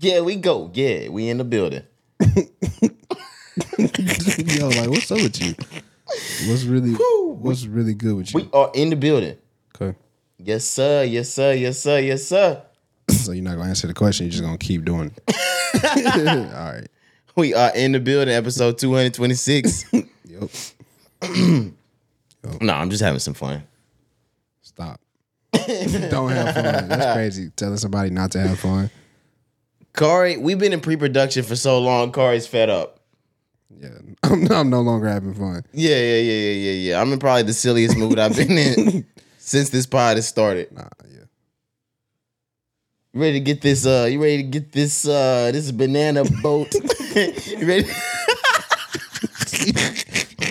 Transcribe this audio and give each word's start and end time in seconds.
Yeah, 0.00 0.22
we 0.22 0.36
go. 0.36 0.70
Yeah, 0.72 1.10
we 1.10 1.28
in 1.28 1.36
the 1.36 1.44
building. 1.44 1.82
Yo, 2.20 2.28
like, 4.68 4.88
what's 4.88 5.10
up 5.10 5.18
with 5.18 5.38
you? 5.42 5.54
What's 6.48 6.64
really 6.64 6.92
what's 6.92 7.66
really 7.66 7.92
good 7.92 8.16
with 8.16 8.32
you? 8.32 8.40
We 8.40 8.48
are 8.54 8.70
in 8.74 8.88
the 8.88 8.96
building. 8.96 9.36
okay. 9.76 9.94
Yes, 10.38 10.64
sir. 10.64 11.02
Yes, 11.02 11.28
sir. 11.28 11.52
Yes, 11.52 11.78
sir. 11.78 11.98
Yes, 11.98 12.24
sir. 12.24 12.62
So 13.10 13.32
you're 13.32 13.44
not 13.44 13.56
gonna 13.56 13.68
answer 13.68 13.86
the 13.88 13.92
question, 13.92 14.24
you're 14.26 14.30
just 14.30 14.42
gonna 14.42 14.56
keep 14.56 14.86
doing 14.86 15.10
it. 15.14 16.52
All 16.54 16.72
right. 16.72 16.86
We 17.36 17.52
are 17.52 17.70
in 17.74 17.92
the 17.92 18.00
building, 18.00 18.32
episode 18.32 18.78
226. 18.78 19.92
Yep. 19.92 20.50
no, 22.62 22.72
I'm 22.72 22.88
just 22.88 23.02
having 23.02 23.18
some 23.18 23.34
fun. 23.34 23.64
Stop. 24.62 24.98
Don't 25.52 26.30
have 26.30 26.54
fun. 26.54 26.88
That's 26.88 27.14
crazy. 27.14 27.50
Telling 27.54 27.76
somebody 27.76 28.08
not 28.10 28.30
to 28.32 28.40
have 28.40 28.58
fun. 28.58 28.90
Corey, 29.94 30.36
we've 30.36 30.58
been 30.58 30.72
in 30.72 30.80
pre-production 30.80 31.42
for 31.42 31.56
so 31.56 31.78
long. 31.78 32.12
Corey's 32.12 32.46
fed 32.46 32.70
up. 32.70 33.00
Yeah. 33.78 33.88
I'm, 34.22 34.50
I'm 34.50 34.70
no 34.70 34.80
longer 34.80 35.08
having 35.08 35.34
fun. 35.34 35.64
Yeah, 35.72 35.96
yeah, 35.96 36.20
yeah, 36.20 36.32
yeah, 36.32 36.52
yeah, 36.52 36.72
yeah. 36.72 37.00
I'm 37.00 37.12
in 37.12 37.18
probably 37.18 37.44
the 37.44 37.52
silliest 37.52 37.96
mood 37.96 38.18
I've 38.18 38.36
been 38.36 38.52
in 38.52 39.06
since 39.38 39.70
this 39.70 39.86
pod 39.86 40.16
has 40.16 40.28
started. 40.28 40.70
Nah, 40.72 40.88
yeah. 41.08 41.24
You 43.12 43.20
ready 43.20 43.32
to 43.34 43.40
get 43.40 43.60
this? 43.62 43.86
Uh, 43.86 44.06
you 44.10 44.22
ready 44.22 44.38
to 44.38 44.42
get 44.48 44.72
this? 44.72 45.06
Uh, 45.06 45.50
this 45.52 45.70
banana 45.72 46.24
boat? 46.42 46.72
you 47.14 47.66
ready? 47.66 47.88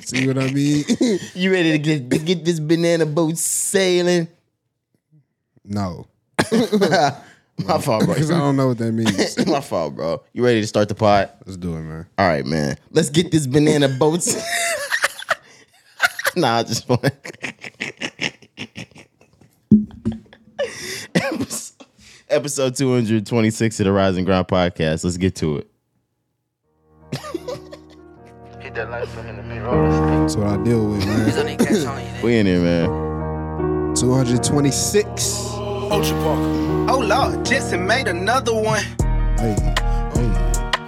See 0.04 0.28
what 0.28 0.38
I 0.40 0.52
mean? 0.52 0.84
You 1.36 1.52
ready 1.52 1.72
to 1.74 1.80
get 1.80 2.10
to 2.10 2.18
get 2.18 2.44
this 2.44 2.60
banana 2.60 3.06
boat 3.06 3.38
sailing? 3.38 4.28
no. 5.64 6.08
My 7.66 7.80
fault, 7.80 8.06
bro. 8.06 8.14
Because 8.14 8.32
I 8.32 8.40
don't 8.40 8.56
know 8.56 8.70
what 8.70 8.78
that 8.78 8.92
means. 8.92 9.46
My 9.48 9.62
fault, 9.62 9.96
bro. 9.96 10.24
You 10.34 10.44
ready 10.44 10.62
to 10.62 10.68
start 10.68 10.90
the 10.90 10.96
pod? 10.96 11.32
Let's 11.46 11.58
do 11.58 11.76
it, 11.76 11.82
man. 11.82 12.06
All 12.18 12.28
right, 12.28 12.46
man. 12.46 12.78
Let's 12.92 13.10
get 13.10 13.32
this 13.32 13.48
banana 13.48 13.90
boats. 13.90 14.36
nah, 16.36 16.58
I 16.58 16.64
just 16.64 16.88
want. 16.88 17.04
episode, 21.16 21.86
episode 22.30 22.76
226 22.76 23.80
of 23.80 23.84
the 23.86 23.92
Rising 23.92 24.26
Ground 24.26 24.48
podcast. 24.48 25.04
Let's 25.04 25.18
get 25.18 25.36
to 25.38 25.58
it. 25.58 25.68
Hit 28.62 28.76
that 28.76 28.90
light 28.90 29.08
for 29.08 29.24
him 29.24 29.36
to 29.36 29.44
be 29.44 29.60
rolling. 29.60 30.22
That's 30.22 30.36
what 30.36 30.48
I 30.48 30.58
deal 30.64 30.90
with, 30.90 31.06
man. 31.06 32.24
We 32.24 32.38
in 32.38 32.46
here, 32.46 32.62
man. 32.62 33.96
226. 33.96 35.59
Ultra 35.92 36.16
Park. 36.22 36.40
Oh 36.90 37.00
Lord, 37.00 37.44
Jetson 37.46 37.86
made 37.86 38.08
another 38.08 38.54
one. 38.54 38.84
Hey, 39.40 39.56
hey. 40.14 40.30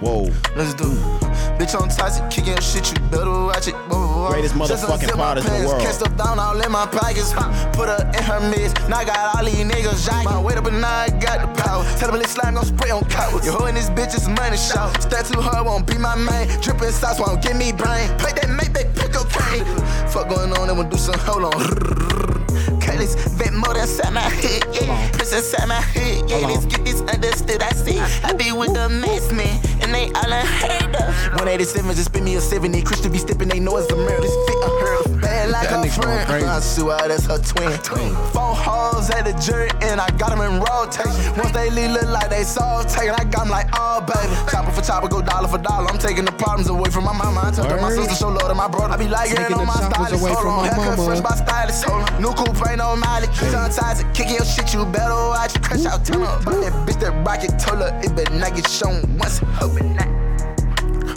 Whoa. 0.00 0.30
Let's 0.54 0.74
do 0.74 0.90
it. 0.90 1.22
Bitch 1.58 1.78
on 1.80 1.88
toxic, 1.88 2.28
kicking 2.30 2.60
shit, 2.60 2.90
you 2.90 2.98
better 3.10 3.30
watch 3.30 3.68
it. 3.68 3.74
Whoa, 3.90 3.98
whoa. 3.98 4.30
Greatest 4.30 4.54
Just 4.56 4.84
motherfucking 4.84 5.08
unzip 5.08 5.16
my 5.16 5.22
pod 5.24 5.38
in 5.38 5.44
the 5.44 5.50
pants, 5.50 5.66
world. 5.66 5.82
Catch 5.82 5.94
stuff 5.94 6.16
down 6.16 6.38
all 6.38 6.60
in 6.60 6.70
my 6.70 6.86
pockets. 6.86 7.32
Put 7.74 7.88
her 7.88 8.02
in 8.14 8.22
her 8.22 8.40
midst. 8.50 8.76
Now 8.88 8.98
I 8.98 9.04
got 9.04 9.36
all 9.36 9.44
these 9.44 9.64
niggas 9.64 10.06
jacking. 10.06 10.30
My 10.30 10.40
weight 10.40 10.56
up 10.56 10.66
and 10.66 10.80
now 10.80 10.88
I 10.88 11.08
got 11.08 11.40
the 11.42 11.62
power. 11.62 11.84
Tell 11.98 12.10
them 12.10 12.20
this 12.20 12.32
slime 12.32 12.54
gon' 12.54 12.64
spray 12.64 12.90
on 12.90 13.04
cowards. 13.04 13.46
You 13.46 13.52
holding 13.52 13.74
this 13.74 13.90
bitch 13.90 14.14
is 14.14 14.28
money 14.28 14.56
shot. 14.56 15.02
Stay 15.02 15.22
too 15.22 15.40
hard, 15.40 15.66
won't 15.66 15.86
be 15.86 15.98
my 15.98 16.14
main. 16.14 16.46
Dripping 16.60 16.90
sauce 16.90 17.18
won't 17.18 17.42
give 17.42 17.56
me 17.56 17.72
brain. 17.72 18.06
Play 18.18 18.32
that 18.38 18.50
make 18.50 18.72
that 18.74 18.94
pick 18.94 19.14
okay. 19.18 19.62
Fuck 20.10 20.28
going 20.28 20.52
on, 20.58 20.68
then 20.68 20.76
we'll 20.76 20.88
do 20.88 20.96
some 20.96 21.18
hold 21.18 21.54
on. 21.54 22.68
Curtis, 22.92 23.14
vent 23.14 23.56
more 23.56 23.76
inside 23.78 24.12
my 24.12 24.20
hood, 24.20 24.64
yeah. 24.74 25.10
Press 25.12 25.32
inside 25.32 25.66
my 25.66 25.80
hood, 25.80 26.28
yeah. 26.28 26.46
Let's 26.46 26.66
get 26.66 26.84
this 26.84 27.00
understood. 27.00 27.62
I 27.62 27.70
see. 27.70 27.98
I 27.98 28.34
be 28.34 28.52
with 28.52 28.74
the 28.74 28.88
mess 28.88 29.32
man, 29.32 29.60
and 29.80 29.94
they 29.94 30.12
all 30.12 30.32
unheard 30.32 30.94
of. 30.96 31.08
187 31.40 31.94
just 31.94 32.06
spin 32.06 32.24
me 32.24 32.36
a 32.36 32.40
70. 32.40 32.82
Christian 32.82 33.10
be 33.10 33.18
stepping, 33.18 33.48
they 33.48 33.60
know 33.60 33.76
it's 33.78 33.86
the 33.88 33.96
murder. 33.96 34.20
This 34.20 34.36
fit. 34.46 34.60
Bad 34.62 34.71
like 35.52 35.68
That 35.68 35.84
a 35.86 35.90
friend. 35.92 36.26
crazy. 36.28 36.46
I 36.46 36.60
swear 36.60 37.08
that's 37.08 37.26
her 37.26 37.38
twin. 37.38 37.70
Four 38.32 38.56
hoes 38.56 39.10
at 39.10 39.24
the 39.28 39.34
jury, 39.38 39.68
and 39.82 40.00
I 40.00 40.08
got 40.16 40.30
them 40.32 40.40
in 40.40 40.58
rotation. 40.58 41.12
Once 41.36 41.52
they 41.52 41.68
leave, 41.70 41.92
look 41.92 42.08
like 42.08 42.30
they 42.30 42.42
soul 42.44 42.82
taken. 42.84 43.14
I 43.14 43.24
got 43.24 43.44
them 43.44 43.50
like, 43.50 43.68
oh, 43.74 44.00
baby. 44.00 44.32
Chopper 44.50 44.72
for 44.72 44.82
chopper, 44.82 45.08
go 45.08 45.20
dollar 45.22 45.48
for 45.48 45.58
dollar. 45.58 45.86
I'm 45.92 45.98
taking 45.98 46.24
the 46.24 46.32
problems 46.32 46.68
away 46.68 46.90
from 46.90 47.04
my 47.04 47.12
mama. 47.12 47.40
I 47.44 47.50
took 47.52 47.68
to 47.68 47.76
my 47.76 47.90
sister, 47.92 48.14
show 48.16 48.28
love 48.28 48.48
to 48.48 48.54
my 48.54 48.66
brother. 48.68 48.94
I 48.94 48.96
be 48.96 49.08
like, 49.08 49.28
Taking 49.30 49.52
on 49.54 49.66
the 49.66 49.66
my 49.68 49.76
stylist. 49.76 50.22
away 50.22 50.32
Hold 50.32 50.42
from 50.42 50.52
on. 50.56 50.62
my 50.64 50.68
Haircut 50.72 50.96
mama. 50.98 51.04
fresh 51.06 51.20
by 51.20 51.34
stylist. 51.36 51.84
Hold 51.84 52.02
on. 52.08 52.22
New 52.22 52.32
coupe 52.32 52.56
ain't 52.68 52.78
no 52.78 52.96
mileage. 52.96 53.30
On 53.54 53.70
toxic, 53.70 54.08
kicking 54.14 54.36
your 54.40 54.44
shit, 54.48 54.72
you 54.72 54.84
better 54.86 55.14
watch 55.14 55.54
it. 55.54 55.62
Crash 55.62 55.84
out, 55.84 56.04
turn 56.04 56.22
up. 56.22 56.44
But 56.44 56.60
that 56.64 56.72
bitch 56.88 56.98
that 57.00 57.12
rocket 57.26 57.58
told 57.60 57.80
her 57.84 57.92
it 58.02 58.14
better 58.16 58.34
not 58.34 58.54
get 58.56 58.66
shown 58.68 59.04
once. 59.18 59.38
Hoping 59.60 59.94
that. 59.96 60.08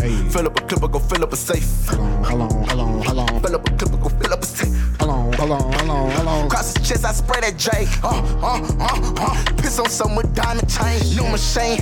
Hey. 0.02 0.14
Fill 0.30 0.46
up 0.48 0.58
a 0.60 0.62
clip, 0.62 0.84
I 0.84 0.88
go 0.88 1.00
fill 1.00 1.24
up 1.24 1.34
a 1.34 1.36
safe. 1.38 1.88
Hold 1.88 2.02
on, 2.02 2.24
hold 2.24 2.42
on, 2.42 2.52
hold 2.68 2.80
on, 2.80 3.04
hold 3.04 3.20
on. 3.32 3.42
Fill 3.42 3.56
up 3.56 3.68
a 3.68 3.72
clip, 3.74 3.94
I 4.26 4.28
go 4.28 4.34
fill 4.34 4.34
up 4.34 4.44
a 4.44 4.46
safe. 4.46 4.98
Hold 5.00 5.12
on, 5.12 5.34
hold 5.34 5.52
on, 5.52 5.62
hold 5.62 5.90
on, 5.90 6.12
hold 6.12 6.28
on. 6.28 6.50
Cross 6.50 6.78
his 6.78 6.88
chest, 6.88 7.06
I 7.06 7.12
spray 7.14 7.42
that 7.42 7.58
J. 7.58 7.88
Uh, 8.04 8.10
uh, 8.42 8.76
uh, 8.80 9.14
uh. 9.20 9.56
Piss 9.62 9.80
on 9.80 9.90
some 9.90 10.16
with 10.16 10.34
diamond 10.34 10.70
chain. 10.70 11.00
New 11.16 11.30
machine. 11.30 11.78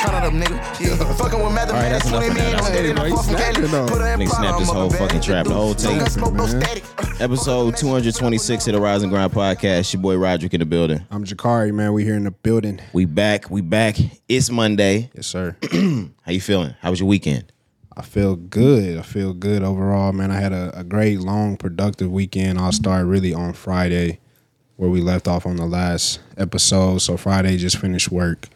Count 0.00 0.14
it 0.14 0.22
up, 0.22 0.32
nigga. 0.32 0.56
Yeah. 0.80 1.14
Fucking 1.14 1.42
with 1.42 1.52
mathematics, 1.52 2.04
that's 2.04 2.08
enough 2.08 2.24
20 2.26 2.28
of 2.30 2.36
that. 2.36 2.72
million 2.72 2.98
on 2.98 3.04
Hey, 3.04 3.08
I'm 3.08 3.10
you 3.10 3.16
fucking 3.16 3.36
snapping 3.36 3.54
Cali. 3.54 3.66
though. 3.68 3.86
Put 3.88 4.00
her 4.00 4.06
in 4.14 4.20
Nigga 4.20 4.28
snapped 4.36 4.58
this 4.60 4.70
whole 4.70 4.90
fucking 4.90 5.20
trap, 5.20 5.46
the 5.46 5.54
whole 5.54 5.74
Don't 5.74 5.92
tape. 5.94 5.98
got 6.00 6.10
smoke, 6.12 6.34
no 6.34 6.46
Man. 6.46 6.60
static. 6.62 6.84
Episode 7.20 7.76
226 7.76 8.68
of 8.68 8.72
the 8.74 8.80
Rising 8.80 9.10
Ground 9.10 9.32
podcast. 9.32 9.92
Your 9.92 10.00
boy 10.00 10.16
Roderick 10.16 10.54
in 10.54 10.60
the 10.60 10.66
building. 10.66 11.04
I'm 11.10 11.24
Jakari, 11.24 11.72
man. 11.74 11.92
We 11.92 12.04
here 12.04 12.14
in 12.14 12.22
the 12.24 12.30
building. 12.30 12.80
We 12.92 13.06
back. 13.06 13.50
We 13.50 13.60
back. 13.60 13.96
It's 14.28 14.50
Monday. 14.50 15.10
Yes, 15.14 15.26
sir. 15.26 15.56
How 15.72 16.30
you 16.32 16.40
feeling? 16.40 16.76
How 16.80 16.90
was 16.90 17.00
your 17.00 17.08
weekend? 17.08 17.52
I 17.98 18.02
feel 18.02 18.36
good. 18.36 18.96
I 18.96 19.02
feel 19.02 19.32
good 19.34 19.64
overall, 19.64 20.12
man. 20.12 20.30
I 20.30 20.38
had 20.38 20.52
a, 20.52 20.78
a 20.78 20.84
great, 20.84 21.18
long, 21.18 21.56
productive 21.56 22.12
weekend. 22.12 22.56
I'll 22.56 22.70
start 22.70 23.06
really 23.06 23.34
on 23.34 23.54
Friday, 23.54 24.20
where 24.76 24.88
we 24.88 25.00
left 25.00 25.26
off 25.26 25.44
on 25.44 25.56
the 25.56 25.66
last 25.66 26.20
episode. 26.36 26.98
So 26.98 27.16
Friday, 27.16 27.56
just 27.56 27.78
finished 27.78 28.12
work. 28.12 28.46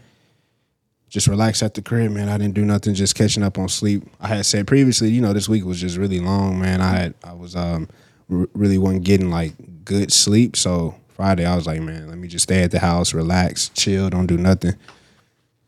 Just 1.08 1.26
relaxed 1.26 1.60
at 1.60 1.74
the 1.74 1.82
crib, 1.82 2.12
man. 2.12 2.28
I 2.28 2.38
didn't 2.38 2.54
do 2.54 2.64
nothing, 2.64 2.94
just 2.94 3.16
catching 3.16 3.42
up 3.42 3.58
on 3.58 3.68
sleep. 3.68 4.04
I 4.20 4.28
had 4.28 4.46
said 4.46 4.68
previously, 4.68 5.10
you 5.10 5.20
know, 5.20 5.32
this 5.32 5.48
week 5.48 5.64
was 5.64 5.80
just 5.80 5.96
really 5.96 6.20
long, 6.20 6.60
man. 6.60 6.80
I 6.80 6.90
had, 6.90 7.14
I 7.24 7.32
was, 7.32 7.56
um, 7.56 7.88
really 8.28 8.78
wasn't 8.78 9.04
getting 9.04 9.28
like 9.28 9.52
good 9.84 10.12
sleep. 10.12 10.56
So 10.56 10.94
Friday, 11.08 11.44
I 11.44 11.56
was 11.56 11.66
like, 11.66 11.82
man, 11.82 12.08
let 12.08 12.16
me 12.16 12.28
just 12.28 12.44
stay 12.44 12.62
at 12.62 12.70
the 12.70 12.78
house, 12.78 13.12
relax, 13.12 13.70
chill, 13.70 14.08
don't 14.08 14.26
do 14.26 14.38
nothing. 14.38 14.74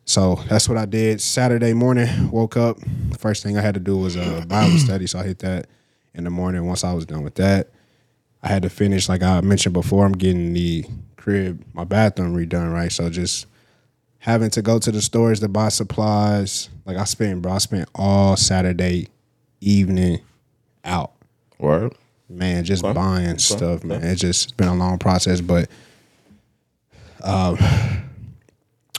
So 0.05 0.37
that's 0.49 0.69
what 0.69 0.77
I 0.79 0.85
did. 0.85 1.21
Saturday 1.21 1.73
morning, 1.73 2.31
woke 2.31 2.57
up. 2.57 2.79
First 3.19 3.43
thing 3.43 3.57
I 3.57 3.63
had 3.63 3.75
to 3.75 3.81
do 3.81 3.97
was 3.97 4.17
a 4.17 4.45
Bible 4.49 4.79
study. 4.79 5.07
So 5.07 5.19
I 5.19 5.25
hit 5.25 5.39
that 5.41 5.67
in 6.15 6.25
the 6.25 6.31
morning. 6.31 6.67
Once 6.67 6.85
I 6.85 6.93
was 6.93 7.07
done 7.07 7.23
with 7.23 7.37
that, 7.37 7.71
I 8.43 8.49
had 8.49 8.63
to 8.63 8.71
finish, 8.71 9.09
like 9.09 9.23
I 9.23 9.41
mentioned 9.41 9.73
before, 9.73 10.05
I'm 10.05 10.13
getting 10.13 10.53
the 10.53 10.85
crib, 11.17 11.65
my 11.73 11.85
bathroom 11.85 12.37
redone, 12.37 12.73
right? 12.73 12.93
So 12.93 13.09
just 13.09 13.47
having 14.19 14.51
to 14.51 14.63
go 14.63 14.79
to 14.79 14.93
the 14.93 15.01
stores 15.01 15.41
to 15.41 15.49
buy 15.49 15.69
supplies. 15.71 16.69
Like 16.85 16.99
I 16.99 17.05
spent, 17.05 17.41
bro, 17.43 17.53
I 17.53 17.59
spent 17.59 17.89
all 17.95 18.37
Saturday 18.37 19.09
evening 19.61 20.21
out. 20.85 21.13
Word. 21.59 21.95
Man, 22.29 22.65
just 22.65 22.83
buying 22.83 23.39
stuff, 23.39 23.85
man. 23.85 24.03
It's 24.03 24.21
just 24.21 24.57
been 24.57 24.69
a 24.69 24.75
long 24.75 24.99
process, 24.99 25.41
but 25.41 25.71
um, 27.23 27.59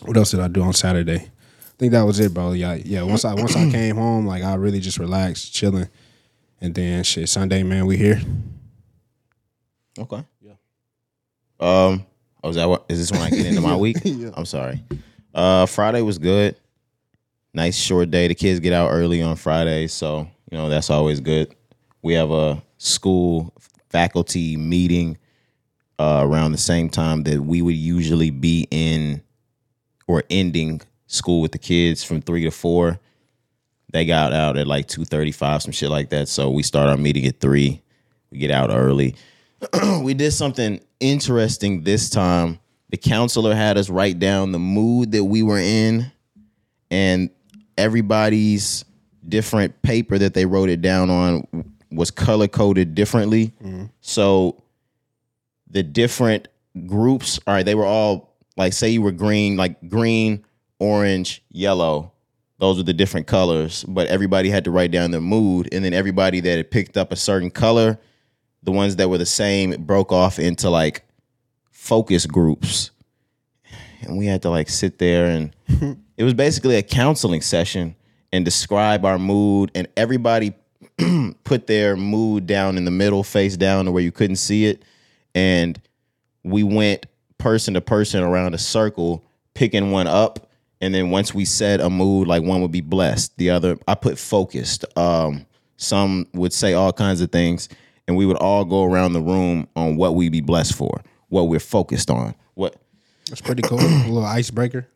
what 0.07 0.17
else 0.17 0.31
did 0.31 0.39
I 0.39 0.47
do 0.47 0.61
on 0.61 0.73
Saturday? 0.73 1.17
I 1.17 1.77
think 1.77 1.91
that 1.91 2.03
was 2.03 2.19
it, 2.19 2.33
bro. 2.33 2.53
Yeah, 2.53 2.75
yeah. 2.75 3.03
Once 3.03 3.25
I 3.25 3.33
once 3.33 3.55
I 3.55 3.69
came 3.71 3.95
home, 3.97 4.25
like 4.25 4.43
I 4.43 4.55
really 4.55 4.79
just 4.79 4.97
relaxed, 4.97 5.53
chilling, 5.53 5.89
and 6.61 6.73
then 6.73 7.03
shit. 7.03 7.27
Sunday, 7.29 7.63
man, 7.63 7.85
we 7.85 7.97
here. 7.97 8.21
Okay. 9.99 10.23
Yeah. 10.41 10.53
Um. 11.59 12.05
Oh, 12.43 12.49
is 12.49 12.55
that 12.55 12.69
what? 12.69 12.85
Is 12.89 12.99
this 12.99 13.11
when 13.11 13.21
I 13.21 13.29
get 13.29 13.45
into 13.45 13.61
my 13.61 13.75
week? 13.77 13.97
yeah. 14.03 14.29
I'm 14.35 14.45
sorry. 14.45 14.83
Uh, 15.33 15.65
Friday 15.65 16.01
was 16.01 16.17
good. 16.17 16.55
Nice 17.53 17.77
short 17.77 18.11
day. 18.11 18.27
The 18.27 18.35
kids 18.35 18.59
get 18.59 18.73
out 18.73 18.89
early 18.91 19.21
on 19.21 19.35
Friday, 19.35 19.87
so 19.87 20.27
you 20.51 20.57
know 20.57 20.69
that's 20.69 20.89
always 20.89 21.19
good. 21.19 21.53
We 22.01 22.13
have 22.13 22.31
a 22.31 22.61
school 22.77 23.53
faculty 23.89 24.57
meeting 24.57 25.17
uh, 25.99 26.21
around 26.23 26.51
the 26.51 26.57
same 26.57 26.89
time 26.89 27.23
that 27.23 27.41
we 27.41 27.61
would 27.61 27.75
usually 27.75 28.29
be 28.29 28.67
in 28.71 29.21
or 30.07 30.23
ending 30.29 30.81
school 31.07 31.41
with 31.41 31.51
the 31.51 31.57
kids 31.57 32.03
from 32.03 32.21
three 32.21 32.43
to 32.43 32.51
four. 32.51 32.99
They 33.91 34.05
got 34.05 34.33
out 34.33 34.57
at 34.57 34.67
like 34.67 34.87
two 34.87 35.05
thirty 35.05 35.31
five, 35.31 35.61
some 35.61 35.71
shit 35.71 35.89
like 35.89 36.09
that. 36.09 36.27
So 36.27 36.49
we 36.49 36.63
start 36.63 36.89
our 36.89 36.97
meeting 36.97 37.25
at 37.25 37.39
three. 37.39 37.81
We 38.31 38.39
get 38.39 38.51
out 38.51 38.69
early. 38.69 39.15
we 40.01 40.13
did 40.13 40.31
something 40.31 40.81
interesting 40.99 41.83
this 41.83 42.09
time. 42.09 42.59
The 42.89 42.97
counselor 42.97 43.55
had 43.55 43.77
us 43.77 43.89
write 43.89 44.19
down 44.19 44.51
the 44.51 44.59
mood 44.59 45.11
that 45.13 45.23
we 45.23 45.43
were 45.43 45.59
in 45.59 46.11
and 46.91 47.29
everybody's 47.77 48.85
different 49.27 49.81
paper 49.81 50.17
that 50.17 50.33
they 50.33 50.45
wrote 50.45 50.69
it 50.69 50.81
down 50.81 51.09
on 51.09 51.47
was 51.91 52.11
color 52.11 52.47
coded 52.47 52.95
differently. 52.95 53.53
Mm-hmm. 53.63 53.85
So 54.01 54.63
the 55.69 55.83
different 55.83 56.47
groups, 56.85 57.39
all 57.47 57.53
right, 57.53 57.65
they 57.65 57.75
were 57.75 57.85
all 57.85 58.34
like 58.57 58.73
say 58.73 58.89
you 58.89 59.01
were 59.01 59.11
green, 59.11 59.57
like 59.57 59.89
green, 59.89 60.45
orange, 60.79 61.43
yellow. 61.49 62.11
Those 62.57 62.77
were 62.77 62.83
the 62.83 62.93
different 62.93 63.27
colors, 63.27 63.83
but 63.85 64.07
everybody 64.07 64.49
had 64.49 64.63
to 64.63 64.71
write 64.71 64.91
down 64.91 65.11
their 65.11 65.21
mood, 65.21 65.67
and 65.73 65.83
then 65.83 65.93
everybody 65.93 66.39
that 66.39 66.57
had 66.57 66.71
picked 66.71 66.95
up 66.95 67.11
a 67.11 67.17
certain 67.17 67.51
color, 67.51 67.99
the 68.63 68.71
ones 68.71 68.95
that 68.95 69.09
were 69.09 69.17
the 69.17 69.25
same, 69.25 69.83
broke 69.83 70.11
off 70.11 70.39
into 70.39 70.69
like 70.69 71.03
focus 71.71 72.25
groups, 72.25 72.91
and 74.01 74.17
we 74.17 74.25
had 74.25 74.41
to 74.43 74.49
like 74.49 74.69
sit 74.69 74.99
there 74.99 75.25
and 75.25 75.55
it 76.17 76.23
was 76.23 76.33
basically 76.33 76.77
a 76.77 76.83
counseling 76.83 77.41
session 77.41 77.95
and 78.31 78.45
describe 78.45 79.05
our 79.05 79.19
mood, 79.19 79.71
and 79.75 79.87
everybody 79.97 80.53
put 81.43 81.67
their 81.67 81.97
mood 81.97 82.47
down 82.47 82.77
in 82.77 82.85
the 82.85 82.91
middle, 82.91 83.23
face 83.23 83.57
down 83.57 83.85
to 83.85 83.91
where 83.91 84.03
you 84.03 84.11
couldn't 84.11 84.37
see 84.37 84.65
it, 84.65 84.83
and 85.33 85.79
we 86.43 86.63
went 86.63 87.05
person 87.37 87.73
to 87.75 87.81
person 87.81 88.23
around 88.23 88.53
a 88.53 88.57
circle, 88.57 89.23
picking 89.53 89.91
one 89.91 90.07
up. 90.07 90.49
And 90.81 90.93
then 90.93 91.09
once 91.09 91.33
we 91.33 91.45
said 91.45 91.79
a 91.79 91.89
mood, 91.89 92.27
like 92.27 92.43
one 92.43 92.61
would 92.61 92.71
be 92.71 92.81
blessed, 92.81 93.37
the 93.37 93.49
other 93.49 93.77
I 93.87 93.95
put 93.95 94.17
focused. 94.19 94.85
Um, 94.97 95.45
some 95.77 96.27
would 96.33 96.53
say 96.53 96.73
all 96.73 96.93
kinds 96.93 97.21
of 97.21 97.31
things, 97.31 97.69
and 98.07 98.15
we 98.17 98.25
would 98.25 98.37
all 98.37 98.65
go 98.65 98.83
around 98.83 99.13
the 99.13 99.21
room 99.21 99.67
on 99.75 99.95
what 99.97 100.15
we'd 100.15 100.31
be 100.31 100.41
blessed 100.41 100.75
for, 100.75 101.01
what 101.29 101.43
we're 101.43 101.59
focused 101.59 102.09
on. 102.09 102.35
What? 102.53 102.75
That's 103.29 103.41
pretty 103.41 103.63
cool. 103.63 103.79
a 103.79 104.05
little 104.05 104.25
icebreaker. 104.25 104.87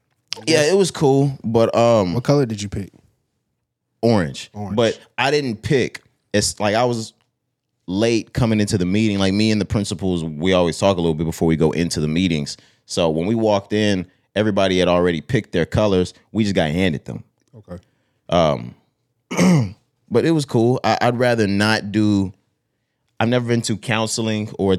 Yeah, 0.45 0.63
it 0.71 0.77
was 0.77 0.91
cool, 0.91 1.37
but 1.43 1.73
um, 1.75 2.13
What 2.13 2.23
color 2.23 2.45
did 2.45 2.61
you 2.61 2.69
pick? 2.69 2.91
orange. 4.01 4.49
Orange. 4.53 4.75
But 4.75 4.99
I 5.17 5.31
didn't 5.31 5.57
pick. 5.61 6.01
It's 6.33 6.59
like 6.59 6.75
I 6.75 6.85
was 6.85 7.13
late 7.89 8.33
coming 8.33 8.59
into 8.59 8.77
the 8.77 8.85
meeting. 8.85 9.19
Like 9.19 9.33
me 9.33 9.51
and 9.51 9.59
the 9.59 9.65
principals, 9.65 10.23
we 10.23 10.53
always 10.53 10.77
talk 10.77 10.97
a 10.97 11.01
little 11.01 11.15
bit 11.15 11.25
before 11.25 11.47
we 11.47 11.55
go 11.55 11.71
into 11.71 11.99
the 11.99 12.07
meetings. 12.07 12.57
So 12.85 13.09
when 13.09 13.25
we 13.25 13.35
walked 13.35 13.73
in, 13.73 14.09
everybody 14.35 14.79
had 14.79 14.87
already 14.87 15.21
picked 15.21 15.51
their 15.51 15.65
colors. 15.65 16.13
We 16.31 16.43
just 16.43 16.55
got 16.55 16.71
handed 16.71 17.05
them. 17.05 17.23
Okay. 17.55 17.77
Um, 18.29 18.75
But 20.11 20.25
it 20.25 20.31
was 20.31 20.45
cool. 20.45 20.79
I, 20.83 20.97
I'd 21.01 21.19
rather 21.19 21.47
not 21.47 21.91
do. 21.91 22.33
I've 23.19 23.29
never 23.29 23.47
been 23.47 23.61
to 23.63 23.77
counseling 23.77 24.49
or 24.57 24.77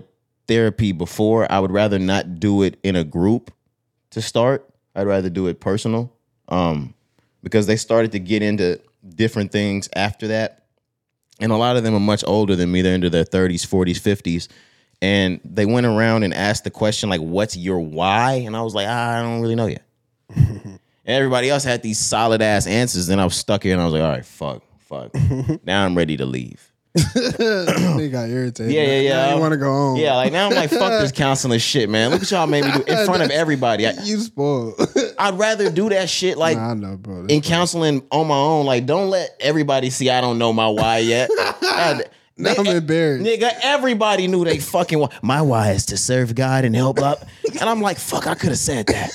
therapy 0.49 0.93
before. 0.93 1.51
I 1.51 1.61
would 1.61 1.71
rather 1.71 1.99
not 1.99 2.41
do 2.41 2.63
it 2.63 2.79
in 2.83 2.97
a 2.97 3.05
group 3.05 3.53
to 4.11 4.23
start. 4.23 4.69
I'd 4.95 5.07
rather 5.07 5.31
do 5.31 5.47
it 5.47 5.61
personal. 5.61 6.13
Um, 6.49 6.95
because 7.43 7.67
they 7.67 7.77
started 7.77 8.13
to 8.13 8.19
get 8.19 8.43
into 8.43 8.81
different 9.09 9.53
things 9.53 9.89
after 9.95 10.29
that. 10.29 10.60
And 11.41 11.53
a 11.53 11.57
lot 11.57 11.77
of 11.77 11.83
them 11.83 11.95
are 11.95 12.01
much 12.01 12.23
older 12.27 12.55
than 12.55 12.71
me. 12.71 12.83
They're 12.83 12.95
into 12.95 13.11
their 13.11 13.25
30s, 13.25 13.67
40s, 13.67 13.99
50s. 14.01 14.49
And 15.03 15.41
they 15.45 15.65
went 15.65 15.87
around 15.87 16.25
and 16.25 16.35
asked 16.35 16.65
the 16.65 16.71
question, 16.71 17.09
like, 17.09 17.21
what's 17.23 17.57
your 17.57 17.81
why? 17.81 18.33
And 18.33 18.55
I 18.55 18.63
was 18.63 18.75
like, 18.75 18.87
ah, 18.89 19.19
I 19.19 19.23
don't 19.23 19.41
really 19.41 19.55
know 19.55 19.67
yet. 19.67 19.83
and 20.37 20.79
everybody 21.07 21.49
else 21.49 21.65
had 21.65 21.83
these 21.83 21.99
solid 21.99 22.43
ass 22.43 22.67
answers. 22.67 23.07
Then 23.07 23.19
I 23.19 23.25
was 23.25 23.35
stuck 23.35 23.63
here 23.63 23.73
and 23.73 23.81
I 23.81 23.85
was 23.85 23.95
like, 23.95 24.03
all 24.03 24.11
right, 24.11 24.25
fuck, 24.25 24.63
fuck. 24.79 25.15
now 25.65 25.87
I'm 25.87 25.97
ready 25.97 26.19
to 26.19 26.27
leave. 26.27 26.70
They 26.95 28.09
got 28.11 28.29
irritated. 28.29 28.73
Yeah, 28.73 28.83
yeah, 28.83 29.01
yeah. 29.01 29.35
You 29.35 29.41
want 29.41 29.53
to 29.53 29.59
go 29.59 29.71
home? 29.71 29.97
Yeah, 29.99 30.17
like 30.17 30.33
now 30.33 30.49
I'm 30.49 30.55
like, 30.55 30.71
fuck 30.71 31.01
this 31.01 31.13
counseling 31.13 31.59
shit, 31.61 31.89
man. 31.89 32.11
Look 32.11 32.21
what 32.21 32.31
y'all 32.31 32.47
made 32.47 32.65
me 32.65 32.73
do 32.73 32.83
in 32.83 33.05
front 33.07 33.23
of 33.23 33.31
everybody. 33.31 33.87
I, 33.87 33.93
you 34.03 34.19
spoiled. 34.19 34.75
I'd 35.19 35.39
rather 35.39 35.71
do 35.71 35.89
that 35.91 36.09
shit 36.09 36.37
like 36.37 36.57
Nah, 36.57 36.71
I 36.71 36.75
know, 36.75 36.97
bro. 36.97 37.23
That's 37.23 37.33
in 37.33 37.41
counseling 37.43 38.03
on 38.11 38.27
my 38.27 38.37
own. 38.37 38.67
Like, 38.67 38.87
don't 38.87 39.11
let 39.11 39.31
everybody 39.41 39.91
see 39.91 40.11
I 40.11 40.21
don't 40.21 40.39
know 40.39 40.53
my 40.53 40.69
why 40.69 40.99
yet. 40.99 41.31
I- 41.39 42.03
Now 42.37 42.55
I'm 42.59 42.67
embarrassed. 42.67 43.25
Nigga, 43.25 43.51
everybody 43.63 44.27
knew 44.27 44.45
they 44.45 44.59
fucking 44.59 44.99
why. 44.99 45.09
My 45.23 45.43
why 45.43 45.73
is 45.73 45.87
to 45.87 45.97
serve 45.99 46.35
God 46.35 46.65
and 46.65 46.75
help 46.75 46.99
up. 47.01 47.27
And 47.61 47.69
I'm 47.69 47.83
like, 47.83 47.99
fuck, 47.99 48.27
I 48.27 48.35
could 48.35 48.49
have 48.49 48.59
said 48.59 48.87
that. 48.87 49.11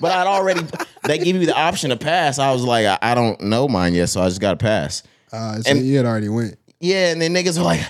But 0.00 0.12
I'd 0.12 0.26
already, 0.28 0.60
they 1.04 1.18
give 1.18 1.36
you 1.36 1.44
the 1.46 1.56
option 1.56 1.90
to 1.90 1.96
pass. 1.96 2.38
I 2.38 2.52
was 2.52 2.62
like, 2.62 2.86
I, 2.86 2.98
I 3.02 3.14
don't 3.16 3.40
know 3.40 3.66
mine 3.68 3.94
yet, 3.94 4.08
so 4.10 4.22
I 4.22 4.28
just 4.28 4.40
got 4.40 4.52
to 4.52 4.56
pass. 4.64 5.02
Uh, 5.32 5.60
so 5.60 5.70
and- 5.72 5.84
you 5.84 5.96
had 5.96 6.06
already 6.06 6.28
went. 6.28 6.56
Yeah, 6.80 7.10
and 7.12 7.20
then 7.20 7.34
niggas 7.34 7.58
were 7.58 7.64
like, 7.64 7.80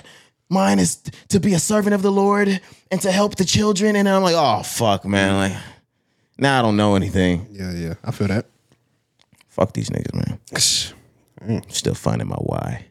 mine 0.49 0.79
is 0.79 0.97
to 1.29 1.39
be 1.39 1.53
a 1.53 1.59
servant 1.59 1.93
of 1.93 2.01
the 2.01 2.11
Lord 2.11 2.61
and 2.91 3.01
to 3.01 3.11
help 3.11 3.35
the 3.35 3.45
children. 3.45 3.95
And 3.95 4.07
I'm 4.07 4.23
like, 4.23 4.35
oh, 4.37 4.63
fuck, 4.63 5.05
man. 5.05 5.35
Like, 5.35 5.61
now 6.37 6.59
I 6.59 6.61
don't 6.61 6.77
know 6.77 6.95
anything. 6.95 7.47
Yeah, 7.51 7.73
yeah. 7.73 7.93
I 8.03 8.11
feel 8.11 8.27
that. 8.27 8.45
Fuck 9.49 9.73
these 9.73 9.89
niggas, 9.89 10.13
man. 10.13 10.39
Mm. 11.43 11.71
Still 11.71 11.95
finding 11.95 12.27
my 12.27 12.35
why. 12.35 12.85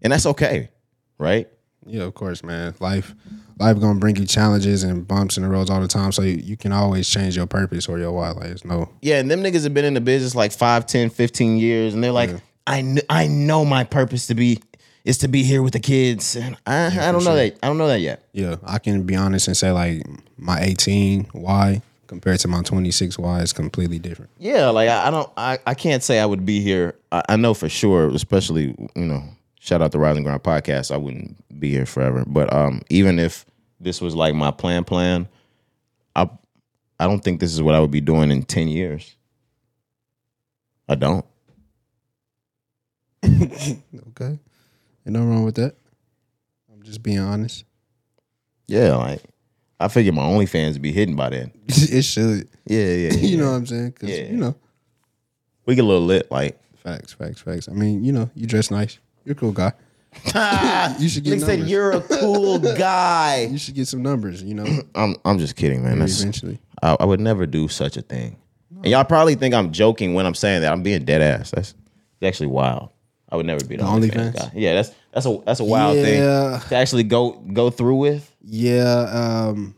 And 0.00 0.12
that's 0.12 0.26
okay, 0.26 0.70
right? 1.18 1.48
Yeah, 1.86 2.02
of 2.04 2.14
course, 2.14 2.42
man. 2.42 2.74
Life, 2.80 3.14
life 3.58 3.78
gonna 3.80 3.98
bring 3.98 4.16
you 4.16 4.26
challenges 4.26 4.84
and 4.84 5.06
bumps 5.06 5.36
in 5.36 5.42
the 5.42 5.48
roads 5.48 5.68
all 5.70 5.80
the 5.80 5.88
time. 5.88 6.12
So 6.12 6.22
you, 6.22 6.36
you 6.36 6.56
can 6.56 6.72
always 6.72 7.08
change 7.08 7.36
your 7.36 7.46
purpose 7.46 7.88
or 7.88 7.98
your 7.98 8.12
why. 8.12 8.30
Like, 8.30 8.46
it's 8.46 8.64
no. 8.64 8.88
Yeah, 9.00 9.18
and 9.18 9.30
them 9.30 9.42
niggas 9.42 9.64
have 9.64 9.74
been 9.74 9.84
in 9.84 9.94
the 9.94 10.00
business 10.00 10.34
like 10.34 10.52
5, 10.52 10.86
10, 10.86 11.10
15 11.10 11.58
years, 11.58 11.94
and 11.94 12.02
they're 12.02 12.12
like, 12.12 12.30
I, 12.66 12.82
kn- 12.82 13.00
I 13.10 13.26
know 13.26 13.64
my 13.64 13.84
purpose 13.84 14.28
to 14.28 14.34
be 14.34 14.60
is 15.04 15.18
to 15.18 15.28
be 15.28 15.42
here 15.42 15.62
with 15.62 15.72
the 15.72 15.80
kids. 15.80 16.36
And 16.36 16.56
I, 16.66 16.86
I 16.86 17.12
don't 17.12 17.24
know 17.24 17.34
that. 17.34 17.58
I 17.62 17.66
don't 17.66 17.78
know 17.78 17.88
that 17.88 18.00
yet. 18.00 18.28
Yeah, 18.32 18.56
I 18.64 18.78
can 18.78 19.02
be 19.04 19.16
honest 19.16 19.48
and 19.48 19.56
say 19.56 19.70
like 19.72 20.04
my 20.36 20.60
18 20.60 21.24
why 21.32 21.82
compared 22.06 22.38
to 22.40 22.48
my 22.48 22.62
26 22.62 23.18
why 23.18 23.40
is 23.40 23.52
completely 23.52 23.98
different. 23.98 24.30
Yeah, 24.38 24.68
like 24.68 24.88
I, 24.88 25.08
I 25.08 25.10
don't 25.10 25.30
I, 25.36 25.58
I 25.66 25.74
can't 25.74 26.02
say 26.02 26.20
I 26.20 26.26
would 26.26 26.44
be 26.44 26.60
here. 26.60 26.94
I, 27.10 27.22
I 27.30 27.36
know 27.36 27.54
for 27.54 27.68
sure, 27.68 28.08
especially, 28.08 28.74
you 28.94 29.06
know, 29.06 29.22
shout 29.60 29.82
out 29.82 29.92
the 29.92 29.98
Rising 29.98 30.22
Ground 30.22 30.42
podcast, 30.42 30.92
I 30.92 30.96
wouldn't 30.98 31.36
be 31.58 31.70
here 31.70 31.86
forever. 31.86 32.24
But 32.26 32.52
um 32.52 32.82
even 32.90 33.18
if 33.18 33.44
this 33.80 34.00
was 34.00 34.14
like 34.14 34.34
my 34.34 34.50
plan 34.50 34.84
plan, 34.84 35.28
I 36.14 36.28
I 37.00 37.06
don't 37.06 37.24
think 37.24 37.40
this 37.40 37.52
is 37.52 37.60
what 37.62 37.74
I 37.74 37.80
would 37.80 37.90
be 37.90 38.00
doing 38.00 38.30
in 38.30 38.44
10 38.44 38.68
years. 38.68 39.16
I 40.88 40.94
don't. 40.94 41.24
Okay, 44.08 44.38
ain't 45.06 45.14
nothing 45.14 45.28
wrong 45.30 45.44
with 45.44 45.56
that. 45.56 45.74
I'm 46.72 46.82
just 46.82 47.02
being 47.02 47.18
honest. 47.18 47.64
Yeah, 48.68 48.96
like 48.96 49.22
I 49.80 49.88
figure 49.88 50.12
my 50.12 50.22
OnlyFans 50.22 50.74
would 50.74 50.82
be 50.82 50.92
hidden 50.92 51.16
by 51.16 51.30
then. 51.30 51.52
it 51.68 52.02
should. 52.02 52.48
Yeah, 52.66 52.84
yeah, 52.84 53.10
yeah. 53.12 53.12
You 53.14 53.36
know 53.38 53.50
what 53.50 53.56
I'm 53.56 53.66
saying? 53.66 53.92
'Cause, 53.92 54.08
Yeah. 54.10 54.24
you 54.30 54.36
know, 54.36 54.54
we 55.66 55.74
get 55.74 55.84
a 55.84 55.86
little 55.88 56.04
lit, 56.04 56.30
like 56.30 56.58
facts, 56.76 57.12
facts, 57.12 57.40
facts. 57.40 57.68
I 57.68 57.72
mean, 57.72 58.04
you 58.04 58.12
know, 58.12 58.30
you 58.34 58.46
dress 58.46 58.70
nice. 58.70 58.98
You're 59.24 59.32
a 59.34 59.36
cool 59.36 59.52
guy. 59.52 59.72
you 60.98 61.08
should 61.08 61.24
get 61.24 61.38
Nigga 61.38 61.44
said 61.46 61.60
you're 61.60 61.92
a 61.92 62.00
cool 62.02 62.58
guy. 62.58 63.48
You 63.50 63.56
should 63.58 63.74
get 63.74 63.88
some 63.88 64.02
numbers. 64.02 64.42
You 64.42 64.54
know, 64.54 64.66
I'm 64.94 65.16
I'm 65.24 65.38
just 65.38 65.56
kidding, 65.56 65.82
man. 65.82 65.98
That's, 66.00 66.20
eventually. 66.20 66.58
I, 66.82 66.96
I 67.00 67.04
would 67.04 67.20
never 67.20 67.46
do 67.46 67.68
such 67.68 67.96
a 67.96 68.02
thing. 68.02 68.36
And 68.82 68.86
y'all 68.90 69.04
probably 69.04 69.36
think 69.36 69.54
I'm 69.54 69.70
joking 69.72 70.14
when 70.14 70.26
I'm 70.26 70.34
saying 70.34 70.62
that. 70.62 70.72
I'm 70.72 70.82
being 70.82 71.04
dead 71.04 71.22
ass. 71.22 71.52
That's, 71.52 71.74
that's 72.20 72.28
actually 72.34 72.48
wild. 72.48 72.90
I 73.32 73.36
would 73.36 73.46
never 73.46 73.64
be 73.64 73.76
the, 73.76 73.82
The 73.82 73.88
OnlyFans 73.88 74.34
guy. 74.36 74.50
Yeah, 74.54 74.74
that's 74.74 74.92
that's 75.12 75.24
a 75.26 75.38
that's 75.46 75.60
a 75.60 75.64
wild 75.64 75.96
Yeah. 75.96 76.58
thing 76.58 76.68
to 76.68 76.76
actually 76.76 77.04
go 77.04 77.30
go 77.32 77.70
through 77.70 77.96
with. 77.96 78.30
Yeah, 78.44 79.48
um, 79.48 79.74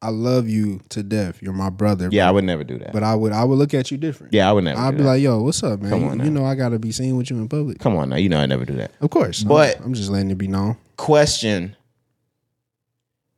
I 0.00 0.08
love 0.10 0.48
you 0.48 0.80
to 0.90 1.02
death. 1.02 1.42
You're 1.42 1.52
my 1.52 1.68
brother. 1.70 2.08
Yeah, 2.10 2.26
I 2.26 2.30
would 2.30 2.44
never 2.44 2.64
do 2.64 2.78
that. 2.78 2.92
but 2.94 3.02
I 3.02 3.14
would 3.14 3.32
I 3.32 3.44
would 3.44 3.58
look 3.58 3.74
at 3.74 3.90
you 3.90 3.98
different. 3.98 4.32
yeah, 4.32 4.48
I 4.48 4.52
would 4.52 4.64
never. 4.64 4.80
I'd 4.80 4.92
be 4.96 5.02
that. 5.02 5.08
like, 5.08 5.20
yo, 5.22 5.42
what's 5.42 5.62
up, 5.62 5.80
man? 5.82 5.90
Come 5.90 6.00
You- 6.02 6.08
on 6.08 6.18
you, 6.20 6.30
now. 6.30 6.40
know 6.40 6.46
I 6.46 6.54
gotta 6.54 6.78
be 6.78 6.90
seen 6.90 7.16
with 7.16 7.30
you 7.30 7.36
in 7.36 7.48
public. 7.48 7.78
come 7.78 7.94
on 7.96 8.08
now, 8.08 8.16
you 8.16 8.28
know 8.30 8.38
I 8.40 8.46
never 8.46 8.64
do 8.64 8.74
that. 8.74 8.92
Of 9.02 9.10
course. 9.10 9.42
But- 9.44 9.76
I'm, 9.78 9.84
I'm 9.86 9.94
just 9.94 10.08
letting 10.10 10.30
it 10.30 10.38
be 10.38 10.48
known. 10.48 10.76
Question: 10.96 11.76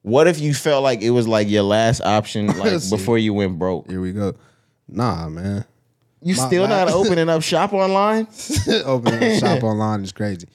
What 0.03 0.29
if 0.29 0.41
you 0.41 0.55
felt 0.55 0.83
like 0.83 1.03
it 1.03 1.11
was 1.11 1.27
like 1.29 1.49
your 1.51 1.63
last 1.65 2.01
option, 2.03 2.47
like 2.59 2.89
before 2.89 3.19
you 3.19 3.35
went 3.35 3.59
broke? 3.59 3.91
Here 3.91 4.01
we 4.01 4.13
go. 4.13 4.35
Nah, 4.89 5.29
man. 5.29 5.65
You 6.23 6.37
My- 6.37 6.47
still 6.47 6.63
my- 6.65 6.69
not 6.85 6.89
opening 6.93 7.29
up 7.29 7.43
shop 7.43 7.73
online? 7.73 8.27
Opening 8.85 9.23
a 9.23 9.39
shop 9.39 9.63
online 9.63 10.03
is 10.05 10.13
crazy. 10.13 10.47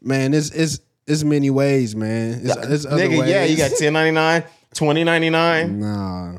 Man, 0.00 0.32
it's 0.34 0.50
it's 0.50 0.80
it's 1.06 1.22
many 1.24 1.50
ways, 1.50 1.94
man. 1.94 2.40
It's, 2.42 2.56
it's 2.56 2.86
other 2.86 3.02
Nigga, 3.08 3.20
ways. 3.20 3.28
yeah, 3.30 3.44
you 3.44 3.56
got 3.56 3.70
1099, 3.72 4.42
2099. 4.74 5.80
Nah. 5.80 6.38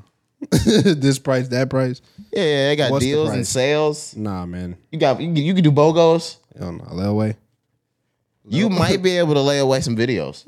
this 0.50 1.20
price, 1.20 1.48
that 1.50 1.70
price. 1.70 2.02
Yeah, 2.32 2.44
yeah, 2.44 2.68
they 2.70 2.76
got 2.76 2.92
What's 2.92 3.06
the 3.06 3.12
deals 3.12 3.30
and 3.32 3.48
sales. 3.48 4.16
Nah, 4.16 4.46
man. 4.46 4.76
You 4.92 5.00
got 5.00 5.22
you, 5.22 5.28
can- 5.34 5.38
you 5.44 5.54
can 5.54 5.64
do 5.64 5.72
bogos. 5.72 6.38
Hell 6.58 6.72
no. 6.74 6.84
Layaway. 6.86 7.36
You 8.46 8.70
might 8.70 9.02
be 9.02 9.18
able 9.18 9.36
to 9.36 9.40
lay 9.42 9.60
away 9.60 9.80
some 9.80 9.96
videos. 9.96 10.46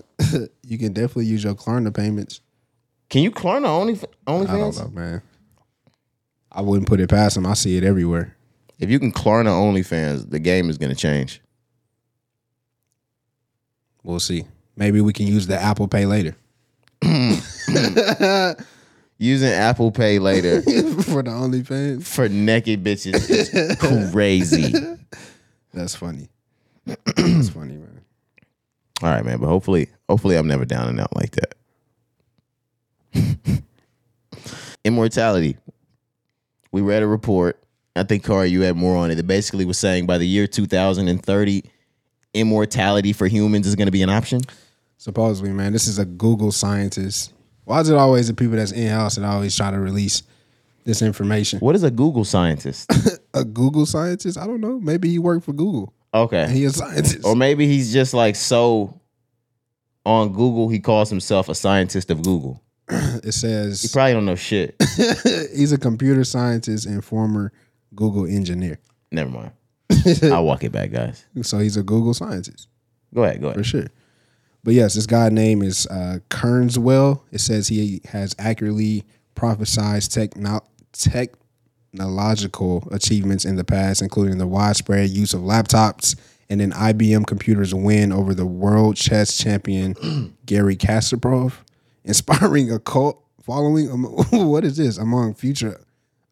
You 0.63 0.77
can 0.77 0.91
definitely 0.91 1.27
use 1.27 1.43
your 1.45 1.53
Klarna 1.53 1.95
payments. 1.95 2.41
Can 3.09 3.21
you 3.21 3.31
Klarna 3.31 3.67
Only 3.67 3.93
I 4.27 4.31
don't 4.31 4.47
OnlyFans? 4.47 4.79
know, 4.81 4.89
man. 4.89 5.21
I 6.55 6.61
wouldn't 6.61 6.87
put 6.87 6.99
it 7.01 7.09
past 7.09 7.35
him. 7.37 7.45
I 7.45 7.53
see 7.53 7.77
it 7.77 7.83
everywhere. 7.83 8.35
If 8.79 8.89
you 8.89 8.97
can 8.99 9.11
Klarna 9.11 9.49
OnlyFans, 9.49 10.29
the 10.29 10.39
game 10.39 10.69
is 10.69 10.77
gonna 10.77 10.95
change. 10.95 11.41
We'll 14.03 14.19
see. 14.19 14.45
Maybe 14.75 15.01
we 15.01 15.13
can 15.13 15.27
use 15.27 15.47
the 15.47 15.59
Apple 15.59 15.87
Pay 15.87 16.05
later 16.05 16.35
Using 19.17 19.49
Apple 19.49 19.91
Pay 19.91 20.19
later 20.19 20.61
for 21.03 21.23
the 21.23 21.31
OnlyFans. 21.31 22.05
for 22.05 22.27
naked 22.29 22.83
bitches 22.83 23.29
is 23.29 24.11
crazy. 24.11 24.73
That's 25.73 25.95
funny. 25.95 26.29
That's 26.85 27.49
funny, 27.49 27.75
man. 27.77 28.01
All 29.01 29.09
right, 29.09 29.25
man. 29.25 29.39
But 29.39 29.47
hopefully, 29.47 29.89
hopefully, 30.09 30.35
I'm 30.35 30.47
never 30.47 30.65
down 30.65 30.89
and 30.89 30.99
out 30.99 31.15
like 31.15 31.31
that. 31.31 31.55
Immortality. 34.83 35.57
We 36.75 36.81
read 36.81 37.03
a 37.03 37.07
report 37.07 37.65
I 37.95 38.03
think 38.03 38.25
Corey, 38.25 38.49
you 38.49 38.61
had 38.61 38.75
more 38.75 38.97
on 38.97 39.09
it. 39.09 39.15
That 39.15 39.27
basically 39.27 39.63
was 39.63 39.77
saying 39.77 40.05
by 40.05 40.17
the 40.17 40.27
year 40.27 40.47
2030, 40.47 41.63
immortality 42.33 43.13
for 43.13 43.27
humans 43.27 43.67
is 43.67 43.75
going 43.75 43.87
to 43.87 43.91
be 43.91 44.01
an 44.01 44.09
option. 44.09 44.41
Supposedly, 44.97 45.51
man, 45.51 45.71
this 45.71 45.87
is 45.87 45.97
a 45.97 46.05
Google 46.05 46.51
scientist. 46.51 47.31
Why 47.63 47.79
is 47.79 47.89
it 47.89 47.95
always 47.95 48.27
the 48.27 48.33
people 48.33 48.57
that's 48.57 48.73
in 48.73 48.89
house 48.89 49.15
that 49.15 49.23
always 49.23 49.55
try 49.55 49.71
to 49.71 49.79
release 49.79 50.23
this 50.83 51.01
information? 51.01 51.59
What 51.59 51.75
is 51.75 51.83
a 51.83 51.91
Google 51.91 52.25
scientist? 52.25 52.91
A 53.33 53.43
Google 53.43 53.85
scientist? 53.85 54.37
I 54.37 54.47
don't 54.47 54.61
know. 54.61 54.79
Maybe 54.79 55.09
he 55.09 55.19
worked 55.19 55.43
for 55.43 55.51
Google. 55.51 55.93
Okay, 56.13 56.49
he 56.49 56.63
a 56.63 56.69
scientist. 56.69 57.25
or 57.25 57.35
maybe 57.35 57.67
he's 57.67 57.91
just 57.91 58.13
like 58.13 58.37
so 58.37 59.01
on 60.05 60.31
Google. 60.31 60.69
He 60.69 60.79
calls 60.79 61.09
himself 61.09 61.49
a 61.49 61.55
scientist 61.55 62.09
of 62.09 62.23
Google. 62.23 62.63
it 62.89 63.33
says, 63.33 63.81
He 63.81 63.87
probably 63.89 64.13
don't 64.13 64.25
know 64.25 64.35
shit. 64.35 64.75
he's 65.55 65.71
a 65.71 65.77
computer 65.77 66.23
scientist 66.23 66.85
and 66.85 67.03
former 67.03 67.51
Google 67.95 68.25
engineer. 68.25 68.79
Never 69.11 69.29
mind. 69.29 69.51
I'll 70.23 70.45
walk 70.45 70.63
it 70.63 70.71
back, 70.71 70.91
guys. 70.91 71.25
So 71.41 71.59
he's 71.59 71.77
a 71.77 71.83
Google 71.83 72.13
scientist. 72.13 72.67
Go 73.13 73.23
ahead. 73.23 73.41
Go 73.41 73.47
ahead. 73.47 73.57
for 73.57 73.63
sure. 73.63 73.87
But 74.63 74.73
yes, 74.73 74.95
this 74.95 75.05
guy 75.05 75.29
name 75.29 75.61
is 75.61 75.85
uh, 75.87 76.19
Kurzweil. 76.29 77.21
It 77.31 77.39
says 77.39 77.67
he 77.67 78.01
has 78.05 78.35
accurately 78.39 79.03
prophesied 79.35 80.01
techno- 80.03 80.65
technological 80.91 82.87
achievements 82.91 83.45
in 83.45 83.57
the 83.57 83.63
past, 83.63 84.01
including 84.01 84.39
the 84.39 84.47
widespread 84.47 85.09
use 85.09 85.33
of 85.33 85.41
laptops 85.41 86.15
and 86.49 86.61
an 86.61 86.71
IBM 86.71 87.25
computer's 87.27 87.73
win 87.73 88.11
over 88.11 88.33
the 88.33 88.45
world 88.45 88.95
chess 88.95 89.37
champion 89.37 90.35
Garry 90.45 90.75
Kasparov, 90.75 91.53
inspiring 92.05 92.71
a 92.71 92.79
cult 92.79 93.21
following. 93.43 93.91
Um, 93.91 94.03
what 94.31 94.63
is 94.63 94.77
this 94.77 94.97
among 94.97 95.33
future 95.33 95.81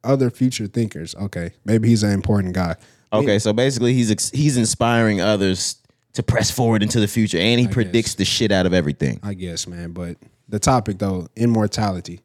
other 0.03 0.29
future 0.29 0.67
thinkers? 0.67 1.15
Okay, 1.15 1.51
maybe 1.65 1.89
he's 1.89 2.03
an 2.03 2.11
important 2.11 2.53
guy. 2.53 2.75
Okay, 3.11 3.37
so 3.39 3.53
basically, 3.53 3.93
he's 3.93 4.29
he's 4.31 4.57
inspiring 4.57 5.21
others 5.21 5.77
to 6.13 6.23
press 6.23 6.49
forward 6.49 6.81
into 6.81 6.99
the 6.99 7.07
future, 7.07 7.37
and 7.37 7.59
he 7.59 7.67
predicts 7.67 8.15
the 8.15 8.25
shit 8.25 8.51
out 8.51 8.65
of 8.65 8.73
everything. 8.73 9.19
I 9.21 9.33
guess, 9.33 9.67
man. 9.67 9.91
But 9.91 10.17
the 10.47 10.59
topic 10.59 10.99
though, 10.99 11.27
immortality. 11.35 12.21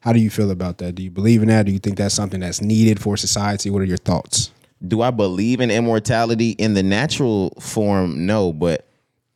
How 0.00 0.12
do 0.12 0.20
you 0.20 0.28
feel 0.28 0.50
about 0.50 0.78
that? 0.78 0.94
Do 0.94 1.02
you 1.02 1.10
believe 1.10 1.40
in 1.40 1.48
that? 1.48 1.64
Do 1.64 1.72
you 1.72 1.78
think 1.78 1.96
that's 1.96 2.14
something 2.14 2.40
that's 2.40 2.60
needed 2.60 3.00
for 3.00 3.16
society? 3.16 3.70
What 3.70 3.80
are 3.80 3.86
your 3.86 3.96
thoughts? 3.96 4.50
Do 4.86 5.00
I 5.00 5.10
believe 5.10 5.60
in 5.60 5.70
immortality 5.70 6.50
in 6.50 6.74
the 6.74 6.82
natural 6.82 7.54
form? 7.58 8.26
No, 8.26 8.52
but 8.52 8.86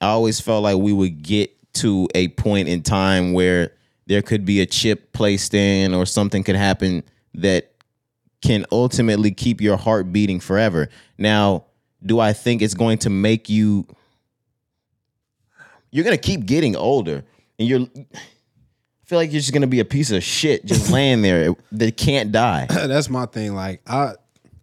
I 0.03 0.09
always 0.09 0.41
felt 0.41 0.65
like 0.65 0.77
we 0.77 0.93
would 0.93 1.23
get 1.23 1.51
to 1.79 2.09
a 2.15 2.29
point 2.29 2.69
in 2.69 2.83
time 2.83 3.33
where 3.33 3.73
there 4.07 4.23
could 4.23 4.45
be 4.45 4.61
a 4.61 4.67
chip 4.67 5.13
placed 5.13 5.55
in, 5.55 5.95
or 5.95 6.07
something 6.07 6.43
could 6.43 6.57
happen 6.57 7.03
that 7.35 7.73
can 8.41 8.65
ultimately 8.71 9.31
keep 9.31 9.61
your 9.61 9.77
heart 9.77 10.13
beating 10.13 10.41
forever. 10.41 10.89
Now, 11.19 11.65
do 12.05 12.21
I 12.21 12.33
think 12.33 12.63
it's 12.63 12.75
going 12.75 12.99
to 12.99 13.11
make 13.11 13.49
you 13.49 13.87
you're 15.91 16.05
going 16.05 16.17
to 16.17 16.23
keep 16.23 16.47
getting 16.47 16.77
older 16.77 17.25
and 17.59 17.69
you're 17.69 17.81
I 17.81 19.07
feel 19.09 19.19
like 19.19 19.33
you're 19.33 19.41
just 19.41 19.53
going 19.53 19.63
to 19.63 19.69
be 19.69 19.81
a 19.81 19.87
piece 19.87 20.11
of 20.11 20.23
shit 20.23 20.65
just 20.65 20.91
laying 20.93 21.23
there 21.23 21.55
that 21.73 21.97
can't 21.97 22.31
die. 22.31 22.67
that's 22.71 23.09
my 23.09 23.27
thing. 23.27 23.55
Like 23.55 23.81
I, 23.87 24.15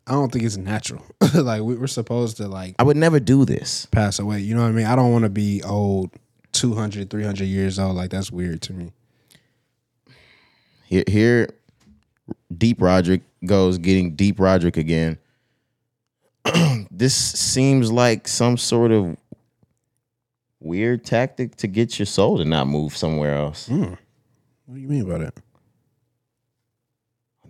I 0.07 0.11
don't 0.11 0.31
think 0.31 0.45
it's 0.45 0.57
natural. 0.57 1.03
like 1.33 1.61
we, 1.61 1.75
we're 1.75 1.87
supposed 1.87 2.37
to 2.37 2.47
like 2.47 2.75
I 2.77 2.83
would 2.83 2.97
never 2.97 3.19
do 3.19 3.43
this. 3.45 3.87
pass 3.87 4.19
away. 4.19 4.39
You 4.39 4.55
know 4.55 4.61
what 4.61 4.69
I 4.69 4.71
mean? 4.71 4.85
I 4.85 4.95
don't 4.95 5.11
want 5.11 5.23
to 5.23 5.29
be 5.29 5.63
old, 5.63 6.11
200, 6.59 7.09
300 7.09 7.45
years 7.45 7.79
old. 7.79 7.95
Like 7.95 8.09
that's 8.11 8.31
weird 8.31 8.61
to 8.63 8.73
me. 8.73 8.91
Here, 10.85 11.03
here 11.07 11.49
Deep 12.55 12.81
Roderick 12.81 13.21
goes 13.45 13.77
getting 13.77 14.15
Deep 14.15 14.39
Roderick 14.39 14.77
again. 14.77 15.17
this 16.91 17.15
seems 17.15 17.91
like 17.91 18.27
some 18.27 18.57
sort 18.57 18.91
of 18.91 19.17
weird 20.59 21.03
tactic 21.03 21.55
to 21.57 21.67
get 21.67 21.99
your 21.99 22.05
soul 22.05 22.37
to 22.37 22.45
not 22.45 22.67
move 22.67 22.95
somewhere 22.95 23.35
else. 23.35 23.67
What 23.69 23.97
do 24.75 24.79
you 24.79 24.87
mean 24.87 25.07
by 25.09 25.19
that? 25.19 25.33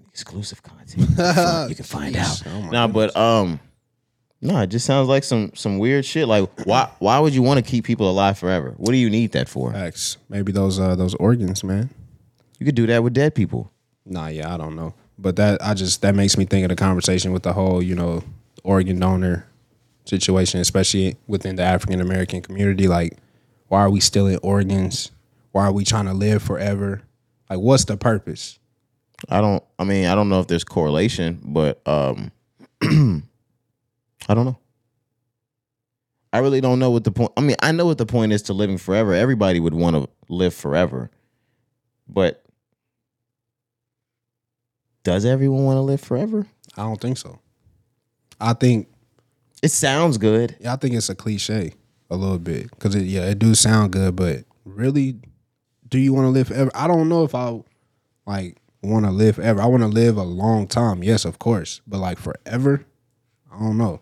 Exclusive 0.09 0.63
content. 0.63 0.95
You 0.97 1.05
can 1.07 1.15
find- 1.15 1.69
you 1.69 1.75
can 1.75 1.85
find 1.85 2.15
out. 2.15 2.43
Oh 2.47 2.61
nah, 2.71 2.87
but 2.87 3.15
um, 3.17 3.59
no, 4.45 4.61
it 4.61 4.67
just 4.67 4.85
sounds 4.85 5.09
like 5.09 5.23
some 5.23 5.51
some 5.55 5.79
weird 5.79 6.05
shit. 6.05 6.27
Like, 6.27 6.49
why 6.65 6.89
why 6.99 7.19
would 7.19 7.33
you 7.33 7.41
want 7.41 7.63
to 7.63 7.69
keep 7.69 7.85
people 7.85 8.09
alive 8.09 8.37
forever? 8.37 8.73
What 8.77 8.91
do 8.91 8.97
you 8.97 9.09
need 9.09 9.31
that 9.33 9.49
for? 9.49 9.73
Facts. 9.73 10.17
Maybe 10.29 10.51
those 10.51 10.79
uh 10.79 10.95
those 10.95 11.15
organs, 11.15 11.63
man. 11.63 11.89
You 12.59 12.65
could 12.65 12.75
do 12.75 12.85
that 12.87 13.03
with 13.03 13.13
dead 13.13 13.35
people. 13.35 13.71
Nah, 14.05 14.27
yeah, 14.27 14.53
I 14.53 14.57
don't 14.57 14.75
know. 14.75 14.93
But 15.17 15.35
that 15.37 15.63
I 15.63 15.73
just 15.73 16.01
that 16.03 16.15
makes 16.15 16.37
me 16.37 16.45
think 16.45 16.63
of 16.63 16.69
the 16.69 16.75
conversation 16.75 17.31
with 17.33 17.43
the 17.43 17.53
whole, 17.53 17.81
you 17.81 17.95
know, 17.95 18.23
organ 18.63 18.99
donor 18.99 19.47
situation, 20.05 20.59
especially 20.59 21.17
within 21.27 21.55
the 21.55 21.63
African 21.63 21.99
American 21.99 22.41
community. 22.41 22.87
Like, 22.87 23.17
why 23.67 23.81
are 23.81 23.89
we 23.89 23.99
stealing 23.99 24.37
organs? 24.37 25.11
Why 25.51 25.65
are 25.65 25.73
we 25.73 25.85
trying 25.85 26.05
to 26.05 26.13
live 26.13 26.43
forever? 26.43 27.01
Like, 27.49 27.59
what's 27.59 27.85
the 27.85 27.97
purpose? 27.97 28.59
I 29.29 29.41
don't. 29.41 29.63
I 29.79 29.85
mean, 29.85 30.05
I 30.05 30.15
don't 30.15 30.29
know 30.29 30.39
if 30.39 30.47
there's 30.47 30.63
correlation, 30.63 31.39
but 31.43 31.81
um, 31.87 32.31
I 34.27 34.33
don't 34.33 34.45
know. 34.45 34.59
I 36.33 36.39
really 36.39 36.59
don't 36.61 36.79
know 36.79 36.91
what 36.91 37.03
the 37.05 37.11
point. 37.11 37.31
I 37.37 37.41
mean, 37.41 37.55
I 37.61 37.71
know 37.71 37.85
what 37.85 37.97
the 37.97 38.05
point 38.05 38.33
is 38.33 38.41
to 38.43 38.53
living 38.53 38.77
forever. 38.77 39.13
Everybody 39.13 39.59
would 39.59 39.73
want 39.73 39.95
to 39.95 40.09
live 40.27 40.53
forever, 40.53 41.09
but 42.07 42.43
does 45.03 45.23
everyone 45.25 45.63
want 45.63 45.77
to 45.77 45.81
live 45.81 46.01
forever? 46.01 46.45
I 46.77 46.81
don't 46.83 46.99
think 46.99 47.17
so. 47.17 47.39
I 48.41 48.53
think 48.53 48.87
It 49.61 49.69
sounds 49.71 50.17
good. 50.17 50.57
yeah, 50.59 50.73
I 50.73 50.75
think 50.75 50.95
it's 50.95 51.09
a 51.09 51.15
cliche 51.15 51.73
a 52.09 52.15
little 52.17 52.39
bit 52.39 52.69
because 52.71 52.95
it, 52.95 53.03
yeah, 53.05 53.21
it 53.29 53.39
do 53.39 53.55
sound 53.55 53.93
good, 53.93 54.15
but 54.15 54.43
really, 54.65 55.15
do 55.87 55.97
you 55.99 56.13
want 56.13 56.25
to 56.25 56.29
live 56.31 56.47
forever? 56.47 56.71
I 56.75 56.87
don't 56.87 57.07
know 57.07 57.23
if 57.23 57.33
I 57.33 57.61
like 58.25 58.57
want 58.83 59.05
to 59.05 59.11
live 59.11 59.35
forever. 59.35 59.61
I 59.61 59.67
want 59.67 59.83
to 59.83 59.87
live 59.87 60.17
a 60.17 60.23
long 60.23 60.67
time, 60.67 61.01
yes, 61.01 61.23
of 61.23 61.39
course, 61.39 61.81
but 61.87 61.99
like 61.99 62.17
forever, 62.19 62.85
I 63.53 63.59
don't 63.59 63.77
know. 63.77 64.01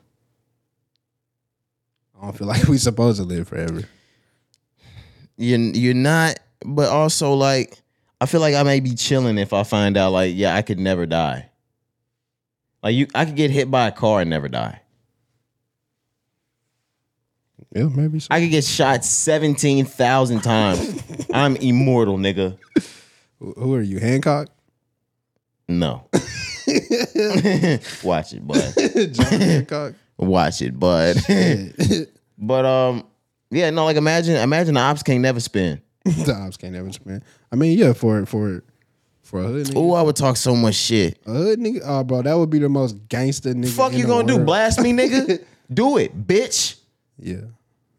I 2.24 2.27
don't 2.27 2.38
feel 2.38 2.48
like 2.48 2.63
we're 2.70 2.77
supposed 2.77 3.20
to 3.20 3.25
live 3.25 3.50
forever. 3.50 3.84
You're 5.36 5.60
you're 5.60 5.94
not, 5.94 6.39
but 6.65 6.88
also 6.88 7.34
like 7.34 7.77
I 8.22 8.27
feel 8.27 8.39
like 8.39 8.56
I 8.56 8.63
may 8.63 8.80
be 8.80 8.96
chilling 8.96 9.38
if 9.38 9.51
I 9.51 9.63
find 9.63 9.98
out 9.98 10.13
like 10.13 10.32
yeah 10.34 10.56
I 10.56 10.62
could 10.62 10.80
never 10.80 11.06
die. 11.06 11.50
Like 12.82 12.96
you, 12.96 13.08
I 13.13 13.25
could 13.25 13.36
get 13.36 13.51
hit 13.51 13.70
by 13.70 13.88
a 13.88 13.92
car 13.92 14.22
and 14.22 14.30
never 14.30 14.48
die. 14.48 14.80
Yeah, 17.75 17.89
maybe 17.94 18.20
so. 18.20 18.27
I 18.30 18.39
could 18.39 18.51
get 18.51 18.63
shot 18.63 19.03
17,000 19.03 20.42
times. 20.42 21.03
I'm 21.34 21.56
immortal, 21.56 22.18
nigga. 22.18 22.58
Who 23.39 23.74
are 23.74 23.82
you, 23.82 24.00
Hancock? 24.00 24.50
No. 25.68 26.08
Watch 28.03 28.34
it, 28.34 28.46
bud. 28.46 28.74
John 29.13 29.42
Hancock. 29.42 29.94
Watch 30.24 30.62
it, 30.62 30.80
but 30.80 31.15
but 32.38 32.65
um, 32.65 33.03
yeah, 33.51 33.70
no, 33.70 33.86
like 33.86 33.98
imagine 33.98 34.36
imagine 34.36 34.74
the 34.74 34.80
ops 34.80 35.03
can't 35.03 35.22
never 35.22 35.39
spin. 35.39 35.82
the 36.06 36.34
ops 36.34 36.58
can't 36.58 36.75
ever 36.75 36.92
spin. 36.92 37.24
I 37.51 37.56
mean, 37.56 37.77
yeah, 37.77 37.94
for 37.94 38.25
for 38.25 38.63
for 39.22 39.42
a 39.42 39.44
hood 39.44 39.68
nigga. 39.68 39.77
Oh, 39.77 39.94
I 39.94 40.01
would 40.01 40.15
talk 40.15 40.38
so 40.38 40.56
much 40.56 40.75
shit. 40.75 41.20
A 41.25 41.32
hood 41.32 41.60
nigga, 41.60 41.82
oh 41.84 42.03
bro, 42.03 42.22
that 42.22 42.34
would 42.34 42.50
be 42.50 42.60
the 42.60 42.70
most 42.70 42.98
gangster 43.08 43.53
nigga. 43.53 43.70
Fuck 43.70 43.94
in 43.94 44.00
you 44.00 44.03
the 44.06 44.10
gonna 44.10 44.27
do? 44.27 44.36
world. 44.36 44.46
Blast 44.46 44.82
me, 44.82 44.92
nigga? 44.92 45.44
do 45.74 45.98
it, 45.98 46.27
bitch. 46.27 46.77
Yeah. 47.20 47.42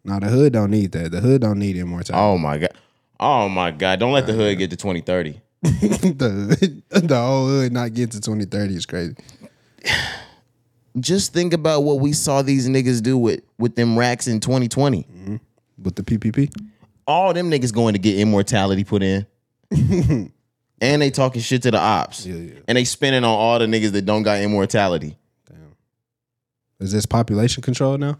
Nah, 0.04 0.18
the 0.18 0.26
hood 0.26 0.52
don't 0.52 0.70
need 0.70 0.92
that. 0.92 1.12
The 1.12 1.20
hood 1.20 1.40
don't 1.40 1.58
need 1.58 1.76
immortality. 1.76 2.22
Oh 2.22 2.36
my 2.36 2.58
god. 2.58 2.74
Oh 3.20 3.48
my 3.48 3.70
god. 3.70 4.00
Don't 4.00 4.12
let 4.12 4.26
the 4.26 4.34
hood 4.34 4.58
get 4.58 4.70
to 4.70 4.76
2030. 4.76 5.40
the 5.62 6.82
the 6.90 7.16
whole 7.16 7.46
hood 7.46 7.72
not 7.72 7.94
get 7.94 8.10
to 8.10 8.20
2030 8.20 8.74
is 8.74 8.86
crazy. 8.86 9.14
Just 11.00 11.32
think 11.32 11.52
about 11.52 11.82
what 11.82 12.00
we 12.00 12.12
saw 12.12 12.42
these 12.42 12.68
niggas 12.68 13.02
do 13.02 13.18
with 13.18 13.40
with 13.58 13.74
them 13.76 13.98
racks 13.98 14.26
in 14.26 14.40
2020. 14.40 15.02
Mm-hmm. 15.02 15.36
With 15.82 15.96
the 15.96 16.02
PPP. 16.02 16.52
all 17.06 17.32
them 17.34 17.50
niggas 17.50 17.72
going 17.72 17.94
to 17.94 17.98
get 17.98 18.18
immortality 18.18 18.84
put 18.84 19.02
in. 19.02 19.26
and 20.80 21.02
they 21.02 21.10
talking 21.10 21.42
shit 21.42 21.62
to 21.62 21.70
the 21.70 21.78
ops. 21.78 22.24
Yeah, 22.24 22.36
yeah. 22.36 22.60
And 22.68 22.78
they 22.78 22.84
spinning 22.84 23.24
on 23.24 23.30
all 23.30 23.58
the 23.58 23.66
niggas 23.66 23.92
that 23.92 24.02
don't 24.02 24.22
got 24.22 24.40
immortality. 24.40 25.18
Damn, 25.48 25.74
is 26.80 26.92
this 26.92 27.06
population 27.06 27.62
control 27.62 27.98
now? 27.98 28.18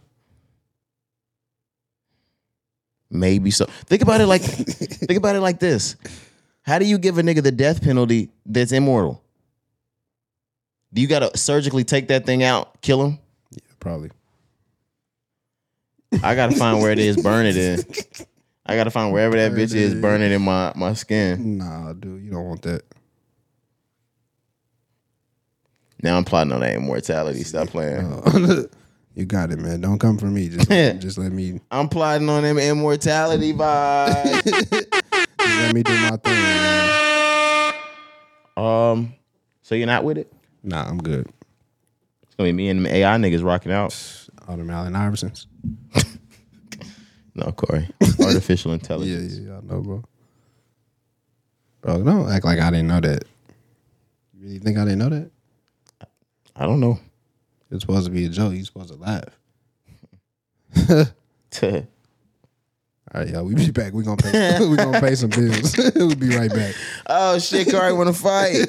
Maybe 3.10 3.50
so. 3.50 3.66
Think 3.86 4.02
about 4.02 4.20
it 4.20 4.26
like 4.26 4.42
think 4.42 5.16
about 5.16 5.36
it 5.36 5.40
like 5.40 5.60
this. 5.60 5.96
How 6.62 6.78
do 6.78 6.86
you 6.86 6.98
give 6.98 7.18
a 7.18 7.22
nigga 7.22 7.42
the 7.42 7.52
death 7.52 7.82
penalty 7.82 8.30
that's 8.44 8.72
immortal? 8.72 9.22
Do 10.94 11.02
you 11.02 11.08
gotta 11.08 11.36
surgically 11.36 11.82
take 11.82 12.08
that 12.08 12.24
thing 12.24 12.44
out, 12.44 12.80
kill 12.80 13.04
him? 13.04 13.18
Yeah, 13.50 13.58
probably. 13.80 14.10
I 16.22 16.36
gotta 16.36 16.54
find 16.54 16.80
where 16.80 16.92
it 16.92 17.00
is, 17.00 17.20
burn 17.20 17.46
it 17.46 17.56
in. 17.56 17.84
I 18.66 18.76
gotta 18.76 18.92
find 18.92 19.12
wherever 19.12 19.36
that 19.36 19.52
bitch 19.52 19.74
is, 19.74 19.94
burn 19.94 20.22
it 20.22 20.30
in 20.30 20.40
my, 20.40 20.72
my 20.76 20.94
skin. 20.94 21.58
Nah, 21.58 21.92
dude, 21.94 22.22
you 22.22 22.30
don't 22.30 22.46
want 22.46 22.62
that. 22.62 22.82
Now 26.00 26.16
I'm 26.16 26.24
plotting 26.24 26.52
on 26.52 26.60
that 26.60 26.74
immortality. 26.74 27.42
Stop 27.42 27.68
playing. 27.68 28.22
you 29.14 29.24
got 29.24 29.50
it, 29.50 29.58
man. 29.58 29.80
Don't 29.80 29.98
come 29.98 30.16
for 30.16 30.26
me. 30.26 30.48
Just, 30.48 30.70
just 31.00 31.18
let 31.18 31.32
me 31.32 31.60
I'm 31.70 31.88
plotting 31.88 32.28
on 32.28 32.42
them 32.42 32.58
immortality 32.58 33.52
vibes. 33.52 34.92
let 35.38 35.74
me 35.74 35.82
do 35.82 35.92
my 35.92 36.16
thing. 36.18 36.34
Man. 36.34 37.74
um, 38.56 39.14
so 39.62 39.74
you're 39.74 39.86
not 39.86 40.04
with 40.04 40.18
it? 40.18 40.32
Nah, 40.64 40.82
I'm 40.88 40.98
good. 40.98 41.28
It's 42.22 42.34
gonna 42.36 42.48
be 42.48 42.52
me 42.52 42.68
and 42.70 42.84
them 42.84 42.92
AI 42.92 43.16
niggas 43.18 43.44
rocking 43.44 43.70
out. 43.70 43.94
All 44.48 44.56
them 44.56 44.70
Allen 44.70 44.94
Iversons. 44.94 45.46
No, 47.36 47.50
Corey. 47.50 47.88
Artificial 48.20 48.72
intelligence. 48.74 49.10
Yeah, 49.10 49.16
intelligence. 49.18 49.48
yeah, 49.48 49.58
I 49.58 49.74
know, 49.74 49.82
bro. 49.82 50.04
Bro, 51.80 52.04
don't 52.04 52.30
act 52.30 52.44
like 52.44 52.60
I 52.60 52.70
didn't 52.70 52.86
know 52.86 53.00
that. 53.00 53.24
You 54.32 54.44
really 54.44 54.58
think 54.60 54.78
I 54.78 54.84
didn't 54.84 55.00
know 55.00 55.08
that? 55.08 55.30
I 56.54 56.64
don't 56.64 56.78
know. 56.78 57.00
It's 57.72 57.80
supposed 57.80 58.06
to 58.06 58.12
be 58.12 58.26
a 58.26 58.28
joke. 58.28 58.54
You 58.54 58.64
supposed 58.64 58.90
to 58.90 59.00
laugh. 59.00 59.24
All 61.60 61.82
right, 63.20 63.28
y'all. 63.28 63.44
We 63.44 63.56
be 63.56 63.72
back. 63.72 63.92
We 63.92 64.04
gonna 64.04 64.16
pay. 64.16 64.64
we 64.68 64.76
gonna 64.76 65.00
pay 65.00 65.16
some 65.16 65.30
bills. 65.30 65.76
we'll 65.96 66.14
be 66.14 66.36
right 66.36 66.52
back. 66.52 66.76
oh 67.08 67.38
shit, 67.40 67.68
Corey 67.68 67.92
wanna 67.92 68.12
fight. 68.12 68.66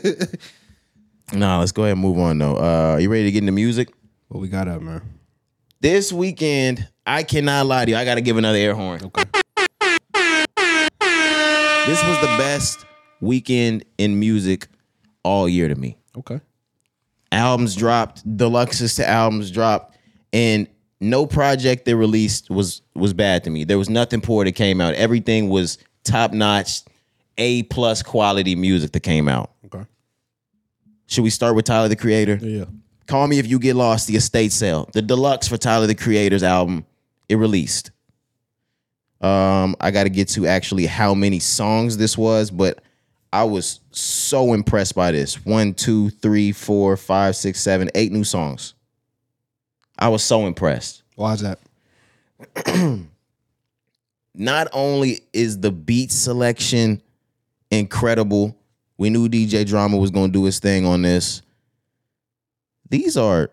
Nah, 1.34 1.60
let's 1.60 1.72
go 1.72 1.84
ahead 1.84 1.94
and 1.94 2.01
move 2.01 2.17
on 2.20 2.38
though. 2.38 2.55
Uh 2.58 2.98
you 2.98 3.10
ready 3.10 3.24
to 3.25 3.32
get 3.32 3.39
into 3.39 3.51
music? 3.51 3.94
What 4.27 4.39
we 4.41 4.48
got 4.48 4.67
up, 4.67 4.82
man? 4.82 5.01
This 5.82 6.12
weekend, 6.12 6.88
I 7.05 7.24
cannot 7.24 7.65
lie 7.67 7.86
to 7.86 7.91
you. 7.91 7.98
I 7.98 8.05
gotta 8.05 8.22
give 8.22 8.38
another 8.38 8.58
air 8.58 8.74
horn. 8.75 9.01
Okay. 9.03 9.24
This 11.88 12.03
was 12.03 12.20
the 12.22 12.36
best 12.39 12.84
weekend 13.22 13.86
in 14.00 14.20
music 14.20 14.67
all 15.24 15.48
year 15.48 15.67
to 15.67 15.75
me. 15.75 15.98
Okay. 16.17 16.39
albums 17.32 17.75
dropped, 17.75 18.27
deluxes 18.38 18.96
to 18.96 19.08
albums 19.08 19.51
dropped, 19.51 19.96
and 20.34 20.67
no 21.00 21.27
project 21.27 21.86
they 21.86 21.94
released 21.94 22.50
was 22.50 22.82
was 22.96 23.13
bad 23.13 23.44
to 23.44 23.50
me. 23.51 23.65
There 23.65 23.77
was 23.77 23.89
nothing 23.89 24.22
poor 24.22 24.46
that 24.46 24.53
came 24.53 24.82
out. 24.82 24.96
Everything 24.96 25.50
was 25.50 25.77
top 26.03 26.32
notch, 26.34 26.82
A 27.38 27.63
plus 27.63 28.01
quality 28.01 28.55
music 28.55 28.91
that 28.94 29.01
came 29.01 29.27
out. 29.27 29.51
Should 31.07 31.24
we 31.24 31.29
start 31.29 31.55
with 31.55 31.65
Tyler 31.65 31.88
the 31.88 31.95
Creator? 31.95 32.39
Yeah. 32.41 32.65
Call 33.07 33.27
Me 33.27 33.38
If 33.38 33.47
You 33.47 33.59
Get 33.59 33.75
Lost, 33.75 34.07
the 34.07 34.15
estate 34.15 34.51
sale, 34.51 34.89
the 34.93 35.01
deluxe 35.01 35.47
for 35.47 35.57
Tyler 35.57 35.88
the 35.88 35.95
Creator's 35.95 36.43
album, 36.43 36.85
it 37.29 37.35
released. 37.35 37.91
Um, 39.21 39.75
I 39.79 39.91
got 39.91 40.03
to 40.03 40.09
get 40.09 40.29
to 40.29 40.47
actually 40.47 40.85
how 40.88 41.13
many 41.13 41.39
songs 41.39 41.97
this 41.97 42.17
was, 42.17 42.51
but 42.51 42.81
I 43.31 43.43
was 43.43 43.79
so 43.91 44.53
impressed 44.53 44.95
by 44.95 45.12
this. 45.12 45.45
One, 45.45 45.74
two, 45.74 46.09
three, 46.09 46.51
four, 46.51 46.97
five, 46.97 47.35
six, 47.35 47.59
seven, 47.59 47.89
eight 47.95 48.12
new 48.12 48.24
songs. 48.24 48.74
I 49.97 50.09
was 50.09 50.24
so 50.24 50.45
impressed. 50.45 51.03
Why 51.15 51.33
is 51.33 51.41
that? 51.41 51.59
Not 54.35 54.67
only 54.74 55.21
is 55.31 55.59
the 55.59 55.71
beat 55.71 56.12
selection 56.12 57.01
incredible, 57.71 58.57
we 58.98 59.10
knew 59.10 59.28
DJ 59.30 59.66
Drama 59.66 59.98
was 59.98 60.12
going 60.12 60.32
to 60.32 60.34
do 60.40 60.46
his 60.46 60.60
thing 60.60 60.86
on 60.86 61.02
this. 61.02 61.42
These 62.90 63.18
are 63.18 63.52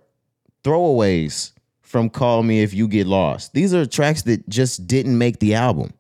throwaways 0.65 1.53
from 1.81 2.09
Call 2.11 2.43
Me 2.43 2.63
If 2.63 2.73
You 2.75 2.87
Get 2.89 3.07
Lost. 3.07 3.53
These 3.53 3.75
are 3.75 3.85
tracks 3.87 4.23
that 4.23 4.49
just 4.49 4.87
didn't 4.87 5.17
make 5.19 5.39
the 5.41 5.55
album. 5.55 5.93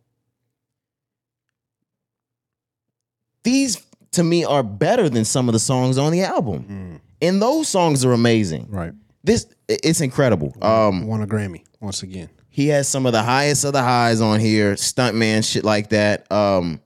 These 3.44 3.84
to 4.12 4.22
me 4.22 4.44
are 4.44 4.62
better 4.62 5.08
than 5.08 5.24
some 5.24 5.48
of 5.48 5.52
the 5.52 5.58
songs 5.58 5.98
on 5.98 6.12
the 6.12 6.22
album. 6.22 7.00
And 7.20 7.40
those 7.42 7.68
songs 7.68 8.04
are 8.04 8.12
amazing. 8.12 8.66
Right. 8.68 8.92
This 9.24 9.46
it's 9.68 10.00
incredible. 10.00 10.54
Um 10.62 11.06
Won 11.06 11.22
a 11.22 11.26
Grammy 11.26 11.64
once 11.80 12.02
again. 12.02 12.28
he 12.48 12.68
has 12.68 12.88
some 12.88 13.06
of 13.06 13.12
the 13.12 13.22
highest 13.22 13.64
of 13.64 13.72
the 13.72 13.82
highs 13.82 14.20
on 14.20 14.38
here, 14.40 14.74
stuntman 14.74 15.48
shit 15.48 15.64
like 15.64 15.88
that. 15.90 16.30
Um 16.30 16.80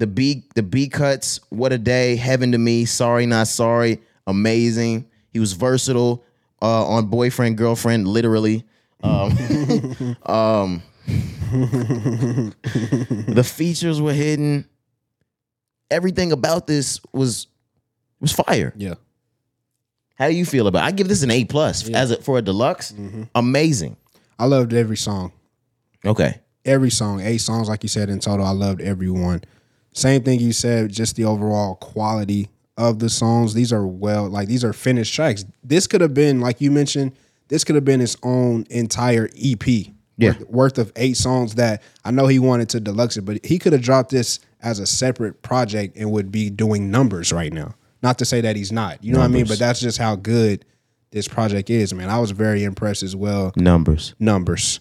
the 0.00 0.06
B 0.06 0.44
the 0.54 0.62
B 0.62 0.88
cuts, 0.88 1.40
what 1.50 1.72
a 1.74 1.78
day, 1.78 2.16
heaven 2.16 2.52
to 2.52 2.58
me, 2.58 2.86
sorry 2.86 3.26
not 3.26 3.46
sorry, 3.48 4.00
amazing. 4.26 5.06
He 5.32 5.38
was 5.38 5.52
versatile 5.52 6.24
uh 6.62 6.86
on 6.86 7.06
boyfriend 7.06 7.58
girlfriend 7.58 8.08
literally. 8.08 8.64
Um 9.02 10.16
um 10.26 10.82
the 13.28 13.44
features 13.44 14.00
were 14.00 14.14
hidden. 14.14 14.66
Everything 15.90 16.32
about 16.32 16.66
this 16.66 16.98
was 17.12 17.46
was 18.20 18.32
fire. 18.32 18.72
Yeah. 18.76 18.94
How 20.14 20.28
do 20.28 20.34
you 20.34 20.46
feel 20.46 20.66
about? 20.66 20.84
It? 20.84 20.86
I 20.86 20.90
give 20.92 21.08
this 21.08 21.22
an 21.22 21.30
A 21.30 21.44
plus 21.44 21.88
as 21.90 22.10
a, 22.10 22.16
for 22.22 22.38
a 22.38 22.42
deluxe. 22.42 22.94
Amazing. 23.34 23.98
I 24.38 24.46
loved 24.46 24.72
every 24.72 24.96
song. 24.96 25.32
Okay. 26.06 26.40
Every 26.64 26.90
song. 26.90 27.20
Eight 27.20 27.42
songs, 27.42 27.68
like 27.68 27.82
you 27.82 27.88
said 27.90 28.08
in 28.08 28.20
total. 28.20 28.46
I 28.46 28.52
loved 28.52 28.80
every 28.80 29.10
one. 29.10 29.42
Same 29.92 30.22
thing 30.22 30.40
you 30.40 30.52
said, 30.52 30.90
just 30.92 31.16
the 31.16 31.24
overall 31.24 31.74
quality 31.76 32.48
of 32.76 32.98
the 32.98 33.10
songs. 33.10 33.54
These 33.54 33.72
are 33.72 33.86
well, 33.86 34.28
like 34.28 34.48
these 34.48 34.64
are 34.64 34.72
finished 34.72 35.14
tracks. 35.14 35.44
This 35.62 35.86
could 35.86 36.00
have 36.00 36.14
been, 36.14 36.40
like 36.40 36.60
you 36.60 36.70
mentioned, 36.70 37.12
this 37.48 37.64
could 37.64 37.74
have 37.74 37.84
been 37.84 38.00
its 38.00 38.16
own 38.22 38.64
entire 38.70 39.28
EP. 39.40 39.66
Yeah. 40.16 40.30
Worth, 40.32 40.48
worth 40.50 40.78
of 40.78 40.92
eight 40.96 41.16
songs 41.16 41.54
that 41.56 41.82
I 42.04 42.10
know 42.10 42.26
he 42.26 42.38
wanted 42.38 42.68
to 42.70 42.80
deluxe 42.80 43.16
it, 43.16 43.22
but 43.22 43.44
he 43.44 43.58
could 43.58 43.72
have 43.72 43.82
dropped 43.82 44.10
this 44.10 44.38
as 44.62 44.78
a 44.78 44.86
separate 44.86 45.42
project 45.42 45.96
and 45.96 46.12
would 46.12 46.30
be 46.30 46.50
doing 46.50 46.90
numbers 46.90 47.32
right 47.32 47.52
now. 47.52 47.74
Not 48.02 48.18
to 48.18 48.24
say 48.24 48.40
that 48.42 48.56
he's 48.56 48.70
not. 48.72 49.02
You 49.02 49.12
know 49.12 49.18
what 49.18 49.26
I 49.26 49.28
mean? 49.28 49.46
But 49.46 49.58
that's 49.58 49.80
just 49.80 49.98
how 49.98 50.16
good 50.16 50.64
this 51.10 51.26
project 51.26 51.70
is, 51.70 51.92
man. 51.92 52.08
I 52.08 52.18
was 52.18 52.30
very 52.30 52.64
impressed 52.64 53.02
as 53.02 53.16
well 53.16 53.52
Numbers. 53.56 54.14
numbers. 54.18 54.80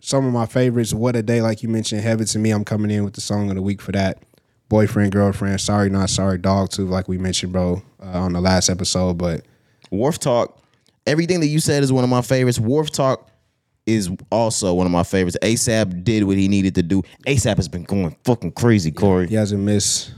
Some 0.00 0.26
of 0.26 0.32
my 0.32 0.46
favorites, 0.46 0.92
What 0.94 1.16
a 1.16 1.22
Day, 1.22 1.42
like 1.42 1.62
you 1.62 1.68
mentioned, 1.68 2.02
Heaven 2.02 2.26
to 2.26 2.38
Me. 2.38 2.50
I'm 2.50 2.64
coming 2.64 2.90
in 2.90 3.04
with 3.04 3.14
the 3.14 3.20
song 3.20 3.48
of 3.50 3.56
the 3.56 3.62
week 3.62 3.80
for 3.82 3.92
that. 3.92 4.22
Boyfriend, 4.70 5.10
Girlfriend, 5.12 5.60
Sorry 5.60 5.90
Not 5.90 6.08
Sorry, 6.08 6.38
Dog 6.38 6.70
too, 6.70 6.86
like 6.86 7.08
we 7.08 7.18
mentioned, 7.18 7.52
bro, 7.52 7.82
uh, 8.02 8.06
on 8.20 8.32
the 8.32 8.40
last 8.40 8.70
episode. 8.70 9.18
But 9.18 9.44
Wharf 9.90 10.18
Talk. 10.18 10.56
Everything 11.06 11.40
that 11.40 11.48
you 11.48 11.58
said 11.60 11.82
is 11.82 11.92
one 11.92 12.04
of 12.04 12.10
my 12.10 12.22
favorites. 12.22 12.58
Wharf 12.58 12.90
Talk 12.90 13.28
is 13.84 14.08
also 14.30 14.72
one 14.74 14.86
of 14.86 14.92
my 14.92 15.02
favorites. 15.02 15.36
ASAP 15.42 16.04
did 16.04 16.22
what 16.24 16.36
he 16.36 16.46
needed 16.46 16.76
to 16.76 16.82
do. 16.82 17.02
ASAP 17.26 17.56
has 17.56 17.68
been 17.68 17.82
going 17.82 18.14
fucking 18.24 18.52
crazy, 18.52 18.92
Corey. 18.92 19.26
he 19.26 19.34
hasn't 19.34 19.60
missed 19.62 20.12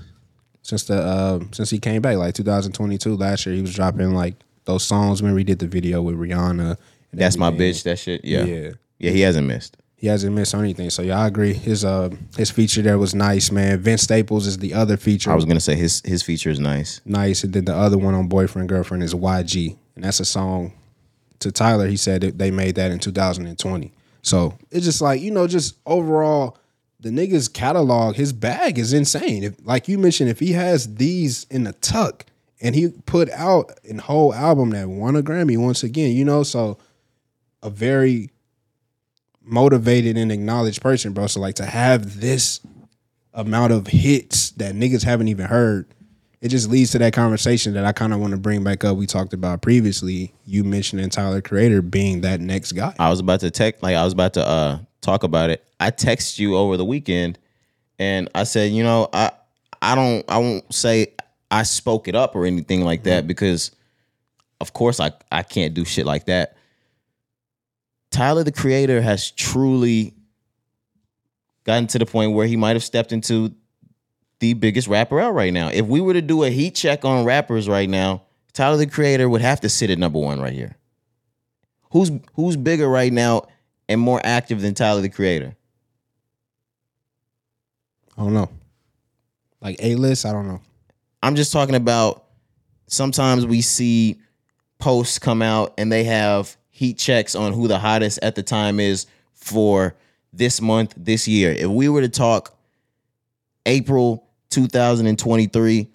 since 0.61 0.85
the 0.85 1.01
uh, 1.01 1.41
since 1.53 1.71
he 1.71 1.79
came 1.79 2.03
back, 2.03 2.17
like 2.19 2.35
2022. 2.35 3.17
Last 3.17 3.47
year, 3.47 3.55
he 3.55 3.63
was 3.63 3.75
dropping 3.75 4.13
like 4.13 4.35
those 4.67 4.85
songs. 4.85 5.23
Remember, 5.23 5.39
he 5.39 5.45
did 5.45 5.61
the 5.61 5.67
video 5.67 6.03
with 6.03 6.17
Rihanna. 6.17 6.77
and 7.13 7.21
That's 7.21 7.39
my 7.39 7.51
bitch. 7.51 7.85
That 7.85 7.99
shit. 7.99 8.23
Yeah. 8.25 8.45
Yeah. 8.45 8.71
Yeah, 8.99 9.11
he 9.13 9.21
hasn't 9.23 9.47
missed. 9.49 9.77
He 10.03 10.09
hasn't 10.09 10.35
missed 10.35 10.53
on 10.53 10.65
anything. 10.65 10.91
So 10.91 11.01
yeah, 11.03 11.21
I 11.21 11.29
agree. 11.29 11.53
His 11.53 11.85
uh 11.85 12.11
his 12.37 12.51
feature 12.51 12.83
there 12.83 12.99
was 12.99 13.15
nice, 13.15 13.53
man. 13.53 13.79
Vince 13.79 14.03
Staples 14.03 14.49
is 14.49 14.59
the 14.59 14.75
other 14.75 14.97
feature. 14.97 15.31
I 15.31 15.37
was 15.37 15.45
gonna 15.45 15.61
say 15.61 15.77
his 15.77 16.03
his 16.05 16.25
feature 16.25 16.51
is 16.51 16.59
nice. 16.59 17.01
nice. 17.05 17.45
And 17.45 17.53
then 17.53 17.67
the 17.67 17.77
other 17.77 17.97
one 17.97 18.13
on 18.13 18.27
Boyfriend 18.27 18.69
Girlfriend 18.69 19.05
is 19.05 19.15
YG. 19.15 19.77
And 19.95 20.03
that's 20.03 20.19
a 20.19 20.25
song 20.25 20.73
to 21.39 21.53
Tyler. 21.53 21.87
He 21.87 21.97
said 21.97 22.23
that 22.23 22.37
they 22.37 22.51
made 22.51 22.75
that 22.75 22.91
in 22.91 22.99
2020. 22.99 23.93
So 24.23 24.59
it's 24.73 24.85
just 24.85 25.01
like, 25.01 25.21
you 25.21 25.31
know, 25.31 25.47
just 25.47 25.77
overall, 25.87 26.59
the 26.99 27.11
nigga's 27.11 27.47
catalog, 27.47 28.17
his 28.17 28.33
bag 28.33 28.81
is 28.81 28.93
insane. 28.93 29.45
If 29.45 29.65
like 29.65 29.87
you 29.87 29.99
mentioned, 29.99 30.31
if 30.31 30.41
he 30.41 30.51
has 30.55 30.97
these 30.97 31.45
in 31.49 31.63
the 31.63 31.75
tuck 31.75 32.27
and 32.61 32.75
he 32.75 32.89
put 33.07 33.31
out 33.31 33.71
a 33.89 33.97
whole 33.99 34.35
album 34.35 34.71
that 34.71 34.89
won 34.89 35.15
a 35.15 35.23
Grammy 35.23 35.57
once 35.57 35.85
again, 35.85 36.11
you 36.17 36.25
know, 36.25 36.43
so 36.43 36.77
a 37.63 37.71
very 37.71 38.32
motivated 39.45 40.17
and 40.17 40.31
acknowledged 40.31 40.81
person, 40.81 41.13
bro. 41.13 41.27
So 41.27 41.41
like 41.41 41.57
to 41.57 41.65
have 41.65 42.21
this 42.21 42.61
amount 43.35 43.73
of 43.73 43.87
hits 43.87 44.51
that 44.53 44.75
niggas 44.75 45.05
haven't 45.05 45.29
even 45.29 45.47
heard, 45.47 45.87
it 46.41 46.49
just 46.49 46.69
leads 46.69 46.91
to 46.91 46.99
that 46.99 47.13
conversation 47.13 47.75
that 47.75 47.85
I 47.85 47.93
kind 47.93 48.13
of 48.13 48.21
want 48.21 48.33
to 48.33 48.37
bring 48.37 48.65
back 48.65 48.85
up. 48.85 48.97
We 48.97 49.07
talked 49.07 49.33
about 49.33 49.63
previously. 49.63 50.35
You 50.45 50.65
mentioning 50.65 51.09
Tyler 51.09 51.41
Creator 51.41 51.83
being 51.83 52.23
that 52.23 52.41
next 52.41 52.73
guy. 52.73 52.95
I 52.99 53.11
was 53.11 53.21
about 53.21 53.41
to 53.41 53.51
text 53.51 53.83
like 53.83 53.95
I 53.95 54.05
was 54.05 54.13
about 54.13 54.35
to 54.35 54.47
uh 54.47 54.79
talk 55.01 55.23
about 55.23 55.51
it. 55.51 55.65
I 55.79 55.91
text 55.91 56.39
you 56.39 56.57
over 56.57 56.77
the 56.77 56.85
weekend 56.85 57.39
and 57.99 58.29
I 58.35 58.45
said, 58.45 58.73
you 58.73 58.83
know, 58.83 59.09
I 59.13 59.31
I 59.81 59.95
don't 59.95 60.25
I 60.29 60.39
won't 60.39 60.75
say 60.75 61.15
I 61.51 61.63
spoke 61.63 62.09
it 62.09 62.17
up 62.17 62.35
or 62.35 62.45
anything 62.45 62.83
like 62.83 63.05
that 63.05 63.27
because 63.27 63.71
of 64.61 64.73
course 64.73 64.99
I 64.99 65.13
I 65.31 65.43
can't 65.43 65.75
do 65.75 65.85
shit 65.85 66.07
like 66.07 66.27
that. 66.27 66.57
Tyler 68.13 68.45
the 68.45 68.53
creator 68.53 69.03
has 69.03 69.33
truly 69.33 70.15
gotten 71.65 71.89
to 71.89 71.99
the 71.99 72.07
point 72.07 72.33
where 72.33 72.47
he 72.47 72.57
might 72.57 72.77
have 72.77 72.85
stepped 72.85 73.11
into 73.11 73.53
the 74.39 74.55
biggest 74.55 74.87
rapper 74.87 75.21
out 75.21 75.35
right 75.35 75.53
now. 75.53 75.69
If 75.69 75.87
we 75.87 76.01
were 76.01 76.13
to 76.13 76.23
do 76.23 76.45
a 76.45 76.51
heat 76.51 76.75
check 76.75 77.05
on 77.05 77.25
rappers 77.25 77.69
right 77.69 77.89
now, 77.89 78.23
Tyler 78.53 78.77
the 78.77 78.87
creator 78.87 79.29
would 79.29 79.41
have 79.41 79.61
to 79.63 79.69
sit 79.69 79.91
at 79.91 79.99
number 79.99 80.19
1 80.19 80.41
right 80.41 80.53
here. 80.53 80.77
Who's 81.91 82.11
who's 82.35 82.57
bigger 82.57 82.89
right 82.89 83.13
now 83.13 83.49
and 83.89 84.01
more 84.01 84.21
active 84.25 84.63
than 84.63 84.75
Tyler 84.75 85.03
the 85.03 85.09
Creator? 85.09 85.55
I 88.17 88.23
don't 88.23 88.35
know. 88.35 88.51
Like 89.61 89.77
A 89.81 89.95
list, 89.97 90.25
I 90.25 90.33
don't 90.33 90.49
know. 90.49 90.61
I'm 91.23 91.35
just 91.35 91.53
talking 91.53 91.75
about 91.75 92.25
sometimes 92.87 93.47
we 93.47 93.61
see 93.61 94.21
posts 94.79 95.19
come 95.19 95.43
out 95.43 95.75
and 95.79 95.93
they 95.93 96.05
have 96.05 96.57
heat 96.73 96.99
checks 96.99 97.37
on 97.37 97.53
who 97.53 97.69
the 97.69 97.79
hottest 97.79 98.19
at 98.23 98.35
the 98.35 98.43
time 98.43 98.81
is 98.81 99.07
for 99.35 99.95
this 100.33 100.61
month, 100.61 100.95
this 100.97 101.29
year. 101.29 101.53
If 101.53 101.69
we 101.69 101.89
were 101.89 102.01
to 102.01 102.09
talk 102.09 102.57
April 103.67 104.27
2023, 104.51 105.89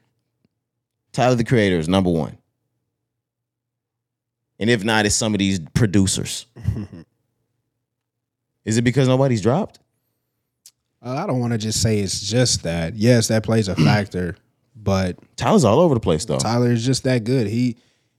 Tyler 1.12 1.36
the 1.36 1.44
Creator 1.44 1.80
is 1.80 1.90
number 1.90 2.12
one. 2.12 2.38
And 4.60 4.70
if 4.70 4.84
not, 4.84 5.06
it's 5.06 5.16
some 5.16 5.34
of 5.34 5.40
these 5.40 5.60
producers. 5.74 6.46
is 8.66 8.78
it 8.78 8.84
because 8.84 9.08
nobody's 9.08 9.42
dropped? 9.42 9.80
Uh, 11.04 11.16
I 11.16 11.28
don't 11.28 11.40
want 11.40 11.54
to 11.54 11.60
just 11.60 11.82
say 11.82 12.00
it's 12.00 12.22
just 12.22 12.64
that. 12.64 12.96
Yes, 12.96 13.28
that 13.30 13.44
plays 13.44 13.68
a 13.68 13.76
factor, 13.76 14.36
but 14.76 15.18
Tyler's 15.36 15.64
all 15.64 15.80
over 15.80 15.96
the 15.96 16.00
place 16.00 16.26
though. 16.26 16.38
Tyler 16.38 16.72
is 16.72 16.86
just 16.86 17.04
that 17.04 17.24
good. 17.24 17.48
He 17.48 17.78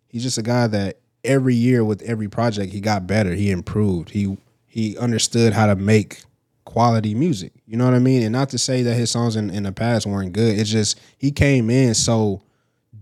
he's 0.09 0.23
just 0.23 0.39
a 0.39 0.43
guy 0.43 0.67
that 0.69 0.99
every 1.29 1.55
year 1.55 1.85
with 1.85 2.03
every 2.03 2.29
project 2.29 2.73
he 2.73 2.81
got 2.81 3.07
better. 3.07 3.35
He 3.35 3.51
improved. 3.51 4.11
He 4.11 4.37
he 4.67 4.97
understood 4.99 5.53
how 5.53 5.67
to 5.67 5.77
make 5.77 6.23
quality 6.65 7.15
music. 7.15 7.53
You 7.67 7.77
know 7.77 7.85
what 7.85 7.95
I 7.95 7.99
mean? 7.99 8.23
And 8.23 8.33
not 8.33 8.51
to 8.51 8.59
say 8.59 8.83
that 8.83 8.95
his 8.95 9.11
songs 9.11 9.37
in, 9.37 9.51
in 9.51 9.63
the 9.63 9.73
past 9.73 10.07
weren't 10.07 10.33
good. 10.33 10.59
It's 10.59 10.71
just 10.71 11.01
he 11.17 11.31
came 11.31 11.71
in 11.71 11.95
so 11.95 12.43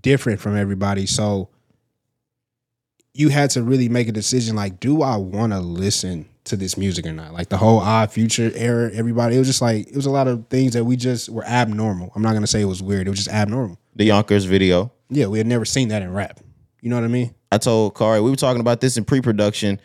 different 0.02 0.40
from 0.40 0.56
everybody. 0.56 1.06
So 1.06 1.48
you 3.12 3.28
had 3.30 3.50
to 3.50 3.62
really 3.62 3.88
make 3.88 4.08
a 4.08 4.12
decision 4.12 4.54
like, 4.54 4.78
do 4.78 5.02
I 5.02 5.16
want 5.16 5.52
to 5.52 5.60
listen 5.60 6.28
to 6.44 6.56
this 6.56 6.76
music 6.76 7.06
or 7.06 7.12
not? 7.12 7.32
Like 7.32 7.48
the 7.48 7.56
whole 7.56 7.80
odd 7.80 8.12
future 8.12 8.52
era, 8.54 8.90
everybody, 8.92 9.36
it 9.36 9.38
was 9.38 9.48
just 9.48 9.62
like 9.62 9.88
it 9.88 9.96
was 9.96 10.06
a 10.06 10.10
lot 10.10 10.28
of 10.28 10.46
things 10.48 10.74
that 10.74 10.84
we 10.84 10.96
just 10.96 11.28
were 11.28 11.44
abnormal. 11.44 12.12
I'm 12.14 12.22
not 12.22 12.34
gonna 12.34 12.46
say 12.46 12.60
it 12.60 12.66
was 12.66 12.82
weird, 12.82 13.06
it 13.06 13.10
was 13.10 13.18
just 13.18 13.34
abnormal. 13.34 13.78
The 13.96 14.04
Yonkers 14.04 14.44
video. 14.44 14.92
Yeah, 15.08 15.26
we 15.26 15.38
had 15.38 15.46
never 15.46 15.64
seen 15.64 15.88
that 15.88 16.02
in 16.02 16.12
rap. 16.12 16.40
You 16.86 16.90
know 16.90 16.98
what 16.98 17.04
I 17.04 17.08
mean? 17.08 17.34
I 17.50 17.58
told 17.58 17.96
Cari, 17.96 18.20
we 18.20 18.30
were 18.30 18.36
talking 18.36 18.60
about 18.60 18.80
this 18.80 18.96
in 18.96 19.04
pre-production. 19.04 19.80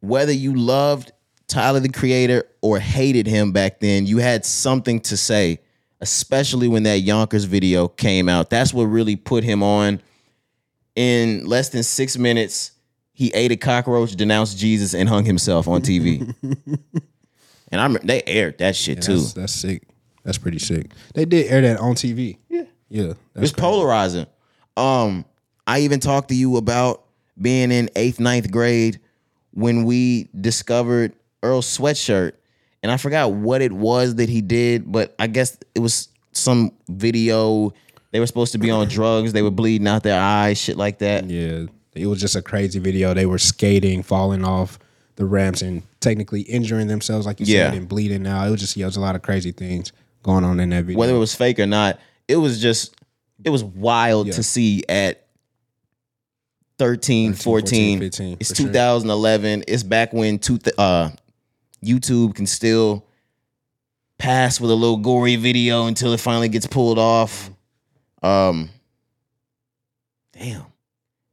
Whether 0.00 0.32
you 0.32 0.56
loved 0.56 1.12
Tyler 1.46 1.78
the 1.78 1.88
Creator 1.88 2.48
or 2.62 2.80
hated 2.80 3.28
him 3.28 3.52
back 3.52 3.78
then, 3.78 4.04
you 4.04 4.18
had 4.18 4.44
something 4.44 4.98
to 5.02 5.16
say, 5.16 5.60
especially 6.00 6.66
when 6.66 6.82
that 6.82 7.02
Yonkers 7.02 7.44
video 7.44 7.86
came 7.86 8.28
out. 8.28 8.50
That's 8.50 8.74
what 8.74 8.86
really 8.86 9.14
put 9.14 9.44
him 9.44 9.62
on. 9.62 10.02
In 10.96 11.46
less 11.46 11.68
than 11.68 11.84
six 11.84 12.18
minutes, 12.18 12.72
he 13.12 13.28
ate 13.32 13.52
a 13.52 13.56
cockroach, 13.56 14.16
denounced 14.16 14.58
Jesus, 14.58 14.94
and 14.94 15.08
hung 15.08 15.24
himself 15.24 15.68
on 15.68 15.80
TV. 15.80 16.34
and 17.68 17.80
I 17.80 17.86
they 18.02 18.20
aired 18.26 18.58
that 18.58 18.74
shit 18.74 19.00
too. 19.00 19.18
That's, 19.18 19.32
that's 19.34 19.52
sick. 19.52 19.86
That's 20.24 20.38
pretty 20.38 20.58
sick. 20.58 20.90
They 21.14 21.24
did 21.24 21.52
air 21.52 21.60
that 21.60 21.78
on 21.78 21.94
TV. 21.94 22.38
Yeah. 22.48 22.64
Yeah. 22.88 23.12
It's 23.36 23.52
polarizing. 23.52 24.26
Um, 24.76 25.24
I 25.66 25.80
even 25.80 26.00
talked 26.00 26.28
to 26.28 26.34
you 26.34 26.56
about 26.56 27.04
being 27.40 27.70
in 27.72 27.90
eighth, 27.96 28.20
ninth 28.20 28.50
grade 28.50 29.00
when 29.52 29.84
we 29.84 30.28
discovered 30.38 31.14
Earl's 31.42 31.66
sweatshirt. 31.66 32.32
And 32.82 32.92
I 32.92 32.96
forgot 32.98 33.32
what 33.32 33.62
it 33.62 33.72
was 33.72 34.16
that 34.16 34.28
he 34.28 34.42
did, 34.42 34.90
but 34.90 35.14
I 35.18 35.26
guess 35.26 35.56
it 35.74 35.78
was 35.78 36.08
some 36.32 36.72
video. 36.88 37.72
They 38.10 38.20
were 38.20 38.26
supposed 38.26 38.52
to 38.52 38.58
be 38.58 38.70
on 38.70 38.88
drugs. 38.88 39.32
They 39.32 39.42
were 39.42 39.50
bleeding 39.50 39.88
out 39.88 40.02
their 40.02 40.20
eyes, 40.20 40.58
shit 40.58 40.76
like 40.76 40.98
that. 40.98 41.28
Yeah. 41.28 41.66
It 41.94 42.06
was 42.06 42.20
just 42.20 42.36
a 42.36 42.42
crazy 42.42 42.78
video. 42.78 43.14
They 43.14 43.24
were 43.26 43.38
skating, 43.38 44.02
falling 44.02 44.44
off 44.44 44.78
the 45.16 45.24
ramps, 45.24 45.62
and 45.62 45.82
technically 46.00 46.42
injuring 46.42 46.88
themselves, 46.88 47.24
like 47.24 47.40
you 47.40 47.46
Yeah. 47.46 47.70
said, 47.70 47.78
and 47.78 47.88
bleeding 47.88 48.26
out. 48.26 48.48
It 48.48 48.50
was 48.50 48.60
just, 48.60 48.76
yeah, 48.76 48.84
it 48.84 48.88
was 48.88 48.96
a 48.96 49.00
lot 49.00 49.14
of 49.16 49.22
crazy 49.22 49.52
things 49.52 49.92
going 50.22 50.44
on 50.44 50.60
in 50.60 50.70
that 50.70 50.84
video. 50.84 50.98
Whether 50.98 51.14
it 51.14 51.18
was 51.18 51.34
fake 51.34 51.58
or 51.58 51.66
not, 51.66 51.98
it 52.28 52.36
was 52.36 52.60
just, 52.60 52.94
it 53.44 53.50
was 53.50 53.62
wild 53.64 54.26
Yeah. 54.26 54.32
to 54.34 54.42
see 54.42 54.82
at 54.88 55.23
13, 56.78 57.32
13, 57.32 57.42
14. 57.42 57.98
14, 57.98 58.00
15, 58.00 58.36
it's 58.40 58.50
for 58.50 58.54
sure. 58.56 58.66
2011. 58.66 59.64
It's 59.68 59.82
back 59.82 60.12
when 60.12 60.38
two 60.38 60.58
th- 60.58 60.74
uh, 60.76 61.10
YouTube 61.84 62.34
can 62.34 62.46
still 62.46 63.04
pass 64.18 64.60
with 64.60 64.70
a 64.70 64.74
little 64.74 64.96
gory 64.96 65.36
video 65.36 65.86
until 65.86 66.12
it 66.12 66.20
finally 66.20 66.48
gets 66.48 66.66
pulled 66.66 66.98
off. 66.98 67.50
Um, 68.22 68.70
damn. 70.32 70.64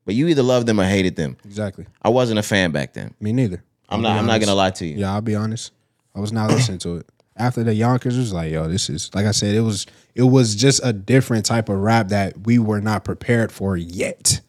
But 0.05 0.15
you 0.15 0.27
either 0.27 0.43
loved 0.43 0.67
them 0.67 0.79
or 0.79 0.85
hated 0.85 1.15
them. 1.15 1.37
Exactly. 1.45 1.85
I 2.01 2.09
wasn't 2.09 2.39
a 2.39 2.43
fan 2.43 2.71
back 2.71 2.93
then. 2.93 3.13
Me 3.19 3.31
neither. 3.31 3.63
I'm 3.87 3.97
I'll 3.97 4.01
not. 4.13 4.19
I'm 4.19 4.25
not 4.25 4.39
gonna 4.39 4.55
lie 4.55 4.71
to 4.71 4.85
you. 4.85 4.97
Yeah, 4.97 5.13
I'll 5.13 5.21
be 5.21 5.35
honest. 5.35 5.71
I 6.15 6.19
was 6.19 6.31
not 6.31 6.49
listening 6.49 6.79
to 6.79 6.97
it. 6.97 7.05
After 7.37 7.63
the 7.63 7.73
Yonkers, 7.73 8.17
it 8.17 8.19
was 8.19 8.33
like, 8.33 8.51
yo, 8.51 8.67
this 8.67 8.89
is 8.89 9.13
like 9.13 9.25
I 9.25 9.31
said, 9.31 9.55
it 9.55 9.61
was 9.61 9.85
it 10.15 10.23
was 10.23 10.55
just 10.55 10.81
a 10.83 10.91
different 10.91 11.45
type 11.45 11.69
of 11.69 11.77
rap 11.77 12.09
that 12.09 12.45
we 12.45 12.59
were 12.59 12.81
not 12.81 13.03
prepared 13.03 13.51
for 13.51 13.77
yet. 13.77 14.41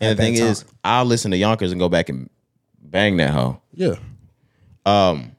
And 0.00 0.10
at 0.12 0.16
the 0.16 0.22
thing 0.22 0.34
that 0.34 0.42
is, 0.42 0.62
time. 0.62 0.72
I'll 0.84 1.04
listen 1.04 1.30
to 1.32 1.36
Yonkers 1.36 1.72
and 1.72 1.80
go 1.80 1.88
back 1.88 2.08
and 2.08 2.28
bang 2.80 3.16
that 3.18 3.30
hoe. 3.30 3.60
yeah, 3.74 3.94
Um, 4.86 5.32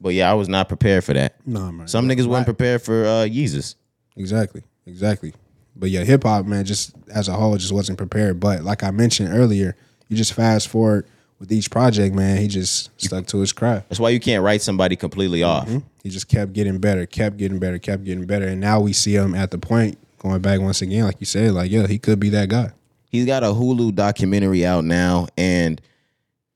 but 0.00 0.10
yeah, 0.14 0.30
I 0.30 0.34
was 0.34 0.48
not 0.48 0.68
prepared 0.68 1.04
for 1.04 1.12
that. 1.14 1.36
no, 1.46 1.70
man. 1.72 1.88
Some 1.88 2.08
niggas 2.08 2.26
weren't 2.26 2.44
prepared 2.46 2.82
for 2.82 3.04
uh 3.04 3.26
Yeezus. 3.26 3.74
Exactly. 4.16 4.62
Exactly. 4.86 5.32
But 5.74 5.90
yeah, 5.90 6.04
hip 6.04 6.24
hop, 6.24 6.44
man, 6.46 6.64
just 6.64 6.94
as 7.12 7.28
a 7.28 7.32
whole, 7.32 7.56
just 7.56 7.72
wasn't 7.72 7.96
prepared. 7.98 8.38
But 8.40 8.62
like 8.62 8.82
I 8.82 8.90
mentioned 8.90 9.30
earlier, 9.32 9.74
you 10.08 10.16
just 10.16 10.34
fast 10.34 10.68
forward 10.68 11.06
with 11.38 11.50
each 11.50 11.70
project, 11.70 12.14
man. 12.14 12.36
He 12.38 12.46
just 12.48 12.90
stuck 13.00 13.26
to 13.28 13.38
his 13.38 13.52
craft. 13.52 13.88
That's 13.88 13.98
why 13.98 14.10
you 14.10 14.20
can't 14.20 14.42
write 14.44 14.60
somebody 14.60 14.96
completely 14.96 15.42
off. 15.42 15.70
He 16.02 16.10
just 16.10 16.28
kept 16.28 16.52
getting 16.52 16.78
better, 16.78 17.06
kept 17.06 17.36
getting 17.38 17.58
better, 17.58 17.78
kept 17.78 18.04
getting 18.04 18.26
better. 18.26 18.46
And 18.46 18.60
now 18.60 18.80
we 18.80 18.92
see 18.92 19.14
him 19.14 19.34
at 19.34 19.50
the 19.50 19.58
point 19.58 19.98
going 20.18 20.42
back 20.42 20.60
once 20.60 20.82
again, 20.82 21.04
like 21.04 21.16
you 21.20 21.26
said, 21.26 21.52
like, 21.52 21.70
yeah, 21.70 21.86
he 21.86 21.98
could 21.98 22.20
be 22.20 22.28
that 22.30 22.48
guy. 22.48 22.72
He's 23.12 23.26
got 23.26 23.42
a 23.44 23.48
Hulu 23.48 23.94
documentary 23.94 24.64
out 24.64 24.84
now, 24.84 25.26
and 25.36 25.78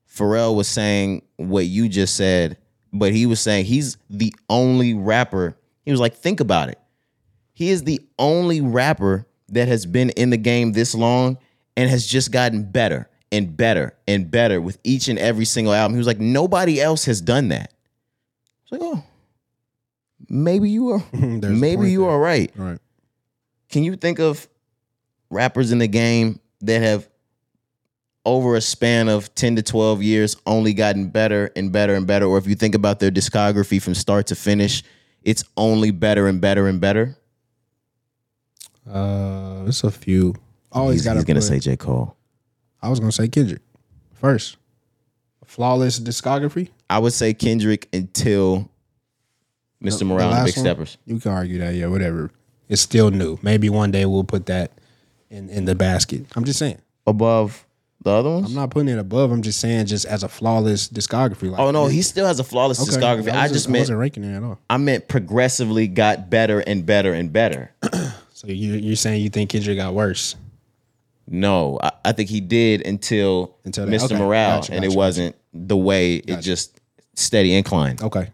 Pharrell 0.09 0.55
was 0.55 0.67
saying 0.67 1.21
what 1.35 1.67
you 1.67 1.87
just 1.87 2.15
said, 2.15 2.57
but 2.91 3.13
he 3.13 3.27
was 3.27 3.39
saying 3.39 3.65
he's 3.65 3.97
the 4.09 4.33
only 4.49 4.95
rapper. 4.95 5.55
He 5.85 5.91
was 5.91 5.99
like, 5.99 6.15
think 6.15 6.39
about 6.39 6.69
it. 6.69 6.79
He 7.53 7.69
is 7.69 7.83
the 7.83 8.01
only 8.17 8.59
rapper 8.61 9.27
that 9.49 9.67
has 9.67 9.85
been 9.85 10.09
in 10.11 10.31
the 10.31 10.37
game 10.37 10.71
this 10.71 10.95
long 10.95 11.37
and 11.75 11.89
has 11.91 12.07
just 12.07 12.31
gotten 12.31 12.63
better 12.63 13.07
and 13.31 13.55
better 13.55 13.95
and 14.07 14.31
better 14.31 14.59
with 14.59 14.79
each 14.83 15.09
and 15.09 15.19
every 15.19 15.45
single 15.45 15.73
album. 15.73 15.93
He 15.93 15.99
was 15.99 16.07
like, 16.07 16.19
nobody 16.19 16.81
else 16.81 17.05
has 17.05 17.21
done 17.21 17.49
that. 17.49 17.71
It's 18.63 18.71
like, 18.71 18.81
oh, 18.83 19.03
maybe 20.27 20.71
you 20.71 20.89
are, 20.89 21.03
maybe 21.13 21.91
you 21.91 22.01
there. 22.01 22.09
are 22.09 22.19
right. 22.19 22.51
All 22.59 22.65
right. 22.65 22.79
Can 23.69 23.83
you 23.83 23.95
think 23.95 24.19
of 24.19 24.47
rappers 25.29 25.71
in 25.71 25.77
the 25.77 25.87
game 25.87 26.39
that 26.61 26.81
have 26.81 27.07
over 28.25 28.55
a 28.55 28.61
span 28.61 29.07
of 29.07 29.33
10 29.35 29.55
to 29.55 29.61
12 29.61 30.03
years 30.03 30.35
only 30.45 30.73
gotten 30.73 31.09
better 31.09 31.49
and 31.55 31.71
better 31.71 31.95
and 31.95 32.05
better 32.05 32.25
or 32.25 32.37
if 32.37 32.45
you 32.47 32.55
think 32.55 32.75
about 32.75 32.99
their 32.99 33.11
discography 33.11 33.81
from 33.81 33.95
start 33.95 34.27
to 34.27 34.35
finish 34.35 34.83
it's 35.23 35.43
only 35.55 35.91
better 35.91 36.27
and 36.27 36.41
better 36.41 36.67
and 36.67 36.81
better 36.81 37.15
Uh, 38.89 39.65
it's 39.67 39.83
a 39.83 39.91
few. 39.91 40.33
Always 40.71 40.95
he's, 40.99 41.05
got 41.05 41.15
he's 41.15 41.25
gonna 41.25 41.41
say 41.41 41.59
j 41.59 41.75
cole 41.77 42.15
I 42.81 42.89
was 42.89 42.99
gonna 42.99 43.11
say 43.11 43.27
Kendrick 43.27 43.61
first. 44.13 44.57
Flawless 45.45 45.99
discography. 45.99 46.69
i 46.89 46.99
would 46.99 47.13
say 47.13 47.33
kendrick 47.33 47.87
until 47.93 48.69
mr 49.81 49.99
The 49.99 50.05
morale 50.05 50.29
the 50.31 50.45
big 50.45 50.55
one? 50.57 50.65
steppers 50.65 50.97
You 51.05 51.19
can 51.19 51.31
argue 51.31 51.59
that, 51.59 51.73
yeah, 51.75 51.87
whatever. 51.87 52.31
It's 52.67 52.81
still 52.81 53.11
new. 53.11 53.39
Maybe 53.41 53.69
one 53.69 53.91
day 53.91 54.05
we'll 54.05 54.25
put 54.25 54.47
that 54.47 54.71
in 55.29 55.49
in 55.49 55.65
the 55.65 55.75
basket. 55.75 56.25
I'm 56.35 56.43
just 56.45 56.59
saying. 56.59 56.79
above 57.05 57.65
the 58.03 58.11
other 58.11 58.29
ones 58.29 58.47
I'm 58.49 58.53
not 58.55 58.69
putting 58.69 58.89
it 58.89 58.99
above. 58.99 59.31
I'm 59.31 59.41
just 59.41 59.59
saying, 59.59 59.87
just 59.87 60.05
as 60.05 60.23
a 60.23 60.29
flawless 60.29 60.87
discography. 60.87 61.49
Like, 61.49 61.59
oh 61.59 61.71
no 61.71 61.87
he 61.87 62.01
still 62.03 62.27
has 62.27 62.39
a 62.39 62.43
flawless 62.43 62.79
Okay. 62.79 62.91
discography 62.91 63.31
i 63.31 63.43
was 63.43 63.51
just 63.51 63.67
I 63.67 63.71
meant 63.71 63.81
wasn't 63.81 63.99
ranking 63.99 64.23
it 64.23 64.35
at 64.37 64.43
all. 64.43 64.59
i 64.69 64.77
meant 64.77 65.07
progressively 65.07 65.87
got 65.87 66.29
better 66.29 66.59
and 66.59 66.85
better 66.85 67.11
and 67.13 67.33
better 67.33 67.71
So 68.33 68.47
you 68.47 68.73
you're 68.75 68.95
saying 68.95 69.23
you 69.23 69.29
think 69.29 69.49
Kendrick 69.49 69.77
got 69.77 69.95
worse? 69.95 70.35
No, 71.27 71.79
I, 71.81 71.91
I 72.05 72.11
think 72.13 72.29
he 72.29 72.39
did 72.39 72.85
until, 72.85 73.57
Until 73.65 73.85
that- 73.87 73.91
Mr. 73.91 74.05
okay. 74.11 74.17
Morale, 74.19 74.59
Gotcha, 74.61 74.73
and 74.73 74.85
it 74.85 74.89
gotcha, 74.89 74.97
wasn't 74.97 75.35
the 75.53 75.75
way 75.75 76.17
it 76.17 76.41
just 76.41 76.79
steady 77.15 77.55
incline. 77.55 77.97
Okay. 78.01 78.29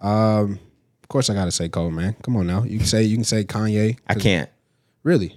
Um. 0.00 0.58
Of 1.02 1.08
course, 1.08 1.30
I 1.30 1.34
gotta 1.34 1.50
say 1.52 1.68
Cole, 1.68 1.90
man. 1.90 2.14
Come 2.22 2.36
on 2.36 2.46
now. 2.46 2.62
You 2.64 2.78
can 2.78 2.86
say 2.86 3.04
you 3.04 3.16
can 3.16 3.24
say 3.24 3.44
Kanye. 3.44 3.98
I 4.06 4.14
can't. 4.14 4.50
Really. 5.02 5.34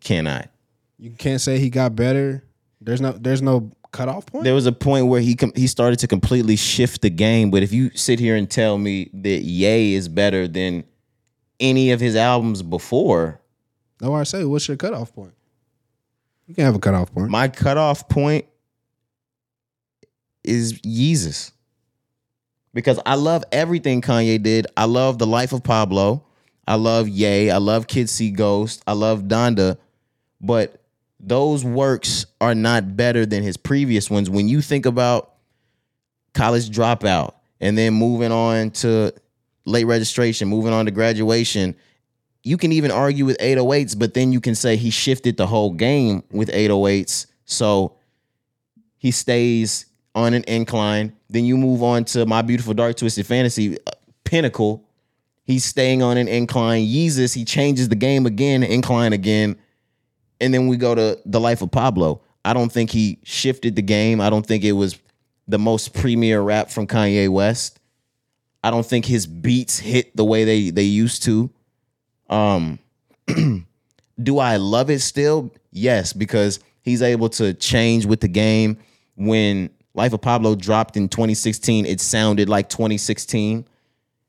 I 0.00 0.04
cannot. 0.04 0.50
You 0.98 1.10
can't 1.10 1.40
say 1.40 1.58
he 1.58 1.70
got 1.70 1.94
better. 1.96 2.44
There's 2.80 3.00
no 3.00 3.12
there's 3.12 3.42
no 3.42 3.72
cutoff 3.92 4.26
point. 4.26 4.44
There 4.44 4.54
was 4.54 4.66
a 4.66 4.72
point 4.72 5.06
where 5.06 5.20
he 5.20 5.34
com- 5.34 5.52
he 5.54 5.66
started 5.66 5.98
to 6.00 6.06
completely 6.06 6.56
shift 6.56 7.02
the 7.02 7.10
game. 7.10 7.50
But 7.50 7.62
if 7.62 7.72
you 7.72 7.90
sit 7.94 8.18
here 8.20 8.36
and 8.36 8.50
tell 8.50 8.78
me 8.78 9.10
that 9.12 9.42
Ye 9.42 9.94
is 9.94 10.08
better 10.08 10.46
than 10.48 10.84
any 11.60 11.90
of 11.92 12.00
his 12.00 12.16
albums 12.16 12.62
before, 12.62 13.40
no, 14.00 14.14
I 14.14 14.22
say, 14.22 14.44
what's 14.44 14.68
your 14.68 14.76
cutoff 14.76 15.12
point? 15.12 15.34
You 16.46 16.54
can 16.54 16.64
have 16.64 16.76
a 16.76 16.78
cutoff 16.78 17.12
point. 17.12 17.30
my 17.30 17.48
cutoff 17.48 18.08
point 18.08 18.46
is 20.44 20.80
Yeezus. 20.80 21.52
Because 22.74 23.00
I 23.04 23.16
love 23.16 23.44
everything 23.50 24.02
Kanye 24.02 24.42
did. 24.42 24.66
I 24.76 24.84
love 24.84 25.18
The 25.18 25.26
Life 25.26 25.52
of 25.52 25.62
Pablo. 25.64 26.24
I 26.66 26.76
love 26.76 27.08
Ye. 27.08 27.50
I 27.50 27.56
love 27.56 27.86
Kids 27.86 28.12
See 28.12 28.30
Ghost. 28.30 28.82
I 28.86 28.92
love 28.92 29.22
Donda. 29.22 29.78
But 30.40 30.82
those 31.20 31.64
works 31.64 32.26
are 32.40 32.54
not 32.54 32.96
better 32.96 33.26
than 33.26 33.42
his 33.42 33.56
previous 33.56 34.10
ones. 34.10 34.30
When 34.30 34.48
you 34.48 34.60
think 34.60 34.86
about 34.86 35.34
college 36.34 36.70
dropout 36.70 37.34
and 37.60 37.76
then 37.76 37.94
moving 37.94 38.30
on 38.30 38.70
to 38.70 39.12
late 39.64 39.84
registration, 39.84 40.48
moving 40.48 40.72
on 40.72 40.84
to 40.84 40.90
graduation, 40.90 41.74
you 42.42 42.56
can 42.56 42.72
even 42.72 42.90
argue 42.90 43.24
with 43.24 43.36
808s, 43.38 43.98
but 43.98 44.14
then 44.14 44.32
you 44.32 44.40
can 44.40 44.54
say 44.54 44.76
he 44.76 44.90
shifted 44.90 45.36
the 45.36 45.46
whole 45.46 45.72
game 45.72 46.22
with 46.30 46.48
808s. 46.48 47.26
So 47.44 47.96
he 48.96 49.10
stays 49.10 49.86
on 50.14 50.34
an 50.34 50.44
incline. 50.46 51.16
Then 51.28 51.44
you 51.44 51.56
move 51.56 51.82
on 51.82 52.04
to 52.06 52.26
My 52.26 52.42
Beautiful 52.42 52.74
Dark 52.74 52.96
Twisted 52.96 53.26
Fantasy 53.26 53.76
uh, 53.78 53.90
Pinnacle. 54.24 54.84
He's 55.44 55.64
staying 55.64 56.02
on 56.02 56.16
an 56.16 56.28
incline. 56.28 56.84
Yeezus, 56.84 57.34
he 57.34 57.44
changes 57.44 57.88
the 57.88 57.96
game 57.96 58.26
again, 58.26 58.62
incline 58.62 59.12
again. 59.12 59.56
And 60.40 60.54
then 60.54 60.68
we 60.68 60.76
go 60.76 60.94
to 60.94 61.18
The 61.26 61.40
Life 61.40 61.62
of 61.62 61.70
Pablo. 61.70 62.20
I 62.44 62.52
don't 62.52 62.70
think 62.70 62.90
he 62.90 63.18
shifted 63.24 63.76
the 63.76 63.82
game. 63.82 64.20
I 64.20 64.30
don't 64.30 64.46
think 64.46 64.64
it 64.64 64.72
was 64.72 64.98
the 65.46 65.58
most 65.58 65.94
premier 65.94 66.40
rap 66.40 66.70
from 66.70 66.86
Kanye 66.86 67.28
West. 67.28 67.80
I 68.62 68.70
don't 68.70 68.86
think 68.86 69.04
his 69.04 69.26
beats 69.26 69.78
hit 69.78 70.16
the 70.16 70.24
way 70.24 70.44
they 70.44 70.70
they 70.70 70.82
used 70.82 71.22
to. 71.24 71.50
Um 72.28 72.78
do 74.22 74.38
I 74.38 74.56
love 74.56 74.90
it 74.90 75.00
still? 75.00 75.52
Yes, 75.70 76.12
because 76.12 76.60
he's 76.82 77.02
able 77.02 77.28
to 77.30 77.54
change 77.54 78.06
with 78.06 78.20
the 78.20 78.28
game. 78.28 78.78
When 79.16 79.70
Life 79.94 80.12
of 80.12 80.20
Pablo 80.20 80.54
dropped 80.54 80.96
in 80.96 81.08
2016, 81.08 81.86
it 81.86 82.00
sounded 82.00 82.48
like 82.48 82.68
2016. 82.68 83.66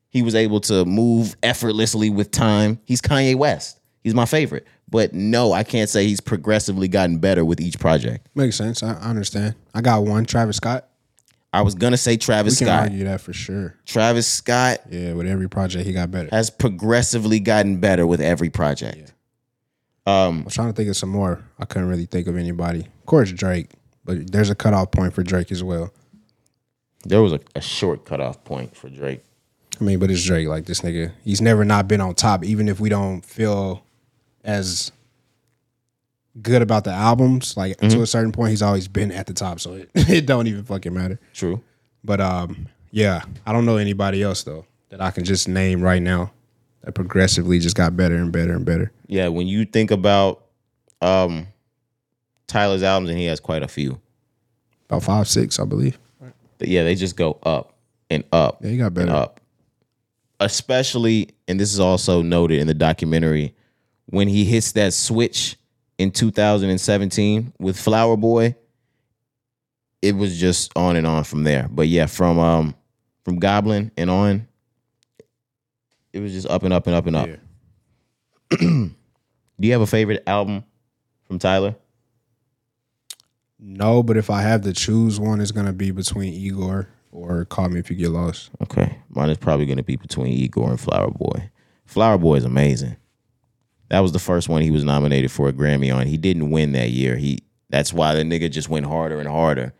He 0.08 0.22
was 0.22 0.34
able 0.34 0.60
to 0.62 0.84
move 0.84 1.36
effortlessly 1.42 2.10
with 2.10 2.32
time. 2.32 2.80
He's 2.84 3.00
Kanye 3.00 3.36
West. 3.36 3.78
He's 4.02 4.14
my 4.14 4.24
favorite. 4.26 4.66
But 4.90 5.12
no, 5.14 5.52
I 5.52 5.62
can't 5.62 5.88
say 5.88 6.06
he's 6.06 6.20
progressively 6.20 6.88
gotten 6.88 7.18
better 7.18 7.44
with 7.44 7.60
each 7.60 7.78
project. 7.78 8.26
Makes 8.34 8.56
sense. 8.56 8.82
I 8.82 8.94
understand. 8.94 9.54
I 9.74 9.80
got 9.82 10.02
one. 10.04 10.24
Travis 10.24 10.56
Scott. 10.56 10.86
I 11.52 11.62
was 11.62 11.74
gonna 11.74 11.96
say 11.96 12.12
We 12.12 12.16
Travis 12.18 12.58
can 12.58 12.66
Scott. 12.68 12.82
argue 12.84 13.04
that 13.04 13.20
for 13.20 13.32
sure. 13.32 13.74
Travis 13.86 14.26
Scott 14.26 14.80
Yeah, 14.88 15.14
with 15.14 15.26
every 15.26 15.48
project 15.48 15.84
he 15.86 15.92
got 15.92 16.10
better. 16.10 16.28
Has 16.30 16.48
progressively 16.50 17.40
gotten 17.40 17.78
better 17.78 18.06
with 18.06 18.20
every 18.20 18.50
project. 18.50 19.12
Um, 20.06 20.42
I'm 20.44 20.46
trying 20.50 20.68
to 20.68 20.72
think 20.72 20.88
of 20.88 20.96
some 20.96 21.08
more. 21.10 21.44
I 21.58 21.64
couldn't 21.66 21.88
really 21.88 22.06
think 22.06 22.26
of 22.26 22.36
anybody. 22.36 22.80
Of 22.80 23.06
course, 23.06 23.32
Drake, 23.32 23.68
but 24.04 24.30
there's 24.32 24.48
a 24.50 24.54
cutoff 24.54 24.90
point 24.92 25.12
for 25.12 25.22
Drake 25.22 25.50
as 25.52 25.62
well. 25.62 25.92
there 27.04 27.20
was 27.22 27.32
a, 27.32 27.40
a 27.54 27.60
short 27.60 28.04
cutoff 28.04 28.42
point 28.44 28.76
for 28.76 28.88
Drake. 28.88 29.22
I 29.80 29.84
mean, 29.84 29.98
but 29.98 30.10
it's 30.10 30.24
Drake. 30.24 30.46
Like 30.48 30.66
this 30.66 30.80
nigga, 30.82 31.12
he's 31.24 31.40
never 31.40 31.64
not 31.64 31.86
been 31.88 32.00
on 32.00 32.14
top. 32.14 32.44
Even 32.44 32.68
if 32.68 32.78
we 32.80 32.88
don't 32.88 33.24
feel 33.24 33.82
as 34.44 34.92
good 36.40 36.62
about 36.62 36.84
the 36.84 36.92
albums, 36.92 37.56
like 37.56 37.76
to 37.78 38.02
a 38.02 38.06
certain 38.06 38.32
point, 38.32 38.50
he's 38.50 38.62
always 38.62 38.88
been 38.88 39.12
at 39.12 39.26
the 39.26 39.34
top. 39.34 39.60
So 39.60 39.74
it, 39.74 39.90
it 39.94 40.26
don't 40.26 40.46
even 40.46 40.64
fucking 40.64 40.94
matter. 40.94 41.18
True. 41.34 41.62
But 42.04 42.20
um, 42.20 42.68
yeah, 42.90 43.22
I 43.46 43.52
don't 43.52 43.66
know 43.66 43.76
anybody 43.76 44.22
else 44.22 44.42
though 44.42 44.66
that 44.90 45.00
I 45.00 45.10
can 45.10 45.24
just 45.24 45.48
name 45.48 45.80
right 45.82 46.02
now 46.02 46.32
that 46.82 46.92
progressively 46.92 47.58
just 47.58 47.76
got 47.76 47.96
better 47.96 48.16
and 48.16 48.32
better 48.32 48.52
and 48.52 48.64
better. 48.64 48.90
Yeah, 49.06 49.28
when 49.28 49.46
you 49.46 49.64
think 49.64 49.90
about 49.90 50.44
um 51.02 51.46
Tyler's 52.46 52.82
albums, 52.82 53.10
and 53.10 53.18
he 53.18 53.26
has 53.26 53.38
quite 53.40 53.62
a 53.62 53.68
few. 53.68 54.00
About 54.88 55.04
five, 55.04 55.28
six, 55.28 55.60
I 55.60 55.64
believe. 55.64 55.98
But 56.58 56.66
yeah, 56.68 56.82
they 56.82 56.96
just 56.96 57.16
go 57.16 57.38
up 57.44 57.74
and 58.10 58.24
up 58.32 58.58
Yeah, 58.60 58.70
he 58.70 58.76
got 58.76 58.92
better. 58.92 59.12
up. 59.12 59.40
Especially, 60.40 61.28
and 61.46 61.60
this 61.60 61.72
is 61.72 61.78
also 61.80 62.22
noted 62.22 62.58
in 62.60 62.66
the 62.66 62.74
documentary, 62.74 63.54
when 64.10 64.28
he 64.28 64.44
hits 64.44 64.72
that 64.72 64.92
switch 64.92 65.56
in 65.98 66.10
2017 66.10 67.52
with 67.58 67.78
Flower 67.78 68.16
Boy, 68.16 68.56
it 70.02 70.16
was 70.16 70.38
just 70.38 70.72
on 70.76 70.96
and 70.96 71.06
on 71.06 71.24
from 71.24 71.44
there. 71.44 71.68
But 71.70 71.88
yeah, 71.88 72.06
from 72.06 72.38
um 72.38 72.74
from 73.24 73.38
Goblin 73.38 73.90
and 73.96 74.10
on, 74.10 74.48
it 76.12 76.20
was 76.20 76.32
just 76.32 76.48
up 76.48 76.62
and 76.62 76.72
up 76.72 76.86
and 76.86 76.96
up 76.96 77.06
and 77.06 77.16
up. 77.16 77.28
Yeah. 77.28 78.58
Do 78.58 79.66
you 79.66 79.72
have 79.72 79.82
a 79.82 79.86
favorite 79.86 80.22
album 80.26 80.64
from 81.24 81.38
Tyler? 81.38 81.76
No, 83.58 84.02
but 84.02 84.16
if 84.16 84.30
I 84.30 84.40
have 84.42 84.62
to 84.62 84.72
choose 84.72 85.20
one, 85.20 85.40
it's 85.40 85.52
gonna 85.52 85.72
be 85.72 85.90
between 85.90 86.32
Igor 86.32 86.88
or 87.12 87.44
Call 87.44 87.68
Me 87.68 87.80
If 87.80 87.90
You 87.90 87.96
Get 87.96 88.10
Lost. 88.10 88.50
Okay, 88.62 88.98
mine 89.10 89.30
is 89.30 89.38
probably 89.38 89.66
going 89.66 89.78
to 89.78 89.82
be 89.82 89.96
between 89.96 90.32
Igor 90.32 90.70
and 90.70 90.80
Flower 90.80 91.10
Boy. 91.10 91.50
Flower 91.84 92.18
Boy 92.18 92.36
is 92.36 92.44
amazing. 92.44 92.96
That 93.90 94.00
was 94.00 94.12
the 94.12 94.18
first 94.18 94.48
one 94.48 94.62
he 94.62 94.70
was 94.70 94.84
nominated 94.84 95.30
for 95.30 95.48
a 95.48 95.52
Grammy 95.52 95.94
on. 95.94 96.06
He 96.06 96.16
didn't 96.16 96.50
win 96.50 96.72
that 96.72 96.90
year. 96.90 97.16
He 97.16 97.40
that's 97.68 97.92
why 97.92 98.14
the 98.14 98.22
nigga 98.22 98.50
just 98.50 98.68
went 98.68 98.86
harder 98.86 99.18
and 99.20 99.28
harder. 99.28 99.74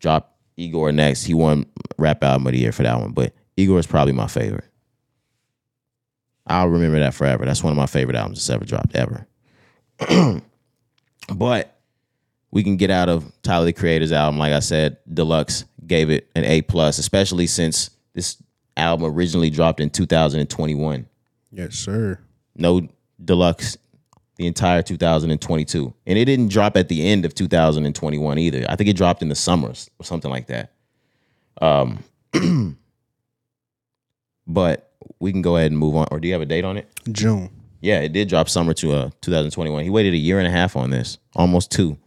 Drop 0.00 0.38
Igor 0.56 0.92
next. 0.92 1.24
He 1.24 1.34
won 1.34 1.66
rap 1.98 2.24
album 2.24 2.46
of 2.46 2.52
the 2.52 2.58
year 2.58 2.72
for 2.72 2.82
that 2.82 2.98
one, 2.98 3.12
but 3.12 3.34
Igor 3.56 3.78
is 3.78 3.86
probably 3.86 4.12
my 4.12 4.26
favorite. 4.26 4.64
I'll 6.46 6.68
remember 6.68 6.98
that 6.98 7.14
forever. 7.14 7.44
That's 7.44 7.62
one 7.62 7.72
of 7.72 7.76
my 7.76 7.86
favorite 7.86 8.16
albums 8.16 8.38
that's 8.38 8.50
ever 8.50 8.64
dropped 8.64 8.96
ever. 8.96 9.26
but 11.34 11.78
we 12.50 12.62
can 12.62 12.76
get 12.76 12.90
out 12.90 13.08
of 13.08 13.30
Tyler 13.42 13.66
the 13.66 13.72
Creator's 13.72 14.12
album. 14.12 14.38
Like 14.38 14.52
I 14.52 14.60
said, 14.60 14.96
Deluxe 15.12 15.64
gave 15.86 16.10
it 16.10 16.28
an 16.34 16.44
A 16.44 16.62
plus, 16.62 16.98
especially 16.98 17.46
since 17.46 17.90
this 18.14 18.42
album 18.76 19.12
originally 19.12 19.50
dropped 19.50 19.80
in 19.80 19.90
2021. 19.90 21.06
Yes, 21.52 21.74
sir. 21.74 22.18
No 22.56 22.88
Deluxe 23.24 23.76
the 24.36 24.46
entire 24.46 24.82
2022, 24.82 25.94
and 26.06 26.18
it 26.18 26.24
didn't 26.24 26.48
drop 26.48 26.76
at 26.76 26.88
the 26.88 27.06
end 27.06 27.24
of 27.24 27.34
2021 27.34 28.38
either. 28.38 28.64
I 28.68 28.76
think 28.76 28.88
it 28.88 28.96
dropped 28.96 29.20
in 29.22 29.28
the 29.28 29.34
summers 29.34 29.90
or 29.98 30.04
something 30.04 30.30
like 30.30 30.46
that. 30.46 30.72
Um, 31.60 32.02
but 34.46 34.92
we 35.18 35.32
can 35.32 35.42
go 35.42 35.56
ahead 35.56 35.70
and 35.70 35.78
move 35.78 35.94
on. 35.96 36.06
Or 36.10 36.20
do 36.20 36.28
you 36.28 36.34
have 36.34 36.42
a 36.42 36.46
date 36.46 36.64
on 36.64 36.76
it? 36.78 36.88
June. 37.12 37.50
Yeah, 37.82 38.00
it 38.00 38.12
did 38.12 38.28
drop 38.28 38.48
summer 38.48 38.74
to 38.74 38.92
uh 38.92 39.10
2021. 39.20 39.84
He 39.84 39.90
waited 39.90 40.14
a 40.14 40.18
year 40.18 40.38
and 40.38 40.46
a 40.46 40.50
half 40.50 40.76
on 40.76 40.90
this, 40.90 41.18
almost 41.34 41.70
two. 41.70 41.98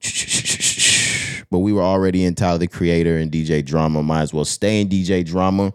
But 1.50 1.58
we 1.58 1.74
were 1.74 1.82
already 1.82 2.24
in 2.24 2.34
Tyler 2.34 2.56
the 2.56 2.66
Creator 2.66 3.18
and 3.18 3.30
DJ 3.30 3.62
Drama. 3.62 4.02
Might 4.02 4.22
as 4.22 4.32
well 4.32 4.46
stay 4.46 4.80
in 4.80 4.88
DJ 4.88 5.22
Drama. 5.22 5.74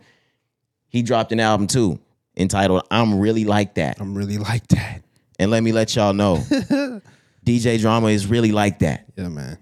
He 0.90 1.04
dropped 1.04 1.32
an 1.32 1.40
album 1.40 1.68
too, 1.68 2.00
entitled 2.38 2.84
"I'm 2.92 3.20
Really 3.20 3.46
Like 3.46 3.76
That." 3.76 4.00
I'm 4.00 4.16
really 4.16 4.38
like 4.38 4.68
that. 4.68 5.04
And 5.40 5.52
let 5.52 5.62
me 5.62 5.72
let 5.72 5.96
y'all 5.96 6.14
know, 6.14 6.38
DJ 7.46 7.80
Drama 7.80 8.08
is 8.08 8.28
really 8.28 8.52
like 8.52 8.80
that. 8.80 9.06
Yeah, 9.16 9.30
man. 9.30 9.58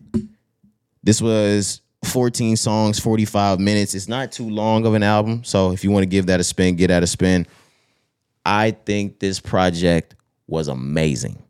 This 1.03 1.21
was 1.21 1.81
14 2.05 2.55
songs, 2.55 2.99
45 2.99 3.59
minutes. 3.59 3.93
It's 3.93 4.07
not 4.07 4.31
too 4.31 4.49
long 4.49 4.85
of 4.85 4.93
an 4.93 5.03
album. 5.03 5.43
So 5.43 5.71
if 5.71 5.83
you 5.83 5.91
want 5.91 6.03
to 6.03 6.07
give 6.07 6.27
that 6.27 6.39
a 6.39 6.43
spin, 6.43 6.75
get 6.75 6.87
that 6.87 7.03
a 7.03 7.07
spin. 7.07 7.45
I 8.45 8.71
think 8.71 9.19
this 9.19 9.39
project 9.39 10.15
was 10.47 10.67
amazing. 10.67 11.43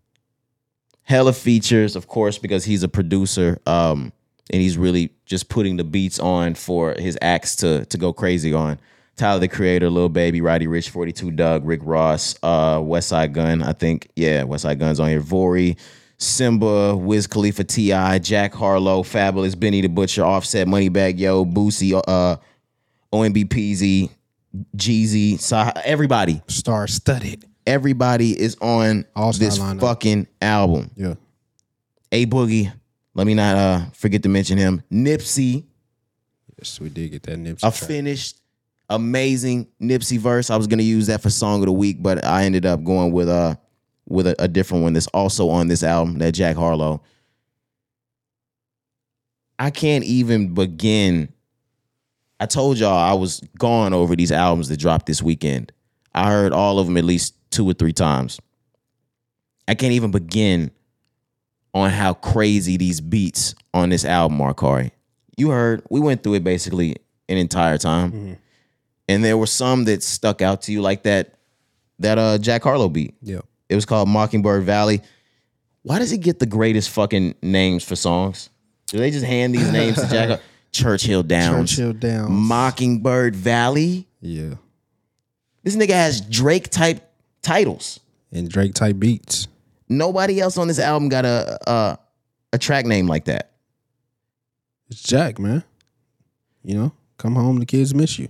Hella 1.03 1.33
features, 1.33 1.95
of 1.95 2.07
course, 2.07 2.37
because 2.37 2.65
he's 2.65 2.81
a 2.83 2.87
producer. 2.87 3.59
Um, 3.67 4.11
and 4.51 4.61
he's 4.61 4.77
really 4.77 5.11
just 5.25 5.49
putting 5.49 5.77
the 5.77 5.83
beats 5.83 6.19
on 6.19 6.55
for 6.55 6.93
his 6.97 7.17
acts 7.21 7.55
to 7.57 7.85
to 7.85 7.97
go 7.97 8.13
crazy 8.13 8.53
on. 8.53 8.79
Tyler 9.17 9.39
the 9.39 9.47
Creator, 9.47 9.89
Lil 9.89 10.09
Baby, 10.09 10.41
Roddy 10.41 10.67
Ricch, 10.67 10.89
42 10.89 11.31
Dugg, 11.31 11.65
Rick 11.65 11.81
Ross, 11.83 12.35
uh, 12.43 12.79
Westside 12.79 13.31
Gunn, 13.33 13.61
I 13.61 13.71
think. 13.73 14.09
Yeah, 14.15 14.43
Westside 14.43 14.77
Gunn's 14.79 14.99
on 14.99 15.07
here. 15.09 15.21
Vori, 15.21 15.77
Simba, 16.17 16.95
Wiz 16.95 17.25
Khalifa, 17.27 17.63
T.I., 17.63 18.19
Jack 18.19 18.53
Harlow, 18.53 19.03
Fabolous, 19.03 19.57
Benny 19.59 19.81
the 19.81 19.87
Butcher, 19.87 20.23
Offset, 20.25 20.67
Moneybagg 20.67 21.17
Yo, 21.19 21.45
Boosie, 21.45 21.93
uh, 22.07 22.35
OMB 23.13 23.45
Peezy, 23.47 24.09
Jeezy, 24.75 25.39
Sah- 25.39 25.71
everybody. 25.85 26.41
Star 26.47 26.87
studded. 26.87 27.45
Everybody 27.67 28.39
is 28.39 28.57
on 28.61 29.05
All-star 29.15 29.45
this 29.49 29.57
lineup. 29.59 29.79
fucking 29.81 30.27
album. 30.41 30.91
Yeah. 30.95 31.15
A 32.11 32.25
Boogie, 32.25 32.71
let 33.13 33.25
me 33.27 33.33
not 33.33 33.55
uh, 33.55 33.85
forget 33.93 34.23
to 34.23 34.29
mention 34.29 34.57
him. 34.57 34.83
Nipsey, 34.91 35.65
Yes, 36.57 36.79
we 36.79 36.87
did 36.89 37.11
get 37.11 37.23
that 37.23 37.37
Nipsey. 37.37 37.57
a 37.57 37.71
track. 37.71 37.73
finished, 37.73 38.39
amazing 38.89 39.67
Nipsey 39.81 40.17
verse. 40.17 40.49
I 40.49 40.57
was 40.57 40.67
gonna 40.67 40.83
use 40.83 41.07
that 41.07 41.21
for 41.21 41.29
song 41.29 41.61
of 41.61 41.65
the 41.65 41.71
week, 41.71 41.97
but 42.01 42.23
I 42.25 42.43
ended 42.43 42.65
up 42.65 42.83
going 42.83 43.11
with 43.11 43.29
uh 43.29 43.55
with 44.07 44.27
a, 44.27 44.35
a 44.39 44.47
different 44.47 44.83
one 44.83 44.93
that's 44.93 45.07
also 45.07 45.49
on 45.49 45.67
this 45.67 45.83
album, 45.83 46.19
that 46.19 46.33
Jack 46.33 46.55
Harlow. 46.55 47.01
I 49.57 49.71
can't 49.71 50.03
even 50.03 50.53
begin. 50.53 51.31
I 52.39 52.45
told 52.45 52.77
y'all 52.77 52.97
I 52.97 53.13
was 53.13 53.41
gone 53.57 53.93
over 53.93 54.15
these 54.15 54.31
albums 54.31 54.67
that 54.69 54.77
dropped 54.77 55.05
this 55.05 55.23
weekend. 55.23 55.71
I 56.13 56.29
heard 56.29 56.51
all 56.53 56.79
of 56.79 56.87
them 56.87 56.97
at 56.97 57.05
least 57.05 57.33
two 57.51 57.67
or 57.69 57.73
three 57.73 57.93
times. 57.93 58.39
I 59.67 59.75
can't 59.75 59.93
even 59.93 60.11
begin 60.11 60.71
on 61.73 61.89
how 61.89 62.13
crazy 62.13 62.77
these 62.77 63.01
beats 63.01 63.55
on 63.73 63.89
this 63.89 64.05
album 64.05 64.39
are, 64.41 64.53
Cari. 64.53 64.91
You 65.37 65.49
heard, 65.49 65.83
we 65.89 65.99
went 65.99 66.23
through 66.23 66.35
it 66.35 66.43
basically 66.43 66.95
an 67.27 67.37
entire 67.37 67.77
time. 67.77 68.37
And 69.07 69.23
there 69.23 69.37
were 69.37 69.47
some 69.47 69.85
that 69.85 70.03
stuck 70.03 70.41
out 70.41 70.63
to 70.63 70.71
you 70.71 70.81
like 70.81 71.03
that 71.03 71.35
that 71.99 72.17
uh 72.17 72.37
Jack 72.37 72.63
Harlow 72.63 72.89
beat. 72.89 73.15
Yeah. 73.21 73.41
It 73.69 73.75
was 73.75 73.85
called 73.85 74.09
Mockingbird 74.09 74.63
Valley. 74.63 75.01
Why 75.83 75.99
does 75.99 76.09
he 76.09 76.17
get 76.17 76.39
the 76.39 76.45
greatest 76.45 76.89
fucking 76.89 77.35
names 77.41 77.83
for 77.83 77.95
songs? 77.95 78.49
Do 78.87 78.97
they 78.97 79.11
just 79.11 79.25
hand 79.25 79.53
these 79.53 79.71
names 79.71 80.01
to 80.01 80.07
Jack? 80.07 80.39
Churchill 80.71 81.23
Downs, 81.23 81.71
Churchill 81.71 81.93
Downs. 81.93 82.29
Mockingbird 82.29 83.33
Valley. 83.33 84.07
Yeah. 84.19 84.55
This 85.63 85.77
nigga 85.77 85.91
has 85.91 86.19
Drake 86.19 86.69
type 86.69 87.01
titles. 87.41 88.01
And 88.31 88.49
Drake 88.49 88.73
type 88.73 88.99
beats. 88.99 89.47
Nobody 89.87 90.41
else 90.41 90.57
on 90.57 90.67
this 90.67 90.79
album 90.79 91.07
got 91.07 91.23
a 91.23 91.57
a, 91.69 91.99
a 92.53 92.57
track 92.57 92.85
name 92.85 93.07
like 93.07 93.25
that. 93.25 93.51
It's 94.89 95.01
Jack, 95.01 95.39
man. 95.39 95.63
You 96.63 96.75
know, 96.75 96.91
come 97.17 97.35
home, 97.35 97.59
the 97.59 97.65
kids 97.65 97.95
miss 97.95 98.19
you. 98.19 98.27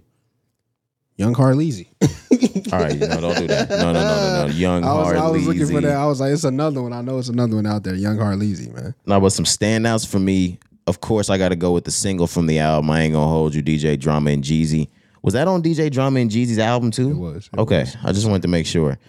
Young 1.18 1.34
Harleezy. 1.34 1.88
All 2.74 2.80
right, 2.80 2.98
no, 2.98 3.22
don't 3.22 3.38
do 3.38 3.48
that. 3.48 3.70
No, 3.70 3.94
no, 3.94 3.94
no, 3.94 4.02
no, 4.02 4.48
no. 4.48 4.54
Young 4.54 4.84
I 4.84 4.94
was, 4.94 5.06
Hard 5.06 5.18
I 5.18 5.30
was 5.30 5.48
looking 5.48 5.68
for 5.68 5.82
that. 5.82 5.96
I 5.96 6.06
was 6.06 6.20
like, 6.20 6.34
it's 6.34 6.44
another 6.44 6.82
one. 6.82 6.92
I 6.94 7.02
know 7.02 7.20
it's 7.20 7.30
another 7.30 7.56
one 7.56 7.66
out 7.66 7.84
there. 7.84 7.96
Young 7.96 8.18
Harleezy, 8.18 8.74
man. 8.74 8.94
Now, 9.06 9.20
but 9.20 9.30
some 9.30 9.46
standouts 9.46 10.06
for 10.08 10.20
me. 10.20 10.60
Of 10.88 11.02
course, 11.02 11.30
I 11.30 11.38
got 11.38 11.50
to 11.50 11.56
go 11.56 11.72
with 11.72 11.86
the 11.86 11.92
single 11.92 12.28
from 12.28 12.48
the 12.48 12.60
album. 12.60 12.92
I 12.92 13.02
ain't 13.02 13.14
gonna 13.14 13.28
hold 13.28 13.56
you, 13.56 13.64
DJ 13.64 13.98
Drama 14.00 14.32
and 14.32 14.44
Jeezy. 14.44 14.90
Was 15.22 15.34
that 15.34 15.48
on 15.48 15.64
DJ 15.64 15.90
Drama 15.90 16.20
and 16.20 16.30
Jeezy's 16.30 16.60
album 16.60 16.92
too? 16.92 17.10
It 17.10 17.16
was. 17.16 17.50
It 17.52 17.60
okay, 17.60 17.86
I 18.04 18.12
just 18.12 18.28
wanted 18.28 18.44
to 18.44 18.48
make 18.48 18.68
sure. 18.68 19.00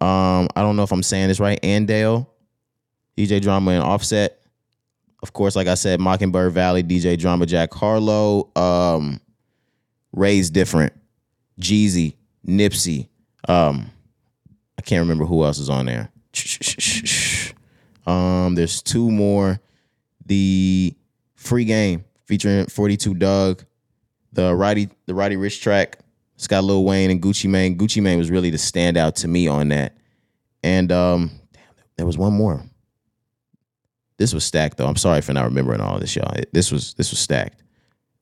Um, 0.00 0.48
I 0.54 0.60
don't 0.62 0.76
know 0.76 0.82
if 0.82 0.92
I'm 0.92 1.02
saying 1.02 1.28
this 1.28 1.40
right. 1.40 1.60
Andale, 1.62 2.26
DJ 3.16 3.40
Drama 3.40 3.70
and 3.70 3.82
Offset. 3.82 4.38
Of 5.22 5.32
course, 5.32 5.56
like 5.56 5.66
I 5.66 5.74
said, 5.74 5.98
Mockingbird 5.98 6.52
Valley, 6.52 6.82
DJ 6.82 7.18
Drama, 7.18 7.46
Jack 7.46 7.72
Harlow, 7.72 8.50
um, 8.54 9.18
Raised 10.12 10.52
Different, 10.52 10.92
Jeezy, 11.60 12.14
Nipsey. 12.46 13.08
Um, 13.48 13.90
I 14.78 14.82
can't 14.82 15.00
remember 15.00 15.24
who 15.24 15.44
else 15.44 15.58
is 15.58 15.70
on 15.70 15.86
there. 15.86 16.10
Um, 18.06 18.54
there's 18.54 18.82
two 18.82 19.10
more. 19.10 19.60
The 20.26 20.94
free 21.34 21.64
game 21.64 22.04
featuring 22.24 22.66
42 22.66 23.14
Dugg, 23.14 23.64
the 24.32 24.54
Roddy, 24.54 24.88
the 25.06 25.14
Roddy 25.14 25.36
Ricch 25.36 25.60
track. 25.60 25.98
It's 26.34 26.46
got 26.46 26.64
Lil 26.64 26.84
Wayne 26.84 27.10
and 27.10 27.22
Gucci 27.22 27.48
Mane. 27.48 27.78
Gucci 27.78 28.02
Mane 28.02 28.18
was 28.18 28.30
really 28.30 28.50
the 28.50 28.58
standout 28.58 29.14
to 29.16 29.28
me 29.28 29.48
on 29.48 29.68
that. 29.70 29.96
And 30.62 30.92
um, 30.92 31.30
damn, 31.52 31.62
there 31.96 32.06
was 32.06 32.18
one 32.18 32.32
more. 32.34 32.62
This 34.18 34.34
was 34.34 34.44
stacked 34.44 34.76
though. 34.76 34.86
I'm 34.86 34.96
sorry 34.96 35.20
for 35.20 35.32
not 35.32 35.44
remembering 35.44 35.80
all 35.80 35.98
this, 35.98 36.14
y'all. 36.16 36.34
This 36.52 36.70
was 36.72 36.94
this 36.94 37.10
was 37.10 37.18
stacked. 37.18 37.62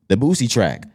The 0.08 0.16
Boosie 0.16 0.50
track. 0.50 0.86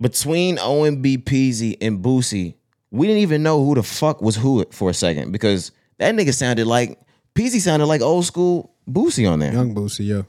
Between 0.00 0.56
OMB 0.56 1.24
Peezy 1.24 1.76
and 1.80 2.02
Boosie, 2.02 2.54
we 2.90 3.06
didn't 3.06 3.22
even 3.22 3.42
know 3.42 3.64
who 3.64 3.74
the 3.74 3.82
fuck 3.82 4.22
was 4.22 4.36
who 4.36 4.64
for 4.70 4.90
a 4.90 4.94
second 4.94 5.32
because 5.32 5.72
that 5.98 6.14
nigga 6.14 6.32
sounded 6.32 6.66
like 6.66 6.98
Peezy 7.34 7.60
sounded 7.60 7.86
like 7.86 8.00
old 8.00 8.24
school 8.24 8.74
Boosie 8.88 9.30
on 9.30 9.40
there. 9.40 9.52
Young 9.52 9.74
Boosie, 9.74 10.06
yeah. 10.06 10.22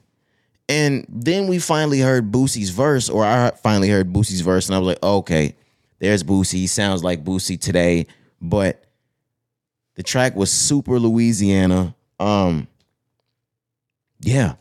And 0.68 1.06
then 1.10 1.48
we 1.48 1.58
finally 1.58 2.00
heard 2.00 2.32
Boosie's 2.32 2.70
verse, 2.70 3.10
or 3.10 3.26
I 3.26 3.52
finally 3.64 3.90
heard 3.90 4.14
Boosie's 4.14 4.42
verse, 4.42 4.68
and 4.68 4.76
I 4.76 4.80
was 4.80 4.88
like, 4.88 5.04
okay, 5.04 5.56
there's 5.98 6.24
Boosie. 6.24 6.54
He 6.54 6.68
sounds 6.68 7.04
like 7.04 7.24
Boosie 7.24 7.60
today. 7.60 8.06
But 8.42 8.84
the 9.96 10.04
track 10.04 10.36
was 10.36 10.52
super 10.52 11.00
Louisiana. 11.00 11.96
Um, 12.20 12.68
yeah. 14.22 14.56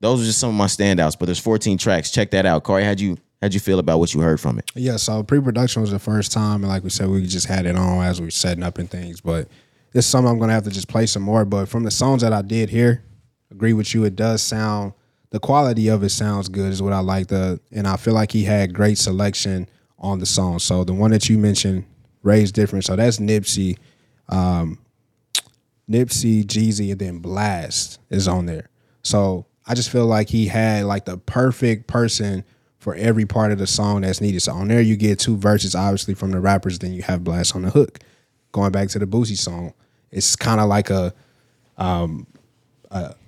Those 0.00 0.22
are 0.22 0.24
just 0.24 0.40
some 0.40 0.50
of 0.50 0.56
my 0.56 0.66
standouts, 0.66 1.18
but 1.18 1.26
there's 1.26 1.38
14 1.38 1.76
tracks. 1.78 2.10
Check 2.10 2.30
that 2.30 2.46
out. 2.46 2.62
Corey, 2.62 2.84
how'd 2.84 3.00
you 3.00 3.18
how'd 3.40 3.54
you 3.54 3.60
feel 3.60 3.78
about 3.78 3.98
what 3.98 4.14
you 4.14 4.20
heard 4.20 4.40
from 4.40 4.58
it? 4.58 4.70
Yeah, 4.74 4.96
so 4.96 5.22
pre-production 5.22 5.82
was 5.82 5.90
the 5.90 5.98
first 5.98 6.32
time, 6.32 6.62
and 6.62 6.68
like 6.68 6.84
we 6.84 6.90
said, 6.90 7.08
we 7.08 7.26
just 7.26 7.46
had 7.46 7.66
it 7.66 7.76
on 7.76 8.04
as 8.04 8.20
we 8.20 8.26
were 8.26 8.30
setting 8.30 8.62
up 8.62 8.78
and 8.78 8.90
things. 8.90 9.20
But 9.20 9.48
it's 9.92 10.06
something 10.06 10.30
I'm 10.30 10.38
gonna 10.38 10.52
have 10.52 10.64
to 10.64 10.70
just 10.70 10.88
play 10.88 11.06
some 11.06 11.22
more. 11.22 11.44
But 11.44 11.68
from 11.68 11.84
the 11.84 11.90
songs 11.90 12.22
that 12.22 12.32
I 12.32 12.42
did 12.42 12.70
hear, 12.70 13.02
agree 13.50 13.72
with 13.72 13.94
you. 13.94 14.04
It 14.04 14.16
does 14.16 14.42
sound 14.42 14.92
the 15.30 15.40
quality 15.40 15.88
of 15.88 16.02
it 16.02 16.10
sounds 16.10 16.48
good 16.48 16.72
is 16.72 16.82
what 16.82 16.92
I 16.92 17.00
like. 17.00 17.28
The 17.28 17.60
and 17.72 17.86
I 17.86 17.96
feel 17.96 18.14
like 18.14 18.32
he 18.32 18.44
had 18.44 18.74
great 18.74 18.98
selection 18.98 19.68
on 19.98 20.18
the 20.18 20.26
song. 20.26 20.58
So 20.58 20.84
the 20.84 20.94
one 20.94 21.10
that 21.12 21.28
you 21.28 21.38
mentioned, 21.38 21.84
Raised 22.22 22.54
Different. 22.54 22.84
So 22.84 22.96
that's 22.96 23.18
Nipsey, 23.18 23.78
um, 24.28 24.78
Nipsey, 25.88 26.44
Jeezy, 26.44 26.90
and 26.90 27.00
then 27.00 27.20
Blxst 27.20 27.98
is 28.10 28.26
on 28.26 28.46
there. 28.46 28.68
So 29.02 29.46
I 29.66 29.74
just 29.74 29.90
feel 29.90 30.06
like 30.06 30.28
he 30.28 30.46
had 30.46 30.84
like 30.84 31.04
the 31.04 31.18
perfect 31.18 31.86
person 31.86 32.44
for 32.80 32.94
every 32.96 33.24
part 33.26 33.52
of 33.52 33.58
the 33.58 33.66
song 33.66 34.00
that's 34.00 34.20
needed. 34.20 34.40
So 34.40 34.52
on 34.52 34.68
there 34.68 34.80
you 34.80 34.96
get 34.96 35.18
two 35.20 35.36
verses, 35.36 35.74
obviously 35.74 36.14
from 36.14 36.32
the 36.32 36.40
rappers. 36.40 36.78
Then 36.80 36.92
you 36.92 37.02
have 37.02 37.20
Blxst 37.20 37.54
on 37.54 37.62
the 37.62 37.70
hook. 37.70 38.00
Going 38.52 38.72
back 38.72 38.88
to 38.88 38.98
the 38.98 39.06
Boosie 39.06 39.38
song, 39.38 39.72
it's 40.10 40.34
kind 40.34 40.60
of 40.60 40.68
like 40.68 40.90
a 40.90 41.14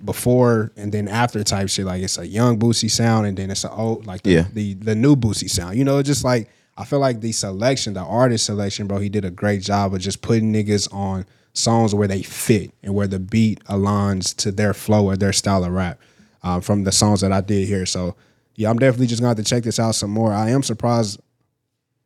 before 0.03 0.71
and 0.75 0.91
then 0.91 1.07
after 1.07 1.43
type 1.43 1.69
shit. 1.69 1.85
Like 1.85 2.01
it's 2.03 2.17
a 2.17 2.27
young 2.27 2.59
Boosie 2.59 2.91
sound 2.91 3.27
and 3.27 3.37
then 3.37 3.49
it's 3.49 3.63
a 3.63 3.71
old 3.71 4.05
like 4.05 4.23
the, 4.23 4.31
Yeah. 4.31 4.45
the 4.53 4.73
the 4.73 4.95
new 4.95 5.15
Boosie 5.15 5.49
sound. 5.49 5.77
You 5.77 5.83
know, 5.85 5.97
it's 5.99 6.07
just 6.07 6.23
like 6.23 6.49
I 6.77 6.85
feel 6.85 6.99
like 6.99 7.21
the 7.21 7.31
selection, 7.31 7.93
the 7.93 8.01
artist 8.01 8.45
selection, 8.47 8.87
bro, 8.87 8.97
he 8.97 9.07
did 9.09 9.23
a 9.25 9.31
great 9.31 9.61
job 9.61 9.93
of 9.93 10.01
just 10.01 10.21
putting 10.21 10.51
niggas 10.51 10.91
on 10.93 11.25
songs 11.53 11.93
where 11.93 12.07
they 12.07 12.23
fit 12.23 12.71
and 12.81 12.95
where 12.95 13.05
the 13.07 13.19
beat 13.19 13.63
aligns 13.65 14.35
to 14.37 14.51
their 14.51 14.73
flow 14.73 15.05
or 15.05 15.15
their 15.15 15.31
style 15.33 15.63
of 15.63 15.71
rap. 15.71 15.99
Um, 16.45 16.59
from 16.59 16.83
the 16.83 16.91
songs 16.91 17.21
that 17.21 17.31
I 17.31 17.39
did 17.39 17.67
here. 17.69 17.85
So 17.85 18.15
yeah, 18.55 18.69
I'm 18.69 18.77
definitely 18.79 19.07
just 19.07 19.21
gonna 19.21 19.29
have 19.35 19.37
to 19.37 19.43
check 19.43 19.63
this 19.63 19.79
out 19.79 19.95
some 19.95 20.11
more. 20.11 20.31
I 20.33 20.49
am 20.51 20.63
surprised 20.63 21.19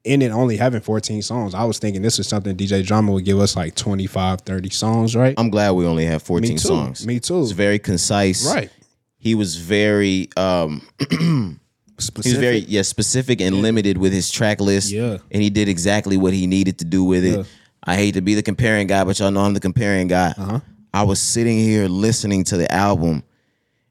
in 0.04 0.22
it 0.22 0.32
only 0.32 0.56
having 0.58 0.80
14 0.80 1.22
songs. 1.22 1.54
I 1.54 1.66
was 1.66 1.80
thinking 1.80 2.02
this 2.02 2.18
was 2.18 2.28
something 2.28 2.56
DJ 2.56 2.86
Drama 2.86 3.12
would 3.12 3.26
give 3.26 3.40
us 3.40 3.56
like 3.58 3.76
25, 3.76 4.42
30 4.42 4.70
songs, 4.70 5.16
right? 5.16 5.34
I'm 5.38 5.50
glad 5.50 5.72
we 5.72 5.86
only 5.86 6.06
have 6.06 6.22
14 6.24 6.50
Me 6.52 6.58
songs. 6.58 7.06
Me 7.06 7.20
too. 7.20 7.42
It's 7.42 7.52
very 7.52 7.80
concise. 7.80 8.46
right. 8.54 8.72
He 9.18 9.36
was 9.36 9.56
very 9.58 10.30
um 10.38 10.82
Specific. 11.00 11.20
He 12.24 12.30
was 12.32 12.40
very 12.40 12.58
yeah 12.60 12.84
specific 12.84 13.42
and 13.42 13.62
limited 13.62 13.98
with 13.98 14.14
his 14.14 14.30
track 14.30 14.62
list. 14.62 14.92
Yeah. 14.92 15.18
and 15.32 15.42
he 15.42 15.50
did 15.50 15.68
exactly 15.68 16.16
what 16.16 16.32
he 16.34 16.46
needed 16.48 16.78
to 16.80 16.86
do 16.86 17.04
with 17.04 17.26
it. 17.26 17.38
Yeah. 17.40 17.44
I 17.84 17.96
hate 17.96 18.14
to 18.14 18.22
be 18.22 18.36
the 18.36 18.44
comparing 18.44 18.86
guy, 18.88 19.04
but 19.04 19.18
y'all 19.20 19.32
know 19.32 19.42
I'm 19.42 19.54
the 19.54 19.60
comparing 19.60 20.08
guy. 20.08 20.34
Uh-huh. 20.38 20.60
I 20.94 21.04
was 21.04 21.20
sitting 21.20 21.58
here 21.58 21.88
listening 21.88 22.44
to 22.46 22.58
the 22.58 22.72
album, 22.72 23.24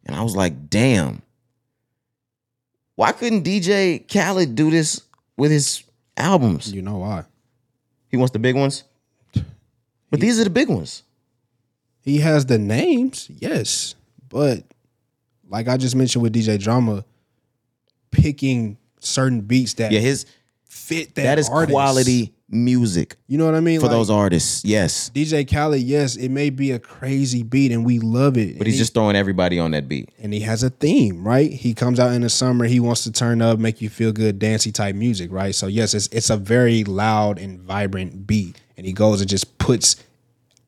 and 0.05 0.14
I 0.14 0.23
was 0.23 0.37
like, 0.37 0.69
"Damn, 0.71 1.23
why 2.96 3.12
couldn't 3.12 3.44
DJ 3.44 4.06
Khaled 4.12 4.54
do 4.56 4.70
this 4.70 5.00
with 5.37 5.50
his 5.52 5.85
albums? 6.16 6.72
You 6.72 6.82
know 6.82 6.98
why? 6.98 7.24
He 8.11 8.16
wants 8.16 8.32
the 8.32 8.38
big 8.38 8.56
ones, 8.56 8.85
but 10.11 10.20
these 10.20 10.40
are 10.40 10.44
the 10.44 10.50
big 10.50 10.68
ones. 10.68 11.02
He 12.00 12.18
has 12.18 12.46
the 12.46 12.59
names, 12.59 13.28
yes, 13.38 13.94
but 14.28 14.62
like 15.48 15.68
I 15.68 15.76
just 15.76 15.94
mentioned 15.96 16.22
with 16.22 16.35
DJ 16.35 16.59
Drama, 16.59 17.04
picking 18.11 18.76
certain 19.00 19.40
beats 19.40 19.74
that 19.74 19.92
Yeah, 19.92 20.00
his 20.00 20.24
fit 20.68 21.14
that, 21.16 21.22
that 21.22 21.38
is 21.38 21.48
artist. 21.48 21.72
quality 21.72 22.32
music 22.48 23.16
You 23.26 23.38
know 23.38 23.44
what 23.46 23.54
I 23.56 23.61
mean? 23.61 23.80
for 23.80 23.87
Like, 23.87 23.92
those 23.96 24.11
artists. 24.11 24.64
Yes, 24.64 25.11
DJ 25.14 25.44
Khaled, 25.50 25.80
yes, 25.82 26.16
it 26.16 26.28
may 26.30 26.50
be 26.50 26.70
a 26.70 26.78
crazy 26.78 27.42
beat 27.42 27.72
and 27.72 27.85
we 27.85 27.98
love 27.98 28.37
it, 28.37 28.56
but 28.59 28.66
he's 28.66 28.76
and 28.76 28.78
just 28.78 28.94
throwing 28.94 29.16
everybody 29.16 29.59
on 29.59 29.72
that 29.72 29.88
beat. 29.88 30.11
and 30.22 30.32
he 30.32 30.40
has 30.40 30.62
a 30.62 30.70
theme, 30.70 31.26
right? 31.26 31.52
He 31.52 31.74
comes 31.74 31.98
out 31.98 32.12
in 32.12 32.22
the 32.22 32.28
summer, 32.30 32.66
he 32.66 32.78
wants 32.80 33.02
to 33.04 33.12
turn 33.12 33.42
up, 33.42 33.59
make 33.59 33.80
you 33.82 33.88
feel 33.88 34.12
good, 34.12 34.38
dancey 34.38 34.70
type 34.70 34.94
music, 34.94 35.32
right? 35.32 35.54
So 35.54 35.66
yes, 35.66 35.92
it's 35.94 36.06
it's 36.09 36.30
a 36.30 36.37
very 36.37 36.85
loud 36.85 37.38
and 37.38 37.61
vibrant 37.61 38.26
beat, 38.26 38.61
and 38.76 38.87
he 38.87 38.92
goes 38.92 39.20
and 39.20 39.28
just 39.28 39.59
puts 39.59 39.96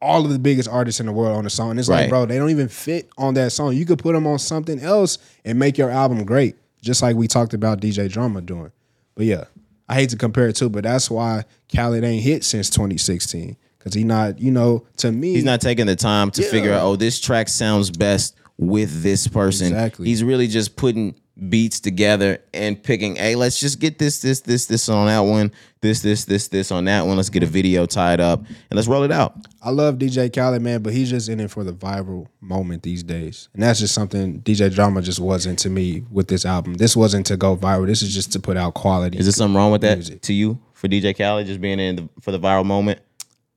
all 0.01 0.25
of 0.25 0.31
the 0.31 0.39
biggest 0.39 0.69
artists 0.69 1.01
in 1.01 1.07
the 1.07 1.13
world 1.13 1.37
on 1.37 1.43
the 1.45 1.51
song. 1.51 1.71
And 1.73 1.81
it's 1.81 1.89
Right. 1.89 2.03
like, 2.03 2.09
bro, 2.11 2.25
they 2.27 2.39
don't 2.39 2.51
even 2.51 2.69
fit 2.69 3.09
on 3.19 3.35
that 3.35 3.51
song. 3.51 3.75
You 3.75 3.85
could 3.85 3.99
put 3.99 4.13
them 4.13 4.29
on 4.29 4.39
something 4.39 4.79
else 4.81 5.19
and 5.45 5.59
make 5.59 5.77
your 5.77 5.91
album 5.91 6.25
great, 6.25 6.55
just 6.83 7.03
like 7.03 7.17
we 7.17 7.27
talked 7.27 7.53
about 7.53 7.81
DJ 7.81 8.09
Drama 8.09 8.41
doing. 8.41 8.71
But 9.17 9.27
yeah, 9.27 9.45
I 9.89 9.95
hate 9.95 10.11
to 10.11 10.17
compare 10.17 10.49
it 10.49 10.57
to, 10.57 10.69
but 10.69 10.85
that's 10.85 11.11
why 11.11 11.45
Khaled 11.75 12.05
ain't 12.05 12.23
hit 12.23 12.45
since 12.45 12.69
2016 12.71 13.57
because 13.79 13.95
he 13.95 14.05
not, 14.05 14.39
you 14.39 14.51
know, 14.51 14.87
to 14.99 15.11
me, 15.13 15.33
He's 15.35 15.45
not 15.45 15.61
taking 15.61 15.87
the 15.87 15.97
time 15.97 16.31
to 16.33 16.43
Yeah. 16.43 16.51
figure 16.51 16.73
out, 16.73 16.83
oh, 16.83 16.97
this 16.97 17.19
track 17.21 17.49
sounds 17.49 17.91
best 17.91 18.35
with 18.59 19.03
this 19.03 19.27
person. 19.29 19.69
Exactly. 19.69 20.07
He's 20.07 20.23
really 20.23 20.49
just 20.49 20.77
putting 20.77 21.15
beats 21.49 21.79
together 21.79 22.43
and 22.53 22.83
picking, 22.83 23.15
hey, 23.17 23.37
let's 23.37 23.61
just 23.61 23.79
get 23.79 23.99
this, 23.99 24.21
this, 24.21 24.41
this, 24.41 24.67
this 24.67 24.89
on 24.89 25.07
that 25.07 25.21
one, 25.21 25.53
this, 25.81 26.03
this, 26.03 26.25
this, 26.25 26.49
this 26.49 26.73
on 26.73 26.85
that 26.87 27.07
one. 27.07 27.17
Let's 27.17 27.31
get 27.31 27.45
a 27.45 27.47
video 27.47 27.87
tied 27.87 28.19
up 28.19 28.41
and 28.41 28.77
let's 28.77 28.89
roll 28.89 29.05
it 29.05 29.13
out. 29.13 29.37
I 29.63 29.71
love 29.71 29.97
DJ 29.97 30.35
Khaled, 30.35 30.61
man, 30.61 30.83
but 30.83 30.93
he's 30.93 31.11
just 31.11 31.29
in 31.29 31.39
it 31.39 31.51
for 31.51 31.63
the 31.63 31.73
viral 31.73 32.27
moment 32.41 32.83
these 32.83 33.05
days. 33.05 33.49
And 33.55 33.63
that's 33.63 33.79
just 33.79 33.95
something 33.95 34.41
DJ 34.41 34.75
Drama 34.75 35.01
just 35.01 35.21
wasn't 35.21 35.61
to 35.61 35.71
me 35.71 36.05
with 36.11 36.27
this 36.27 36.45
album. 36.45 36.75
This 36.75 36.97
wasn't 36.97 37.27
to 37.27 37.37
go 37.37 37.57
viral. 37.57 37.87
This 37.87 38.03
is 38.03 38.13
just 38.13 38.33
to 38.33 38.41
put 38.41 38.57
out 38.57 38.75
quality. 38.75 39.19
Is 39.19 39.27
there 39.27 39.33
something 39.33 39.57
wrong 39.57 39.71
with 39.71 39.83
that 39.83 39.99
Music. 39.99 40.21
to 40.23 40.33
you 40.33 40.59
for 40.75 40.89
DJ 40.89 41.17
Khaled 41.17 41.47
just 41.47 41.61
being 41.61 41.79
in 41.79 41.97
the, 41.97 42.09
for 42.21 42.33
the 42.33 42.41
viral 42.41 42.67
moment? 42.67 43.01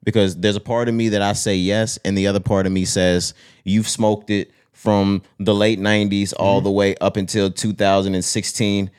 Because 0.03 0.35
there's 0.35 0.55
a 0.55 0.61
part 0.61 0.87
of 0.87 0.95
me 0.95 1.09
that 1.09 1.21
I 1.21 1.33
say 1.33 1.55
yes, 1.55 1.99
and 2.03 2.17
the 2.17 2.25
other 2.25 2.39
part 2.39 2.65
of 2.65 2.71
me 2.71 2.85
says 2.85 3.35
you've 3.63 3.87
smoked 3.87 4.31
it 4.31 4.51
from 4.73 5.21
the 5.39 5.53
late 5.53 5.79
'90s 5.79 6.33
all 6.37 6.57
Mm-hmm. 6.59 6.63
the 6.65 6.71
way 6.71 6.95
up 6.97 7.17
until 7.17 7.51
2016. 7.51 8.89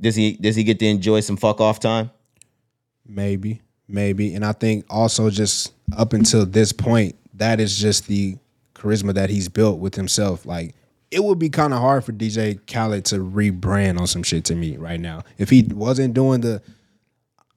Does 0.00 0.16
he 0.16 0.32
does 0.32 0.56
he 0.56 0.64
get 0.64 0.78
to 0.78 0.86
enjoy 0.86 1.20
some 1.20 1.36
fuck 1.36 1.60
off 1.60 1.80
time? 1.80 2.10
Maybe, 3.06 3.60
maybe. 3.88 4.34
And 4.34 4.44
I 4.44 4.52
think 4.52 4.84
also 4.88 5.30
just 5.30 5.72
up 5.96 6.12
until 6.12 6.46
this 6.46 6.72
point, 6.72 7.16
that 7.34 7.60
is 7.60 7.76
just 7.78 8.06
the 8.06 8.36
charisma 8.74 9.12
that 9.14 9.28
he's 9.30 9.48
built 9.48 9.78
with 9.78 9.94
himself. 9.96 10.46
Like 10.46 10.74
it 11.10 11.22
would 11.24 11.38
be 11.38 11.50
kind 11.50 11.74
of 11.74 11.80
hard 11.80 12.04
for 12.04 12.12
DJ 12.12 12.60
Khaled 12.72 13.04
to 13.06 13.16
rebrand 13.16 13.98
on 14.00 14.06
some 14.06 14.22
shit 14.22 14.44
to 14.46 14.54
me 14.54 14.76
right 14.76 15.00
now. 15.00 15.22
If 15.38 15.50
he 15.50 15.62
wasn't 15.64 16.14
doing 16.14 16.40
the 16.40 16.62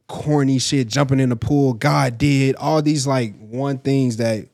corny 0.07 0.59
shit, 0.59 0.87
jumping 0.87 1.19
in 1.19 1.29
the 1.29 1.35
pool, 1.35 1.73
God 1.73 2.17
did, 2.17 2.55
all 2.55 2.81
these 2.81 3.07
like 3.07 3.35
one 3.39 3.77
things 3.77 4.17
that 4.17 4.47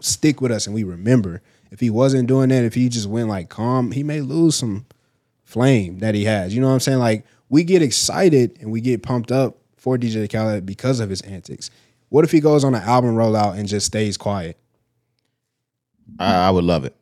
stick 0.00 0.40
with 0.40 0.50
us 0.52 0.66
and 0.66 0.74
we 0.74 0.82
remember. 0.84 1.42
If 1.70 1.80
he 1.80 1.90
wasn't 1.90 2.26
doing 2.28 2.48
that, 2.48 2.64
if 2.64 2.74
he 2.74 2.88
just 2.88 3.06
went 3.06 3.28
like 3.28 3.48
calm, 3.48 3.92
he 3.92 4.02
may 4.02 4.20
lose 4.20 4.56
some 4.56 4.86
flame 5.44 5.98
that 6.00 6.14
he 6.14 6.24
has. 6.24 6.54
You 6.54 6.60
know 6.60 6.68
what 6.68 6.74
I'm 6.74 6.80
saying? 6.80 6.98
Like 6.98 7.24
we 7.48 7.64
get 7.64 7.82
excited 7.82 8.58
and 8.60 8.70
we 8.70 8.80
get 8.80 9.02
pumped 9.02 9.30
up 9.32 9.56
for 9.76 9.96
DJ 9.96 10.30
Khaled 10.30 10.66
because 10.66 11.00
of 11.00 11.10
his 11.10 11.20
antics. 11.22 11.70
What 12.08 12.24
if 12.24 12.32
he 12.32 12.40
goes 12.40 12.64
on 12.64 12.74
an 12.74 12.82
album 12.82 13.14
rollout 13.14 13.56
and 13.58 13.68
just 13.68 13.86
stays 13.86 14.16
quiet? 14.16 14.56
I, 16.18 16.48
I 16.48 16.50
would 16.50 16.64
love 16.64 16.84
it. 16.84 16.94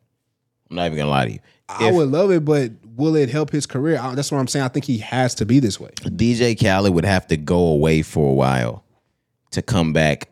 I'm 0.69 0.75
not 0.75 0.85
even 0.85 0.97
gonna 0.99 1.09
lie 1.09 1.25
to 1.25 1.31
you. 1.33 1.39
I 1.67 1.91
would 1.91 2.09
love 2.09 2.31
it, 2.31 2.45
but 2.45 2.71
will 2.95 3.15
it 3.15 3.29
help 3.29 3.51
his 3.51 3.65
career? 3.65 3.99
I- 3.99 4.15
That's 4.15 4.31
what 4.31 4.39
I'm 4.39 4.47
saying. 4.47 4.65
I 4.65 4.69
think 4.69 4.85
he 4.85 4.99
has 4.99 5.35
to 5.35 5.45
be 5.45 5.59
this 5.59 5.79
way. 5.79 5.89
DJ 6.03 6.55
Khaled 6.59 6.93
would 6.93 7.05
have 7.05 7.27
to 7.27 7.37
go 7.37 7.59
away 7.67 8.01
for 8.01 8.29
a 8.29 8.33
while 8.33 8.83
to 9.51 9.61
come 9.61 9.93
back 9.93 10.29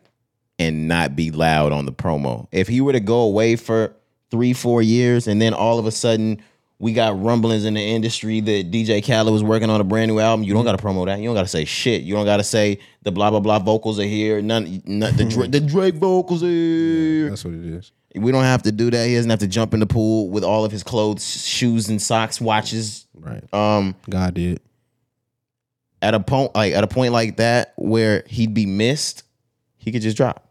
and 0.58 0.88
not 0.88 1.14
be 1.14 1.30
loud 1.30 1.70
on 1.72 1.86
the 1.86 1.92
promo. 1.92 2.46
If 2.50 2.66
he 2.68 2.80
were 2.80 2.92
to 2.92 3.00
go 3.00 3.20
away 3.20 3.54
for 3.56 3.94
three, 4.30 4.52
four 4.52 4.82
years, 4.82 5.26
and 5.26 5.40
then 5.40 5.54
all 5.54 5.78
of 5.78 5.86
a 5.86 5.90
sudden 5.90 6.42
we 6.80 6.92
got 6.92 7.20
rumblings 7.20 7.64
in 7.64 7.74
the 7.74 7.80
industry 7.82 8.40
that 8.40 8.70
DJ 8.70 9.04
Khaled 9.04 9.32
was 9.32 9.42
working 9.42 9.68
on 9.68 9.80
a 9.80 9.84
brand 9.84 10.08
new 10.10 10.20
album, 10.20 10.44
you 10.44 10.54
don't 10.54 10.64
got 10.64 10.78
to 10.78 10.84
promo 10.84 11.06
that. 11.06 11.18
You 11.18 11.24
don't 11.28 11.34
got 11.34 11.42
to 11.42 11.48
say 11.48 11.64
shit. 11.64 12.02
You 12.02 12.14
don't 12.14 12.24
got 12.24 12.36
to 12.36 12.44
say 12.44 12.78
the 13.02 13.10
blah 13.10 13.30
blah 13.30 13.40
blah 13.40 13.58
vocals 13.58 13.98
are 13.98 14.04
here. 14.04 14.40
None, 14.40 14.82
none 14.86 15.16
the 15.16 15.24
Dra- 15.24 15.48
the 15.48 15.60
Drake 15.60 15.96
vocals 15.96 16.42
are 16.44 16.46
here. 16.46 17.30
That's 17.30 17.44
what 17.44 17.54
it 17.54 17.64
is. 17.64 17.90
We 18.14 18.30
don't 18.32 18.44
have 18.44 18.62
to 18.62 18.72
do 18.72 18.90
that. 18.90 19.06
He 19.06 19.14
doesn't 19.16 19.30
have 19.30 19.40
to 19.40 19.46
jump 19.48 19.74
in 19.74 19.80
the 19.80 19.86
pool 19.86 20.30
with 20.30 20.44
all 20.44 20.64
of 20.64 20.72
his 20.72 20.82
clothes, 20.82 21.24
shoes, 21.46 21.88
and 21.88 22.00
socks, 22.00 22.40
watches. 22.40 23.06
Right. 23.14 23.42
Um, 23.52 23.96
God 24.08 24.34
did. 24.34 24.60
at 26.00 26.14
a 26.14 26.20
point 26.20 26.54
like 26.54 26.72
at 26.74 26.84
a 26.84 26.86
point 26.86 27.12
like 27.12 27.38
that 27.38 27.72
where 27.76 28.22
he'd 28.28 28.54
be 28.54 28.66
missed, 28.66 29.24
he 29.78 29.90
could 29.90 30.02
just 30.02 30.16
drop. 30.16 30.48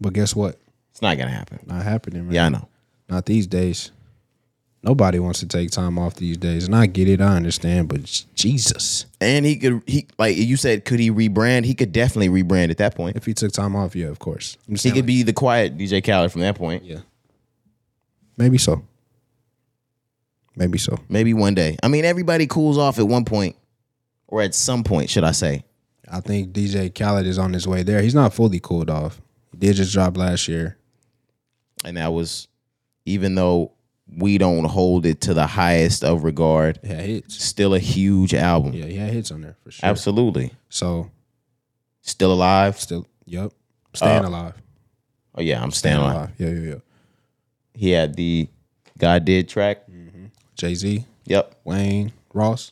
But 0.00 0.12
guess 0.12 0.36
what? 0.36 0.58
It's 0.94 1.02
not 1.02 1.18
gonna 1.18 1.32
happen. 1.32 1.58
Not 1.66 1.82
happening, 1.82 2.26
man. 2.26 2.34
Yeah, 2.34 2.46
I 2.46 2.48
know. 2.50 2.68
Not 3.08 3.26
these 3.26 3.48
days. 3.48 3.90
Nobody 4.80 5.18
wants 5.18 5.40
to 5.40 5.46
take 5.46 5.72
time 5.72 5.98
off 5.98 6.14
these 6.14 6.36
days. 6.36 6.66
And 6.66 6.76
I 6.76 6.86
get 6.86 7.08
it, 7.08 7.20
I 7.20 7.34
understand, 7.34 7.88
but 7.88 8.24
Jesus. 8.36 9.06
And 9.20 9.44
he 9.44 9.56
could 9.56 9.82
he 9.88 10.06
like 10.18 10.36
you 10.36 10.56
said, 10.56 10.84
could 10.84 11.00
he 11.00 11.10
rebrand? 11.10 11.64
He 11.64 11.74
could 11.74 11.90
definitely 11.90 12.28
rebrand 12.28 12.70
at 12.70 12.76
that 12.76 12.94
point. 12.94 13.16
If 13.16 13.26
he 13.26 13.34
took 13.34 13.50
time 13.50 13.74
off, 13.74 13.96
yeah, 13.96 14.06
of 14.06 14.20
course. 14.20 14.56
He 14.68 14.92
could 14.92 15.04
be 15.04 15.24
the 15.24 15.32
quiet 15.32 15.76
DJ 15.76 16.04
Khaled 16.04 16.30
from 16.30 16.42
that 16.42 16.54
point. 16.54 16.84
Yeah. 16.84 17.00
Maybe 18.36 18.58
so. 18.58 18.84
Maybe 20.54 20.78
so. 20.78 20.98
Maybe 21.08 21.34
one 21.34 21.54
day. 21.54 21.76
I 21.82 21.88
mean, 21.88 22.04
everybody 22.04 22.46
cools 22.46 22.78
off 22.78 23.00
at 23.00 23.08
one 23.08 23.24
point, 23.24 23.56
or 24.28 24.42
at 24.42 24.54
some 24.54 24.84
point, 24.84 25.10
should 25.10 25.24
I 25.24 25.32
say? 25.32 25.64
I 26.08 26.20
think 26.20 26.52
DJ 26.52 26.94
Khaled 26.94 27.26
is 27.26 27.38
on 27.38 27.52
his 27.52 27.66
way 27.66 27.82
there. 27.82 28.00
He's 28.00 28.14
not 28.14 28.32
fully 28.32 28.60
cooled 28.60 28.90
off. 28.90 29.20
He 29.50 29.58
did 29.58 29.74
just 29.74 29.92
drop 29.92 30.16
last 30.16 30.46
year. 30.46 30.76
And 31.84 31.96
that 31.96 32.12
was, 32.12 32.48
even 33.04 33.34
though 33.34 33.72
we 34.08 34.38
don't 34.38 34.64
hold 34.64 35.06
it 35.06 35.20
to 35.22 35.34
the 35.34 35.46
highest 35.46 36.04
of 36.04 36.24
regard, 36.24 36.78
had 36.84 37.00
hits. 37.00 37.42
still 37.44 37.74
a 37.74 37.78
huge 37.78 38.34
album. 38.34 38.72
Yeah, 38.74 38.86
he 38.86 38.96
had 38.96 39.12
hits 39.12 39.30
on 39.30 39.40
there 39.42 39.56
for 39.62 39.70
sure. 39.70 39.88
Absolutely. 39.88 40.52
So 40.68 41.10
Still 42.02 42.32
alive. 42.32 42.78
still, 42.80 43.06
yep. 43.24 43.52
Staying 43.94 44.24
Uh, 44.24 44.28
alive. 44.28 44.54
Oh 45.36 45.40
yeah, 45.42 45.62
I'm 45.62 45.70
staying 45.70 45.96
alive. 45.96 46.30
Yeah, 46.38 46.48
yeah, 46.50 46.68
yeah. 46.70 46.74
He 47.74 47.90
had 47.90 48.14
the 48.14 48.48
God 48.98 49.24
did 49.24 49.48
track. 49.48 49.84
Jay 50.56 50.74
Z, 50.74 51.04
Yep. 51.26 51.54
Wayne, 51.64 52.12
Ross, 52.32 52.68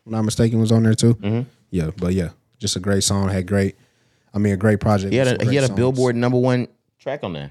if 0.00 0.06
I'm 0.06 0.12
not 0.12 0.22
mistaken, 0.22 0.60
was 0.60 0.70
on 0.72 0.82
there 0.84 0.94
too. 0.94 1.14
Mhm. 1.14 1.46
Yeah, 1.70 1.90
but 1.96 2.12
yeah, 2.14 2.30
just 2.58 2.76
a 2.76 2.80
great 2.80 3.02
song. 3.02 3.28
Had 3.30 3.46
great, 3.48 3.74
I 4.32 4.38
mean, 4.38 4.52
a 4.52 4.56
great 4.56 4.78
project. 4.78 5.10
He 5.12 5.18
had 5.18 5.40
a 5.42 5.44
he 5.50 5.56
had 5.56 5.68
a. 5.68 5.74
Billboard 5.74 6.14
number 6.14 6.38
one 6.38 6.68
track 7.00 7.24
on 7.24 7.32
there. 7.32 7.50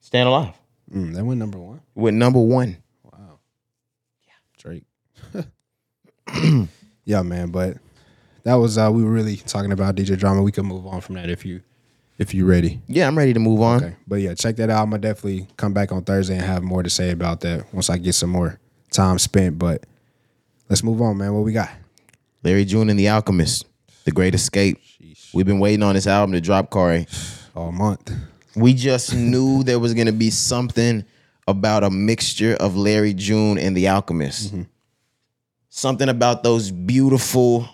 Stand 0.00 0.28
alive. 0.28 0.54
Mm, 0.92 1.14
that 1.14 1.24
went 1.24 1.38
number 1.38 1.58
one. 1.58 1.80
With 1.94 2.14
number 2.14 2.40
one. 2.40 2.78
Wow. 3.04 3.38
Yeah. 4.26 4.32
Drake. 4.58 4.84
yeah, 7.04 7.22
man. 7.22 7.50
But 7.50 7.76
that 8.44 8.54
was 8.54 8.78
uh 8.78 8.90
we 8.92 9.04
were 9.04 9.10
really 9.10 9.36
talking 9.36 9.72
about 9.72 9.94
DJ 9.94 10.18
drama. 10.18 10.42
We 10.42 10.52
could 10.52 10.64
move 10.64 10.86
on 10.86 11.00
from 11.00 11.14
that 11.16 11.30
if 11.30 11.44
you 11.44 11.60
if 12.18 12.34
you 12.34 12.44
ready. 12.46 12.80
Yeah, 12.86 13.06
I'm 13.06 13.16
ready 13.16 13.32
to 13.32 13.40
move 13.40 13.60
on. 13.60 13.84
Okay. 13.84 13.96
But 14.06 14.16
yeah, 14.16 14.34
check 14.34 14.56
that 14.56 14.70
out. 14.70 14.82
I'm 14.82 14.90
gonna 14.90 15.00
definitely 15.00 15.48
come 15.56 15.72
back 15.72 15.92
on 15.92 16.02
Thursday 16.04 16.34
and 16.34 16.44
have 16.44 16.62
more 16.62 16.82
to 16.82 16.90
say 16.90 17.10
about 17.10 17.40
that 17.40 17.72
once 17.72 17.88
I 17.88 17.98
get 17.98 18.14
some 18.14 18.30
more 18.30 18.58
time 18.90 19.18
spent. 19.18 19.58
But 19.58 19.84
let's 20.68 20.82
move 20.82 21.00
on, 21.00 21.18
man. 21.18 21.34
What 21.34 21.44
we 21.44 21.52
got? 21.52 21.70
Larry 22.42 22.64
June 22.64 22.90
and 22.90 22.98
the 22.98 23.08
Alchemist, 23.08 23.66
The 24.04 24.12
Great 24.12 24.34
Escape. 24.34 24.78
We've 25.32 25.46
been 25.46 25.60
waiting 25.60 25.82
on 25.82 25.94
this 25.94 26.06
album 26.06 26.32
to 26.32 26.40
drop, 26.40 26.70
Cari. 26.70 27.06
All 27.54 27.70
month. 27.70 28.10
We 28.56 28.74
just 28.74 29.14
knew 29.14 29.62
there 29.62 29.78
was 29.78 29.94
gonna 29.94 30.12
be 30.12 30.30
something 30.30 31.04
about 31.46 31.84
a 31.84 31.90
mixture 31.90 32.54
of 32.60 32.76
Larry 32.76 33.14
June 33.14 33.58
and 33.58 33.76
the 33.76 33.88
Alchemist. 33.88 34.48
Mm-hmm. 34.48 34.62
Something 35.68 36.08
about 36.08 36.42
those 36.42 36.70
beautiful, 36.70 37.68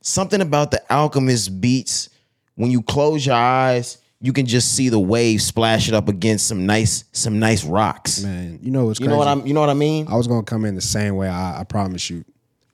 something 0.00 0.40
about 0.40 0.70
the 0.70 0.82
Alchemist 0.92 1.60
beats. 1.60 2.10
When 2.54 2.70
you 2.70 2.82
close 2.82 3.24
your 3.24 3.36
eyes, 3.36 3.98
you 4.20 4.32
can 4.32 4.46
just 4.46 4.74
see 4.74 4.88
the 4.88 4.98
waves 4.98 5.44
splashing 5.44 5.94
up 5.94 6.08
against 6.08 6.48
some 6.48 6.66
nice, 6.66 7.04
some 7.12 7.38
nice 7.38 7.64
rocks. 7.64 8.20
Man, 8.22 8.58
you 8.62 8.70
know 8.70 8.86
what's 8.86 8.98
You 8.98 9.06
crazy? 9.06 9.12
know 9.12 9.18
what 9.18 9.28
I'm 9.28 9.46
you 9.46 9.54
know 9.54 9.60
what 9.60 9.70
I 9.70 9.74
mean? 9.74 10.08
I 10.08 10.16
was 10.16 10.26
gonna 10.26 10.42
come 10.42 10.64
in 10.64 10.74
the 10.74 10.80
same 10.80 11.16
way. 11.16 11.28
I, 11.28 11.60
I 11.60 11.64
promise 11.64 12.10
you. 12.10 12.24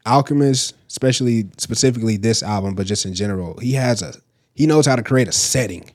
Alchemist, 0.06 0.74
especially 0.88 1.48
specifically 1.58 2.16
this 2.16 2.42
album, 2.42 2.74
but 2.74 2.86
just 2.86 3.06
in 3.06 3.14
general, 3.14 3.58
he 3.60 3.72
has 3.74 4.02
a 4.02 4.14
he 4.54 4.66
knows 4.66 4.86
how 4.86 4.96
to 4.96 5.02
create 5.02 5.28
a 5.28 5.32
setting. 5.32 5.90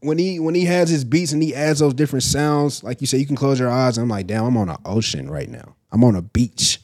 When 0.00 0.18
he 0.18 0.38
when 0.38 0.54
he 0.54 0.64
has 0.66 0.88
his 0.90 1.04
beats 1.04 1.32
and 1.32 1.42
he 1.42 1.54
adds 1.54 1.78
those 1.80 1.94
different 1.94 2.22
sounds, 2.22 2.82
like 2.84 3.00
you 3.00 3.06
say, 3.06 3.18
you 3.18 3.26
can 3.26 3.36
close 3.36 3.58
your 3.58 3.70
eyes. 3.70 3.96
And 3.98 4.02
I'm 4.04 4.08
like, 4.10 4.26
damn, 4.26 4.44
I'm 4.44 4.56
on 4.56 4.68
an 4.68 4.76
ocean 4.84 5.30
right 5.30 5.48
now. 5.48 5.74
I'm 5.90 6.04
on 6.04 6.14
a 6.16 6.22
beach. 6.22 6.80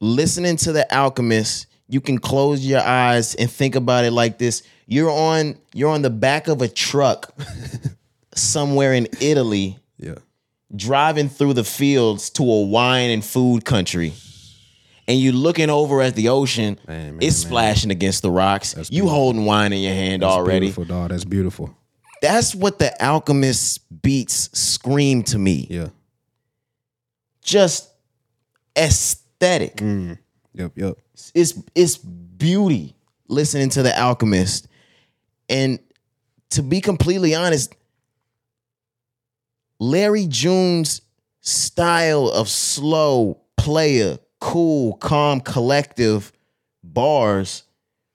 listening 0.00 0.56
to 0.56 0.72
the 0.72 0.86
alchemist 0.94 1.66
you 1.88 2.00
can 2.00 2.18
close 2.18 2.64
your 2.64 2.80
eyes 2.82 3.34
and 3.34 3.50
think 3.50 3.74
about 3.74 4.04
it 4.04 4.12
like 4.12 4.38
this 4.38 4.62
you're 4.86 5.10
on 5.10 5.56
you're 5.74 5.90
on 5.90 6.02
the 6.02 6.10
back 6.10 6.46
of 6.48 6.62
a 6.62 6.68
truck 6.68 7.34
somewhere 8.34 8.92
in 8.94 9.08
italy 9.20 9.78
Yeah. 9.98 10.16
driving 10.74 11.28
through 11.28 11.54
the 11.54 11.64
fields 11.64 12.30
to 12.30 12.42
a 12.42 12.62
wine 12.66 13.10
and 13.10 13.24
food 13.24 13.64
country 13.64 14.12
and 15.08 15.18
you're 15.18 15.32
looking 15.32 15.70
over 15.70 16.00
at 16.02 16.14
the 16.14 16.28
ocean 16.28 16.78
Man, 16.86 17.14
man, 17.14 17.22
it's 17.22 17.42
man. 17.42 17.48
splashing 17.50 17.90
against 17.90 18.22
the 18.22 18.30
rocks 18.30 18.74
you 18.76 18.84
beautiful. 19.02 19.08
holding 19.10 19.44
wine 19.46 19.72
in 19.72 19.80
your 19.82 19.94
hand 19.94 20.22
already 20.22 20.66
Beautiful, 20.66 20.84
dog. 20.84 21.10
That's 21.10 21.24
beautiful. 21.24 21.74
That's 22.22 22.54
what 22.54 22.78
the 22.78 22.92
alchemist 23.02 23.80
beats 24.02 24.50
scream 24.58 25.22
to 25.24 25.38
me 25.38 25.66
Yeah. 25.70 25.88
just 27.42 27.88
aesthetic 28.76 29.76
Mm. 29.76 30.18
Yep. 30.54 30.72
Yep. 30.76 30.98
it's 31.34 31.54
it's 31.74 31.96
beauty 31.96 32.94
listening 33.28 33.68
to 33.70 33.82
the 33.82 33.96
alchemist 33.98 34.68
and 35.48 35.78
to 36.50 36.62
be 36.62 36.80
completely 36.80 37.34
honest 37.34 37.74
larry 39.80 40.26
june's 40.28 41.00
style 41.40 42.28
of 42.28 42.48
slow 42.48 43.40
player 43.56 44.18
cool 44.40 44.96
calm 44.96 45.40
collective 45.40 46.32
bars 46.82 47.64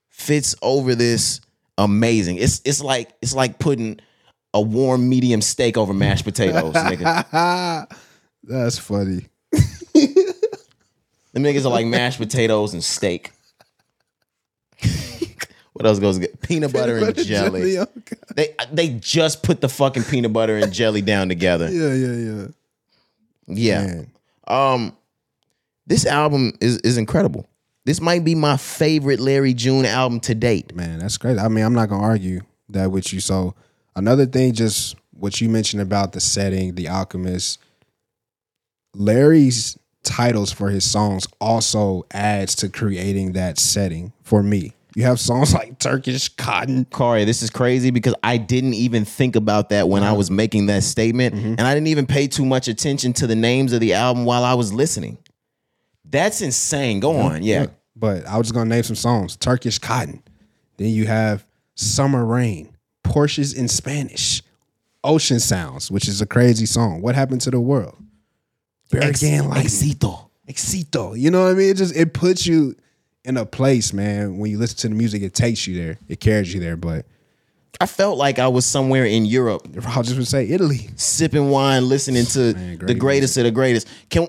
fits 0.08 0.54
over 0.62 0.94
this 0.94 1.40
amazing 1.78 2.36
it's 2.36 2.60
it's 2.64 2.80
like 2.82 3.12
it's 3.20 3.34
like 3.34 3.58
putting 3.58 3.98
a 4.52 4.60
warm 4.60 5.08
medium 5.08 5.40
steak 5.42 5.76
over 5.76 5.92
mashed 5.92 6.24
potatoes 6.24 6.72
nigga 6.74 7.86
That's 8.46 8.78
funny. 8.78 9.26
the 9.92 10.34
niggas 11.34 11.64
are 11.64 11.70
like 11.70 11.86
mashed 11.86 12.18
potatoes 12.18 12.74
and 12.74 12.84
steak. 12.84 13.32
what 15.72 15.86
else 15.86 15.98
goes 15.98 16.18
good? 16.18 16.38
Peanut 16.42 16.72
butter 16.72 16.98
and 16.98 17.16
jelly. 17.16 17.78
oh 17.78 17.86
God. 17.86 18.18
They 18.36 18.54
they 18.72 18.88
just 18.90 19.42
put 19.42 19.60
the 19.60 19.68
fucking 19.68 20.04
peanut 20.04 20.32
butter 20.32 20.58
and 20.58 20.72
jelly 20.72 21.00
down 21.02 21.28
together. 21.28 21.70
Yeah. 21.70 21.94
Yeah. 21.94 22.12
Yeah. 22.12 22.46
Yeah. 23.46 23.86
Man. 23.86 24.10
Um 24.46 24.96
this 25.86 26.06
album 26.06 26.52
is 26.60 26.78
is 26.78 26.98
incredible. 26.98 27.46
This 27.84 28.00
might 28.00 28.24
be 28.24 28.34
my 28.34 28.56
favorite 28.56 29.20
Larry 29.20 29.52
June 29.54 29.84
album 29.84 30.20
to 30.20 30.34
date. 30.34 30.74
Man, 30.74 30.98
that's 31.00 31.18
great. 31.18 31.38
I 31.38 31.48
mean, 31.48 31.64
I'm 31.64 31.74
not 31.74 31.88
gonna 31.90 32.02
argue 32.02 32.40
that 32.70 32.90
with 32.90 33.12
you. 33.12 33.20
So 33.20 33.54
another 33.94 34.24
thing, 34.26 34.52
just 34.54 34.96
what 35.12 35.40
you 35.40 35.48
mentioned 35.50 35.82
about 35.82 36.12
the 36.12 36.20
setting, 36.20 36.74
the 36.76 36.88
alchemist, 36.88 37.60
Larry's 38.94 39.78
titles 40.02 40.52
for 40.52 40.70
his 40.70 40.88
songs 40.90 41.26
also 41.40 42.04
adds 42.12 42.54
to 42.56 42.68
creating 42.68 43.32
that 43.32 43.58
setting 43.58 44.12
for 44.22 44.42
me. 44.42 44.72
You 44.94 45.02
have 45.04 45.18
songs 45.18 45.52
like 45.54 45.78
Turkish 45.78 46.28
Cotton. 46.30 46.84
Cari, 46.86 47.24
this 47.24 47.42
is 47.42 47.50
crazy 47.50 47.90
because 47.90 48.14
I 48.22 48.36
didn't 48.36 48.74
even 48.74 49.04
think 49.04 49.34
about 49.36 49.70
that 49.70 49.88
when 49.88 50.02
I 50.02 50.08
Uh-huh. 50.08 50.16
was 50.16 50.30
making 50.30 50.66
that 50.66 50.84
statement, 50.84 51.34
Mm-hmm. 51.34 51.46
and 51.58 51.62
I 51.62 51.74
didn't 51.74 51.88
even 51.88 52.06
pay 52.06 52.28
too 52.28 52.44
much 52.46 52.68
attention 52.68 53.12
to 53.14 53.26
the 53.26 53.34
names 53.34 53.72
of 53.72 53.80
the 53.80 53.94
album 53.94 54.24
while 54.24 54.44
I 54.44 54.54
was 54.54 54.72
listening. 54.72 55.18
That's 56.14 56.40
insane. 56.40 57.00
Go 57.00 57.16
on, 57.16 57.42
yeah. 57.42 57.66
But 57.96 58.24
I 58.26 58.38
was 58.38 58.46
just 58.46 58.54
gonna 58.54 58.70
name 58.70 58.84
some 58.84 58.94
songs. 58.94 59.36
Turkish 59.36 59.78
Cotton. 59.78 60.22
Then 60.76 60.90
you 60.90 61.06
have 61.06 61.44
Summer 61.74 62.24
Rain, 62.24 62.76
Porsches 63.02 63.56
in 63.56 63.66
Spanish, 63.66 64.40
Ocean 65.02 65.40
Sounds, 65.40 65.90
which 65.90 66.06
is 66.06 66.20
a 66.20 66.26
crazy 66.26 66.66
song. 66.66 67.02
What 67.02 67.16
happened 67.16 67.40
to 67.42 67.50
the 67.50 67.60
world? 67.60 67.96
Barragan 68.92 69.48
Lightning. 69.48 69.66
Éxito. 69.66 70.28
Exito. 70.48 71.18
You 71.18 71.32
know 71.32 71.44
what 71.44 71.50
I 71.50 71.54
mean? 71.54 71.70
It 71.70 71.76
just 71.76 71.96
it 71.96 72.14
puts 72.14 72.46
you 72.46 72.76
in 73.24 73.36
a 73.36 73.44
place, 73.44 73.92
man. 73.92 74.38
When 74.38 74.52
you 74.52 74.58
listen 74.58 74.76
to 74.78 74.88
the 74.90 74.94
music, 74.94 75.22
it 75.22 75.34
takes 75.34 75.66
you 75.66 75.76
there. 75.82 75.98
It 76.06 76.20
carries 76.20 76.54
you 76.54 76.60
there. 76.60 76.76
But 76.76 77.06
I 77.80 77.86
felt 77.86 78.18
like 78.18 78.38
I 78.38 78.46
was 78.46 78.64
somewhere 78.64 79.04
in 79.04 79.26
Europe 79.26 79.66
I'll 79.84 80.04
just 80.04 80.30
say 80.30 80.48
Italy. 80.48 80.90
sipping 80.94 81.50
wine, 81.50 81.88
listening 81.88 82.26
to 82.26 82.54
Man, 82.54 82.78
the 82.78 82.94
greatest 82.94 83.36
of 83.36 83.44
the 83.44 83.50
greatest. 83.50 83.88
Can 84.10 84.28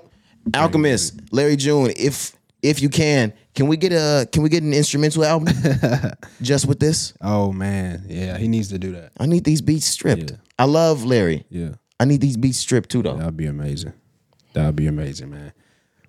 Alchemist, 0.53 1.19
Larry 1.31 1.55
June, 1.55 1.91
if 1.95 2.35
if 2.61 2.81
you 2.81 2.89
can, 2.89 3.33
can 3.53 3.67
we 3.67 3.77
get 3.77 3.93
a 3.93 4.27
can 4.31 4.43
we 4.43 4.49
get 4.49 4.63
an 4.63 4.73
instrumental 4.73 5.23
album 5.23 5.53
just 6.41 6.67
with 6.67 6.79
this? 6.79 7.13
Oh 7.21 7.51
man, 7.51 8.05
yeah, 8.07 8.37
he 8.37 8.47
needs 8.47 8.69
to 8.69 8.79
do 8.79 8.91
that. 8.93 9.11
I 9.19 9.25
need 9.25 9.43
these 9.43 9.61
beats 9.61 9.85
stripped. 9.85 10.31
Yeah. 10.31 10.37
I 10.57 10.65
love 10.65 11.03
Larry. 11.03 11.45
Yeah, 11.49 11.75
I 11.99 12.05
need 12.05 12.21
these 12.21 12.37
beats 12.37 12.57
stripped 12.57 12.89
too, 12.89 13.01
though. 13.01 13.15
that'd 13.15 13.37
be 13.37 13.45
amazing. 13.45 13.93
That'd 14.53 14.75
be 14.75 14.87
amazing, 14.87 15.31
man. 15.31 15.53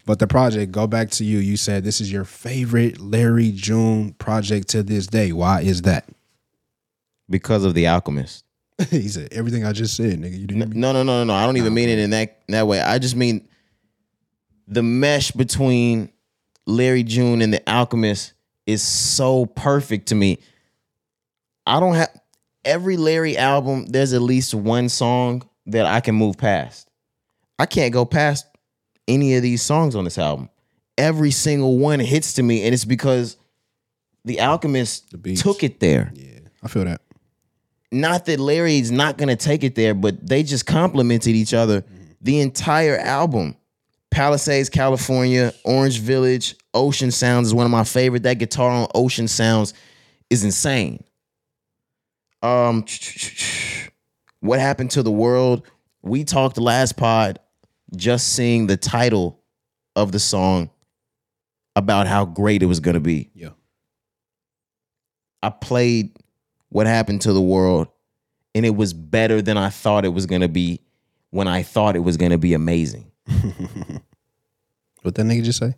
But 0.07 0.21
the 0.21 0.27
project, 0.29 0.71
go 0.71 0.87
back 0.87 1.11
to 1.13 1.25
you. 1.25 1.39
You 1.39 1.57
said 1.57 1.83
this 1.83 2.01
is 2.01 2.13
your 2.13 2.25
favorite 2.25 3.01
Larry 3.01 3.51
June 3.51 4.13
project 4.15 4.69
to 4.69 4.83
this 4.83 5.09
day. 5.09 5.33
Why 5.33 5.63
is 5.63 5.83
that? 5.83 6.09
Because 7.29 7.65
of 7.65 7.75
the 7.75 7.89
Alchemist. 7.89 8.45
he 8.91 9.09
said 9.09 9.29
everything 9.33 9.65
I 9.65 9.73
just 9.73 9.97
said, 9.97 10.21
nigga. 10.21 10.39
You 10.39 10.47
didn't. 10.47 10.75
No, 10.75 10.93
no, 10.93 11.03
no, 11.03 11.19
no, 11.19 11.25
no. 11.25 11.35
I 11.35 11.45
don't 11.45 11.57
even 11.57 11.75
mean 11.75 11.89
it 11.89 11.99
in 11.99 12.11
that 12.11 12.41
that 12.49 12.67
way. 12.67 12.81
I 12.81 12.99
just 12.99 13.17
mean 13.17 13.49
the 14.67 14.83
mesh 14.83 15.31
between 15.31 16.11
Larry 16.67 17.03
June 17.03 17.43
and 17.43 17.53
the 17.53 17.63
Alchemist 17.71 18.33
is 18.67 18.83
so 18.83 19.47
perfect 19.47 20.09
to 20.09 20.15
me. 20.15 20.39
I 21.67 21.81
don't 21.81 21.95
have 21.95 22.11
every 22.65 22.97
Larry 22.97 23.37
album. 23.37 23.87
There's 23.87 24.13
at 24.13 24.23
least 24.23 24.55
one 24.55 24.89
song 24.89 25.49
that 25.67 25.87
I 25.87 26.01
can 26.01 26.15
move 26.15 26.37
past. 26.37 26.89
I 27.59 27.67
can't 27.67 27.93
go 27.93 28.05
past 28.05 28.47
any 29.09 29.35
of 29.37 29.43
these 29.43 29.63
songs 29.63 29.95
on 29.95 30.05
this 30.05 30.19
album. 30.19 30.51
Every 30.99 31.31
single 31.31 31.79
one 31.79 32.01
hits 32.01 32.35
to 32.35 32.43
me, 32.43 32.65
and 32.65 32.75
it's 32.75 32.85
because 32.85 33.37
the 34.25 34.41
Alchemist 34.41 35.23
beats. 35.23 35.43
took 35.43 35.63
it 35.63 35.79
there 35.79 36.11
Yeah, 36.15 36.41
I 36.63 36.69
feel 36.69 36.85
that. 36.85 37.01
not 37.93 38.25
that 38.27 38.41
Larry's 38.41 38.91
not 38.91 39.19
gonna 39.19 39.37
take 39.37 39.63
it 39.63 39.75
there, 39.75 39.95
but 39.95 40.27
they 40.27 40.43
just 40.43 40.67
complemented 40.67 41.35
each 41.37 41.55
other 41.55 41.83
mm-hmm. 41.83 42.05
the 42.21 42.41
entire 42.41 42.97
album. 42.97 43.57
Palisades, 44.17 44.71
California, 44.71 45.53
Orange 45.63 46.01
Village, 46.01 46.57
Ocean 46.73 47.11
Sounds 47.11 47.49
is 47.49 47.55
one 47.55 47.67
of 47.67 47.71
my 47.71 47.85
favorite. 47.85 48.23
That 48.23 48.39
guitar 48.39 48.71
on 48.71 48.89
Ocean 48.95 49.29
Sounds 49.29 49.75
is 50.31 50.43
insane. 50.43 51.05
Um, 52.43 52.87
what 54.41 54.59
happened 54.59 54.93
to 54.93 55.03
the 55.03 55.13
world? 55.13 55.67
We 56.01 56.25
talked 56.25 56.57
last 56.57 56.97
pod 56.97 57.41
just 57.95 58.33
seeing 58.33 58.67
the 58.67 58.79
title 58.79 59.43
of 59.95 60.13
the 60.13 60.19
song 60.19 60.71
about 61.75 62.07
how 62.07 62.25
great 62.25 62.63
it 62.63 62.67
was 62.67 62.81
gonna 62.81 63.01
be. 63.01 63.31
Yeah. 63.35 63.51
I 65.43 65.51
played 65.51 66.17
what 66.71 66.87
happened 66.87 67.21
to 67.23 67.35
the 67.35 67.43
world 67.43 67.89
and 68.55 68.65
it 68.65 68.75
was 68.75 68.95
better 68.95 69.43
than 69.43 69.59
I 69.59 69.69
thought 69.69 70.07
it 70.07 70.15
was 70.15 70.25
going 70.25 70.41
to 70.41 70.49
be 70.49 70.81
when 71.29 71.47
I 71.47 71.63
thought 71.63 71.95
it 71.95 72.01
was 72.01 72.17
going 72.17 72.33
to 72.33 72.39
be 72.39 72.55
amazing. 72.55 73.13
What 75.07 75.15
that 75.15 75.25
nigga 75.25 75.45
just 75.45 75.61
say? 75.61 75.77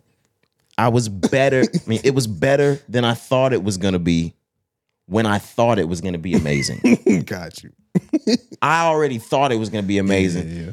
I 0.75 0.87
was 0.87 1.07
better, 1.07 1.61
I 1.61 1.89
mean 1.89 2.01
it 2.03 2.15
was 2.15 2.25
better 2.25 2.79
than 2.89 3.05
I 3.05 3.13
thought 3.13 3.53
it 3.53 3.63
was 3.63 3.77
to 3.77 3.99
be 3.99 4.33
when 5.05 5.27
I 5.27 5.37
thought 5.37 5.77
it 5.77 5.87
was 5.87 6.01
to 6.01 6.17
be 6.17 6.33
amazing. 6.33 7.23
Got 7.25 7.61
you. 7.63 7.71
I 8.59 8.85
already 8.85 9.19
thought 9.19 9.51
it 9.51 9.57
was 9.57 9.69
to 9.69 9.83
be 9.83 9.99
amazing. 9.99 10.49
Yeah, 10.49 10.61
yeah. 10.65 10.71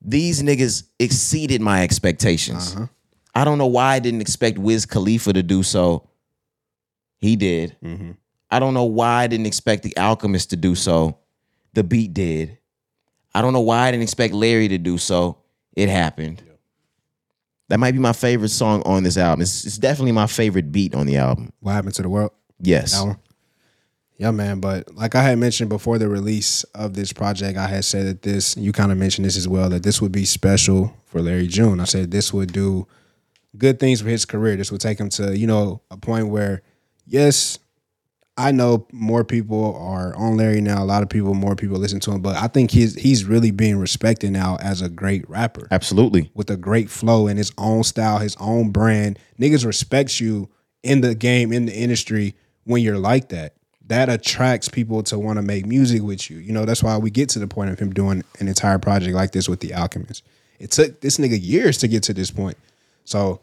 These 0.00 0.42
niggas 0.42 0.88
exceeded 0.98 1.60
my 1.60 1.84
expectations. 1.84 2.74
Uh-huh. 2.74 2.86
I 3.32 3.44
don't 3.44 3.58
know 3.58 3.68
why 3.68 3.94
I 3.94 3.98
didn't 4.00 4.22
expect 4.22 4.58
Wiz 4.58 4.84
Khalifa 4.84 5.32
to 5.32 5.42
do 5.44 5.62
so. 5.62 6.08
He 7.18 7.36
did. 7.36 7.76
Mm-hmm. 7.80 8.12
I 8.50 8.58
don't 8.58 8.74
know 8.74 8.84
why 8.84 9.22
I 9.22 9.26
didn't 9.28 9.46
expect 9.46 9.84
the 9.84 9.96
Alchemist 9.96 10.50
to 10.50 10.56
do 10.56 10.74
so. 10.74 11.18
The 11.74 11.84
beat 11.84 12.12
did. 12.12 12.58
I 13.32 13.40
don't 13.40 13.52
know 13.52 13.60
why 13.60 13.86
I 13.86 13.90
didn't 13.92 14.02
expect 14.02 14.34
Larry 14.34 14.66
to 14.66 14.78
do 14.78 14.98
so. 14.98 15.38
It 15.76 15.88
happened. 15.88 16.42
That 17.72 17.78
might 17.78 17.92
be 17.92 18.00
my 18.00 18.12
favorite 18.12 18.50
song 18.50 18.82
on 18.84 19.02
this 19.02 19.16
album. 19.16 19.40
It's, 19.40 19.64
it's 19.64 19.78
definitely 19.78 20.12
my 20.12 20.26
favorite 20.26 20.70
beat 20.72 20.94
on 20.94 21.06
the 21.06 21.16
album. 21.16 21.54
What 21.60 21.72
happened 21.72 21.94
to 21.94 22.02
the 22.02 22.10
world? 22.10 22.32
Yes. 22.60 23.02
Yeah, 24.18 24.30
man. 24.30 24.60
But 24.60 24.94
like 24.94 25.14
I 25.14 25.22
had 25.22 25.38
mentioned 25.38 25.70
before 25.70 25.96
the 25.96 26.06
release 26.06 26.64
of 26.74 26.92
this 26.92 27.14
project, 27.14 27.56
I 27.56 27.68
had 27.68 27.86
said 27.86 28.04
that 28.04 28.20
this, 28.20 28.58
you 28.58 28.72
kind 28.72 28.92
of 28.92 28.98
mentioned 28.98 29.24
this 29.24 29.38
as 29.38 29.48
well, 29.48 29.70
that 29.70 29.84
this 29.84 30.02
would 30.02 30.12
be 30.12 30.26
special 30.26 30.94
for 31.06 31.22
Larry 31.22 31.46
June. 31.46 31.80
I 31.80 31.84
said 31.84 32.10
this 32.10 32.30
would 32.30 32.52
do 32.52 32.86
good 33.56 33.80
things 33.80 34.02
for 34.02 34.08
his 34.10 34.26
career. 34.26 34.54
This 34.54 34.70
would 34.70 34.82
take 34.82 35.00
him 35.00 35.08
to, 35.08 35.34
you 35.34 35.46
know, 35.46 35.80
a 35.90 35.96
point 35.96 36.28
where, 36.28 36.60
yes, 37.06 37.58
I 38.36 38.50
know 38.50 38.86
more 38.92 39.24
people 39.24 39.76
are 39.76 40.14
on 40.16 40.38
Larry 40.38 40.62
now. 40.62 40.82
A 40.82 40.86
lot 40.86 41.02
of 41.02 41.10
people, 41.10 41.34
more 41.34 41.54
people 41.54 41.76
listen 41.76 42.00
to 42.00 42.12
him, 42.12 42.22
but 42.22 42.34
I 42.36 42.46
think 42.46 42.70
he's 42.70 42.94
he's 42.94 43.24
really 43.24 43.50
being 43.50 43.76
respected 43.76 44.30
now 44.30 44.56
as 44.60 44.80
a 44.80 44.88
great 44.88 45.28
rapper 45.28 45.68
Absolutely. 45.70 46.30
with 46.34 46.50
a 46.50 46.56
great 46.56 46.88
flow 46.88 47.26
and 47.26 47.36
his 47.36 47.52
own 47.58 47.84
style, 47.84 48.18
his 48.18 48.36
own 48.40 48.70
brand. 48.70 49.18
Niggas 49.38 49.66
respects 49.66 50.18
you 50.20 50.48
in 50.82 51.02
the 51.02 51.14
game, 51.14 51.52
in 51.52 51.66
the 51.66 51.74
industry 51.74 52.34
when 52.64 52.82
you're 52.82 52.98
like 52.98 53.28
that. 53.28 53.54
That 53.86 54.08
attracts 54.08 54.68
people 54.68 55.02
to 55.04 55.18
want 55.18 55.36
to 55.36 55.42
make 55.42 55.66
music 55.66 56.02
with 56.02 56.30
you. 56.30 56.38
You 56.38 56.52
know, 56.52 56.64
that's 56.64 56.82
why 56.82 56.96
we 56.96 57.10
get 57.10 57.28
to 57.30 57.38
the 57.38 57.48
point 57.48 57.70
of 57.70 57.78
him 57.78 57.92
doing 57.92 58.24
an 58.38 58.48
entire 58.48 58.78
project 58.78 59.14
like 59.14 59.32
this 59.32 59.48
with 59.48 59.60
the 59.60 59.74
Alchemist. 59.74 60.22
It 60.58 60.70
took 60.70 61.00
this 61.00 61.18
nigga 61.18 61.38
years 61.40 61.76
to 61.78 61.88
get 61.88 62.04
to 62.04 62.14
this 62.14 62.30
point. 62.30 62.56
So 63.04 63.40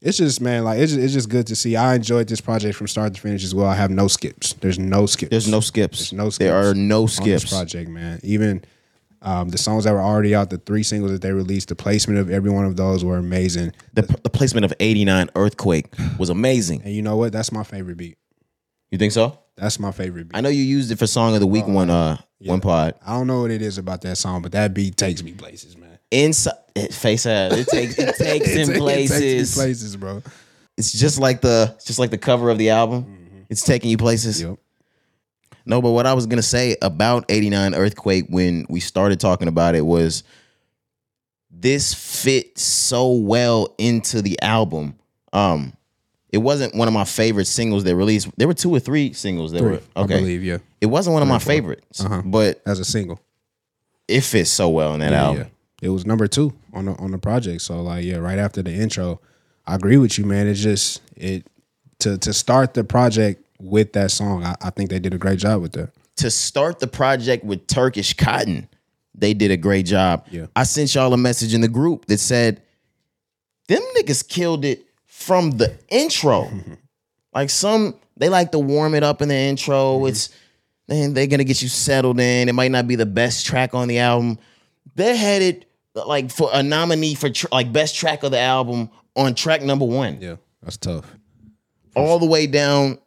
it's 0.00 0.18
just 0.18 0.40
man, 0.40 0.64
like 0.64 0.78
it's 0.78 0.92
just, 0.92 1.04
it's 1.04 1.12
just 1.12 1.28
good 1.28 1.46
to 1.48 1.56
see. 1.56 1.76
I 1.76 1.94
enjoyed 1.94 2.28
this 2.28 2.40
project 2.40 2.76
from 2.76 2.88
start 2.88 3.14
to 3.14 3.20
finish 3.20 3.44
as 3.44 3.54
well. 3.54 3.66
I 3.66 3.74
have 3.74 3.90
no 3.90 4.08
skips. 4.08 4.54
There's 4.54 4.78
no 4.78 5.06
skips. 5.06 5.30
There's 5.30 5.48
no 5.48 5.60
skips. 5.60 5.98
There's 5.98 6.12
no 6.12 6.30
skips. 6.30 6.38
There 6.38 6.56
are 6.56 6.74
no 6.74 7.06
skips. 7.06 7.50
project, 7.50 7.90
man. 7.90 8.20
Even 8.22 8.64
um, 9.22 9.50
the 9.50 9.58
songs 9.58 9.84
that 9.84 9.92
were 9.92 10.00
already 10.00 10.34
out, 10.34 10.48
the 10.50 10.58
three 10.58 10.82
singles 10.82 11.12
that 11.12 11.20
they 11.20 11.32
released, 11.32 11.68
the 11.68 11.76
placement 11.76 12.18
of 12.18 12.30
every 12.30 12.50
one 12.50 12.64
of 12.64 12.76
those 12.76 13.04
were 13.04 13.18
amazing. 13.18 13.72
The, 13.92 14.02
the 14.02 14.30
placement 14.30 14.64
of 14.64 14.72
89 14.80 15.30
Earthquake 15.34 15.94
was 16.18 16.30
amazing. 16.30 16.82
And 16.82 16.94
you 16.94 17.02
know 17.02 17.16
what? 17.16 17.32
That's 17.32 17.52
my 17.52 17.62
favorite 17.62 17.98
beat. 17.98 18.16
You 18.90 18.98
think 18.98 19.12
so? 19.12 19.38
That's 19.56 19.78
my 19.78 19.92
favorite 19.92 20.28
beat. 20.28 20.36
I 20.36 20.40
know 20.40 20.48
you 20.48 20.62
used 20.62 20.90
it 20.90 20.98
for 20.98 21.06
Song 21.06 21.34
of 21.34 21.40
the 21.40 21.46
Week 21.46 21.66
one 21.66 21.90
uh 21.90 22.16
one 22.38 22.60
pod. 22.60 22.94
I 23.06 23.12
don't 23.12 23.26
know 23.26 23.42
what 23.42 23.50
it 23.50 23.60
is 23.60 23.76
about 23.76 24.00
that 24.02 24.16
song, 24.16 24.40
but 24.40 24.52
that 24.52 24.72
beat 24.72 24.96
takes 24.96 25.22
me 25.22 25.32
places, 25.32 25.76
man. 25.76 25.89
Inside 26.10 26.54
face 26.92 27.26
ass. 27.26 27.52
It 27.52 27.68
takes 27.68 27.98
it 27.98 28.14
takes 28.16 28.48
It 28.48 28.56
in 28.60 28.66
takes- 28.66 28.68
it 28.68 28.78
places. 28.78 29.20
takes 29.20 29.54
places, 29.54 29.96
bro. 29.96 30.22
It's 30.76 30.92
just 30.92 31.18
like 31.20 31.40
the 31.40 31.72
it's 31.76 31.84
just 31.84 31.98
like 31.98 32.10
the 32.10 32.18
cover 32.18 32.50
of 32.50 32.58
the 32.58 32.70
album. 32.70 33.44
It's 33.48 33.62
taking 33.62 33.90
you 33.90 33.96
places. 33.96 34.40
Yep. 34.42 34.58
No, 35.66 35.82
but 35.82 35.90
what 35.90 36.06
I 36.06 36.14
was 36.14 36.26
gonna 36.26 36.42
say 36.42 36.76
about 36.82 37.26
89 37.28 37.74
Earthquake 37.74 38.26
when 38.28 38.66
we 38.68 38.80
started 38.80 39.20
talking 39.20 39.46
about 39.48 39.74
it 39.74 39.82
was 39.84 40.22
this 41.50 41.94
fit 41.94 42.58
so 42.58 43.12
well 43.12 43.74
into 43.78 44.22
the 44.22 44.40
album. 44.42 44.96
Um 45.32 45.74
it 46.32 46.38
wasn't 46.38 46.74
one 46.76 46.86
of 46.86 46.94
my 46.94 47.04
favorite 47.04 47.46
singles 47.46 47.82
they 47.82 47.92
released. 47.92 48.28
There 48.38 48.46
were 48.46 48.54
two 48.54 48.70
or 48.74 48.78
three 48.78 49.12
singles 49.12 49.50
that 49.50 49.58
Three, 49.58 49.70
were 49.72 49.80
I 49.96 50.00
okay. 50.02 50.18
believe, 50.18 50.44
yeah. 50.44 50.58
It 50.80 50.86
wasn't 50.86 51.14
one 51.14 51.22
of 51.22 51.28
my 51.28 51.38
Three 51.40 51.56
or 51.58 51.62
four. 51.62 51.70
favorites, 51.74 52.04
Uh-huh. 52.04 52.22
but 52.24 52.62
As 52.64 52.78
a 52.78 52.84
single. 52.84 53.20
it 54.06 54.20
fits 54.22 54.48
so 54.50 54.68
well 54.68 54.94
in 54.94 55.00
that 55.00 55.10
Yeah, 55.10 55.22
album. 55.24 55.42
yeah. 55.42 55.48
It 55.80 55.88
was 55.88 56.04
number 56.04 56.26
two 56.26 56.52
on 56.72 56.86
the 56.86 56.92
on 56.92 57.10
the 57.10 57.18
project. 57.18 57.62
So 57.62 57.80
like, 57.82 58.04
yeah, 58.04 58.16
right 58.16 58.38
after 58.38 58.62
the 58.62 58.72
intro, 58.72 59.20
I 59.66 59.74
agree 59.74 59.96
with 59.96 60.18
you, 60.18 60.26
man. 60.26 60.46
It's 60.46 60.60
just 60.60 61.02
it 61.16 61.46
to 62.00 62.18
to 62.18 62.32
start 62.32 62.74
the 62.74 62.84
project 62.84 63.44
with 63.58 63.92
that 63.94 64.10
song. 64.10 64.44
I, 64.44 64.56
I 64.60 64.70
think 64.70 64.90
they 64.90 64.98
did 64.98 65.14
a 65.14 65.18
great 65.18 65.38
job 65.38 65.62
with 65.62 65.72
that. 65.72 65.90
to 66.16 66.30
start 66.30 66.80
the 66.80 66.86
project 66.86 67.44
with 67.44 67.66
Turkish 67.66 68.14
Cotton, 68.14 68.68
they 69.14 69.34
did 69.34 69.50
a 69.50 69.56
great 69.56 69.86
job. 69.86 70.26
Yeah. 70.30 70.46
I 70.54 70.64
sent 70.64 70.94
y'all 70.94 71.12
a 71.12 71.16
message 71.16 71.54
in 71.54 71.60
the 71.60 71.68
group 71.68 72.06
that 72.06 72.18
said, 72.18 72.62
them 73.68 73.82
niggas 73.96 74.26
killed 74.26 74.64
it 74.64 74.84
from 75.06 75.52
the 75.52 75.78
intro. 75.88 76.50
like 77.34 77.50
some, 77.50 77.94
they 78.16 78.28
like 78.28 78.52
to 78.52 78.58
warm 78.58 78.94
it 78.94 79.02
up 79.02 79.22
in 79.22 79.28
the 79.28 79.34
intro. 79.34 79.96
Mm-hmm. 79.98 80.06
It's 80.08 80.30
then 80.88 81.14
they're 81.14 81.28
gonna 81.28 81.44
get 81.44 81.62
you 81.62 81.68
settled 81.68 82.18
in. 82.18 82.48
It 82.48 82.52
might 82.52 82.72
not 82.72 82.88
be 82.88 82.96
the 82.96 83.06
best 83.06 83.46
track 83.46 83.74
on 83.74 83.86
the 83.86 84.00
album. 84.00 84.38
They 84.96 85.16
had 85.16 85.16
headed 85.16 85.66
like 85.94 86.30
for 86.30 86.48
a 86.52 86.62
nominee 86.62 87.14
for 87.14 87.30
tr- 87.30 87.46
like 87.52 87.72
best 87.72 87.96
track 87.96 88.22
of 88.22 88.30
the 88.30 88.38
album 88.38 88.90
on 89.16 89.34
track 89.34 89.62
number 89.62 89.84
one. 89.84 90.20
Yeah, 90.20 90.36
that's 90.62 90.76
tough. 90.76 91.04
all 91.96 92.18
the 92.18 92.26
way 92.26 92.46
down 92.46 92.98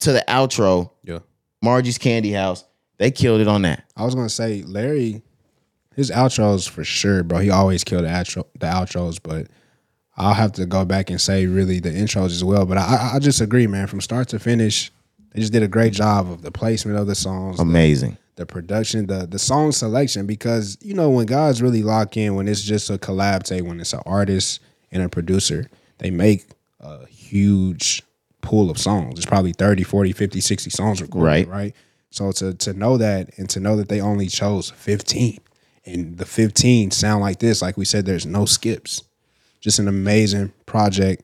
to 0.00 0.12
the 0.12 0.24
outro, 0.28 0.90
Yeah. 1.04 1.18
Margie's 1.62 1.98
Candy 1.98 2.32
House. 2.32 2.64
They 2.98 3.10
killed 3.10 3.40
it 3.40 3.48
on 3.48 3.62
that. 3.62 3.84
I 3.96 4.04
was 4.04 4.14
gonna 4.14 4.28
say 4.30 4.62
Larry, 4.62 5.22
his 5.94 6.10
outros 6.10 6.68
for 6.68 6.84
sure, 6.84 7.22
bro. 7.22 7.38
He 7.40 7.50
always 7.50 7.84
killed 7.84 8.04
the 8.04 8.08
outro, 8.08 8.44
the 8.58 8.66
outros, 8.66 9.18
but 9.22 9.48
I'll 10.16 10.32
have 10.34 10.52
to 10.52 10.64
go 10.66 10.84
back 10.86 11.10
and 11.10 11.20
say 11.20 11.44
really 11.46 11.78
the 11.80 11.90
intros 11.90 12.26
as 12.26 12.42
well. 12.42 12.64
But 12.64 12.78
I, 12.78 13.12
I 13.14 13.18
just 13.18 13.40
agree, 13.42 13.66
man. 13.66 13.86
From 13.86 14.00
start 14.00 14.28
to 14.28 14.38
finish, 14.38 14.90
they 15.32 15.40
just 15.40 15.52
did 15.52 15.62
a 15.62 15.68
great 15.68 15.92
job 15.92 16.30
of 16.30 16.40
the 16.40 16.50
placement 16.50 16.98
of 16.98 17.06
the 17.06 17.14
songs, 17.14 17.60
Amazing. 17.60 18.12
the 18.12 18.16
production, 18.44 19.06
the 19.06 19.26
the 19.26 19.38
song 19.38 19.72
selection. 19.72 20.26
Because 20.26 20.76
you 20.82 20.92
know 20.92 21.08
when 21.08 21.24
guys 21.26 21.62
really 21.62 21.82
lock 21.82 22.16
in, 22.18 22.34
when 22.34 22.48
it's 22.48 22.62
just 22.62 22.90
a 22.90 22.98
collab 22.98 23.44
tape, 23.44 23.64
when 23.64 23.80
it's 23.80 23.94
an 23.94 24.02
artist 24.04 24.60
and 24.92 25.02
a 25.02 25.08
producer, 25.08 25.70
they 25.98 26.10
make 26.10 26.44
a 26.80 27.06
huge 27.06 28.02
pool 28.42 28.70
of 28.70 28.78
songs. 28.78 29.14
It's 29.18 29.26
probably 29.26 29.52
30, 29.52 29.82
40, 29.84 30.12
50, 30.12 30.40
60 30.40 30.70
songs 30.70 31.00
recorded, 31.00 31.26
Right. 31.26 31.48
right? 31.48 31.74
So 32.10 32.30
to 32.32 32.52
to 32.52 32.72
know 32.74 32.98
that 32.98 33.30
and 33.38 33.48
to 33.50 33.60
know 33.60 33.76
that 33.76 33.88
they 33.88 34.00
only 34.00 34.26
chose 34.28 34.70
15 34.70 35.38
and 35.86 36.18
the 36.18 36.26
15 36.26 36.90
sound 36.90 37.20
like 37.22 37.38
this, 37.38 37.62
like 37.62 37.76
we 37.76 37.84
said, 37.84 38.04
there's 38.06 38.26
no 38.26 38.44
skips. 38.44 39.02
Just 39.60 39.78
an 39.78 39.88
amazing 39.88 40.52
project 40.66 41.22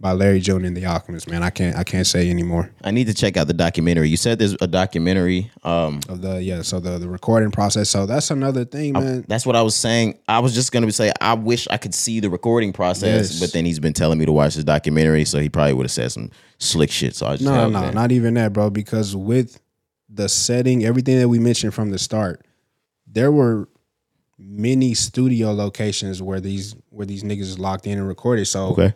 by 0.00 0.12
Larry 0.12 0.40
June 0.40 0.64
and 0.64 0.74
the 0.74 0.86
Alchemist, 0.86 1.28
man. 1.28 1.42
I 1.42 1.50
can't 1.50 1.76
I 1.76 1.84
can't 1.84 2.06
say 2.06 2.30
anymore. 2.30 2.70
I 2.82 2.90
need 2.90 3.06
to 3.08 3.14
check 3.14 3.36
out 3.36 3.46
the 3.46 3.52
documentary. 3.52 4.08
You 4.08 4.16
said 4.16 4.38
there's 4.38 4.56
a 4.60 4.66
documentary. 4.66 5.50
Um, 5.62 6.00
Of 6.08 6.22
the 6.22 6.42
yeah, 6.42 6.62
so 6.62 6.80
the 6.80 6.98
the 6.98 7.08
recording 7.08 7.50
process. 7.50 7.90
So 7.90 8.06
that's 8.06 8.30
another 8.30 8.64
thing, 8.64 8.94
man. 8.94 9.24
that's 9.28 9.44
what 9.44 9.56
I 9.56 9.62
was 9.62 9.74
saying. 9.76 10.18
I 10.26 10.38
was 10.38 10.54
just 10.54 10.72
gonna 10.72 10.90
say 10.90 11.12
I 11.20 11.34
wish 11.34 11.68
I 11.70 11.76
could 11.76 11.94
see 11.94 12.18
the 12.20 12.30
recording 12.30 12.72
process, 12.72 13.30
Yes. 13.32 13.40
but 13.40 13.52
then 13.52 13.66
he's 13.66 13.78
been 13.78 13.92
telling 13.92 14.18
me 14.18 14.24
to 14.24 14.32
watch 14.32 14.54
this 14.54 14.64
documentary, 14.64 15.26
so 15.26 15.38
he 15.38 15.50
probably 15.50 15.74
would 15.74 15.84
have 15.84 15.90
said 15.92 16.10
some 16.12 16.30
slick 16.58 16.90
shit. 16.90 17.14
So 17.14 17.26
I 17.26 17.32
just 17.32 17.44
No, 17.44 17.68
no, 17.68 17.82
that. 17.82 17.94
not 17.94 18.10
even 18.10 18.34
that, 18.34 18.54
bro. 18.54 18.70
Because 18.70 19.14
with 19.14 19.60
the 20.08 20.28
setting, 20.30 20.82
everything 20.84 21.18
that 21.18 21.28
we 21.28 21.38
mentioned 21.38 21.74
from 21.74 21.90
the 21.90 21.98
start, 21.98 22.44
there 23.06 23.30
were 23.30 23.68
many 24.38 24.94
studio 24.94 25.52
locations 25.52 26.22
where 26.22 26.40
these 26.40 26.74
where 26.88 27.04
these 27.06 27.22
niggas 27.22 27.40
is 27.42 27.58
locked 27.58 27.86
in 27.86 27.98
and 27.98 28.08
recorded. 28.08 28.46
So 28.46 28.68
okay. 28.68 28.94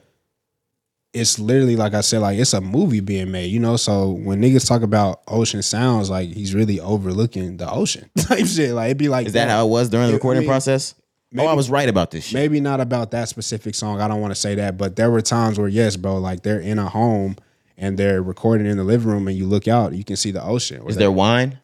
It's 1.15 1.39
literally 1.39 1.77
like 1.77 1.95
I 1.95 2.01
said, 2.01 2.19
like 2.21 2.39
it's 2.39 2.53
a 2.53 2.61
movie 2.61 3.01
being 3.01 3.31
made, 3.31 3.47
you 3.47 3.61
know. 3.61 3.77
So 3.77 4.11
when 4.11 4.43
niggas 4.43 4.67
talk 4.67 4.83
about 4.83 5.23
ocean 5.29 5.62
sounds, 5.62 6.11
like 6.11 6.29
he's 6.31 6.55
really 6.55 6.81
overlooking 6.81 7.57
the 7.57 7.71
ocean 7.71 8.11
type 8.19 8.47
shit. 8.47 8.73
Like 8.73 8.87
it'd 8.87 8.99
be 8.99 9.09
like 9.09 9.27
Is 9.27 9.33
that 9.35 9.49
how 9.49 9.65
it 9.67 9.71
was 9.71 9.89
during 9.89 10.07
the 10.09 10.12
I 10.12 10.17
recording 10.17 10.41
mean, 10.41 10.49
process? 10.49 10.95
oh, 11.39 11.47
I 11.47 11.55
was 11.55 11.71
right 11.71 11.89
about 11.89 12.11
this 12.11 12.25
shit. 12.27 12.35
maybe 12.35 12.61
not 12.61 12.81
about 12.81 13.11
that 13.12 13.29
specific 13.29 13.75
song. 13.75 14.01
I 14.01 14.09
don't 14.09 14.21
want 14.21 14.33
to 14.33 14.41
say 14.41 14.55
that, 14.57 14.77
but 14.77 14.97
there 14.97 15.11
were 15.11 15.21
times 15.23 15.59
where 15.59 15.69
yes, 15.69 15.97
bro, 15.97 16.19
like 16.19 16.43
they're 16.43 16.61
in 16.61 16.79
a 16.79 16.89
home 16.89 17.37
and 17.77 17.97
they're 17.99 18.23
recording 18.23 18.67
in 18.67 18.77
the 18.77 18.85
living 18.85 19.09
room, 19.11 19.27
and 19.27 19.37
you 19.37 19.47
look 19.47 19.67
out, 19.67 19.95
you 19.95 20.05
can 20.05 20.15
see 20.17 20.31
the 20.31 20.43
ocean. 20.43 20.81
Or 20.83 20.91
Is 20.91 20.97
there 20.97 21.11
wine? 21.11 21.59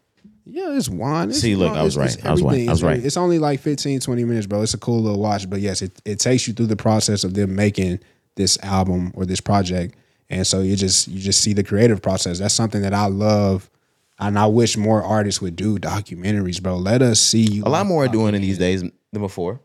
Yeah, 0.44 0.76
it's 0.76 0.88
wine. 0.88 1.28
It's, 1.30 1.38
See, 1.40 1.54
look, 1.54 1.76
I 1.76 1.84
was 1.84 1.96
right. 1.96 2.26
I 2.26 2.32
was 2.32 2.42
right. 2.42 2.66
I 2.68 2.72
was 2.72 2.80
It's- 2.80 2.82
right. 2.82 3.04
It's 3.04 3.16
only 3.16 3.38
like 3.38 3.60
15, 3.60 4.00
20 4.00 4.24
minutes, 4.24 4.46
bro. 4.48 4.62
It's 4.62 4.74
a 4.74 4.78
cool 4.78 5.00
little 5.02 5.20
watch. 5.20 5.48
But 5.48 5.60
yes, 5.60 5.82
it, 5.82 6.00
it 6.04 6.18
takes 6.18 6.48
you 6.48 6.54
through 6.54 6.66
the 6.66 6.76
process 6.76 7.22
of 7.22 7.34
them 7.34 7.54
making 7.54 8.00
this 8.36 8.58
album 8.62 9.12
or 9.14 9.26
this 9.26 9.40
project. 9.40 9.96
And 10.28 10.46
so 10.46 10.60
you 10.60 10.76
just 10.76 11.08
you 11.08 11.20
just 11.20 11.40
see 11.40 11.52
the 11.52 11.64
creative 11.64 12.00
process. 12.00 12.38
That's 12.38 12.54
something 12.54 12.82
that 12.82 12.94
I 12.94 13.06
love. 13.06 13.70
And 14.18 14.38
I 14.38 14.46
wish 14.46 14.76
more 14.76 15.02
artists 15.02 15.40
would 15.40 15.56
do 15.56 15.78
documentaries, 15.78 16.62
bro. 16.62 16.76
Let 16.76 17.02
us 17.02 17.20
see 17.20 17.42
you. 17.42 17.64
A 17.64 17.70
lot 17.70 17.86
more 17.86 18.04
are 18.04 18.08
doing 18.08 18.34
it 18.34 18.40
these 18.40 18.58
days 18.58 18.82
than 18.82 19.22
before. 19.22 19.60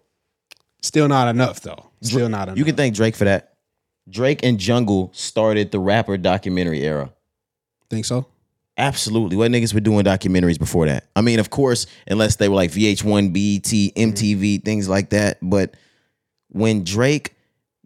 Still 0.81 1.07
not 1.07 1.27
enough 1.27 1.61
though. 1.61 1.91
Still 2.01 2.29
not 2.29 2.47
enough. 2.47 2.57
You 2.57 2.65
can 2.65 2.75
thank 2.75 2.95
Drake 2.95 3.15
for 3.15 3.25
that. 3.25 3.53
Drake 4.09 4.41
and 4.43 4.59
Jungle 4.59 5.09
started 5.13 5.71
the 5.71 5.79
rapper 5.79 6.17
documentary 6.17 6.81
era. 6.81 7.11
think 7.89 8.05
so? 8.05 8.27
Absolutely. 8.77 9.37
What 9.37 9.51
niggas 9.51 9.73
were 9.73 9.79
doing 9.79 10.03
documentaries 10.03 10.59
before 10.59 10.85
that? 10.87 11.05
I 11.15 11.21
mean, 11.21 11.39
of 11.39 11.49
course, 11.49 11.87
unless 12.07 12.35
they 12.35 12.49
were 12.49 12.55
like 12.55 12.71
VH1, 12.71 13.31
BET, 13.31 13.95
MTV, 13.95 14.63
things 14.63 14.89
like 14.89 15.11
that. 15.11 15.37
But 15.41 15.75
when 16.49 16.83
Drake 16.83 17.35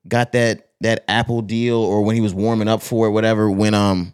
got 0.07 0.31
that 0.31 0.68
that 0.81 1.03
Apple 1.07 1.41
deal, 1.41 1.77
or 1.77 2.03
when 2.03 2.15
he 2.15 2.21
was 2.21 2.33
warming 2.33 2.67
up 2.67 2.81
for 2.81 3.07
it, 3.07 3.11
whatever, 3.11 3.49
when 3.49 3.73
um, 3.73 4.13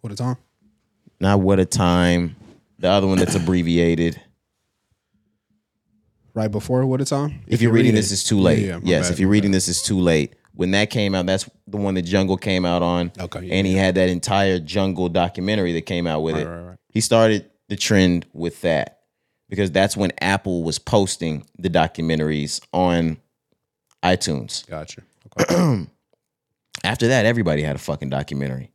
What 0.00 0.12
a 0.12 0.16
time. 0.16 0.36
not 1.20 1.40
what 1.40 1.58
a 1.58 1.64
time, 1.64 2.36
the 2.78 2.88
other 2.88 3.06
one 3.06 3.18
that's 3.18 3.34
abbreviated. 3.34 4.20
Right 6.34 6.50
before 6.50 6.86
what 6.86 7.00
a 7.00 7.04
time? 7.04 7.40
If, 7.48 7.60
you're 7.60 7.72
reading 7.72 7.94
this, 7.94 8.12
it's 8.12 8.22
too 8.22 8.38
late. 8.38 8.60
Yeah, 8.60 8.66
yeah, 8.66 8.74
my 8.76 8.80
yes, 8.84 9.06
bad, 9.06 9.12
if 9.14 9.20
you're 9.20 9.28
my 9.28 9.32
reading 9.32 9.50
this, 9.50 9.68
it's 9.68 9.82
too 9.82 9.98
late. 9.98 10.34
When 10.54 10.70
that 10.72 10.90
came 10.90 11.14
out, 11.14 11.26
that's 11.26 11.48
the 11.66 11.76
one 11.76 11.94
that 11.94 12.02
Jungle 12.02 12.36
came 12.36 12.64
out 12.64 12.82
on. 12.82 13.10
Okay, 13.18 13.46
yeah, 13.46 13.54
and 13.54 13.66
he 13.66 13.74
had 13.74 13.96
that 13.96 14.08
entire 14.08 14.60
Jungle 14.60 15.08
documentary 15.08 15.72
that 15.72 15.82
came 15.86 16.06
out 16.06 16.22
with 16.22 16.36
it. 16.36 16.46
right, 16.46 16.60
right. 16.60 16.76
He 16.90 17.00
started 17.00 17.50
the 17.68 17.76
trend 17.76 18.26
with 18.32 18.60
that 18.60 19.00
because 19.48 19.70
that's 19.72 19.96
when 19.96 20.12
Apple 20.20 20.62
was 20.62 20.78
posting 20.78 21.44
the 21.58 21.70
documentaries 21.70 22.60
on 22.72 23.18
iTunes. 24.02 24.66
Gotcha. 24.66 25.02
Okay. 25.40 25.86
After 26.84 27.08
that, 27.08 27.26
everybody 27.26 27.62
had 27.62 27.76
a 27.76 27.78
fucking 27.80 28.10
documentary. 28.10 28.70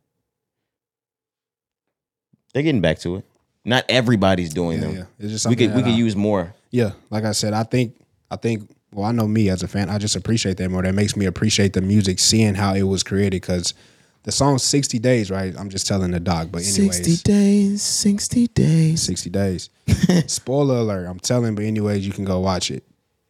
They're 2.52 2.62
getting 2.62 2.80
back 2.80 2.98
to 3.00 3.16
it. 3.16 3.24
Not 3.64 3.84
everybody's 3.88 4.52
doing 4.52 4.78
yeah, 4.80 4.86
them. 4.86 4.96
yeah. 4.96 5.04
It's 5.18 5.32
just 5.32 5.46
We 5.48 5.56
could 5.56 5.74
we 5.74 5.82
could 5.82 5.92
I- 5.92 5.96
use 5.96 6.14
more. 6.14 6.54
Yeah, 6.70 6.92
like 7.10 7.24
I 7.24 7.32
said, 7.32 7.52
I 7.54 7.62
think 7.62 7.96
I 8.30 8.36
think 8.36 8.68
well, 8.92 9.06
I 9.06 9.12
know 9.12 9.26
me 9.26 9.48
as 9.48 9.62
a 9.62 9.68
fan, 9.68 9.90
I 9.90 9.98
just 9.98 10.14
appreciate 10.16 10.56
that 10.58 10.70
more. 10.70 10.82
That 10.82 10.94
makes 10.94 11.16
me 11.16 11.26
appreciate 11.26 11.72
the 11.72 11.80
music, 11.80 12.18
seeing 12.20 12.54
how 12.54 12.74
it 12.74 12.82
was 12.82 13.02
created. 13.02 13.42
Because 13.42 13.74
the 14.22 14.30
song 14.32 14.58
"60 14.58 14.98
Days," 14.98 15.30
right? 15.30 15.54
I'm 15.58 15.68
just 15.70 15.86
telling 15.86 16.10
the 16.12 16.20
doc, 16.20 16.48
but 16.52 16.62
anyways, 16.62 17.22
days, 17.22 17.82
60 17.82 18.46
days. 18.48 19.02
60 19.02 19.30
days. 19.30 19.70
Spoiler 20.26 20.76
alert! 20.76 21.06
I'm 21.06 21.18
telling, 21.18 21.54
but 21.54 21.64
anyways, 21.64 22.06
you 22.06 22.12
can 22.12 22.24
go 22.24 22.38
watch 22.40 22.70
it. 22.70 22.84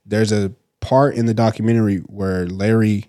There's 0.05 0.33
a 0.33 0.53
part 0.85 1.15
in 1.15 1.25
the 1.25 1.33
documentary 1.33 1.99
where 1.99 2.47
Larry 2.47 3.07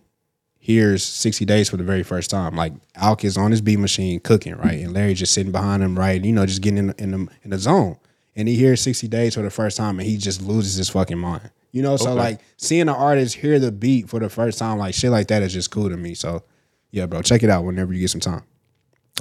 hears 0.57 1.03
60 1.03 1.43
days 1.43 1.69
for 1.69 1.75
the 1.75 1.83
very 1.83 2.03
first 2.03 2.29
time. 2.29 2.55
Like 2.55 2.73
Alk 2.93 3.25
is 3.25 3.37
on 3.37 3.51
his 3.51 3.59
beat 3.59 3.77
machine 3.77 4.21
cooking, 4.21 4.55
right? 4.55 4.79
And 4.79 4.93
Larry 4.93 5.13
just 5.13 5.33
sitting 5.33 5.51
behind 5.51 5.83
him, 5.83 5.99
right? 5.99 6.23
You 6.23 6.31
know, 6.31 6.45
just 6.45 6.61
getting 6.61 6.77
in 6.77 6.87
the, 6.87 7.03
in 7.03 7.11
the 7.11 7.27
in 7.43 7.49
the 7.51 7.59
zone. 7.59 7.97
And 8.35 8.47
he 8.47 8.55
hears 8.55 8.81
60 8.81 9.07
days 9.09 9.35
for 9.35 9.41
the 9.41 9.49
first 9.49 9.75
time 9.77 9.99
and 9.99 10.07
he 10.07 10.17
just 10.17 10.41
loses 10.41 10.75
his 10.75 10.89
fucking 10.89 11.19
mind. 11.19 11.51
You 11.71 11.81
know, 11.81 11.97
so 11.97 12.13
like 12.13 12.39
seeing 12.55 12.83
an 12.83 12.89
artist 12.89 13.35
hear 13.35 13.59
the 13.59 13.71
beat 13.71 14.09
for 14.09 14.21
the 14.21 14.29
first 14.29 14.57
time, 14.57 14.77
like 14.77 14.93
shit 14.93 15.11
like 15.11 15.27
that 15.27 15.43
is 15.43 15.51
just 15.51 15.69
cool 15.69 15.89
to 15.89 15.97
me. 15.97 16.13
So 16.13 16.43
yeah, 16.91 17.05
bro, 17.05 17.21
check 17.21 17.43
it 17.43 17.49
out 17.49 17.65
whenever 17.65 17.93
you 17.93 17.99
get 17.99 18.09
some 18.09 18.21
time. 18.21 18.43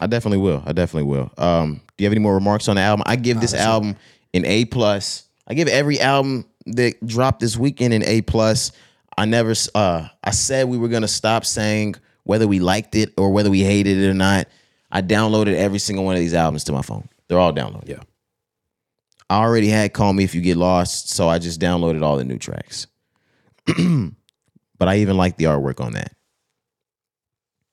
I 0.01 0.07
definitely 0.07 0.39
will. 0.39 0.63
I 0.65 0.73
definitely 0.73 1.11
will. 1.11 1.33
Um, 1.37 1.81
do 1.97 2.05
you 2.05 2.07
have 2.07 2.13
any 2.13 2.21
more 2.21 2.35
remarks 2.35 2.69
on 2.69 2.77
the 2.77 2.83
album? 2.83 3.03
I 3.07 3.17
give 3.17 3.41
this 3.41 3.55
album 3.55 3.97
an 4.33 4.45
A 4.45 4.65
plus. 4.67 5.29
I 5.47 5.55
give 5.55 5.69
every 5.69 6.01
album 6.01 6.47
that 6.67 7.05
dropped 7.07 7.41
this 7.41 7.57
weekend 7.57 7.95
an 7.95 8.03
A 8.05 8.23
plus. 8.23 8.73
I 9.17 9.25
never. 9.27 9.55
Uh, 9.75 10.09
I 10.23 10.31
said 10.31 10.69
we 10.69 10.79
were 10.79 10.89
gonna 10.89 11.09
stop 11.09 11.45
saying 11.45 11.97
whether 12.25 12.49
we 12.49 12.59
liked 12.59 12.95
it 12.95 13.13
or 13.17 13.31
whether 13.31 13.51
we 13.51 13.63
hated 13.63 13.99
it 13.99 14.09
or 14.09 14.15
not. 14.15 14.49
I 14.91 15.03
downloaded 15.03 15.55
every 15.55 15.79
single 15.79 16.05
one 16.05 16.15
of 16.15 16.21
these 16.21 16.35
albums 16.35 16.65
to 16.65 16.73
my 16.73 16.83
phone. 16.83 17.09
They're 17.29 17.39
all 17.39 17.53
downloaded. 17.53 17.89
Yeah. 17.89 18.01
I 19.29 19.39
already 19.41 19.69
had 19.69 19.93
"Call 19.93 20.13
Me 20.13 20.25
If 20.25 20.35
You 20.35 20.41
Get 20.41 20.57
Lost," 20.57 21.11
so 21.11 21.29
I 21.29 21.39
just 21.39 21.61
downloaded 21.61 22.03
all 22.03 22.17
the 22.17 22.25
new 22.25 22.39
tracks. 22.39 22.87
but 23.67 24.89
I 24.89 24.99
even 24.99 25.17
like 25.17 25.37
the 25.37 25.45
artwork 25.45 25.81
on 25.81 25.93
that. 25.93 26.15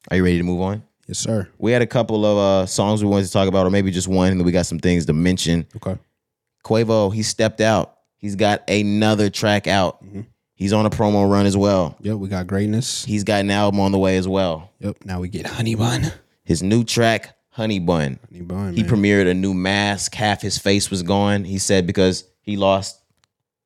Are 0.09 0.17
you 0.17 0.23
ready 0.23 0.37
to 0.37 0.43
move 0.43 0.61
on? 0.61 0.83
Yes, 1.07 1.19
sir. 1.19 1.49
We 1.57 1.71
had 1.71 1.81
a 1.81 1.87
couple 1.87 2.25
of 2.25 2.37
uh, 2.37 2.65
songs 2.65 3.03
we 3.03 3.09
wanted 3.09 3.25
to 3.25 3.31
talk 3.31 3.47
about, 3.47 3.65
or 3.65 3.69
maybe 3.69 3.91
just 3.91 4.07
one, 4.07 4.31
and 4.31 4.39
then 4.39 4.45
we 4.45 4.51
got 4.51 4.65
some 4.65 4.79
things 4.79 5.05
to 5.07 5.13
mention. 5.13 5.67
Okay. 5.75 5.97
Quavo, 6.63 7.13
he 7.13 7.23
stepped 7.23 7.61
out. 7.61 7.95
He's 8.17 8.35
got 8.35 8.69
another 8.69 9.29
track 9.29 9.67
out. 9.67 10.03
He's 10.53 10.73
on 10.73 10.85
a 10.85 10.89
promo 10.91 11.29
run 11.29 11.45
as 11.47 11.57
well. 11.57 11.97
Yep, 12.01 12.17
we 12.17 12.27
got 12.29 12.45
greatness. 12.45 13.03
He's 13.03 13.23
got 13.23 13.39
an 13.39 13.49
album 13.49 13.79
on 13.79 13.91
the 13.91 13.97
way 13.97 14.17
as 14.17 14.27
well. 14.27 14.69
Yep. 14.79 14.97
Now 15.05 15.19
we 15.19 15.27
get 15.27 15.47
Honey 15.47 15.73
Bun. 15.73 16.11
His 16.43 16.61
new 16.61 16.83
track, 16.83 17.35
Honey 17.49 17.79
Bun. 17.79 18.19
Honey 18.31 18.41
Bun. 18.43 18.75
He 18.75 18.83
man. 18.83 18.91
premiered 18.91 19.27
a 19.29 19.33
new 19.33 19.55
mask. 19.55 20.13
Half 20.13 20.41
his 20.43 20.59
face 20.59 20.91
was 20.91 21.01
gone. 21.01 21.45
He 21.45 21.57
said 21.57 21.87
because 21.87 22.25
he 22.41 22.57
lost 22.57 22.99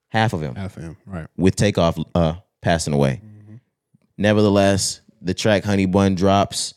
half 0.08 0.32
of 0.32 0.42
him 0.42 0.56
Half 0.56 0.78
of 0.78 0.84
him. 0.84 0.98
Right. 1.06 1.28
with 1.36 1.58
Takeoff 1.58 1.98
uh, 2.16 2.36
passing 2.62 2.94
away. 2.94 3.22
Nevertheless, 4.18 5.02
the 5.22 5.34
track 5.34 5.64
Honey 5.66 5.86
Bun 5.86 6.16
drops. 6.16 6.74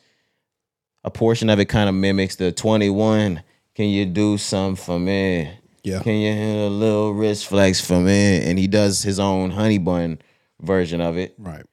A 1.04 1.10
portion 1.10 1.48
of 1.48 1.60
it 1.60 1.66
kind 1.66 1.88
of 1.88 1.94
mimics 1.94 2.36
the 2.36 2.50
21. 2.50 3.42
Can 3.74 3.88
you 3.88 4.04
do 4.04 4.36
something 4.36 4.74
for 4.84 4.98
me? 4.98 5.48
Yeah. 5.88 6.02
Can 6.02 6.16
you 6.16 6.32
hear 6.32 6.66
a 6.66 6.68
little 6.68 7.14
wrist 7.14 7.46
flex 7.46 7.80
for 7.80 7.98
me? 7.98 8.42
And 8.42 8.58
he 8.58 8.66
does 8.66 9.02
his 9.02 9.18
own 9.18 9.50
Honey 9.50 9.78
Bun 9.78 10.18
version 10.60 11.00
of 11.00 11.16
it. 11.16 11.34
Right. 11.38 11.64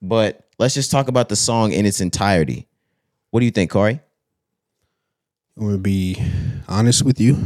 But 0.00 0.46
let's 0.58 0.74
just 0.74 0.90
talk 0.90 1.08
about 1.08 1.28
the 1.28 1.36
song 1.36 1.72
in 1.72 1.84
its 1.84 2.00
entirety. 2.00 2.66
What 3.30 3.40
do 3.40 3.46
you 3.46 3.52
think, 3.52 3.70
Cari? 3.70 4.00
I'm 5.56 5.66
gonna 5.66 5.78
be 5.78 6.16
honest 6.68 7.02
with 7.04 7.20
you, 7.20 7.36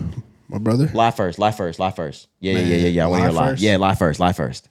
my 0.49 0.59
brother. 0.59 0.89
Lie 0.95 1.11
first, 1.11 1.39
lie 1.39 1.51
first, 1.51 1.81
lie 1.81 1.91
first. 1.91 2.29
Yeah, 2.39 2.53
yeah, 2.53 2.61
yeah, 2.61 2.77
yeah, 2.77 2.89
yeah. 2.89 3.05
I 3.05 3.07
want 3.09 3.23
to 3.23 3.29
hear 3.29 3.41
lie? 3.41 3.55
Yeah, 3.59 3.77
lie 3.77 3.95
first, 3.97 4.21
lie 4.21 4.33
first. 4.33 4.69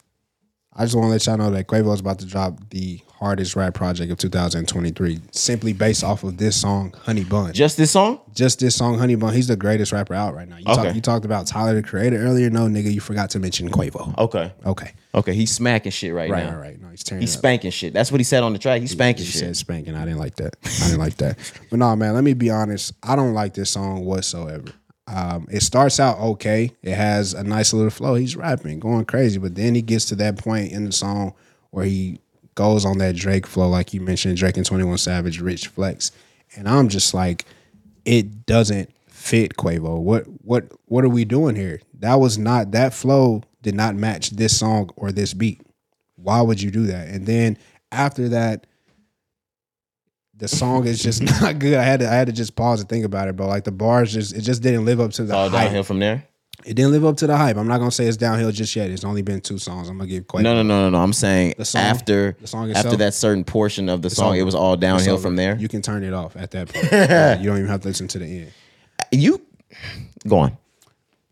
I 0.75 0.83
just 0.85 0.95
want 0.95 1.05
to 1.05 1.09
let 1.09 1.25
y'all 1.27 1.37
know 1.37 1.51
that 1.51 1.67
Quavo 1.67 1.93
is 1.93 1.99
about 1.99 2.19
to 2.19 2.25
drop 2.25 2.57
the 2.71 2.99
hardest 3.19 3.55
rap 3.55 3.73
project 3.75 4.11
of 4.11 4.17
2023, 4.17 5.19
simply 5.31 5.71
based 5.71 6.03
off 6.03 6.23
of 6.23 6.37
this 6.37 6.59
song, 6.59 6.93
Honey 7.03 7.23
Bun. 7.23 7.53
Just 7.53 7.77
this 7.77 7.91
song? 7.91 8.19
Just 8.33 8.59
this 8.59 8.75
song, 8.75 8.97
Honey 8.97 9.15
Bun. 9.15 9.33
He's 9.33 9.47
the 9.47 9.55
greatest 9.55 9.91
rapper 9.91 10.13
out 10.15 10.33
right 10.35 10.47
now. 10.49 10.57
You, 10.57 10.65
Okay. 10.67 10.83
talk, 10.83 10.95
you 10.95 11.01
talked 11.01 11.25
about 11.25 11.45
Tyler 11.47 11.75
the 11.75 11.83
Creator 11.83 12.17
earlier. 12.17 12.49
No, 12.49 12.61
nigga, 12.67 12.91
you 12.91 12.99
forgot 13.01 13.29
to 13.31 13.39
mention 13.39 13.69
Quavo. 13.69 14.17
Okay. 14.17 14.51
Okay. 14.65 14.91
Okay. 15.15 15.33
He's 15.33 15.51
smacking 15.51 15.91
shit 15.91 16.13
right, 16.13 16.29
Right, 16.29 16.43
now. 16.43 16.55
right, 16.55 16.59
right. 16.71 16.81
No, 16.81 16.89
he's 16.89 17.03
tearing 17.03 17.21
He's 17.21 17.31
spanking 17.33 17.69
shit. 17.71 17.93
That's 17.93 18.11
what 18.11 18.19
he 18.19 18.23
said 18.25 18.41
on 18.43 18.51
the 18.51 18.59
track. 18.59 18.81
He's 18.81 18.91
spanking 18.91 19.23
He 19.25 19.31
shit. 19.31 19.39
said 19.41 19.55
spanking. 19.57 19.95
I 19.95 20.03
didn't 20.05 20.19
like 20.19 20.35
that. 20.37 20.55
I 20.65 20.85
didn't 20.87 20.99
like 20.99 21.17
that. 21.17 21.37
But 21.69 21.79
no, 21.79 21.95
man, 21.95 22.15
let 22.15 22.23
me 22.23 22.33
be 22.33 22.49
honest. 22.49 22.93
I 23.03 23.15
don't 23.15 23.33
like 23.33 23.53
this 23.53 23.69
song 23.69 24.03
whatsoever. 24.05 24.65
Um, 25.07 25.47
it 25.51 25.61
starts 25.61 25.99
out 25.99 26.17
okay. 26.19 26.71
It 26.81 26.95
has 26.95 27.33
a 27.33 27.43
nice 27.43 27.73
little 27.73 27.89
flow. 27.89 28.15
He's 28.15 28.35
rapping, 28.35 28.79
going 28.79 29.05
crazy, 29.05 29.37
but 29.37 29.55
then 29.55 29.75
he 29.75 29.81
gets 29.81 30.05
to 30.05 30.15
that 30.15 30.37
point 30.37 30.71
in 30.71 30.85
the 30.85 30.91
song 30.91 31.33
where 31.71 31.85
he 31.85 32.19
goes 32.55 32.85
on 32.85 32.99
that 32.99 33.15
Drake 33.15 33.47
flow, 33.47 33.67
like 33.67 33.93
you 33.93 34.01
mentioned, 34.01 34.37
Drake 34.37 34.57
and 34.57 34.65
Twenty 34.65 34.83
One 34.83 34.97
Savage, 34.97 35.41
Rich 35.41 35.67
Flex, 35.67 36.11
and 36.55 36.69
I'm 36.69 36.87
just 36.87 37.13
like, 37.13 37.45
it 38.05 38.45
doesn't 38.45 38.91
fit 39.07 39.55
Quavo. 39.57 39.99
What 39.99 40.25
what 40.43 40.71
what 40.85 41.03
are 41.03 41.09
we 41.09 41.25
doing 41.25 41.55
here? 41.55 41.81
That 41.99 42.15
was 42.15 42.37
not 42.37 42.71
that 42.71 42.93
flow 42.93 43.43
did 43.61 43.75
not 43.75 43.95
match 43.95 44.31
this 44.31 44.57
song 44.57 44.89
or 44.95 45.11
this 45.11 45.33
beat. 45.33 45.61
Why 46.15 46.41
would 46.41 46.61
you 46.61 46.71
do 46.71 46.85
that? 46.87 47.07
And 47.07 47.25
then 47.25 47.57
after 47.91 48.29
that, 48.29 48.67
the 50.37 50.47
song 50.47 50.85
is 50.87 51.01
just 51.01 51.21
not 51.41 51.59
good. 51.59 51.75
I 51.75 51.83
had 51.83 51.99
to 52.01 52.09
I 52.09 52.13
had 52.13 52.27
to 52.27 52.33
just 52.33 52.55
pause 52.55 52.79
and 52.81 52.89
think 52.89 53.05
about 53.05 53.27
it, 53.27 53.35
but 53.35 53.47
like 53.47 53.63
the 53.63 53.71
bars 53.71 54.13
just 54.13 54.35
it 54.35 54.41
just 54.41 54.61
didn't 54.63 54.85
live 54.85 54.99
up 54.99 55.11
to 55.13 55.23
the 55.23 55.35
All 55.35 55.49
hype. 55.49 55.65
downhill 55.65 55.83
from 55.83 55.99
there. 55.99 56.27
It 56.65 56.75
didn't 56.75 56.91
live 56.91 57.03
up 57.03 57.17
to 57.17 57.27
the 57.27 57.35
hype. 57.35 57.57
I'm 57.57 57.67
not 57.67 57.79
gonna 57.79 57.91
say 57.91 58.05
it's 58.05 58.15
downhill 58.17 58.51
just 58.51 58.75
yet. 58.75 58.89
It's 58.89 59.03
only 59.03 59.21
been 59.21 59.41
two 59.41 59.57
songs. 59.57 59.89
I'm 59.89 59.97
gonna 59.97 60.09
give 60.09 60.25
Quavo. 60.27 60.43
No, 60.43 60.53
no, 60.55 60.63
no, 60.63 60.81
no, 60.83 60.89
no. 60.91 60.97
I'm 61.03 61.11
saying 61.13 61.55
The 61.57 61.65
song- 61.65 61.81
after 61.81 62.37
the 62.39 62.47
song 62.47 62.71
after 62.71 62.95
that 62.97 63.13
certain 63.13 63.43
portion 63.43 63.89
of 63.89 64.01
the 64.01 64.09
song, 64.09 64.29
over. 64.29 64.37
it 64.37 64.43
was 64.43 64.55
all 64.55 64.77
downhill 64.77 65.17
from 65.17 65.35
there. 65.35 65.57
You 65.57 65.67
can 65.67 65.81
turn 65.81 66.03
it 66.03 66.13
off 66.13 66.35
at 66.37 66.51
that 66.51 66.69
point. 66.73 67.41
You 67.41 67.49
don't 67.49 67.57
even 67.57 67.67
have 67.69 67.81
to 67.81 67.87
listen 67.89 68.07
to 68.09 68.19
the 68.19 68.25
end. 68.25 68.51
You 69.11 69.41
go 70.27 70.37
on. 70.39 70.57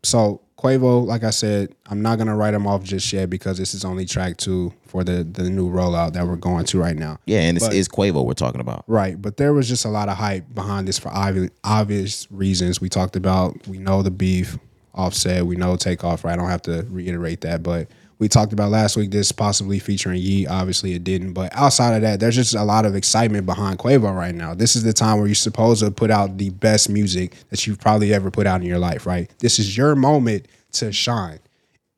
So 0.02 0.42
Quavo, 0.62 1.04
like 1.04 1.24
I 1.24 1.30
said, 1.30 1.74
I'm 1.86 2.02
not 2.02 2.18
gonna 2.18 2.36
write 2.36 2.54
him 2.54 2.66
off 2.68 2.84
just 2.84 3.12
yet 3.12 3.28
because 3.28 3.58
this 3.58 3.74
is 3.74 3.84
only 3.84 4.04
track 4.04 4.36
two 4.36 4.72
for 4.86 5.02
the 5.02 5.24
the 5.24 5.50
new 5.50 5.68
rollout 5.68 6.12
that 6.12 6.26
we're 6.26 6.36
going 6.36 6.64
to 6.66 6.78
right 6.78 6.96
now. 6.96 7.18
Yeah, 7.26 7.40
and 7.40 7.56
this 7.56 7.68
is 7.68 7.88
Quavo 7.88 8.24
we're 8.24 8.34
talking 8.34 8.60
about. 8.60 8.84
Right, 8.86 9.20
but 9.20 9.38
there 9.38 9.52
was 9.52 9.68
just 9.68 9.84
a 9.84 9.88
lot 9.88 10.08
of 10.08 10.16
hype 10.16 10.54
behind 10.54 10.86
this 10.86 10.98
for 10.98 11.08
obvious, 11.08 11.50
obvious 11.64 12.28
reasons. 12.30 12.80
We 12.80 12.88
talked 12.88 13.16
about, 13.16 13.66
we 13.66 13.78
know 13.78 14.02
the 14.02 14.12
beef, 14.12 14.56
Offset, 14.94 15.46
we 15.46 15.56
know 15.56 15.74
Takeoff. 15.76 16.24
Right, 16.24 16.34
I 16.34 16.36
don't 16.36 16.48
have 16.48 16.62
to 16.62 16.86
reiterate 16.90 17.40
that, 17.40 17.64
but 17.64 17.88
we 18.22 18.28
talked 18.28 18.52
about 18.52 18.70
last 18.70 18.96
week 18.96 19.10
this 19.10 19.32
possibly 19.32 19.80
featuring 19.80 20.20
Ye. 20.20 20.46
Obviously, 20.46 20.94
it 20.94 21.02
didn't, 21.02 21.32
but 21.32 21.50
outside 21.56 21.96
of 21.96 22.02
that, 22.02 22.20
there's 22.20 22.36
just 22.36 22.54
a 22.54 22.62
lot 22.62 22.86
of 22.86 22.94
excitement 22.94 23.46
behind 23.46 23.80
Quavo 23.80 24.14
right 24.14 24.32
now. 24.32 24.54
This 24.54 24.76
is 24.76 24.84
the 24.84 24.92
time 24.92 25.18
where 25.18 25.26
you're 25.26 25.34
supposed 25.34 25.82
to 25.82 25.90
put 25.90 26.08
out 26.08 26.38
the 26.38 26.50
best 26.50 26.88
music 26.88 27.34
that 27.50 27.66
you've 27.66 27.80
probably 27.80 28.14
ever 28.14 28.30
put 28.30 28.46
out 28.46 28.60
in 28.60 28.66
your 28.68 28.78
life. 28.78 29.06
Right, 29.06 29.28
this 29.40 29.58
is 29.58 29.76
your 29.76 29.96
moment 29.96 30.46
to 30.74 30.92
shine, 30.92 31.40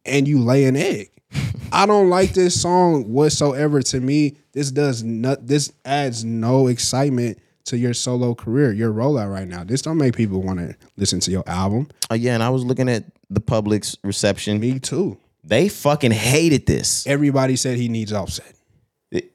and 0.06 0.26
you 0.26 0.40
lay 0.40 0.64
an 0.64 0.76
egg. 0.76 1.10
I 1.72 1.84
don't 1.84 2.08
like 2.08 2.32
this 2.32 2.58
song 2.58 3.12
whatsoever. 3.12 3.82
To 3.82 4.00
me, 4.00 4.38
this 4.52 4.70
does 4.70 5.02
not. 5.02 5.46
This 5.46 5.74
adds 5.84 6.24
no 6.24 6.68
excitement 6.68 7.38
to 7.66 7.76
your 7.76 7.92
solo 7.92 8.34
career, 8.34 8.72
your 8.72 8.94
rollout 8.94 9.30
right 9.30 9.46
now. 9.46 9.62
This 9.62 9.82
don't 9.82 9.98
make 9.98 10.16
people 10.16 10.40
want 10.40 10.58
to 10.60 10.74
listen 10.96 11.20
to 11.20 11.30
your 11.30 11.46
album. 11.46 11.88
Uh, 12.10 12.14
yeah, 12.14 12.32
and 12.32 12.42
I 12.42 12.48
was 12.48 12.64
looking 12.64 12.88
at 12.88 13.04
the 13.28 13.40
public's 13.40 13.94
reception. 14.02 14.58
Me 14.58 14.78
too. 14.78 15.18
They 15.44 15.68
fucking 15.68 16.12
hated 16.12 16.66
this. 16.66 17.06
Everybody 17.06 17.56
said 17.56 17.76
he 17.76 17.88
needs 17.88 18.12
Offset. 18.12 18.54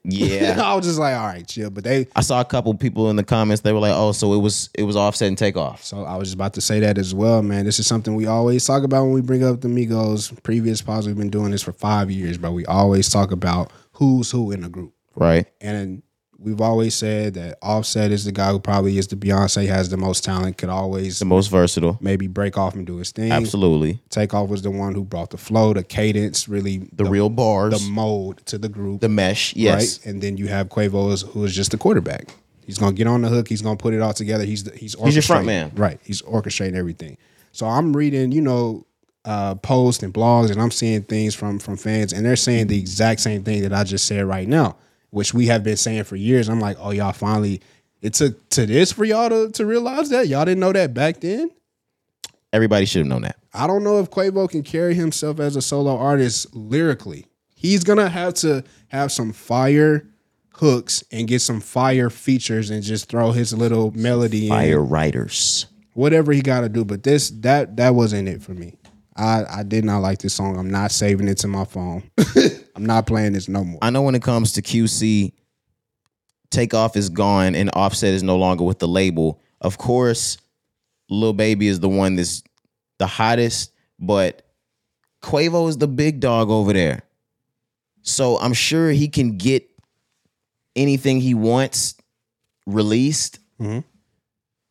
Yeah. 0.04 0.60
I 0.64 0.74
was 0.74 0.84
just 0.84 0.98
like, 0.98 1.14
all 1.14 1.26
right, 1.26 1.46
chill. 1.46 1.70
But 1.70 1.84
they. 1.84 2.06
I 2.14 2.20
saw 2.20 2.40
a 2.40 2.44
couple 2.44 2.74
people 2.74 3.10
in 3.10 3.16
the 3.16 3.24
comments. 3.24 3.62
They 3.62 3.72
were 3.72 3.78
like, 3.78 3.94
"Oh, 3.94 4.12
so 4.12 4.34
it 4.34 4.38
was 4.38 4.68
it 4.74 4.82
was 4.82 4.96
offset 4.96 5.28
and 5.28 5.38
takeoff." 5.38 5.82
So 5.82 6.04
I 6.04 6.16
was 6.16 6.28
just 6.28 6.34
about 6.34 6.54
to 6.54 6.60
say 6.60 6.80
that 6.80 6.98
as 6.98 7.14
well, 7.14 7.42
man. 7.42 7.64
This 7.64 7.78
is 7.78 7.86
something 7.86 8.14
we 8.14 8.26
always 8.26 8.64
talk 8.66 8.82
about 8.82 9.04
when 9.04 9.12
we 9.12 9.22
bring 9.22 9.44
up 9.44 9.60
the 9.60 9.68
Migos. 9.68 10.42
Previous 10.42 10.82
pods, 10.82 11.06
we've 11.06 11.16
been 11.16 11.30
doing 11.30 11.50
this 11.50 11.62
for 11.62 11.72
five 11.72 12.10
years, 12.10 12.36
but 12.36 12.52
we 12.52 12.66
always 12.66 13.08
talk 13.08 13.32
about 13.32 13.72
who's 13.92 14.30
who 14.30 14.50
in 14.52 14.62
the 14.62 14.68
group. 14.68 14.92
Right. 15.14 15.46
And 15.60 16.02
we've 16.40 16.60
always 16.60 16.94
said 16.94 17.34
that 17.34 17.58
Offset 17.62 18.10
is 18.10 18.24
the 18.24 18.32
guy 18.32 18.50
who 18.50 18.58
probably 18.60 18.96
is 18.98 19.06
the 19.08 19.16
Beyonce, 19.16 19.66
has 19.68 19.90
the 19.90 19.96
most 19.96 20.24
talent, 20.24 20.56
could 20.56 20.68
always 20.70 21.18
The 21.18 21.24
most 21.26 21.48
versatile. 21.48 21.98
maybe 22.00 22.26
break 22.26 22.56
off 22.56 22.74
and 22.74 22.86
do 22.86 22.96
his 22.96 23.12
thing. 23.12 23.30
Absolutely. 23.30 24.00
Takeoff 24.08 24.48
was 24.48 24.62
the 24.62 24.70
one 24.70 24.94
who 24.94 25.04
brought 25.04 25.30
the 25.30 25.36
flow, 25.36 25.74
the 25.74 25.82
cadence, 25.84 26.48
really 26.48 26.88
The, 26.94 27.04
real 27.04 27.28
bars. 27.28 27.72
the 27.84 27.90
mold 27.90 28.40
to 28.46 28.58
the 28.58 28.68
group. 28.68 29.00
the 29.00 29.08
mesh. 29.08 29.54
Yes. 29.54 29.98
Right? 29.98 30.06
And 30.12 30.22
then 30.22 30.36
you 30.38 30.48
have 30.48 30.68
Quavo 30.68 31.22
who 31.32 31.44
is 31.44 31.54
just 31.54 31.70
the 31.72 31.78
quarterback. 31.78 32.28
He's 32.64 32.78
gonna 32.78 32.92
get 32.92 33.06
on 33.06 33.22
the 33.22 33.28
hook. 33.28 33.48
He's 33.48 33.62
gonna 33.62 33.76
put 33.76 33.94
it 33.94 34.00
all 34.00 34.12
together. 34.12 34.44
He's 34.44 34.64
the, 34.64 34.70
he's 34.76 34.94
He's 34.94 35.14
your 35.16 35.22
front 35.22 35.44
man. 35.46 35.72
right? 35.74 35.98
He's 36.04 36.22
orchestrating 36.22 36.74
everything. 36.76 37.16
So 37.52 37.66
I'm 37.66 37.94
reading, 37.96 38.30
you 38.32 38.40
know, 38.42 38.86
uh, 39.24 39.56
posts 39.56 40.02
and 40.02 40.14
blogs, 40.14 40.50
and 40.50 40.62
I'm 40.62 40.70
seeing 40.70 41.02
things 41.02 41.34
from 41.34 41.58
from 41.58 41.76
fans, 41.76 42.12
and 42.12 42.24
they're 42.24 42.36
saying 42.36 42.68
the 42.68 42.78
exact 42.78 43.20
same 43.20 43.42
thing 43.42 43.62
that 43.62 43.72
I 43.72 43.82
just 43.84 44.06
said 44.06 44.24
right 44.24 44.46
now, 44.48 44.76
which 45.10 45.34
we 45.34 45.46
have 45.46 45.62
been 45.62 45.76
saying 45.76 46.04
for 46.04 46.16
years. 46.16 46.48
I'm 46.48 46.60
like, 46.60 46.76
oh, 46.80 46.90
y'all 46.90 47.12
finally. 47.12 47.60
It 48.02 48.14
took 48.14 48.48
to 48.50 48.64
this 48.64 48.92
for 48.92 49.04
y'all 49.04 49.28
to, 49.28 49.50
to 49.52 49.66
realize 49.66 50.08
that 50.10 50.26
y'all 50.26 50.44
didn't 50.44 50.60
know 50.60 50.72
that 50.72 50.94
back 50.94 51.20
then. 51.20 51.50
Everybody 52.52 52.86
should 52.86 53.00
have 53.00 53.08
known 53.08 53.22
that. 53.22 53.36
I 53.52 53.66
don't 53.66 53.84
know 53.84 54.00
if 54.00 54.10
Quavo 54.10 54.48
can 54.48 54.62
carry 54.62 54.94
himself 54.94 55.38
as 55.38 55.54
a 55.56 55.62
solo 55.62 55.96
artist 55.96 56.54
lyrically. 56.54 57.26
He's 57.54 57.84
gonna 57.84 58.08
have 58.08 58.34
to 58.34 58.64
have 58.88 59.12
some 59.12 59.32
fire 59.32 60.06
hooks 60.54 61.04
and 61.12 61.28
get 61.28 61.40
some 61.40 61.60
fire 61.60 62.10
features 62.10 62.70
and 62.70 62.82
just 62.82 63.08
throw 63.08 63.32
his 63.32 63.52
little 63.52 63.92
melody 63.92 64.44
in. 64.44 64.50
Fire 64.50 64.82
writers. 64.82 65.66
Whatever 65.92 66.32
he 66.32 66.40
gotta 66.40 66.68
do. 66.68 66.84
But 66.84 67.02
this 67.02 67.30
that 67.40 67.76
that 67.76 67.94
wasn't 67.94 68.28
it 68.28 68.42
for 68.42 68.52
me. 68.52 68.76
I, 69.20 69.44
I 69.58 69.62
did 69.64 69.84
not 69.84 69.98
like 69.98 70.18
this 70.18 70.34
song. 70.34 70.58
I'm 70.58 70.70
not 70.70 70.90
saving 70.92 71.28
it 71.28 71.36
to 71.38 71.48
my 71.48 71.64
phone. 71.64 72.02
I'm 72.74 72.86
not 72.86 73.06
playing 73.06 73.34
this 73.34 73.48
no 73.48 73.62
more. 73.64 73.78
I 73.82 73.90
know 73.90 74.00
when 74.02 74.14
it 74.14 74.22
comes 74.22 74.52
to 74.52 74.62
QC, 74.62 75.32
Takeoff 76.50 76.96
is 76.96 77.10
gone 77.10 77.54
and 77.54 77.70
Offset 77.74 78.14
is 78.14 78.22
no 78.22 78.36
longer 78.38 78.64
with 78.64 78.78
the 78.78 78.88
label. 78.88 79.40
Of 79.60 79.76
course, 79.76 80.38
Lil 81.10 81.34
Baby 81.34 81.68
is 81.68 81.80
the 81.80 81.88
one 81.88 82.16
that's 82.16 82.42
the 82.98 83.06
hottest, 83.06 83.72
but 83.98 84.42
Quavo 85.22 85.68
is 85.68 85.76
the 85.76 85.88
big 85.88 86.20
dog 86.20 86.48
over 86.48 86.72
there. 86.72 87.02
So 88.02 88.38
I'm 88.38 88.54
sure 88.54 88.90
he 88.90 89.08
can 89.08 89.36
get 89.36 89.68
anything 90.74 91.20
he 91.20 91.34
wants 91.34 91.94
released. 92.66 93.38
Mhm. 93.60 93.84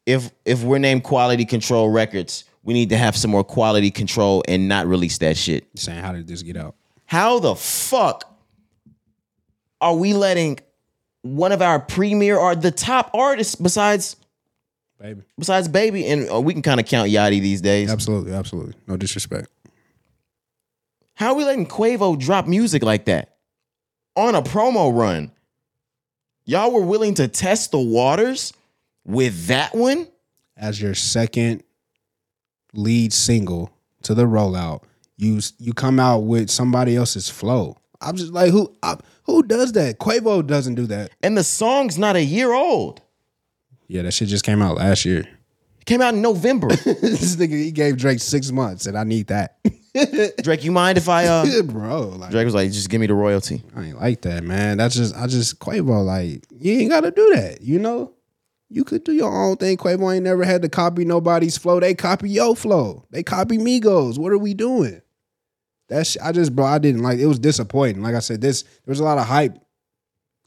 If 0.07 0.31
if 0.43 0.63
we're 0.63 0.79
named 0.79 1.03
Quality 1.03 1.45
Control 1.45 1.89
Records, 1.89 2.45
we 2.63 2.73
need 2.73 2.89
to 2.89 2.97
have 2.97 3.15
some 3.15 3.31
more 3.31 3.43
quality 3.43 3.91
control 3.91 4.43
and 4.47 4.67
not 4.67 4.87
release 4.87 5.17
that 5.19 5.37
shit. 5.37 5.67
Saying 5.75 6.01
how 6.01 6.11
did 6.11 6.27
this 6.27 6.41
get 6.41 6.57
out? 6.57 6.75
How 7.05 7.39
the 7.39 7.55
fuck 7.55 8.25
are 9.81 9.95
we 9.95 10.13
letting 10.13 10.59
one 11.21 11.51
of 11.51 11.61
our 11.61 11.79
premier 11.79 12.37
or 12.37 12.55
the 12.55 12.71
top 12.71 13.11
artists 13.13 13.55
besides 13.55 14.15
Baby. 14.99 15.21
besides 15.37 15.67
Baby 15.67 16.05
and 16.07 16.29
uh, 16.29 16.39
we 16.41 16.53
can 16.53 16.61
kind 16.61 16.79
of 16.79 16.85
count 16.85 17.09
Yachty 17.09 17.41
these 17.41 17.61
days. 17.61 17.89
Absolutely, 17.89 18.33
absolutely. 18.33 18.73
No 18.87 18.97
disrespect. 18.97 19.49
How 21.15 21.29
are 21.29 21.35
we 21.35 21.43
letting 21.43 21.65
Quavo 21.65 22.17
drop 22.17 22.47
music 22.47 22.83
like 22.83 23.05
that 23.05 23.37
on 24.15 24.35
a 24.35 24.41
promo 24.41 24.95
run? 24.95 25.31
Y'all 26.45 26.71
were 26.71 26.81
willing 26.81 27.13
to 27.15 27.27
test 27.27 27.71
the 27.71 27.79
waters 27.79 28.53
with 29.05 29.47
that 29.47 29.75
one? 29.75 30.07
as 30.59 30.81
your 30.81 30.93
second 30.93 31.63
lead 32.73 33.13
single 33.13 33.71
to 34.03 34.13
the 34.13 34.25
rollout, 34.25 34.83
you 35.17 35.39
you 35.57 35.73
come 35.73 35.99
out 35.99 36.19
with 36.19 36.49
somebody 36.49 36.95
else's 36.95 37.29
flow. 37.29 37.77
I'm 38.01 38.15
just 38.15 38.31
like, 38.31 38.51
who 38.51 38.73
I, 38.81 38.95
who 39.23 39.43
does 39.43 39.73
that? 39.73 39.99
Quavo 39.99 40.45
doesn't 40.45 40.75
do 40.75 40.85
that. 40.87 41.11
And 41.21 41.37
the 41.37 41.43
song's 41.43 41.97
not 41.97 42.15
a 42.15 42.23
year 42.23 42.53
old. 42.53 43.01
Yeah, 43.87 44.03
that 44.03 44.13
shit 44.13 44.29
just 44.29 44.45
came 44.45 44.61
out 44.61 44.77
last 44.77 45.03
year. 45.03 45.21
It 45.79 45.85
came 45.85 46.01
out 46.01 46.13
in 46.13 46.21
November. 46.21 46.67
this 46.75 47.35
nigga 47.35 47.51
he 47.51 47.71
gave 47.71 47.97
Drake 47.97 48.19
six 48.19 48.51
months, 48.51 48.85
and 48.85 48.97
I 48.97 49.03
need 49.03 49.27
that, 49.27 49.59
Drake, 50.43 50.63
you 50.63 50.71
mind 50.71 50.97
if 50.97 51.09
I 51.09 51.25
uh 51.25 51.61
bro. 51.63 52.09
Like, 52.09 52.31
Drake 52.31 52.45
was 52.45 52.53
like, 52.53 52.71
just 52.71 52.89
give 52.89 53.01
me 53.01 53.07
the 53.07 53.13
royalty. 53.13 53.63
I 53.75 53.85
ain't 53.85 53.99
like 53.99 54.21
that, 54.21 54.43
man. 54.43 54.77
That's 54.77 54.95
just 54.95 55.15
I 55.15 55.27
just 55.27 55.59
Quavo. 55.59 56.05
Like, 56.05 56.45
you 56.51 56.79
ain't 56.79 56.89
got 56.89 57.01
to 57.01 57.11
do 57.11 57.33
that. 57.35 57.61
You 57.61 57.79
know, 57.79 58.13
you 58.69 58.83
could 58.83 59.03
do 59.03 59.11
your 59.13 59.31
own 59.31 59.57
thing. 59.57 59.77
Quavo 59.77 60.13
ain't 60.13 60.23
never 60.23 60.43
had 60.43 60.61
to 60.61 60.69
copy 60.69 61.05
nobody's 61.05 61.57
flow. 61.57 61.79
They 61.79 61.93
copy 61.95 62.29
your 62.29 62.55
flow. 62.55 63.05
They 63.11 63.23
copy 63.23 63.57
Migos. 63.57 64.17
What 64.17 64.31
are 64.31 64.37
we 64.37 64.53
doing? 64.53 65.01
That's 65.87 66.17
I 66.17 66.31
just 66.31 66.55
bro. 66.55 66.65
I 66.65 66.77
didn't 66.77 67.01
like. 67.01 67.19
It 67.19 67.25
was 67.25 67.39
disappointing. 67.39 68.03
Like 68.03 68.15
I 68.15 68.19
said, 68.19 68.41
this 68.41 68.61
there 68.61 68.91
was 68.91 68.99
a 68.99 69.03
lot 69.03 69.17
of 69.17 69.25
hype 69.25 69.57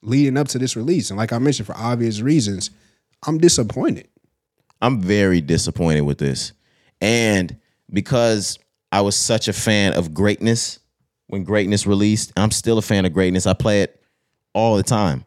leading 0.02 0.36
up 0.36 0.48
to 0.48 0.58
this 0.58 0.76
release, 0.76 1.10
and 1.10 1.18
like 1.18 1.32
I 1.32 1.38
mentioned, 1.38 1.66
for 1.66 1.76
obvious 1.76 2.20
reasons, 2.20 2.70
I'm 3.26 3.38
disappointed. 3.38 4.08
I'm 4.80 5.00
very 5.00 5.40
disappointed 5.40 6.02
with 6.02 6.18
this. 6.18 6.52
And 7.00 7.56
because 7.92 8.58
I 8.92 9.00
was 9.00 9.16
such 9.16 9.48
a 9.48 9.52
fan 9.52 9.94
of 9.94 10.12
greatness 10.12 10.78
when 11.32 11.44
greatness 11.44 11.86
released. 11.86 12.30
I'm 12.36 12.50
still 12.50 12.76
a 12.76 12.82
fan 12.82 13.06
of 13.06 13.14
greatness. 13.14 13.46
I 13.46 13.54
play 13.54 13.80
it 13.80 14.04
all 14.52 14.76
the 14.76 14.82
time. 14.82 15.24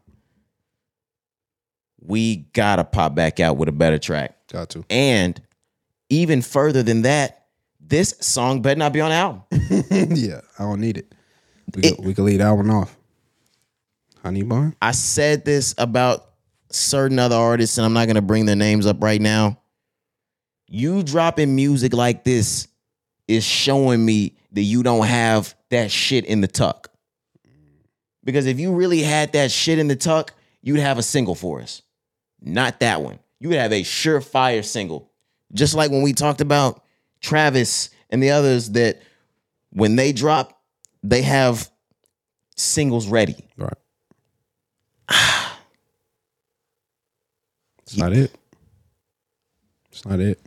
We 2.08 2.38
gotta 2.54 2.84
pop 2.84 3.16
back 3.16 3.40
out 3.40 3.58
with 3.58 3.70
a 3.70 3.72
better 3.72 3.98
track. 3.98 4.36
Got 4.52 4.70
to. 4.72 4.86
And 4.90 5.42
even 6.10 6.42
further 6.42 6.84
than 6.84 7.04
that, 7.04 7.48
this 7.80 8.16
song 8.22 8.62
better 8.62 8.78
not 8.78 8.94
be 8.94 9.02
on 9.02 9.10
the 9.10 9.16
album. 9.16 9.44
yeah, 10.16 10.42
I 10.60 10.64
don't 10.64 10.80
need 10.80 10.98
it. 10.98 11.14
We 11.76 11.82
could, 11.82 12.06
we 12.06 12.14
could 12.14 12.24
leave 12.24 12.40
that 12.40 12.52
one 12.52 12.70
off. 12.70 12.96
Honey 14.24 14.44
bun. 14.44 14.76
I 14.82 14.92
said 14.92 15.46
this 15.46 15.76
about 15.78 16.26
certain 16.72 17.20
other 17.20 17.36
artists, 17.36 17.78
and 17.78 17.86
I'm 17.86 17.94
not 17.94 18.08
gonna 18.08 18.22
bring 18.22 18.46
their 18.46 18.56
names 18.56 18.86
up 18.86 19.02
right 19.02 19.22
now. 19.22 19.60
You 20.68 21.04
dropping 21.04 21.56
music 21.56 21.94
like 21.94 22.24
this 22.24 22.68
is 23.28 23.44
showing 23.44 24.04
me 24.04 24.36
that 24.52 24.62
you 24.62 24.84
don't 24.84 25.06
have 25.06 25.56
that 25.70 25.92
shit 25.92 26.26
in 26.26 26.42
the 26.42 26.48
tuck. 26.48 26.92
Because 28.24 28.48
if 28.48 28.60
you 28.60 28.74
really 28.74 29.02
had 29.02 29.34
that 29.34 29.52
shit 29.52 29.78
in 29.78 29.88
the 29.88 29.96
tuck, 29.96 30.34
you'd 30.62 30.80
have 30.80 30.98
a 30.98 31.04
single 31.04 31.36
for 31.36 31.62
us. 31.62 31.84
Not 32.46 32.80
that 32.80 33.02
one. 33.02 33.20
You 33.40 33.50
would 33.50 33.58
have 33.58 33.74
a 33.74 33.82
surefire 33.82 34.64
single. 34.64 35.12
Just 35.54 35.74
like 35.74 35.92
when 35.92 36.04
we 36.04 36.14
talked 36.14 36.42
about 36.42 36.84
Travis 37.20 37.90
and 38.10 38.22
the 38.22 38.30
others 38.30 38.70
that 38.72 39.02
when 39.72 39.96
they 39.96 40.14
drop, 40.14 40.62
they 41.04 41.24
have 41.24 41.70
singles 42.56 43.08
ready. 43.08 43.36
Right. 43.58 43.74
it's 47.84 47.98
not 47.98 48.14
it. 48.14 48.32
It's 49.92 50.06
not 50.06 50.20
it. 50.20 50.40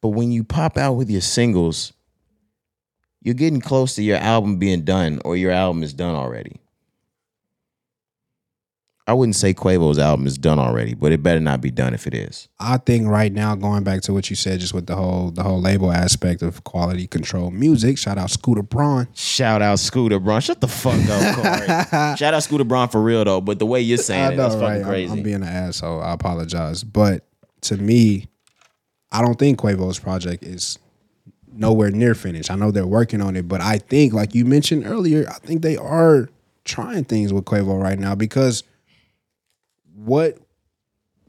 But 0.00 0.08
when 0.10 0.32
you 0.32 0.44
pop 0.44 0.78
out 0.78 0.94
with 0.94 1.10
your 1.10 1.20
singles, 1.20 1.92
you're 3.20 3.34
getting 3.34 3.60
close 3.60 3.94
to 3.96 4.02
your 4.02 4.18
album 4.18 4.58
being 4.58 4.82
done 4.84 5.20
or 5.24 5.36
your 5.36 5.50
album 5.50 5.82
is 5.82 5.92
done 5.92 6.14
already. 6.14 6.60
I 9.06 9.12
wouldn't 9.12 9.36
say 9.36 9.52
Quavo's 9.52 9.98
album 9.98 10.26
is 10.26 10.38
done 10.38 10.58
already, 10.58 10.94
but 10.94 11.12
it 11.12 11.22
better 11.22 11.38
not 11.40 11.60
be 11.60 11.70
done 11.70 11.92
if 11.92 12.06
it 12.06 12.14
is. 12.14 12.48
I 12.58 12.78
think 12.78 13.06
right 13.06 13.30
now, 13.30 13.54
going 13.54 13.84
back 13.84 14.00
to 14.02 14.14
what 14.14 14.30
you 14.30 14.36
said, 14.36 14.60
just 14.60 14.72
with 14.72 14.86
the 14.86 14.96
whole 14.96 15.30
the 15.30 15.42
whole 15.42 15.60
label 15.60 15.92
aspect 15.92 16.40
of 16.40 16.64
quality 16.64 17.06
control 17.06 17.50
music. 17.50 17.98
Shout 17.98 18.16
out 18.16 18.30
Scooter 18.30 18.62
Braun. 18.62 19.08
Shout 19.14 19.60
out 19.60 19.78
Scooter 19.78 20.18
Braun. 20.18 20.40
Shut 20.40 20.62
the 20.62 20.68
fuck 20.68 20.94
up, 21.10 21.42
Cari. 21.90 22.16
Shout 22.16 22.32
out 22.32 22.42
Scooter 22.42 22.64
Braun 22.64 22.88
for 22.88 23.02
real 23.02 23.24
though, 23.24 23.42
but 23.42 23.58
the 23.58 23.66
way 23.66 23.80
you're 23.82 23.98
saying 23.98 24.32
it, 24.32 24.36
that's 24.36 24.54
fucking 24.54 24.66
I'm- 24.66 24.84
crazy. 24.84 25.12
I'm, 25.12 25.22
being 25.22 25.36
an 25.36 25.44
asshole. 25.44 26.00
I 26.02 26.12
apologize, 26.14 26.82
but 26.82 27.24
to 27.62 27.76
me, 27.76 28.28
I 29.12 29.20
don't 29.20 29.38
think 29.38 29.58
Quavo's 29.60 29.98
project 29.98 30.42
is 30.44 30.78
nowhere 31.52 31.90
near 31.90 32.14
finished. 32.14 32.50
I 32.50 32.56
know 32.56 32.70
they're 32.70 32.86
working 32.86 33.20
on 33.20 33.36
it, 33.36 33.46
but 33.48 33.60
I 33.60 33.78
think, 33.78 34.14
like 34.14 34.34
you 34.34 34.46
mentioned 34.46 34.86
earlier, 34.86 35.28
I 35.28 35.34
think 35.34 35.60
they 35.60 35.76
are 35.76 36.28
trying 36.64 37.04
things 37.04 37.32
with 37.34 37.44
Quavo 37.44 37.80
right 37.80 37.98
now 37.98 38.14
because 38.14 38.64
what 39.94 40.38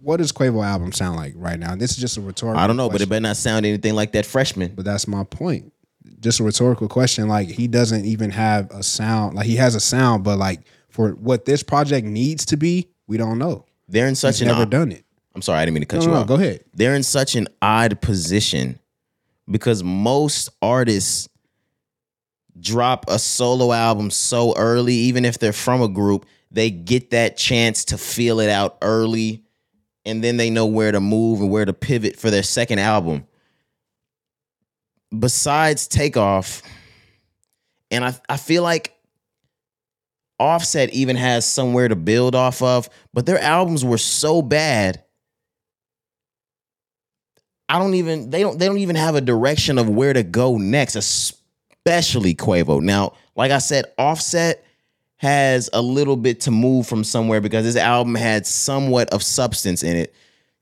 what 0.01 0.17
does 0.17 0.31
Quavo 0.31 0.63
album 0.65 0.91
sound 0.91 1.15
like 1.17 1.33
right 1.35 1.59
now? 1.59 1.71
And 1.71 1.81
This 1.81 1.91
is 1.91 1.97
just 1.97 2.17
a 2.17 2.21
rhetorical. 2.21 2.61
I 2.61 2.67
don't 2.67 2.77
know, 2.77 2.89
but 2.89 3.01
it 3.01 3.09
better 3.09 3.21
not 3.21 3.37
sound 3.37 3.65
anything 3.65 3.95
like 3.95 4.11
that 4.11 4.25
freshman. 4.25 4.73
But 4.75 4.85
that's 4.85 5.07
my 5.07 5.23
point. 5.23 5.71
Just 6.19 6.39
a 6.39 6.43
rhetorical 6.43 6.87
question. 6.87 7.27
Like 7.27 7.47
he 7.49 7.67
doesn't 7.67 8.05
even 8.05 8.29
have 8.31 8.69
a 8.71 8.83
sound. 8.83 9.35
Like 9.35 9.45
he 9.47 9.55
has 9.55 9.73
a 9.75 9.79
sound, 9.79 10.23
but 10.23 10.37
like 10.37 10.61
for 10.89 11.11
what 11.11 11.45
this 11.45 11.63
project 11.63 12.05
needs 12.05 12.45
to 12.47 12.57
be, 12.57 12.89
we 13.07 13.17
don't 13.17 13.37
know. 13.39 13.65
They're 13.87 14.07
in 14.07 14.15
such 14.15 14.35
He's 14.35 14.41
an 14.43 14.47
never 14.49 14.61
odd- 14.63 14.71
done 14.71 14.91
it. 14.91 15.03
I'm 15.33 15.41
sorry, 15.41 15.59
I 15.59 15.65
didn't 15.65 15.73
mean 15.75 15.81
to 15.81 15.87
cut 15.87 15.99
No, 15.99 16.05
you 16.05 16.11
no, 16.11 16.17
off. 16.21 16.27
go 16.27 16.35
ahead. 16.35 16.63
They're 16.73 16.95
in 16.95 17.03
such 17.03 17.35
an 17.35 17.47
odd 17.61 17.99
position 18.01 18.79
because 19.49 19.83
most 19.83 20.49
artists 20.61 21.27
drop 22.59 23.05
a 23.09 23.19
solo 23.19 23.71
album 23.73 24.09
so 24.11 24.55
early, 24.55 24.93
even 24.93 25.25
if 25.25 25.37
they're 25.39 25.51
from 25.53 25.81
a 25.81 25.87
group, 25.89 26.25
they 26.55 26.71
get 26.71 27.11
that 27.11 27.35
chance 27.35 27.85
to 27.85 27.97
feel 27.97 28.39
it 28.39 28.49
out 28.49 28.77
early 28.81 29.43
and 30.05 30.23
then 30.23 30.37
they 30.37 30.49
know 30.49 30.65
where 30.65 30.91
to 30.91 31.01
move 31.01 31.41
and 31.41 31.51
where 31.51 31.65
to 31.65 31.73
pivot 31.73 32.15
for 32.15 32.31
their 32.31 32.43
second 32.43 32.79
album. 32.79 33.27
Besides 35.17 35.87
Takeoff, 35.87 36.61
and 37.91 38.05
I, 38.05 38.15
I 38.29 38.37
feel 38.37 38.63
like 38.63 38.95
Offset 40.39 40.93
even 40.93 41.15
has 41.15 41.45
somewhere 41.45 41.87
to 41.87 41.95
build 41.95 42.35
off 42.35 42.61
of, 42.61 42.89
but 43.13 43.25
their 43.25 43.39
albums 43.39 43.83
were 43.85 43.97
so 43.97 44.41
bad. 44.41 45.03
I 47.67 47.79
don't 47.79 47.95
even 47.95 48.29
they 48.29 48.41
don't 48.41 48.59
they 48.59 48.67
don't 48.67 48.77
even 48.77 48.95
have 48.95 49.15
a 49.15 49.21
direction 49.21 49.77
of 49.77 49.89
where 49.89 50.13
to 50.13 50.23
go 50.23 50.57
next, 50.57 50.95
especially 50.95 52.35
Quavo. 52.35 52.81
Now, 52.81 53.13
like 53.35 53.51
I 53.51 53.59
said, 53.59 53.85
Offset 53.97 54.64
has 55.17 55.69
a 55.73 55.81
little 55.81 56.17
bit 56.17 56.41
to 56.41 56.51
move 56.51 56.87
from 56.87 57.03
somewhere 57.03 57.41
because 57.41 57.65
his 57.65 57.77
album 57.77 58.15
had 58.15 58.45
somewhat 58.45 59.09
of 59.13 59.23
substance 59.23 59.81
in 59.83 59.95
it. 59.95 60.13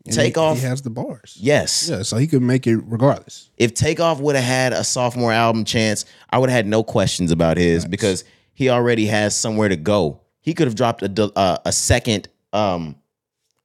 And 0.06 0.14
Take 0.14 0.36
he, 0.36 0.42
off, 0.42 0.58
He 0.60 0.64
has 0.66 0.82
the 0.82 0.90
bars. 0.90 1.38
yes. 1.40 1.90
Yeah, 1.90 2.02
so 2.04 2.18
he 2.18 2.28
could 2.28 2.42
make 2.42 2.68
it 2.68 2.76
regardless. 2.86 3.50
If 3.58 3.74
Takeoff 3.74 4.20
would 4.20 4.36
have 4.36 4.44
had 4.44 4.74
a 4.74 4.84
sophomore 4.84 5.32
album 5.32 5.64
chance, 5.64 6.06
I 6.30 6.38
would 6.40 6.50
have 6.50 6.58
had 6.58 6.68
no 6.68 6.84
questions 6.84 7.32
about 7.32 7.58
his 7.58 7.86
because 7.86 8.26
he 8.54 8.70
already 8.70 9.06
has 9.08 9.36
somewhere 9.36 9.70
to 9.70 9.78
go. 9.78 10.20
He 10.42 10.54
could 10.54 10.68
have 10.68 10.76
dropped 10.76 11.04
a 11.04 11.32
uh, 11.38 11.58
a 11.66 11.72
second. 11.72 12.28
Um, 12.52 12.96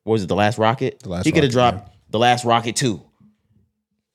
what 0.05 0.13
was 0.13 0.23
it? 0.23 0.29
The 0.29 0.37
last 0.37 0.59
rocket. 0.59 1.01
The 1.01 1.09
Last 1.09 1.27
he 1.27 1.33
could 1.33 1.43
have 1.43 1.53
dropped 1.53 1.93
the 2.11 2.21
last 2.21 2.45
rocket 2.45 2.77
too. 2.77 3.03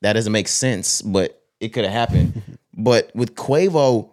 That 0.02 0.14
doesn't 0.14 0.32
make 0.32 0.48
sense, 0.48 1.02
but 1.02 1.42
it 1.60 1.70
could 1.70 1.84
have 1.84 1.94
happened. 1.94 2.42
but 2.74 3.12
with 3.14 3.36
Quavo, 3.36 4.12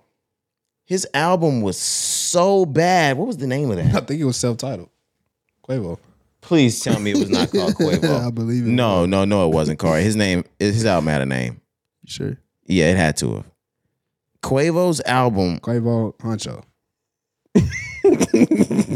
his 0.90 1.06
album 1.14 1.62
was 1.62 1.78
so 1.78 2.66
bad. 2.66 3.16
What 3.16 3.28
was 3.28 3.36
the 3.36 3.46
name 3.46 3.70
of 3.70 3.76
that? 3.76 3.94
I 3.94 4.00
think 4.04 4.20
it 4.20 4.24
was 4.24 4.36
self-titled. 4.36 4.88
Quavo. 5.64 6.00
Please 6.40 6.80
tell 6.80 6.98
me 6.98 7.12
it 7.12 7.16
was 7.16 7.30
not 7.30 7.52
called 7.52 7.74
Quavo. 7.76 8.26
I 8.26 8.30
believe 8.32 8.64
it. 8.64 8.70
No, 8.70 9.06
no, 9.06 9.24
no, 9.24 9.46
it 9.48 9.54
wasn't. 9.54 9.78
Cari. 9.78 10.02
His 10.02 10.16
name, 10.16 10.42
his 10.58 10.84
album 10.84 11.06
had 11.06 11.22
a 11.22 11.26
name. 11.26 11.60
You 12.02 12.10
sure? 12.10 12.38
Yeah, 12.66 12.86
it 12.86 12.96
had 12.96 13.16
to 13.18 13.36
have. 13.36 13.44
Quavo's 14.42 15.00
album, 15.06 15.60
Quavo 15.60 16.16
Huncho. 16.18 16.64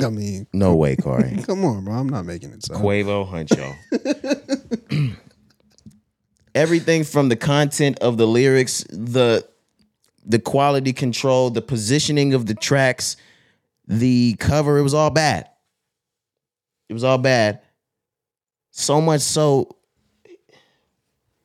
I 0.04 0.08
mean, 0.10 0.48
no 0.52 0.74
way, 0.74 0.96
Cari. 0.96 1.44
come 1.46 1.64
on, 1.64 1.84
bro. 1.84 1.94
I'm 1.94 2.08
not 2.08 2.26
making 2.26 2.50
it 2.54 2.64
so. 2.64 2.74
Quavo 2.74 3.24
Huncho. 3.30 5.16
Everything 6.56 7.04
from 7.04 7.28
the 7.28 7.36
content 7.36 8.00
of 8.00 8.16
the 8.16 8.26
lyrics, 8.26 8.82
the 8.90 9.46
the 10.24 10.38
quality 10.38 10.92
control, 10.92 11.50
the 11.50 11.62
positioning 11.62 12.34
of 12.34 12.46
the 12.46 12.54
tracks, 12.54 13.16
the 13.86 14.34
cover, 14.38 14.78
it 14.78 14.82
was 14.82 14.94
all 14.94 15.10
bad. 15.10 15.48
It 16.88 16.94
was 16.94 17.04
all 17.04 17.18
bad. 17.18 17.60
So 18.70 19.00
much 19.00 19.20
so 19.20 19.76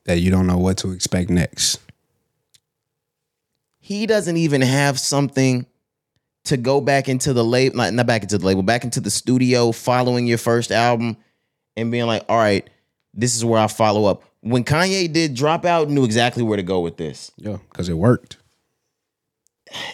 that 0.04 0.18
you 0.20 0.30
don't 0.30 0.46
know 0.46 0.58
what 0.58 0.78
to 0.78 0.92
expect 0.92 1.30
next. 1.30 1.78
he 3.78 4.06
doesn't 4.06 4.36
even 4.36 4.60
have 4.60 4.98
something 4.98 5.66
to 6.44 6.56
go 6.56 6.80
back 6.80 7.08
into 7.08 7.32
the 7.32 7.44
label, 7.44 7.76
not, 7.76 7.92
not 7.92 8.06
back 8.06 8.22
into 8.22 8.38
the 8.38 8.46
label, 8.46 8.62
back 8.62 8.84
into 8.84 9.00
the 9.00 9.10
studio 9.10 9.72
following 9.72 10.26
your 10.26 10.38
first 10.38 10.70
album 10.72 11.16
and 11.76 11.90
being 11.90 12.06
like, 12.06 12.24
all 12.28 12.38
right, 12.38 12.68
this 13.12 13.36
is 13.36 13.44
where 13.44 13.60
I 13.60 13.66
follow 13.66 14.06
up. 14.06 14.22
When 14.40 14.64
Kanye 14.64 15.12
did 15.12 15.36
Dropout, 15.36 15.88
knew 15.88 16.04
exactly 16.04 16.42
where 16.42 16.56
to 16.56 16.62
go 16.62 16.80
with 16.80 16.96
this. 16.96 17.30
Yeah, 17.36 17.58
because 17.68 17.88
it 17.88 17.94
worked. 17.94 18.38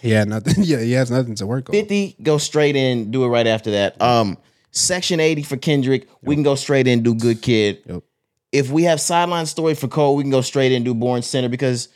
He 0.02 0.10
had 0.10 0.28
nothing. 0.28 0.54
Yeah, 0.64 0.80
he 0.80 0.92
has 0.92 1.10
nothing 1.10 1.34
to 1.36 1.46
work 1.46 1.68
on. 1.68 1.74
50, 1.74 2.16
go 2.22 2.38
straight 2.38 2.76
in, 2.76 3.10
do 3.10 3.24
it 3.24 3.28
right 3.28 3.46
after 3.46 3.70
that. 3.72 4.00
Um, 4.00 4.38
Section 4.70 5.20
80 5.20 5.42
for 5.42 5.56
Kendrick, 5.56 6.08
we 6.22 6.34
can 6.34 6.42
go 6.42 6.54
straight 6.54 6.86
in, 6.86 7.02
do 7.02 7.14
Good 7.14 7.42
Kid. 7.42 7.82
Yep. 7.86 8.02
If 8.52 8.70
we 8.70 8.84
have 8.84 9.00
Sideline 9.00 9.46
Story 9.46 9.74
for 9.74 9.88
Cole, 9.88 10.16
we 10.16 10.22
can 10.22 10.30
go 10.30 10.40
straight 10.40 10.72
in, 10.72 10.84
do 10.84 10.94
Born 10.94 11.22
Sinner 11.22 11.48
because 11.48 11.88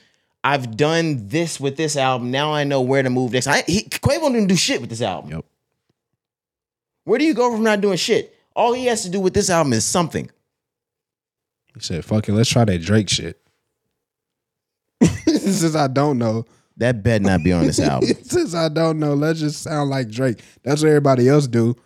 I've 0.42 0.76
done 0.76 1.28
this 1.28 1.60
with 1.60 1.76
this 1.76 1.96
album. 1.96 2.30
Now 2.30 2.52
I 2.52 2.64
know 2.64 2.80
where 2.80 3.02
to 3.02 3.10
move 3.10 3.32
next. 3.32 3.46
I, 3.46 3.62
he, 3.66 3.82
Quavo 3.82 4.32
didn't 4.32 4.48
do 4.48 4.56
shit 4.56 4.80
with 4.80 4.90
this 4.90 5.02
album. 5.02 5.30
Yep. 5.30 5.44
Where 7.04 7.18
do 7.18 7.24
you 7.24 7.34
go 7.34 7.50
from 7.50 7.62
not 7.62 7.80
doing 7.80 7.96
shit? 7.96 8.34
All 8.54 8.72
he 8.72 8.86
has 8.86 9.02
to 9.02 9.10
do 9.10 9.20
with 9.20 9.34
this 9.34 9.50
album 9.50 9.72
is 9.72 9.84
something. 9.84 10.30
He 11.74 11.80
said, 11.80 12.04
"Fuck 12.04 12.28
it, 12.28 12.32
let's 12.32 12.50
try 12.50 12.64
that 12.64 12.78
Drake 12.82 13.08
shit." 13.08 13.40
Since 15.26 15.74
I 15.74 15.86
don't 15.88 16.18
know, 16.18 16.44
That 16.80 17.02
better 17.02 17.22
not 17.22 17.44
be 17.44 17.52
on 17.52 17.66
this 17.66 17.78
album. 17.80 18.08
since 18.22 18.54
I 18.54 18.70
don't 18.70 18.98
know, 18.98 19.12
let's 19.12 19.38
just 19.38 19.62
sound 19.62 19.90
like 19.90 20.08
Drake. 20.08 20.42
That's 20.62 20.82
what 20.82 20.88
everybody 20.88 21.28
else 21.28 21.46
do. 21.46 21.76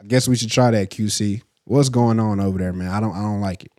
I 0.00 0.04
guess 0.04 0.26
we 0.26 0.34
should 0.34 0.50
try 0.50 0.72
that 0.72 0.90
QC. 0.90 1.40
What's 1.64 1.88
going 1.88 2.18
on 2.18 2.40
over 2.40 2.58
there, 2.58 2.72
man? 2.72 2.90
I 2.90 2.98
don't. 2.98 3.14
I 3.14 3.22
don't 3.22 3.40
like 3.40 3.64
it. 3.64 3.70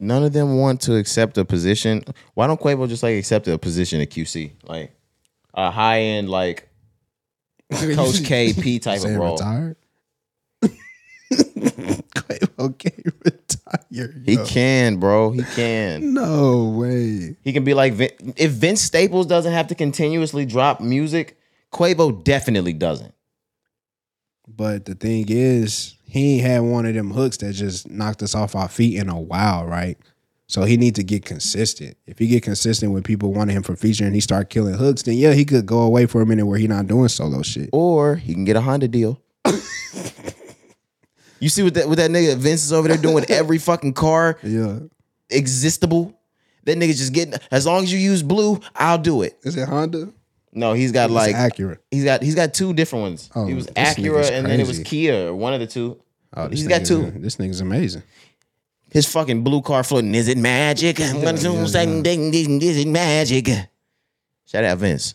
None 0.00 0.24
of 0.24 0.32
them 0.32 0.56
want 0.56 0.80
to 0.82 0.96
accept 0.96 1.36
a 1.36 1.44
position. 1.44 2.02
Why 2.32 2.46
don't 2.46 2.58
Quavo 2.58 2.88
just 2.88 3.02
like 3.02 3.16
accept 3.18 3.46
a 3.46 3.58
position 3.58 4.00
at 4.00 4.08
QC? 4.08 4.52
Like 4.64 4.92
a 5.52 5.70
high 5.70 6.00
end, 6.00 6.30
like 6.30 6.66
Coach 7.70 8.22
KP 8.22 8.80
type 8.80 9.04
of 9.04 9.14
role. 9.14 9.36
retired. 9.36 9.76
Quavo 11.34 12.48
okay, 12.58 12.94
retired. 13.04 13.37
You're 13.90 14.12
He 14.24 14.36
can, 14.36 14.96
bro. 14.96 15.30
He 15.30 15.42
can. 15.42 16.14
No 16.18 16.68
way. 16.70 17.36
He 17.42 17.52
can 17.52 17.64
be 17.64 17.74
like 17.74 17.92
Vin- 17.94 18.34
if 18.36 18.50
Vince 18.52 18.80
Staples 18.80 19.26
doesn't 19.26 19.52
have 19.52 19.68
to 19.68 19.74
continuously 19.74 20.46
drop 20.46 20.80
music, 20.80 21.38
Quavo 21.72 22.24
definitely 22.24 22.72
doesn't. 22.72 23.14
But 24.48 24.86
the 24.86 24.94
thing 24.94 25.26
is, 25.28 25.94
he 26.04 26.36
ain't 26.36 26.46
had 26.46 26.60
one 26.60 26.86
of 26.86 26.94
them 26.94 27.10
hooks 27.10 27.36
that 27.38 27.52
just 27.52 27.88
knocked 27.88 28.22
us 28.22 28.34
off 28.34 28.54
our 28.56 28.68
feet 28.68 28.98
in 28.98 29.08
a 29.08 29.20
while, 29.20 29.66
right? 29.66 29.98
So 30.46 30.64
he 30.64 30.78
need 30.78 30.94
to 30.94 31.04
get 31.04 31.26
consistent. 31.26 31.98
If 32.06 32.18
he 32.18 32.26
get 32.26 32.42
consistent 32.42 32.92
with 32.92 33.04
people 33.04 33.34
wanting 33.34 33.54
him 33.56 33.62
for 33.62 33.76
feature 33.76 34.06
and 34.06 34.14
he 34.14 34.20
start 34.22 34.48
killing 34.48 34.74
hooks, 34.74 35.02
then 35.02 35.16
yeah, 35.16 35.34
he 35.34 35.44
could 35.44 35.66
go 35.66 35.80
away 35.80 36.06
for 36.06 36.22
a 36.22 36.26
minute 36.26 36.46
where 36.46 36.58
he 36.58 36.66
not 36.66 36.86
doing 36.86 37.08
solo 37.08 37.42
shit. 37.42 37.68
Or 37.72 38.16
he 38.16 38.32
can 38.32 38.46
get 38.46 38.56
a 38.56 38.62
Honda 38.62 38.88
deal. 38.88 39.20
you 41.40 41.48
see 41.48 41.62
what 41.62 41.74
that 41.74 41.88
what 41.88 41.96
that 41.98 42.10
nigga 42.10 42.36
Vince 42.36 42.64
is 42.64 42.72
over 42.72 42.88
there 42.88 42.96
doing 42.96 43.14
with 43.14 43.30
every 43.40 43.58
fucking 43.58 43.94
car 43.94 44.38
Yeah. 44.42 44.78
existable? 45.30 46.14
That 46.64 46.76
nigga 46.78 46.94
just 46.96 47.12
getting 47.12 47.34
as 47.50 47.66
long 47.66 47.82
as 47.84 47.92
you 47.92 47.98
use 47.98 48.22
blue, 48.22 48.60
I'll 48.74 48.98
do 48.98 49.22
it. 49.22 49.38
Is 49.42 49.56
it 49.56 49.68
Honda? 49.68 50.12
No, 50.52 50.72
he's 50.72 50.92
got 50.92 51.10
like 51.10 51.34
accurate. 51.34 51.80
he's 51.90 52.04
got 52.04 52.22
he's 52.22 52.34
got 52.34 52.52
two 52.54 52.72
different 52.74 53.02
ones. 53.02 53.30
Oh, 53.34 53.46
he 53.46 53.54
was 53.54 53.66
this 53.66 53.74
Acura 53.96 54.30
and 54.30 54.46
then 54.46 54.60
it 54.60 54.66
was 54.66 54.78
crazy. 54.78 54.84
Kia 54.84 55.28
or 55.28 55.34
one 55.34 55.54
of 55.54 55.60
the 55.60 55.66
two. 55.66 56.00
Oh, 56.34 56.48
this 56.48 56.58
He's 56.60 56.68
got 56.68 56.82
nigga's- 56.82 56.88
two. 56.88 57.10
This 57.20 57.36
nigga's 57.36 57.60
amazing. 57.60 58.02
His 58.90 59.06
fucking 59.06 59.44
blue 59.44 59.60
car 59.62 59.82
floating. 59.84 60.14
Is 60.14 60.28
it 60.28 60.36
magic? 60.38 61.00
I'm 61.00 61.20
gonna 61.22 61.38
do 61.38 61.66
something. 61.66 62.04
Is 62.32 62.78
it 62.78 62.88
magic? 62.88 63.48
Shout 64.46 64.64
out 64.64 64.78
Vince. 64.78 65.14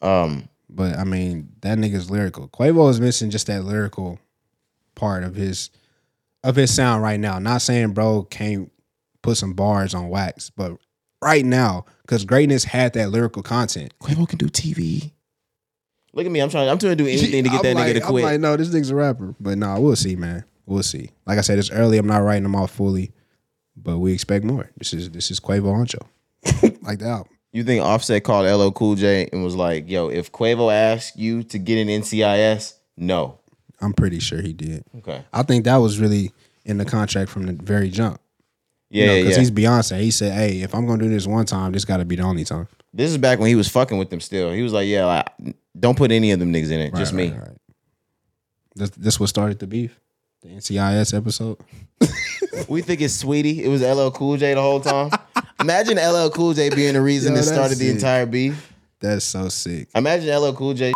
Um, 0.00 0.48
But 0.68 0.96
I 0.98 1.04
mean, 1.04 1.50
that 1.60 1.78
nigga's 1.78 2.10
lyrical. 2.10 2.48
Quavo 2.48 2.88
is 2.90 3.00
missing 3.00 3.30
just 3.30 3.46
that 3.48 3.64
lyrical 3.64 4.18
part 4.94 5.24
of 5.24 5.34
his 5.34 5.70
of 6.42 6.56
his 6.56 6.74
sound 6.74 7.02
right 7.02 7.18
now. 7.18 7.38
Not 7.38 7.62
saying 7.62 7.92
bro 7.92 8.22
can't 8.24 8.70
put 9.22 9.36
some 9.36 9.54
bars 9.54 9.94
on 9.94 10.08
wax, 10.08 10.50
but 10.50 10.76
right 11.22 11.44
now, 11.44 11.86
because 12.02 12.24
greatness 12.24 12.64
had 12.64 12.92
that 12.92 13.10
lyrical 13.10 13.42
content. 13.42 13.92
Quavo 13.98 14.28
can 14.28 14.38
do 14.38 14.46
TV. 14.46 15.12
Look 16.12 16.26
at 16.26 16.30
me. 16.32 16.40
I'm 16.40 16.50
trying. 16.50 16.68
I'm 16.68 16.78
trying 16.78 16.96
to 16.96 17.02
do 17.04 17.08
anything 17.08 17.44
to 17.44 17.50
get 17.50 17.62
that 17.62 17.74
like, 17.74 17.88
nigga 17.88 17.98
to 17.98 18.04
I'm 18.04 18.10
quit. 18.10 18.24
like, 18.24 18.40
no, 18.40 18.56
this 18.56 18.68
nigga's 18.68 18.90
a 18.90 18.94
rapper. 18.94 19.34
But 19.40 19.58
nah, 19.58 19.80
we'll 19.80 19.96
see, 19.96 20.14
man. 20.14 20.44
We'll 20.66 20.82
see. 20.84 21.10
Like 21.26 21.38
I 21.38 21.40
said, 21.40 21.58
it's 21.58 21.70
early. 21.70 21.98
I'm 21.98 22.06
not 22.06 22.18
writing 22.18 22.44
them 22.44 22.54
off 22.54 22.70
fully, 22.70 23.12
but 23.76 23.98
we 23.98 24.12
expect 24.12 24.44
more. 24.44 24.70
This 24.76 24.92
is 24.94 25.10
this 25.10 25.30
is 25.30 25.40
Quavo 25.40 25.74
Huncho, 25.74 26.82
like 26.82 27.00
the 27.00 27.06
album. 27.06 27.32
you 27.52 27.64
think 27.64 27.82
Offset 27.82 28.22
called 28.22 28.46
LL 28.46 28.70
Cool 28.70 28.94
J 28.94 29.28
and 29.32 29.42
was 29.42 29.56
like, 29.56 29.90
"Yo, 29.90 30.08
if 30.08 30.30
Quavo 30.30 30.72
asks 30.72 31.16
you 31.16 31.42
to 31.44 31.58
get 31.58 31.78
an 31.82 31.88
NCIS, 31.88 32.74
no." 32.96 33.40
I'm 33.80 33.92
pretty 33.92 34.18
sure 34.18 34.40
he 34.40 34.52
did. 34.52 34.84
Okay. 34.98 35.22
I 35.32 35.42
think 35.42 35.64
that 35.64 35.76
was 35.76 35.98
really 35.98 36.32
in 36.64 36.78
the 36.78 36.84
contract 36.84 37.30
from 37.30 37.46
the 37.46 37.52
very 37.52 37.90
jump. 37.90 38.20
Yeah, 38.90 39.06
yeah. 39.06 39.22
because 39.22 39.36
yeah. 39.36 39.40
he's 39.40 39.50
Beyonce. 39.50 40.00
He 40.00 40.10
said, 40.10 40.32
"Hey, 40.32 40.62
if 40.62 40.74
I'm 40.74 40.86
gonna 40.86 41.02
do 41.02 41.08
this 41.08 41.26
one 41.26 41.46
time, 41.46 41.72
this 41.72 41.84
got 41.84 41.96
to 41.96 42.04
be 42.04 42.16
the 42.16 42.22
only 42.22 42.44
time." 42.44 42.68
This 42.92 43.10
is 43.10 43.18
back 43.18 43.38
when 43.40 43.48
he 43.48 43.56
was 43.56 43.68
fucking 43.68 43.98
with 43.98 44.10
them. 44.10 44.20
Still, 44.20 44.52
he 44.52 44.62
was 44.62 44.72
like, 44.72 44.86
"Yeah, 44.86 45.06
like, 45.06 45.56
don't 45.78 45.96
put 45.96 46.12
any 46.12 46.30
of 46.30 46.38
them 46.38 46.52
niggas 46.52 46.70
in 46.70 46.80
it. 46.80 46.94
just 46.94 47.12
Right, 47.12 47.30
me." 47.30 47.30
right, 47.30 47.48
right. 47.48 47.58
This 48.76 48.90
this 48.90 49.20
what 49.20 49.28
started 49.28 49.58
the 49.58 49.66
beef, 49.66 49.98
the 50.42 50.48
NCIS 50.50 51.16
episode. 51.16 51.58
We 52.68 52.82
think 52.82 53.00
it's 53.00 53.22
Saweetie. 53.22 53.58
It 53.58 53.68
was 53.68 53.82
LL 53.82 54.10
Cool 54.10 54.36
J 54.36 54.54
the 54.54 54.62
whole 54.62 54.80
time. 54.80 55.10
Imagine 55.60 55.96
LL 55.96 56.30
Cool 56.30 56.54
J 56.54 56.70
being 56.70 56.94
the 56.94 57.00
reason 57.00 57.32
Yo, 57.32 57.40
that 57.40 57.44
started 57.44 57.78
the 57.78 57.90
entire 57.90 58.26
beef. 58.26 58.72
That's 59.00 59.24
so 59.24 59.48
sick. 59.48 59.88
Imagine 59.94 60.34
LL 60.36 60.52
Cool 60.52 60.74
J. 60.74 60.92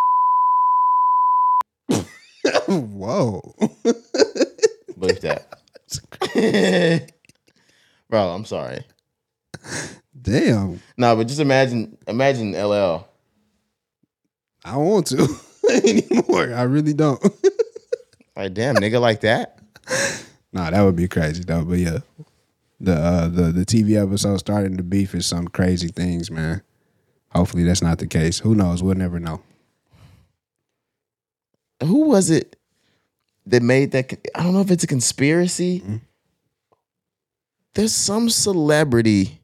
Whoa. 2.68 3.54
Believe 4.98 5.20
that. 5.22 5.48
Bro, 8.10 8.28
I'm 8.28 8.44
sorry. 8.44 8.84
Damn. 10.20 10.80
No, 10.96 11.16
but 11.16 11.28
just 11.28 11.40
imagine, 11.40 11.96
imagine 12.06 12.52
LL. 12.52 13.06
I 14.64 14.72
don't 14.72 14.86
want 14.86 15.06
to 15.06 15.28
anymore. 15.82 16.52
I 16.54 16.62
really 16.62 16.92
don't. 16.92 17.22
Like, 18.36 18.52
damn, 18.52 18.74
nigga, 18.76 19.00
like 19.00 19.20
that. 19.22 19.58
nah, 20.52 20.70
that 20.70 20.82
would 20.82 20.96
be 20.96 21.08
crazy 21.08 21.44
though. 21.44 21.64
But 21.64 21.78
yeah, 21.78 21.98
the 22.80 22.94
uh, 22.94 23.28
the 23.28 23.42
the 23.44 23.64
TV 23.64 24.00
episode 24.00 24.36
starting 24.38 24.76
to 24.76 24.82
beef 24.82 25.14
is 25.14 25.26
some 25.26 25.48
crazy 25.48 25.88
things, 25.88 26.30
man. 26.30 26.62
Hopefully 27.30 27.64
that's 27.64 27.82
not 27.82 27.98
the 27.98 28.06
case. 28.06 28.40
Who 28.40 28.54
knows? 28.54 28.82
We'll 28.82 28.94
never 28.94 29.18
know. 29.18 29.40
Who 31.82 32.08
was 32.08 32.28
it 32.30 32.57
that 33.50 33.62
made 33.62 33.92
that? 33.92 34.12
I 34.34 34.42
don't 34.42 34.54
know 34.54 34.60
if 34.60 34.70
it's 34.70 34.84
a 34.84 34.88
conspiracy. 34.88 35.80
Mm-hmm. 35.80 35.96
There's 37.74 37.94
some 37.94 38.28
celebrity 38.28 39.40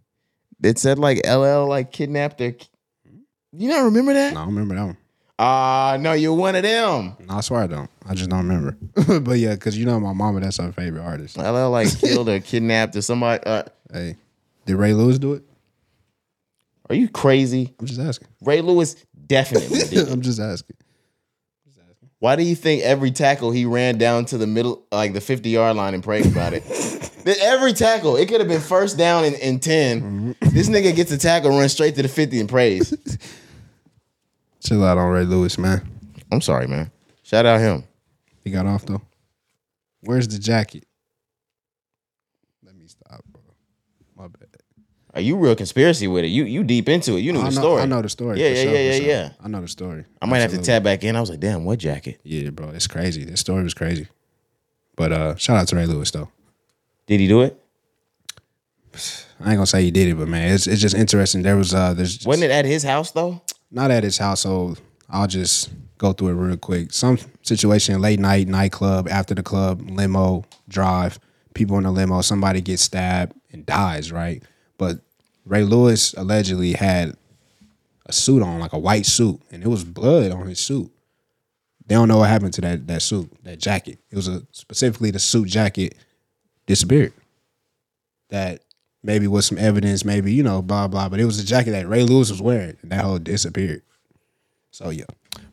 that 0.60 0.78
said 0.78 0.98
like 0.98 1.26
LL 1.26 1.66
like 1.66 1.92
kidnapped 1.92 2.38
their. 2.38 2.54
You 3.52 3.68
not 3.68 3.84
remember 3.84 4.12
that? 4.14 4.34
No, 4.34 4.40
I 4.40 4.44
don't 4.44 4.54
remember 4.54 4.74
that 4.74 4.84
one. 4.84 4.96
Ah, 5.38 5.96
no, 6.00 6.12
you're 6.12 6.32
one 6.34 6.54
of 6.54 6.62
them. 6.62 7.16
No, 7.26 7.34
I 7.36 7.40
swear 7.40 7.62
I 7.62 7.66
don't. 7.66 7.90
I 8.06 8.14
just 8.14 8.30
don't 8.30 8.46
remember. 8.48 8.76
but 9.20 9.38
yeah, 9.38 9.54
because 9.54 9.76
you 9.76 9.84
know 9.84 9.98
my 9.98 10.12
mama, 10.12 10.40
that's 10.40 10.58
her 10.58 10.72
favorite 10.72 11.02
artist. 11.02 11.36
LL 11.38 11.70
like 11.70 11.88
killed 12.00 12.28
or 12.28 12.40
kidnapped 12.40 12.96
or 12.96 13.02
somebody. 13.02 13.42
Uh, 13.44 13.64
Hey, 13.92 14.16
did 14.66 14.74
Ray 14.76 14.92
Lewis 14.92 15.18
do 15.20 15.34
it? 15.34 15.42
are 16.88 16.94
you 16.96 17.08
crazy? 17.08 17.72
I'm 17.78 17.86
just 17.86 18.00
asking. 18.00 18.28
Ray 18.42 18.60
Lewis 18.60 18.96
definitely 19.26 19.78
did. 19.90 20.08
I'm 20.08 20.20
just 20.20 20.40
asking. 20.40 20.76
Why 22.24 22.36
do 22.36 22.42
you 22.42 22.54
think 22.54 22.82
every 22.82 23.10
tackle 23.10 23.50
he 23.50 23.66
ran 23.66 23.98
down 23.98 24.24
to 24.26 24.38
the 24.38 24.46
middle, 24.46 24.82
like 24.90 25.12
the 25.12 25.20
50 25.20 25.50
yard 25.50 25.76
line 25.76 25.92
and 25.92 26.02
prayed 26.02 26.24
about 26.24 26.54
it? 26.54 26.64
Every 27.42 27.74
tackle, 27.74 28.16
it 28.16 28.30
could 28.30 28.40
have 28.40 28.48
been 28.48 28.62
first 28.62 28.96
down 28.96 29.26
in, 29.26 29.34
in 29.34 29.60
10. 29.60 30.00
Mm-hmm. 30.00 30.48
This 30.48 30.70
nigga 30.70 30.96
gets 30.96 31.12
a 31.12 31.18
tackle, 31.18 31.50
runs 31.50 31.72
straight 31.72 31.96
to 31.96 32.02
the 32.02 32.08
50 32.08 32.40
and 32.40 32.48
prays. 32.48 32.96
Chill 34.60 34.82
out 34.82 34.96
on 34.96 35.10
Ray 35.10 35.24
Lewis, 35.24 35.58
man. 35.58 35.86
I'm 36.32 36.40
sorry, 36.40 36.66
man. 36.66 36.90
Shout 37.24 37.44
out 37.44 37.60
him. 37.60 37.84
He 38.42 38.50
got 38.50 38.64
off 38.64 38.86
though. 38.86 39.02
Where's 40.00 40.26
the 40.26 40.38
jacket? 40.38 40.86
Let 42.64 42.74
me 42.74 42.86
stop, 42.86 43.22
bro. 43.30 43.42
My 44.16 44.28
bad. 44.28 44.48
Are 45.14 45.20
you 45.20 45.36
real 45.36 45.54
conspiracy 45.54 46.08
with 46.08 46.24
it? 46.24 46.28
You 46.28 46.44
you 46.44 46.64
deep 46.64 46.88
into 46.88 47.16
it. 47.16 47.20
You 47.20 47.32
knew 47.32 47.40
I 47.40 47.50
the 47.50 47.54
know, 47.54 47.60
story. 47.60 47.82
I 47.82 47.86
know 47.86 48.02
the 48.02 48.08
story. 48.08 48.40
Yeah, 48.40 48.48
yeah, 48.48 48.62
sure, 48.62 48.72
yeah, 48.72 48.78
yeah, 48.80 48.96
sure. 48.98 49.06
yeah. 49.06 49.28
I 49.42 49.48
know 49.48 49.60
the 49.60 49.68
story. 49.68 50.04
I 50.20 50.26
might 50.26 50.40
have 50.40 50.50
to 50.50 50.58
tap 50.58 50.82
back 50.82 51.04
in. 51.04 51.14
I 51.14 51.20
was 51.20 51.30
like, 51.30 51.40
damn, 51.40 51.64
what 51.64 51.78
jacket? 51.78 52.20
Yeah, 52.24 52.50
bro, 52.50 52.70
it's 52.70 52.88
crazy. 52.88 53.24
This 53.24 53.40
story 53.40 53.62
was 53.62 53.74
crazy. 53.74 54.08
But 54.96 55.12
uh 55.12 55.36
shout 55.36 55.56
out 55.56 55.68
to 55.68 55.76
Ray 55.76 55.86
Lewis 55.86 56.10
though. 56.10 56.30
Did 57.06 57.20
he 57.20 57.28
do 57.28 57.42
it? 57.42 57.60
I 59.40 59.50
ain't 59.50 59.56
gonna 59.56 59.66
say 59.66 59.82
he 59.82 59.90
did 59.90 60.08
it, 60.08 60.14
but 60.14 60.28
man, 60.28 60.52
it's 60.52 60.66
it's 60.66 60.80
just 60.80 60.94
interesting. 60.94 61.42
There 61.42 61.56
was 61.56 61.74
uh 61.74 61.94
there's 61.94 62.14
just, 62.14 62.26
Wasn't 62.26 62.44
it 62.44 62.50
at 62.50 62.64
his 62.64 62.82
house 62.82 63.10
though? 63.12 63.42
not 63.70 63.90
at 63.90 64.04
his 64.04 64.18
household. 64.18 64.80
I'll 65.10 65.26
just 65.26 65.70
go 65.98 66.12
through 66.12 66.28
it 66.28 66.32
real 66.34 66.56
quick. 66.56 66.92
Some 66.92 67.18
situation, 67.42 68.00
late 68.00 68.20
night, 68.20 68.46
nightclub, 68.46 69.08
after 69.08 69.34
the 69.34 69.42
club, 69.42 69.82
limo, 69.90 70.44
drive, 70.68 71.18
people 71.54 71.76
in 71.76 71.82
the 71.84 71.90
limo, 71.90 72.20
somebody 72.20 72.60
gets 72.60 72.82
stabbed 72.82 73.34
and 73.52 73.66
dies, 73.66 74.12
right? 74.12 74.42
But 74.78 75.00
Ray 75.44 75.62
Lewis 75.62 76.14
allegedly 76.14 76.72
had 76.72 77.16
a 78.06 78.12
suit 78.12 78.42
on, 78.42 78.58
like 78.58 78.72
a 78.72 78.78
white 78.78 79.06
suit, 79.06 79.40
and 79.50 79.62
it 79.62 79.68
was 79.68 79.84
blood 79.84 80.30
on 80.32 80.46
his 80.46 80.60
suit. 80.60 80.90
They 81.86 81.94
don't 81.94 82.08
know 82.08 82.18
what 82.18 82.30
happened 82.30 82.54
to 82.54 82.60
that 82.62 82.86
that 82.86 83.02
suit, 83.02 83.30
that 83.44 83.58
jacket. 83.58 83.98
It 84.10 84.16
was 84.16 84.28
a 84.28 84.42
specifically 84.52 85.10
the 85.10 85.18
suit 85.18 85.48
jacket 85.48 85.94
disappeared. 86.66 87.12
That 88.30 88.62
maybe 89.02 89.26
was 89.26 89.46
some 89.46 89.58
evidence, 89.58 90.04
maybe, 90.04 90.32
you 90.32 90.42
know, 90.42 90.62
blah 90.62 90.88
blah. 90.88 91.08
But 91.08 91.20
it 91.20 91.26
was 91.26 91.38
a 91.38 91.44
jacket 91.44 91.72
that 91.72 91.88
Ray 91.88 92.02
Lewis 92.02 92.30
was 92.30 92.40
wearing, 92.40 92.76
and 92.82 92.90
that 92.90 93.04
whole 93.04 93.18
disappeared. 93.18 93.82
So 94.70 94.90
yeah. 94.90 95.04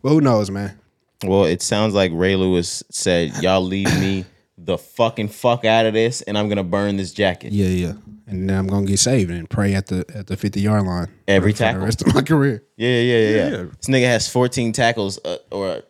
But 0.01 0.09
who 0.09 0.21
knows, 0.21 0.49
man? 0.49 0.79
Well, 1.23 1.45
it 1.45 1.61
sounds 1.61 1.93
like 1.93 2.11
Ray 2.13 2.35
Lewis 2.35 2.83
said, 2.89 3.43
Y'all 3.43 3.61
leave 3.61 3.93
me 3.99 4.25
the 4.63 4.77
fucking 4.77 5.27
fuck 5.29 5.65
out 5.65 5.85
of 5.85 5.93
this 5.93 6.21
and 6.21 6.37
I'm 6.37 6.47
gonna 6.49 6.63
burn 6.63 6.97
this 6.97 7.13
jacket. 7.13 7.51
Yeah, 7.51 7.67
yeah. 7.67 7.93
And 8.27 8.49
then 8.49 8.57
I'm 8.57 8.67
gonna 8.67 8.85
get 8.85 8.99
saved 8.99 9.31
and 9.31 9.49
pray 9.49 9.73
at 9.73 9.87
the 9.87 10.05
at 10.13 10.27
the 10.27 10.37
50 10.37 10.61
yard 10.61 10.83
line 10.85 11.09
Every 11.27 11.51
for 11.51 11.57
the 11.57 11.63
tackle? 11.63 11.81
rest 11.83 12.01
of 12.01 12.13
my 12.13 12.21
career. 12.31 12.63
Yeah, 12.77 12.89
yeah, 12.89 13.01
yeah, 13.01 13.17
yeah. 13.19 13.49
Yeah. 13.49 13.57
This 13.77 13.87
nigga 13.87 14.05
has 14.05 14.29
14 14.29 14.71
tackles 14.73 15.19
uh, 15.25 15.37
or 15.51 15.81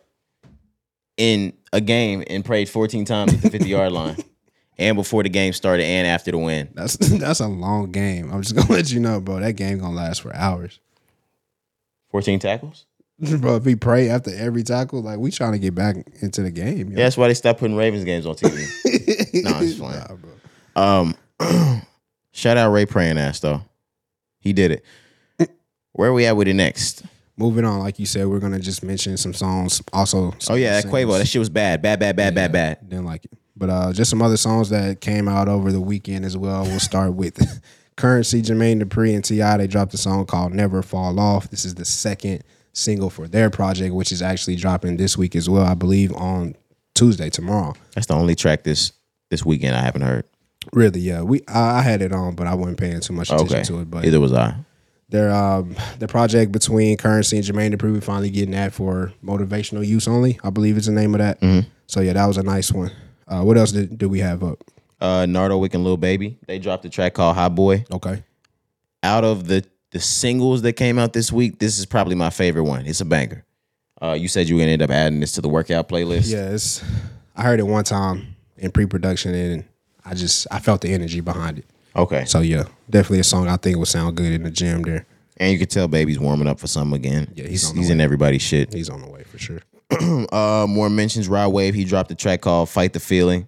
in 1.16 1.52
a 1.72 1.80
game 1.80 2.24
and 2.28 2.44
prayed 2.44 2.68
14 2.68 3.04
times 3.04 3.34
at 3.34 3.42
the 3.42 3.50
50 3.50 3.68
yard 3.68 3.92
line. 4.00 4.16
And 4.78 4.96
before 4.96 5.22
the 5.22 5.28
game 5.28 5.52
started 5.52 5.84
and 5.84 6.06
after 6.06 6.30
the 6.30 6.38
win. 6.38 6.70
That's 6.74 6.96
that's 7.18 7.40
a 7.40 7.46
long 7.46 7.92
game. 7.92 8.32
I'm 8.32 8.42
just 8.42 8.56
gonna 8.56 8.72
let 8.72 8.90
you 8.90 9.00
know, 9.00 9.20
bro. 9.20 9.38
That 9.40 9.52
game 9.52 9.78
gonna 9.78 9.94
last 9.94 10.22
for 10.22 10.34
hours. 10.34 10.80
14 12.10 12.38
tackles? 12.40 12.86
Bro, 13.22 13.56
if 13.56 13.64
we 13.64 13.76
pray 13.76 14.08
after 14.08 14.34
every 14.34 14.64
tackle, 14.64 15.00
like 15.00 15.18
we 15.18 15.30
trying 15.30 15.52
to 15.52 15.58
get 15.60 15.74
back 15.76 15.96
into 16.20 16.42
the 16.42 16.50
game. 16.50 16.90
Yeah, 16.90 16.96
that's 17.04 17.16
why 17.16 17.28
they 17.28 17.34
stopped 17.34 17.60
putting 17.60 17.76
Ravens 17.76 18.04
games 18.04 18.26
on 18.26 18.34
TV. 18.34 18.54
no, 19.44 19.58
it's 19.60 19.78
fine. 19.78 19.96
Nah, 19.96 20.16
bro. 20.16 21.14
Um, 21.40 21.82
shout 22.32 22.56
out 22.56 22.72
Ray 22.72 22.84
praying 22.84 23.18
ass 23.18 23.38
though. 23.38 23.62
He 24.40 24.52
did 24.52 24.72
it. 24.72 24.84
Where 25.92 26.10
are 26.10 26.12
we 26.12 26.26
at 26.26 26.36
with 26.36 26.48
it 26.48 26.54
next? 26.54 27.04
Moving 27.36 27.64
on, 27.64 27.78
like 27.78 27.98
you 27.98 28.06
said, 28.06 28.26
we're 28.26 28.40
gonna 28.40 28.58
just 28.58 28.82
mention 28.82 29.16
some 29.16 29.34
songs. 29.34 29.80
Also, 29.92 30.34
Oh 30.50 30.54
yeah, 30.54 30.80
that 30.80 30.90
Quavo, 30.90 31.18
that 31.18 31.26
shit 31.28 31.38
was 31.38 31.48
bad, 31.50 31.80
bad, 31.80 32.00
bad, 32.00 32.16
bad, 32.16 32.34
bad, 32.34 32.52
bad. 32.52 32.88
Didn't 32.88 33.04
like 33.04 33.24
it. 33.24 33.32
But 33.56 33.70
uh, 33.70 33.92
just 33.92 34.10
some 34.10 34.22
other 34.22 34.36
songs 34.36 34.70
that 34.70 35.00
came 35.00 35.28
out 35.28 35.48
over 35.48 35.70
the 35.70 35.80
weekend 35.80 36.24
as 36.24 36.36
well. 36.36 36.64
We'll 36.64 36.80
start 36.80 37.14
with 37.14 37.36
Curren$y, 37.96 38.40
Jermaine 38.40 38.82
Dupri, 38.82 39.14
and 39.14 39.24
T.I. 39.24 39.56
They 39.58 39.66
dropped 39.66 39.94
a 39.94 39.98
song 39.98 40.24
called 40.26 40.52
Never 40.54 40.82
Fall 40.82 41.20
Off. 41.20 41.50
This 41.50 41.64
is 41.64 41.74
the 41.74 41.84
second 41.84 42.42
single 42.72 43.10
for 43.10 43.26
their 43.28 43.50
project, 43.50 43.94
which 43.94 44.12
is 44.12 44.22
actually 44.22 44.56
dropping 44.56 44.96
this 44.96 45.16
week 45.18 45.36
as 45.36 45.48
well, 45.48 45.64
I 45.64 45.74
believe, 45.74 46.12
on 46.14 46.54
Tuesday, 46.94 47.30
tomorrow. 47.30 47.74
That's 47.94 48.06
the 48.06 48.14
only 48.14 48.34
track 48.34 48.62
this 48.64 48.92
this 49.30 49.44
weekend 49.44 49.74
I 49.76 49.80
haven't 49.80 50.02
heard. 50.02 50.24
Really, 50.72 51.00
yeah. 51.00 51.22
We 51.22 51.40
I, 51.48 51.78
I 51.78 51.82
had 51.82 52.02
it 52.02 52.12
on, 52.12 52.34
but 52.34 52.46
I 52.46 52.54
wasn't 52.54 52.78
paying 52.78 53.00
too 53.00 53.12
much 53.12 53.30
attention 53.30 53.56
Okay. 53.56 53.64
to 53.64 53.80
it. 53.80 53.90
But 53.90 54.04
Either 54.04 54.20
was 54.20 54.32
I. 54.32 54.54
their 55.08 55.30
um 55.32 55.74
the 55.98 56.06
project 56.08 56.52
between 56.52 56.96
Curren$y 56.96 57.38
and 57.38 57.44
Jermaine 57.46 57.74
Dupri, 57.74 57.92
we 57.92 58.00
finally 58.00 58.30
getting 58.30 58.52
that 58.52 58.72
for 58.72 59.12
motivational 59.24 59.86
use 59.86 60.06
only. 60.06 60.38
I 60.44 60.50
believe 60.50 60.76
is 60.76 60.86
the 60.86 60.92
name 60.92 61.14
of 61.14 61.18
that. 61.18 61.38
So 61.86 62.00
yeah, 62.00 62.12
that 62.14 62.26
was 62.26 62.36
a 62.38 62.42
nice 62.42 62.70
one. 62.72 62.90
Uh, 63.28 63.42
what 63.42 63.56
else 63.58 63.72
did, 63.72 63.98
did 63.98 64.06
we 64.06 64.20
have 64.20 64.42
up? 64.42 64.58
Uh, 65.00 65.26
Nardo 65.26 65.58
Wick 65.58 65.74
and 65.74 65.82
Lil 65.84 65.96
Baby. 65.96 66.38
They 66.46 66.58
dropped 66.58 66.84
a 66.84 66.88
track 66.88 67.14
called 67.14 67.34
Hot 67.36 67.54
Boy. 67.54 67.84
Okay. 67.90 68.22
Out 69.02 69.24
of 69.24 69.46
the 69.48 69.64
the 69.92 70.00
singles 70.00 70.62
that 70.62 70.72
came 70.72 70.98
out 70.98 71.12
this 71.12 71.30
week, 71.30 71.58
this 71.58 71.78
is 71.78 71.86
probably 71.86 72.14
my 72.14 72.30
favorite 72.30 72.64
one. 72.64 72.86
It's 72.86 73.00
a 73.00 73.04
banger. 73.04 73.44
Uh, 74.00 74.14
you 74.14 74.26
said 74.26 74.48
you 74.48 74.56
would 74.56 74.68
end 74.68 74.82
up 74.82 74.90
adding 74.90 75.20
this 75.20 75.32
to 75.32 75.40
the 75.40 75.48
workout 75.48 75.88
playlist. 75.88 76.28
Yes, 76.30 76.82
I 77.36 77.42
heard 77.42 77.60
it 77.60 77.66
one 77.66 77.84
time 77.84 78.34
in 78.56 78.72
pre-production 78.72 79.34
and 79.34 79.64
I 80.04 80.14
just 80.14 80.46
I 80.50 80.58
felt 80.58 80.80
the 80.80 80.92
energy 80.92 81.20
behind 81.20 81.58
it. 81.58 81.66
Okay. 81.94 82.24
So 82.24 82.40
yeah, 82.40 82.64
definitely 82.90 83.20
a 83.20 83.24
song 83.24 83.48
I 83.48 83.56
think 83.56 83.78
would 83.78 83.88
sound 83.88 84.16
good 84.16 84.32
in 84.32 84.42
the 84.42 84.50
gym 84.50 84.82
there. 84.82 85.06
And 85.36 85.52
you 85.52 85.58
can 85.58 85.68
tell 85.68 85.88
baby's 85.88 86.18
warming 86.18 86.48
up 86.48 86.58
for 86.58 86.66
something 86.66 86.96
again. 86.96 87.32
Yeah, 87.34 87.46
he's 87.46 87.68
he's, 87.68 87.76
he's 87.76 87.90
in 87.90 88.00
everybody's 88.00 88.42
shit. 88.42 88.72
He's 88.72 88.90
on 88.90 89.00
the 89.02 89.08
way 89.08 89.24
for 89.24 89.38
sure. 89.38 89.60
Uh, 90.32 90.66
more 90.66 90.88
mentions. 90.88 91.28
Rod 91.28 91.48
Wave. 91.52 91.74
He 91.74 91.84
dropped 91.84 92.10
a 92.10 92.14
track 92.14 92.40
called 92.40 92.70
"Fight 92.70 92.94
the 92.94 93.00
Feeling." 93.00 93.46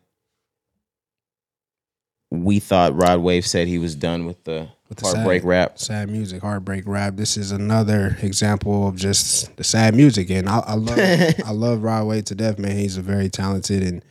We 2.30 2.58
thought 2.58 2.94
Rod 2.94 3.20
Wave 3.20 3.46
said 3.46 3.66
he 3.66 3.78
was 3.78 3.94
done 3.94 4.26
with 4.26 4.44
the, 4.44 4.68
With 5.02 5.10
the 5.10 5.16
heartbreak 5.18 5.42
sad- 5.42 5.48
rap. 5.48 5.78
Sad 5.78 6.10
music, 6.10 6.42
heartbreak 6.42 6.84
rap. 6.86 7.16
This 7.16 7.36
is 7.36 7.52
another 7.52 8.16
example 8.22 8.88
of 8.88 8.96
just 8.96 9.54
the 9.56 9.64
sad 9.64 9.94
music, 9.94 10.30
and 10.30 10.48
I, 10.48 10.58
I 10.58 10.74
love 10.74 10.98
I 11.46 11.50
love 11.52 11.82
Rod 11.82 12.06
Wave 12.06 12.24
to 12.26 12.34
death, 12.34 12.58
man. 12.58 12.76
He's 12.76 12.96
a 12.96 13.02
very 13.02 13.28
talented 13.28 13.82
and 13.82 14.02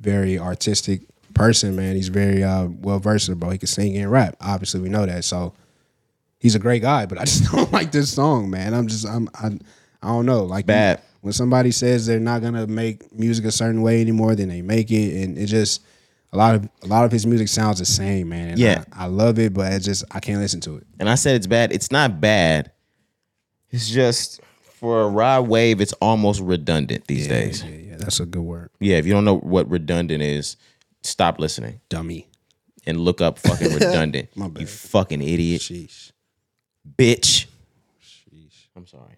very 0.00 0.38
artistic 0.38 1.02
person, 1.34 1.76
man. 1.76 1.96
He's 1.96 2.08
very 2.08 2.42
uh, 2.42 2.66
well 2.66 2.98
versatile. 2.98 3.50
He 3.50 3.58
can 3.58 3.66
sing 3.68 3.96
and 3.96 4.10
rap. 4.10 4.36
Obviously, 4.40 4.80
we 4.80 4.88
know 4.88 5.06
that. 5.06 5.24
So 5.24 5.54
he's 6.38 6.54
a 6.54 6.58
great 6.58 6.82
guy, 6.82 7.06
but 7.06 7.18
I 7.18 7.24
just 7.26 7.50
don't 7.50 7.72
like 7.72 7.92
this 7.92 8.12
song, 8.12 8.50
man. 8.50 8.74
I'm 8.74 8.86
just 8.88 9.06
I'm 9.06 9.28
I, 9.34 9.46
I 10.02 10.08
don't 10.08 10.26
know. 10.26 10.44
Like 10.44 10.66
Bad. 10.66 11.00
when 11.20 11.32
somebody 11.32 11.70
says 11.70 12.06
they're 12.06 12.18
not 12.20 12.42
gonna 12.42 12.66
make 12.66 13.12
music 13.16 13.44
a 13.44 13.52
certain 13.52 13.82
way 13.82 14.00
anymore, 14.00 14.34
then 14.34 14.48
they 14.48 14.62
make 14.62 14.90
it, 14.90 15.22
and 15.22 15.38
it 15.38 15.46
just 15.46 15.82
a 16.32 16.36
lot 16.36 16.54
of 16.54 16.68
a 16.82 16.86
lot 16.86 17.04
of 17.04 17.12
his 17.12 17.26
music 17.26 17.48
sounds 17.48 17.78
the 17.78 17.84
same, 17.84 18.28
man. 18.30 18.48
And 18.50 18.58
Yeah. 18.58 18.84
I, 18.92 19.04
I 19.04 19.06
love 19.06 19.38
it, 19.38 19.52
but 19.54 19.72
it 19.72 19.80
just 19.80 20.04
I 20.10 20.20
can't 20.20 20.40
listen 20.40 20.60
to 20.62 20.76
it. 20.76 20.86
And 20.98 21.08
I 21.08 21.14
said 21.14 21.36
it's 21.36 21.46
bad. 21.46 21.72
It's 21.72 21.90
not 21.90 22.20
bad. 22.20 22.70
It's 23.70 23.88
just 23.88 24.40
for 24.74 25.02
a 25.02 25.08
Rod 25.08 25.48
Wave, 25.48 25.80
it's 25.80 25.92
almost 25.94 26.40
redundant 26.40 27.06
these 27.06 27.28
days. 27.28 27.62
Yeah, 27.62 27.70
yeah, 27.70 27.96
that's 27.96 28.18
a 28.20 28.26
good 28.26 28.42
word. 28.42 28.70
Yeah, 28.80 28.96
if 28.96 29.06
you 29.06 29.12
don't 29.12 29.24
know 29.24 29.38
what 29.38 29.68
redundant 29.70 30.22
is, 30.22 30.56
stop 31.02 31.38
listening 31.38 31.80
Dummy. 31.88 32.26
and 32.84 33.00
look 33.00 33.20
up 33.20 33.38
fucking 33.38 33.72
redundant. 33.74 34.28
My 34.36 34.48
bad. 34.48 34.60
you 34.62 34.66
fucking 34.66 35.22
idiot, 35.22 35.60
Sheesh. 35.62 36.10
bitch. 36.98 37.46
Sheesh. 38.02 38.66
I'm 38.76 38.86
sorry. 38.86 39.16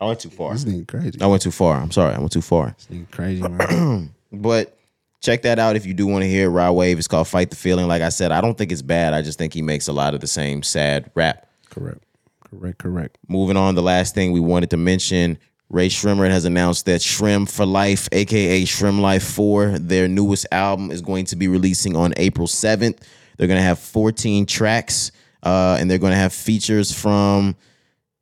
I 0.00 0.06
went 0.06 0.18
too 0.20 0.30
far. 0.30 0.52
This 0.54 0.64
nigga 0.64 0.88
crazy. 0.88 1.20
I 1.20 1.26
went 1.26 1.42
too 1.42 1.52
far. 1.52 1.76
I'm 1.80 1.92
sorry. 1.92 2.14
I 2.14 2.18
went 2.18 2.32
too 2.32 2.42
far. 2.42 2.74
This 2.76 2.86
nigga 2.98 3.10
crazy, 3.10 3.42
man. 3.42 4.14
But 4.32 4.76
check 5.22 5.42
that 5.42 5.58
out 5.58 5.76
if 5.76 5.86
you 5.86 5.94
do 5.94 6.06
want 6.06 6.22
to 6.22 6.28
hear 6.28 6.46
it. 6.46 6.50
Raw 6.50 6.72
Wave. 6.72 6.98
It's 6.98 7.08
called 7.08 7.28
Fight 7.28 7.50
the 7.50 7.56
Feeling. 7.56 7.88
Like 7.88 8.02
I 8.02 8.10
said, 8.10 8.32
I 8.32 8.40
don't 8.40 8.58
think 8.58 8.72
it's 8.72 8.82
bad. 8.82 9.14
I 9.14 9.22
just 9.22 9.38
think 9.38 9.54
he 9.54 9.62
makes 9.62 9.88
a 9.88 9.92
lot 9.92 10.14
of 10.14 10.20
the 10.20 10.26
same 10.26 10.62
sad 10.62 11.10
rap. 11.14 11.48
correct. 11.70 12.04
Correct, 12.50 12.78
correct. 12.78 13.16
Moving 13.28 13.56
on, 13.56 13.76
the 13.76 13.82
last 13.82 14.14
thing 14.14 14.30
we 14.32 14.40
wanted 14.40 14.68
to 14.70 14.76
mention 14.76 15.38
Rae 15.70 15.88
Sremmurd 15.88 16.30
has 16.30 16.44
announced 16.44 16.84
that 16.84 17.00
Sremm 17.00 17.50
for 17.50 17.64
Life, 17.64 18.10
aka 18.12 18.62
Sremm 18.64 19.00
Life 19.00 19.24
4, 19.24 19.78
their 19.78 20.06
newest 20.06 20.46
album, 20.52 20.90
is 20.90 21.00
going 21.00 21.24
to 21.26 21.36
be 21.36 21.48
releasing 21.48 21.96
on 21.96 22.12
April 22.18 22.46
7th. 22.46 23.00
They're 23.38 23.46
going 23.46 23.58
to 23.58 23.64
have 23.64 23.78
14 23.78 24.44
tracks, 24.44 25.12
uh, 25.42 25.78
and 25.80 25.90
they're 25.90 25.96
going 25.96 26.12
to 26.12 26.18
have 26.18 26.34
features 26.34 26.92
from 26.92 27.56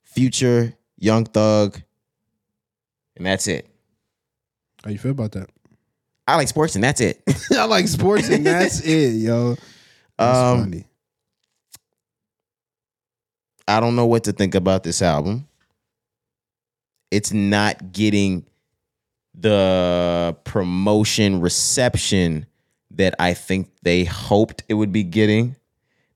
Future, 0.05 0.75
Young 0.97 1.25
Thug, 1.25 1.83
and 3.17 3.27
that's 3.27 3.49
it. 3.49 3.69
How 4.85 4.93
you 4.93 4.99
feel 4.99 5.11
about 5.11 5.33
that? 5.33 5.51
I 6.31 6.37
like 6.37 6.49
sports, 6.49 6.75
and 6.75 6.85
that's 6.85 7.01
it. 7.01 7.23
I 7.57 7.65
like 7.65 7.89
sports, 7.89 8.29
and 8.29 8.45
that's 8.47 8.81
it, 8.85 9.15
yo. 9.17 9.57
That's 10.19 10.39
Um, 10.39 10.61
funny. 10.65 10.85
I 13.67 13.81
don't 13.81 13.97
know 13.97 14.07
what 14.07 14.25
to 14.25 14.33
think 14.33 14.55
about 14.55 14.83
this 14.83 15.01
album. 15.03 15.47
It's 17.11 17.33
not 17.33 17.93
getting 17.93 18.47
the 19.35 20.37
promotion 20.45 21.41
reception 21.41 22.47
that 22.93 23.15
I 23.19 23.35
think 23.35 23.71
they 23.83 24.05
hoped 24.05 24.65
it 24.69 24.75
would 24.75 24.93
be 24.93 25.05
getting. 25.05 25.57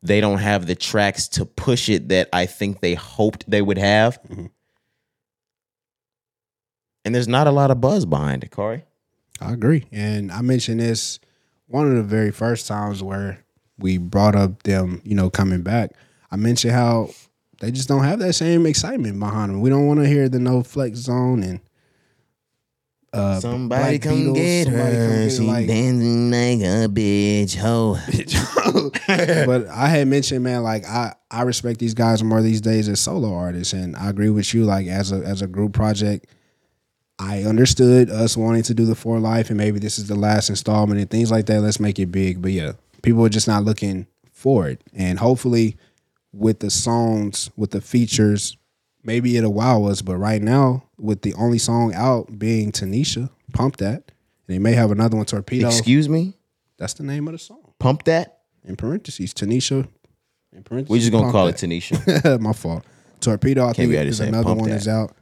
They 0.03 0.21
don't 0.21 0.39
have 0.39 0.67
the 0.67 0.75
tracks 0.75 1.29
to 1.29 1.47
push 1.47 1.89
it 1.89 2.09
that 2.09 2.29
I 2.33 2.47
think 2.47 2.81
they 2.81 2.95
hoped 2.95 3.49
they 3.49 3.62
would 3.62 3.79
have. 3.79 4.19
And 7.05 7.15
there's 7.15 7.29
not 7.29 7.47
a 7.47 7.51
lot 7.53 7.71
of 7.71 7.81
buzz 7.81 8.05
behind 8.05 8.45
it, 8.45 8.51
Corey. 8.51 8.85
I 9.41 9.53
agree. 9.53 9.85
And 9.93 10.30
I 10.32 10.41
mentioned 10.43 10.80
this 10.80 11.18
one 11.66 11.89
of 11.91 11.97
the 11.97 12.03
very 12.03 12.30
first 12.30 12.66
times 12.66 13.03
where 13.03 13.45
we 13.78 13.99
brought 13.99 14.37
up 14.37 14.62
them, 14.62 15.01
you 15.05 15.14
know, 15.14 15.30
coming 15.30 15.62
back. 15.62 15.91
I 16.30 16.37
mentioned 16.37 16.72
how 16.74 17.11
they 17.61 17.70
just 17.70 17.89
don't 17.89 18.05
have 18.05 18.18
that 18.20 18.35
same 18.35 18.66
excitement 18.66 19.18
behind 19.18 19.51
them. 19.51 19.61
We 19.61 19.70
don't 19.70 19.87
want 19.87 20.01
to 20.01 20.07
hear 20.07 20.28
the 20.28 20.39
no 20.39 20.62
flex 20.62 20.99
zone 20.99 21.43
and 21.43 21.61
uh, 23.12 23.39
Somebody 23.39 24.01
come 24.01 24.12
Beatles, 24.16 24.35
get 24.35 24.64
somebody 24.64 24.97
come 24.97 25.01
her. 25.09 25.22
get 25.24 25.32
She 25.32 25.39
like- 25.47 25.66
dancing 25.68 26.30
like 26.32 26.61
a 26.61 26.89
bitch 26.89 27.55
hoe. 27.57 27.99
but 29.47 29.68
I 29.68 29.89
had 29.89 30.09
mentioned, 30.09 30.43
man, 30.43 30.62
like 30.64 30.85
I 30.85 31.14
I 31.30 31.43
respect 31.43 31.78
these 31.78 31.95
guys 31.95 32.22
more 32.24 32.43
these 32.43 32.61
days 32.61 32.89
as 32.89 32.99
solo 33.01 33.32
artists, 33.35 33.72
and 33.72 33.95
I 33.97 34.09
agree 34.11 34.30
with 34.30 34.53
you. 34.53 34.64
Like 34.64 34.87
as 34.89 35.12
a 35.12 35.16
as 35.16 35.43
a 35.43 35.47
group 35.47 35.72
project, 35.74 36.26
I 37.19 37.45
understood 37.45 38.11
us 38.11 38.37
wanting 38.37 38.62
to 38.65 38.75
do 38.75 38.85
the 38.85 38.95
for 38.95 39.21
life, 39.21 39.49
and 39.49 39.57
maybe 39.57 39.79
this 39.79 39.99
is 39.99 40.09
the 40.09 40.17
last 40.17 40.51
installment 40.51 41.01
and 41.01 41.09
things 41.09 41.31
like 41.31 41.47
that. 41.47 41.61
Let's 41.61 41.79
make 41.81 41.99
it 41.99 42.07
big. 42.07 42.43
But 42.43 42.53
yeah, 42.53 42.73
people 43.03 43.25
are 43.25 43.29
just 43.29 43.47
not 43.49 43.65
looking 43.65 44.07
for 44.33 44.69
it, 44.69 44.83
and 44.93 45.19
hopefully, 45.19 45.77
with 46.33 46.59
the 46.61 46.71
songs, 46.71 47.51
with 47.57 47.71
the 47.71 47.80
features, 47.80 48.57
maybe 49.05 49.37
it'll 49.37 49.53
wow 49.53 49.84
us. 49.84 50.03
But 50.03 50.17
right 50.17 50.43
now, 50.43 50.84
with 50.99 51.22
the 51.22 51.34
only 51.34 51.59
song 51.59 51.95
out 51.95 52.38
being 52.38 52.72
Tanisha, 52.72 53.30
pump 53.53 53.76
that. 53.76 54.11
And 54.47 54.55
they 54.55 54.59
may 54.59 54.72
have 54.72 54.91
another 54.91 55.17
one, 55.17 55.26
Torpedo. 55.26 55.68
Excuse 55.68 56.09
me? 56.09 56.34
That's 56.76 56.95
the 56.95 57.05
name 57.05 57.29
of 57.29 57.33
the 57.33 57.38
song 57.38 57.72
Pump 57.79 58.05
that? 58.05 58.41
in 58.64 58.76
parentheses, 58.76 59.33
Tanisha. 59.33 59.87
In 60.53 60.63
parentheses, 60.64 60.91
We're 60.91 60.99
just 60.99 61.13
gonna 61.13 61.30
call 61.33 61.47
that. 61.47 61.63
it 61.63 61.67
Tanisha. 61.67 62.41
My 62.41 62.53
fault. 62.53 62.84
Torpedo, 63.21 63.67
I 63.67 63.72
think 63.72 63.95
out 63.95 64.01
here 64.01 64.09
is 64.09 64.21
another 64.21 64.55
one 64.55 64.68
that. 64.68 64.75
that's 64.75 64.88
out. 64.88 65.14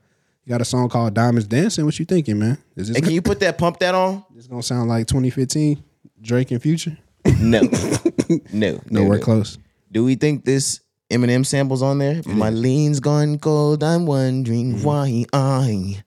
You 0.45 0.51
got 0.51 0.61
a 0.61 0.65
song 0.65 0.89
called 0.89 1.15
Diamonds 1.15 1.47
Dancing. 1.47 1.85
What 1.85 1.99
you 1.99 2.05
thinking, 2.05 2.39
man? 2.39 2.59
Is 2.75 2.89
this, 2.89 2.97
Hey, 2.97 3.01
can 3.03 3.13
you 3.13 3.23
put 3.23 3.41
that 3.41 3.59
pump 3.59 3.79
that 3.79 3.95
on? 3.95 4.25
this 4.35 4.47
gonna 4.49 4.63
sound 4.63 4.89
like 4.89 5.07
2015 5.07 5.83
Drake 6.21 6.51
and 6.51 6.61
Future? 6.61 6.99
No. 7.39 7.61
no. 8.53 8.81
Nowhere 8.91 9.19
no. 9.19 9.25
close. 9.25 9.59
Do 9.93 10.05
we 10.05 10.17
think 10.17 10.45
this 10.45 10.81
Eminem 11.11 11.47
sample's 11.47 11.83
on 11.83 11.99
there? 11.99 12.23
My 12.27 12.51
lean's 12.51 12.99
gone 12.99 13.39
cold. 13.39 13.85
I'm 13.85 14.07
wondering 14.07 14.75
Mm-hmm. 14.77 14.85
why 14.85 15.25
I. 15.33 16.03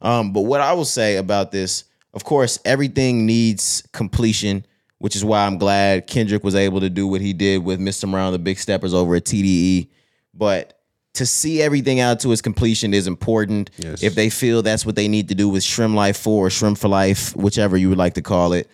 Um, 0.00 0.32
but 0.32 0.42
what 0.42 0.60
I 0.60 0.72
will 0.72 0.84
say 0.86 1.16
about 1.16 1.50
this, 1.52 1.84
of 2.14 2.24
course, 2.24 2.58
everything 2.64 3.26
needs 3.26 3.82
completion, 3.92 4.64
which 4.98 5.14
is 5.16 5.24
why 5.24 5.44
I'm 5.44 5.58
glad 5.58 6.06
Kendrick 6.06 6.44
was 6.44 6.54
able 6.54 6.80
to 6.80 6.88
do 6.88 7.06
what 7.06 7.20
he 7.20 7.32
did 7.34 7.64
with 7.64 7.80
Mr. 7.80 8.10
Brown, 8.10 8.32
the 8.32 8.38
Big 8.38 8.58
Steppers 8.58 8.94
over 8.94 9.16
at 9.16 9.24
TDE. 9.24 9.88
But 10.32 10.77
to 11.18 11.26
see 11.26 11.60
everything 11.60 11.98
out 11.98 12.20
to 12.20 12.30
its 12.30 12.40
completion 12.40 12.94
is 12.94 13.08
important. 13.08 13.70
Yes. 13.76 14.04
If 14.04 14.14
they 14.14 14.30
feel 14.30 14.62
that's 14.62 14.86
what 14.86 14.94
they 14.94 15.08
need 15.08 15.28
to 15.30 15.34
do 15.34 15.48
with 15.48 15.64
Sremm 15.64 15.94
Life 15.94 16.16
4 16.16 16.46
or 16.46 16.48
Sremm 16.48 16.78
for 16.78 16.86
Life, 16.86 17.34
whichever 17.34 17.76
you 17.76 17.88
would 17.88 17.98
like 17.98 18.14
to 18.14 18.22
call 18.22 18.52
it, 18.52 18.70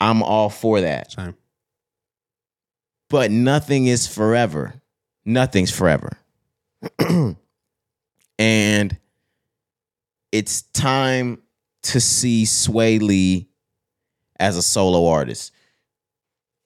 I'm 0.00 0.24
all 0.24 0.50
for 0.50 0.80
that 0.80 1.12
Same. 1.12 1.36
but 3.08 3.30
nothing 3.30 3.86
is 3.86 4.08
forever. 4.08 4.74
Nothing's 5.24 5.70
forever. 5.70 6.18
and 8.38 8.98
it's 10.32 10.62
time 10.62 11.40
to 11.84 12.00
see 12.00 12.42
Swae 12.42 13.00
Lee 13.00 13.46
as 14.40 14.56
a 14.56 14.62
solo 14.62 15.06
artist. 15.06 15.52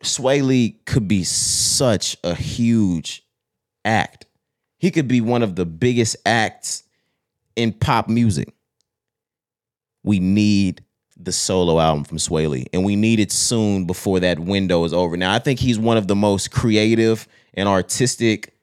Swae 0.02 0.42
Lee 0.42 0.80
could 0.86 1.06
be 1.06 1.22
such 1.22 2.16
a 2.24 2.34
huge 2.34 3.21
act. 3.84 4.26
He 4.78 4.90
could 4.90 5.08
be 5.08 5.20
one 5.20 5.42
of 5.42 5.56
the 5.56 5.66
biggest 5.66 6.16
acts 6.26 6.82
in 7.56 7.72
pop 7.72 8.08
music. 8.08 8.52
We 10.02 10.18
need 10.18 10.82
the 11.16 11.32
solo 11.32 11.78
album 11.78 12.04
from 12.04 12.18
Swae 12.18 12.48
Lee, 12.48 12.66
and 12.72 12.84
we 12.84 12.96
need 12.96 13.20
it 13.20 13.30
soon 13.30 13.86
before 13.86 14.20
that 14.20 14.40
window 14.40 14.84
is 14.84 14.92
over. 14.92 15.16
Now, 15.16 15.32
I 15.32 15.38
think 15.38 15.60
he's 15.60 15.78
one 15.78 15.96
of 15.96 16.08
the 16.08 16.16
most 16.16 16.50
creative 16.50 17.28
and 17.54 17.68
artistic 17.68 18.54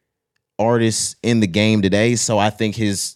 artists 0.57 1.15
in 1.23 1.39
the 1.39 1.47
game 1.47 1.81
today. 1.81 2.15
So 2.15 2.37
I 2.37 2.49
think 2.49 2.75
his 2.75 3.15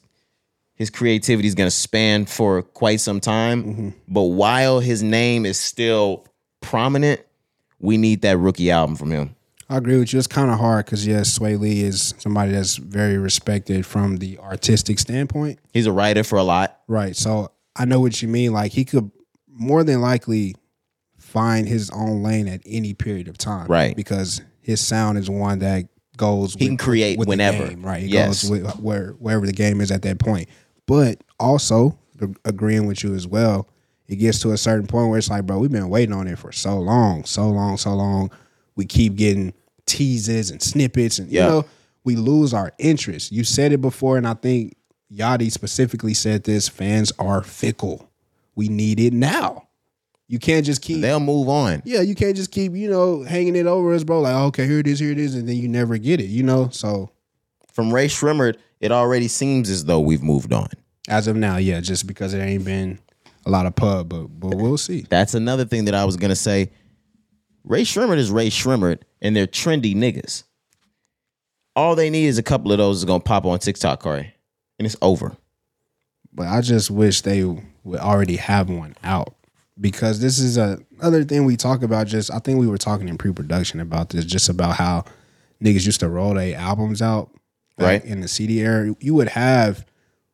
his 0.76 0.90
creativity 0.90 1.48
is 1.48 1.56
going 1.56 1.68
to 1.68 1.76
span 1.76 2.26
for 2.26 2.64
quite 2.64 3.00
some 3.00 3.20
time. 3.20 3.64
Mm-hmm. 3.64 3.90
But 4.08 4.24
while 4.24 4.80
his 4.80 5.04
name 5.04 5.46
is 5.46 5.60
still 5.60 6.26
prominent, 6.62 7.22
we 7.80 7.98
need 7.98 8.22
that 8.24 8.38
rookie 8.38 8.72
album 8.72 8.96
from 8.96 9.12
him. 9.12 9.36
I 9.70 9.78
agree 9.78 9.98
with 9.98 10.14
you. 10.14 10.20
It's 10.20 10.28
kind 10.28 10.52
of 10.52 10.60
hard 10.60 10.86
because 10.86 11.06
yes, 11.08 11.38
Swae 11.38 11.60
Lee 11.60 11.82
is 11.84 12.14
somebody 12.18 12.52
that's 12.52 12.76
very 12.76 13.18
respected 13.18 13.86
from 13.86 14.18
the 14.18 14.38
artistic 14.40 15.00
standpoint. 15.00 15.60
He's 15.74 15.86
a 15.88 15.92
writer 15.92 16.24
for 16.24 16.38
a 16.38 16.44
lot. 16.44 16.80
Right. 16.88 17.16
So 17.16 17.52
I 17.76 17.86
know 17.86 18.00
what 18.00 18.22
you 18.22 18.28
mean. 18.28 18.54
Like 18.54 18.72
he 18.72 18.86
could 18.86 19.10
more 19.48 19.84
than 19.84 20.02
likely 20.02 20.56
find 21.18 21.68
his 21.68 21.90
own 21.92 22.22
lane 22.24 22.48
at 22.48 22.62
any 22.66 22.94
period 22.94 23.28
of 23.28 23.38
time. 23.38 23.68
Right. 23.68 23.96
Because 23.96 24.42
his 24.62 24.80
sound 24.86 25.18
is 25.18 25.30
one 25.30 25.60
that 25.60 25.86
goes. 26.18 26.54
He 26.54 26.68
can 26.68 26.78
create 26.78 27.18
whenever. 27.18 27.68
game, 27.68 27.84
right. 27.86 28.04
It 28.04 28.10
Yes. 28.10 28.44
goes 28.44 28.52
with 28.52 28.66
uh, 28.68 28.74
where 28.74 29.12
wherever 29.20 29.46
the 29.46 29.54
game 29.54 29.82
is 29.82 29.92
at 29.92 30.02
that 30.04 30.20
point. 30.20 30.50
But 30.86 31.24
also 31.40 31.98
agreeing 32.46 32.86
with 32.86 33.04
you 33.04 33.16
as 33.16 33.26
well. 33.26 33.68
It 34.08 34.18
gets 34.18 34.40
to 34.42 34.52
a 34.52 34.58
certain 34.58 34.86
point 34.86 35.10
where 35.10 35.18
it's 35.18 35.30
like, 35.30 35.46
bro, 35.46 35.58
we've 35.58 35.72
been 35.72 35.90
waiting 35.90 36.14
on 36.14 36.28
it 36.28 36.38
for 36.38 36.52
so 36.52 36.78
long, 36.78 37.24
so 37.24 37.50
long, 37.50 37.78
so 37.78 37.94
long. 37.96 38.30
We 38.76 38.86
keep 38.86 39.16
getting 39.16 39.54
teases 39.86 40.50
and 40.52 40.62
snippets, 40.62 41.20
and 41.20 41.30
Yeah. 41.30 41.44
you 41.46 41.50
know, 41.52 41.66
we 42.04 42.16
lose 42.16 42.54
our 42.54 42.72
interest. 42.80 43.32
You 43.32 43.44
said 43.44 43.72
it 43.72 43.82
before, 43.82 44.18
and 44.18 44.28
I 44.28 44.34
think 44.34 44.76
Yachty 45.14 45.52
specifically 45.52 46.14
said 46.14 46.44
this: 46.44 46.68
fans 46.68 47.12
are 47.20 47.44
fickle. 47.44 48.10
We 48.56 48.68
need 48.70 49.00
it 49.00 49.14
now. 49.14 49.68
You 50.28 50.40
can't 50.40 50.66
just 50.66 50.82
keep 50.82 51.02
They'll 51.02 51.20
move 51.20 51.50
on. 51.50 51.82
yeah, 51.86 52.02
you 52.02 52.16
can't 52.16 52.36
just 52.36 52.52
keep, 52.52 52.74
you 52.74 52.90
know, 52.90 53.24
hanging 53.24 53.56
it 53.56 53.68
over 53.68 53.94
us, 53.94 54.04
bro. 54.04 54.22
Like, 54.22 54.34
oh, 54.36 54.46
okay, 54.46 54.66
here 54.66 54.80
it 54.80 54.88
is, 54.88 55.00
here 55.00 55.12
it 55.12 55.20
is, 55.20 55.36
and 55.36 55.48
then 55.48 55.58
you 55.58 55.68
never 55.68 55.98
get 55.98 56.20
it, 56.22 56.26
you 56.28 56.44
know? 56.44 56.70
So 56.72 57.10
From 57.74 57.94
Rae 57.94 58.08
Sremmurd, 58.08 58.56
it 58.80 58.92
already 58.92 59.28
seems 59.28 59.70
as 59.70 59.86
though 59.86 60.00
we've 60.00 60.24
moved 60.24 60.54
on. 60.54 60.70
as 61.10 61.28
of 61.28 61.36
now, 61.36 61.58
yeah, 61.58 61.82
just 61.82 62.08
because 62.08 62.34
it 62.34 62.40
ain't 62.40 62.64
been 62.66 62.98
a 63.46 63.50
lot 63.50 63.66
of 63.66 63.76
pub, 63.76 64.08
but 64.10 64.28
but 64.40 64.56
we'll 64.56 64.78
see. 64.78 65.06
That's 65.10 65.34
another 65.34 65.66
thing 65.66 65.86
that 65.86 65.94
I 65.96 66.06
was 66.06 66.16
gonna 66.16 66.36
say. 66.36 66.72
Rae 67.64 67.84
Sremmurd 67.84 68.18
is 68.18 68.32
Rae 68.32 68.50
Sremmurd, 68.50 69.00
and 69.22 69.36
they're 69.36 69.48
trendy 69.48 69.96
niggas. 69.96 70.44
All 71.76 71.96
they 71.96 72.10
need 72.10 72.28
is 72.28 72.38
a 72.38 72.44
couple 72.44 72.72
of 72.72 72.78
those 72.78 72.98
is 72.98 73.06
gonna 73.06 73.20
pop 73.22 73.46
on 73.46 73.58
TikTok, 73.60 74.02
Corey, 74.02 74.34
and 74.78 74.86
it's 74.86 74.96
over. 75.02 75.36
But 76.34 76.48
I 76.48 76.62
just 76.62 76.92
wish 76.92 77.22
they 77.22 77.44
would 77.44 78.00
already 78.00 78.36
have 78.38 78.70
one 78.70 78.96
out. 79.04 79.36
Because 79.80 80.20
this 80.20 80.38
is 80.38 80.56
a 80.58 80.80
other 81.02 81.24
thing 81.24 81.46
we 81.46 81.58
talk 81.58 81.82
about. 81.82 82.06
Just 82.06 82.32
I 82.32 82.38
think 82.38 82.60
we 82.60 82.68
were 82.68 82.78
talking 82.78 83.10
in 83.10 83.18
pre-production 83.18 83.80
about 83.80 84.10
this, 84.10 84.24
just 84.24 84.48
about 84.50 84.76
how 84.76 85.04
niggas 85.64 85.86
used 85.88 86.00
to 86.02 86.10
roll 86.10 86.36
their 86.36 86.56
albums 86.56 87.02
out, 87.02 87.32
Right. 87.80 88.04
in 88.06 88.22
the 88.22 88.28
CD 88.28 88.60
era. 88.60 88.94
You 89.00 89.16
would 89.16 89.30
have 89.30 89.84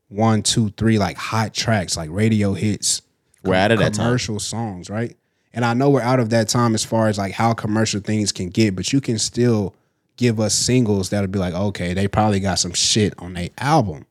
one, 0.09 0.43
two, 0.43 0.71
three 0.71 0.99
like 0.99 1.15
hot 1.15 1.53
tracks, 1.53 1.95
like 1.95 2.09
radio 2.11 2.53
hits, 2.53 3.01
We're 3.43 3.55
out 3.55 3.71
of 3.71 3.79
that 3.79 3.93
time. 3.93 4.07
commercial 4.07 4.39
songs, 4.39 4.89
right? 4.89 5.15
And 5.53 5.65
I 5.65 5.73
know 5.73 5.89
we're 5.89 6.01
out 6.01 6.19
of 6.19 6.29
that 6.29 6.47
time 6.47 6.75
as 6.75 6.85
far 6.85 7.07
as 7.07 7.17
like 7.17 7.33
how 7.33 7.53
commercial 7.53 8.01
things 8.01 8.31
can 8.31 8.49
get, 8.49 8.75
but 8.75 8.93
you 8.93 9.01
can 9.01 9.17
still 9.17 9.75
give 10.17 10.39
us 10.39 10.53
singles 10.53 11.09
that'll 11.09 11.27
be 11.27 11.39
like, 11.39 11.53
okay, 11.53 11.93
they 11.93 12.07
probably 12.07 12.39
got 12.39 12.59
some 12.59 12.73
shit 12.73 13.13
on 13.17 13.33
their 13.33 13.49
album. 13.57 14.05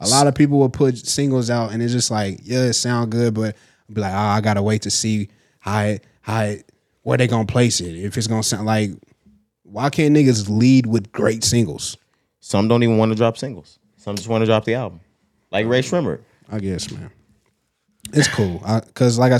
A 0.00 0.08
lot 0.08 0.26
of 0.26 0.34
people 0.34 0.58
will 0.58 0.70
put 0.70 0.96
singles 0.96 1.50
out 1.50 1.72
and 1.72 1.82
it's 1.82 1.92
just 1.92 2.10
like, 2.10 2.40
yeah, 2.42 2.62
it 2.62 2.72
sound 2.72 3.12
good, 3.12 3.34
but 3.34 3.54
I'll 3.88 3.94
be 3.94 4.00
like, 4.00 4.14
oh, 4.14 4.16
I 4.16 4.40
gotta 4.40 4.62
wait 4.62 4.82
to 4.82 4.90
see 4.90 5.28
how 5.58 5.82
it, 5.82 6.04
how 6.22 6.40
it, 6.42 6.72
where 7.02 7.18
they 7.18 7.26
gonna 7.26 7.44
place 7.44 7.80
it. 7.80 7.94
If 7.94 8.16
it's 8.16 8.26
gonna 8.26 8.42
sound 8.42 8.66
like, 8.66 8.92
why 9.62 9.90
can't 9.90 10.16
niggas 10.16 10.48
lead 10.48 10.86
with 10.86 11.12
great 11.12 11.44
singles? 11.44 11.96
Some 12.40 12.66
don't 12.66 12.82
even 12.82 12.96
want 12.96 13.12
to 13.12 13.16
drop 13.16 13.36
singles. 13.36 13.78
Some 13.96 14.16
just 14.16 14.28
want 14.28 14.42
to 14.42 14.46
drop 14.46 14.64
the 14.64 14.74
album, 14.74 15.00
like 15.50 15.66
Rae 15.66 15.82
Sremmurd. 15.82 16.22
I 16.50 16.58
guess, 16.58 16.90
man. 16.90 17.10
It's 18.12 18.28
cool. 18.28 18.60
I, 18.64 18.80
Cause 18.94 19.18
like 19.18 19.32
I, 19.32 19.38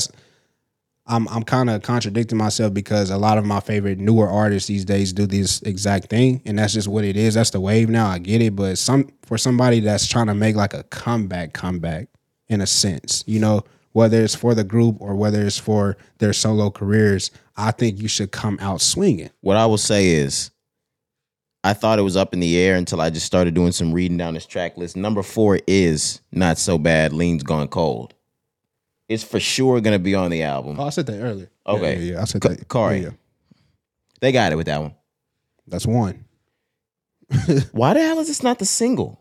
I'm 1.10 1.28
I'm 1.28 1.42
kind 1.42 1.68
of 1.68 1.82
contradicting 1.82 2.38
myself 2.38 2.72
because 2.72 3.10
a 3.10 3.18
lot 3.18 3.36
of 3.36 3.44
my 3.44 3.60
favorite 3.60 3.98
newer 3.98 4.28
artists 4.28 4.68
these 4.68 4.84
days 4.84 5.12
do 5.12 5.26
this 5.26 5.60
exact 5.62 6.08
thing, 6.08 6.40
and 6.46 6.58
that's 6.58 6.72
just 6.72 6.88
what 6.88 7.04
it 7.04 7.16
is. 7.16 7.34
That's 7.34 7.50
the 7.50 7.60
wave 7.60 7.90
now. 7.90 8.08
I 8.08 8.18
get 8.18 8.40
it, 8.40 8.54
but 8.54 8.78
some 8.78 9.10
for 9.22 9.36
somebody 9.36 9.80
that's 9.80 10.06
trying 10.06 10.28
to 10.28 10.34
make 10.34 10.54
like 10.54 10.72
a 10.72 10.84
comeback, 10.84 11.52
comeback 11.52 12.08
in 12.48 12.60
a 12.60 12.66
sense, 12.66 13.24
you 13.26 13.40
know, 13.40 13.64
whether 13.92 14.22
it's 14.22 14.34
for 14.34 14.54
the 14.54 14.64
group 14.64 14.96
or 15.00 15.14
whether 15.14 15.44
it's 15.44 15.58
for 15.58 15.96
their 16.18 16.32
solo 16.32 16.70
careers, 16.70 17.30
I 17.56 17.72
think 17.72 18.00
you 18.00 18.08
should 18.08 18.32
come 18.32 18.58
out 18.60 18.80
swinging. 18.80 19.30
What 19.40 19.56
I 19.56 19.66
will 19.66 19.78
say 19.78 20.08
is, 20.10 20.50
I 21.62 21.74
thought 21.74 21.98
it 21.98 22.02
was 22.02 22.16
up 22.16 22.32
in 22.32 22.40
the 22.40 22.58
air 22.58 22.76
until 22.76 23.00
I 23.00 23.10
just 23.10 23.26
started 23.26 23.54
doing 23.54 23.72
some 23.72 23.92
reading 23.92 24.16
down 24.16 24.34
this 24.34 24.46
track 24.46 24.78
list. 24.78 24.96
Number 24.96 25.22
four 25.22 25.60
is 25.66 26.20
not 26.32 26.56
so 26.56 26.78
bad. 26.78 27.12
Lean's 27.12 27.42
gone 27.42 27.68
cold. 27.68 28.14
It's 29.10 29.24
for 29.24 29.40
sure 29.40 29.80
gonna 29.80 29.98
be 29.98 30.14
on 30.14 30.30
the 30.30 30.44
album. 30.44 30.78
Oh, 30.78 30.86
I 30.86 30.90
said 30.90 31.06
that 31.06 31.20
earlier. 31.20 31.50
Okay. 31.66 31.94
yeah, 31.94 31.98
yeah, 31.98 32.12
yeah. 32.12 32.22
I 32.22 32.24
said 32.26 32.40
K- 32.40 32.48
that. 32.50 32.68
Corey. 32.68 32.98
Yeah, 32.98 33.02
yeah. 33.06 33.10
They 34.20 34.30
got 34.30 34.52
it 34.52 34.56
with 34.56 34.66
that 34.66 34.80
one. 34.80 34.94
that's 35.66 35.84
one. 35.84 36.24
Why 37.72 37.94
the 37.94 38.02
hell 38.02 38.20
is 38.20 38.28
this 38.28 38.44
not 38.44 38.60
the 38.60 38.64
single? 38.64 39.20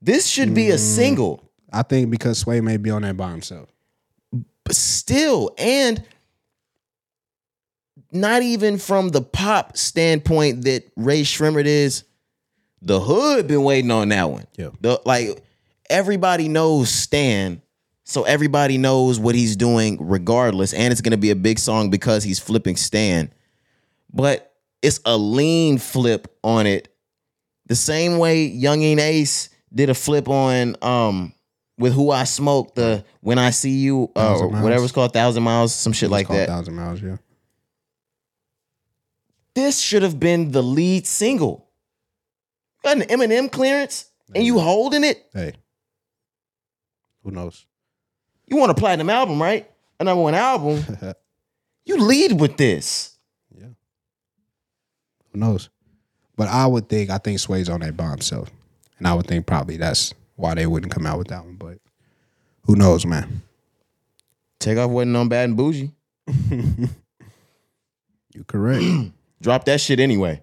This 0.00 0.28
should 0.28 0.54
be 0.54 0.70
a 0.70 0.76
mm. 0.76 0.78
single, 0.78 1.50
I 1.72 1.82
think 1.82 2.10
because 2.10 2.44
Swae 2.44 2.62
may 2.62 2.76
be 2.76 2.90
on 2.90 3.02
that 3.02 3.16
by 3.16 3.30
himself. 3.30 3.68
but 4.62 4.76
still, 4.76 5.52
and 5.58 6.04
not 8.12 8.42
even 8.42 8.78
from 8.78 9.08
the 9.08 9.20
pop 9.20 9.76
standpoint 9.76 10.64
that 10.64 10.84
Rae 10.96 11.22
Sremmurd 11.22 11.66
is. 11.66 12.04
The 12.82 13.00
hood 13.00 13.48
been 13.48 13.64
waiting 13.64 13.90
on 13.90 14.10
that 14.10 14.30
one. 14.30 14.46
Yeah. 14.56 14.68
The 14.80 15.00
like 15.04 15.42
everybody 15.90 16.48
knows 16.48 16.90
Stan, 16.90 17.62
so 18.08 18.22
everybody 18.22 18.78
knows 18.78 19.20
what 19.20 19.34
he's 19.34 19.54
doing 19.54 19.98
regardless, 20.00 20.72
and 20.72 20.92
it's 20.92 21.02
gonna 21.02 21.18
be 21.18 21.30
a 21.30 21.36
big 21.36 21.58
song 21.58 21.90
because 21.90 22.24
he's 22.24 22.38
flipping 22.38 22.74
Stan. 22.74 23.30
But 24.10 24.54
it's 24.80 24.98
a 25.04 25.18
lean 25.18 25.76
flip 25.76 26.34
on 26.42 26.66
it, 26.66 26.88
the 27.66 27.76
same 27.76 28.16
way 28.16 28.50
Youngin 28.50 28.98
Ace 28.98 29.50
did 29.74 29.90
a 29.90 29.94
flip 29.94 30.26
on 30.26 30.74
um 30.80 31.34
with 31.76 31.92
who 31.92 32.10
I 32.10 32.24
smoke 32.24 32.74
the 32.74 33.04
when 33.20 33.38
I 33.38 33.50
see 33.50 33.76
you 33.76 34.10
uh, 34.16 34.38
or 34.38 34.48
whatever 34.48 34.84
it's 34.84 34.92
called 34.92 35.12
thousand 35.12 35.42
miles 35.42 35.74
some 35.74 35.92
shit 35.92 36.08
like 36.08 36.28
that. 36.28 36.48
Thousand 36.48 36.76
Miles, 36.76 37.02
yeah. 37.02 37.18
This 39.54 39.78
should 39.78 40.02
have 40.02 40.18
been 40.18 40.50
the 40.52 40.62
lead 40.62 41.06
single. 41.06 41.68
Got 42.82 42.96
an 42.96 43.02
Eminem 43.02 43.52
clearance 43.52 44.10
and 44.34 44.44
you 44.44 44.60
holding 44.60 45.04
it. 45.04 45.28
Hey, 45.34 45.52
who 47.22 47.32
knows? 47.32 47.66
You 48.48 48.56
want 48.56 48.70
a 48.70 48.74
platinum 48.74 49.10
album, 49.10 49.40
right? 49.40 49.68
A 50.00 50.04
number 50.04 50.22
one 50.22 50.34
album. 50.34 50.82
you 51.84 51.98
lead 51.98 52.40
with 52.40 52.56
this. 52.56 53.16
Yeah. 53.54 53.68
Who 55.32 55.38
knows? 55.38 55.68
But 56.36 56.48
I 56.48 56.66
would 56.66 56.88
think 56.88 57.10
I 57.10 57.18
think 57.18 57.38
Swae's 57.40 57.68
on 57.68 57.80
that 57.80 57.96
by 57.96 58.10
himself, 58.10 58.50
and 58.98 59.06
I 59.06 59.14
would 59.14 59.26
think 59.26 59.46
probably 59.46 59.76
that's 59.76 60.14
why 60.36 60.54
they 60.54 60.66
wouldn't 60.66 60.92
come 60.92 61.06
out 61.06 61.18
with 61.18 61.28
that 61.28 61.44
one. 61.44 61.56
But 61.56 61.78
who 62.64 62.76
knows, 62.76 63.04
man? 63.04 63.42
Takeoff 64.60 64.90
wasn't 64.90 65.16
on 65.16 65.28
Bad 65.28 65.48
and 65.50 65.56
Bougie. 65.56 65.92
You 68.38 68.44
correct. 68.44 68.84
Drop 69.42 69.64
that 69.64 69.80
shit 69.80 69.98
anyway. 69.98 70.42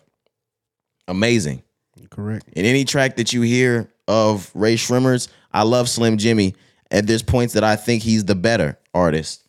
Amazing. 1.08 1.64
You 2.00 2.10
correct. 2.10 2.50
In 2.52 2.66
any 2.66 2.84
track 2.84 3.16
that 3.16 3.32
you 3.32 3.42
hear 3.42 3.90
of 4.08 4.52
Rae 4.54 4.76
Sremmurd's, 4.76 5.30
I 5.54 5.64
love 5.64 5.88
Slim 5.88 6.18
Jimmy. 6.18 6.56
And 6.92 7.08
there's 7.08 7.24
points 7.24 7.54
that 7.54 7.64
I 7.64 7.76
think 7.76 8.04
he's 8.04 8.26
the 8.26 8.36
better 8.36 8.78
artist. 8.94 9.44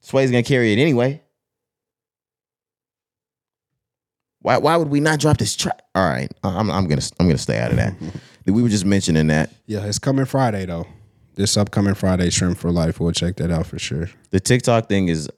Swae's 0.00 0.30
gonna 0.30 0.42
carry 0.42 0.72
it 0.72 0.78
anyway. 0.78 1.22
Why 4.40 4.58
why 4.58 4.76
would 4.76 4.88
we 4.88 5.00
not 5.00 5.20
drop 5.20 5.38
this 5.38 5.56
track? 5.56 5.80
All 5.94 6.06
right, 6.06 6.30
I'm 6.42 6.70
I'm 6.70 6.86
gonna 6.86 7.02
I'm 7.18 7.26
gonna 7.26 7.38
stay 7.38 7.58
out 7.58 7.70
of 7.70 7.76
that. 7.78 7.94
we 8.46 8.62
were 8.62 8.68
just 8.68 8.84
mentioning 8.84 9.28
that. 9.28 9.50
Yeah, 9.66 9.86
it's 9.86 9.98
coming 9.98 10.26
Friday 10.26 10.66
though. 10.66 10.86
This 11.34 11.56
upcoming 11.56 11.94
Friday, 11.94 12.28
Sremm 12.28 12.56
for 12.56 12.70
Life. 12.70 13.00
We'll 13.00 13.12
check 13.12 13.36
that 13.36 13.50
out 13.50 13.66
for 13.66 13.78
sure. 13.78 14.08
The 14.30 14.38
TikTok 14.40 14.88
thing 14.88 15.08
is 15.08 15.28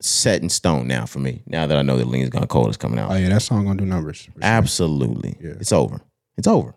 set 0.00 0.42
in 0.42 0.48
stone 0.48 0.88
now 0.88 1.06
for 1.06 1.18
me. 1.18 1.42
Now 1.46 1.66
that 1.66 1.76
I 1.76 1.82
know 1.82 1.96
that 1.98 2.08
Lean's 2.08 2.30
Gone 2.30 2.46
Cold 2.46 2.70
is 2.70 2.76
coming 2.76 2.98
out. 2.98 3.10
Oh 3.10 3.14
yeah, 3.14 3.28
that 3.28 3.42
song 3.42 3.66
gonna 3.66 3.78
do 3.78 3.84
numbers. 3.86 4.16
sure. 4.16 4.32
Absolutely. 4.42 5.36
Yeah. 5.40 5.54
It's 5.60 5.72
over. 5.72 6.00
It's 6.36 6.48
over. 6.48 6.74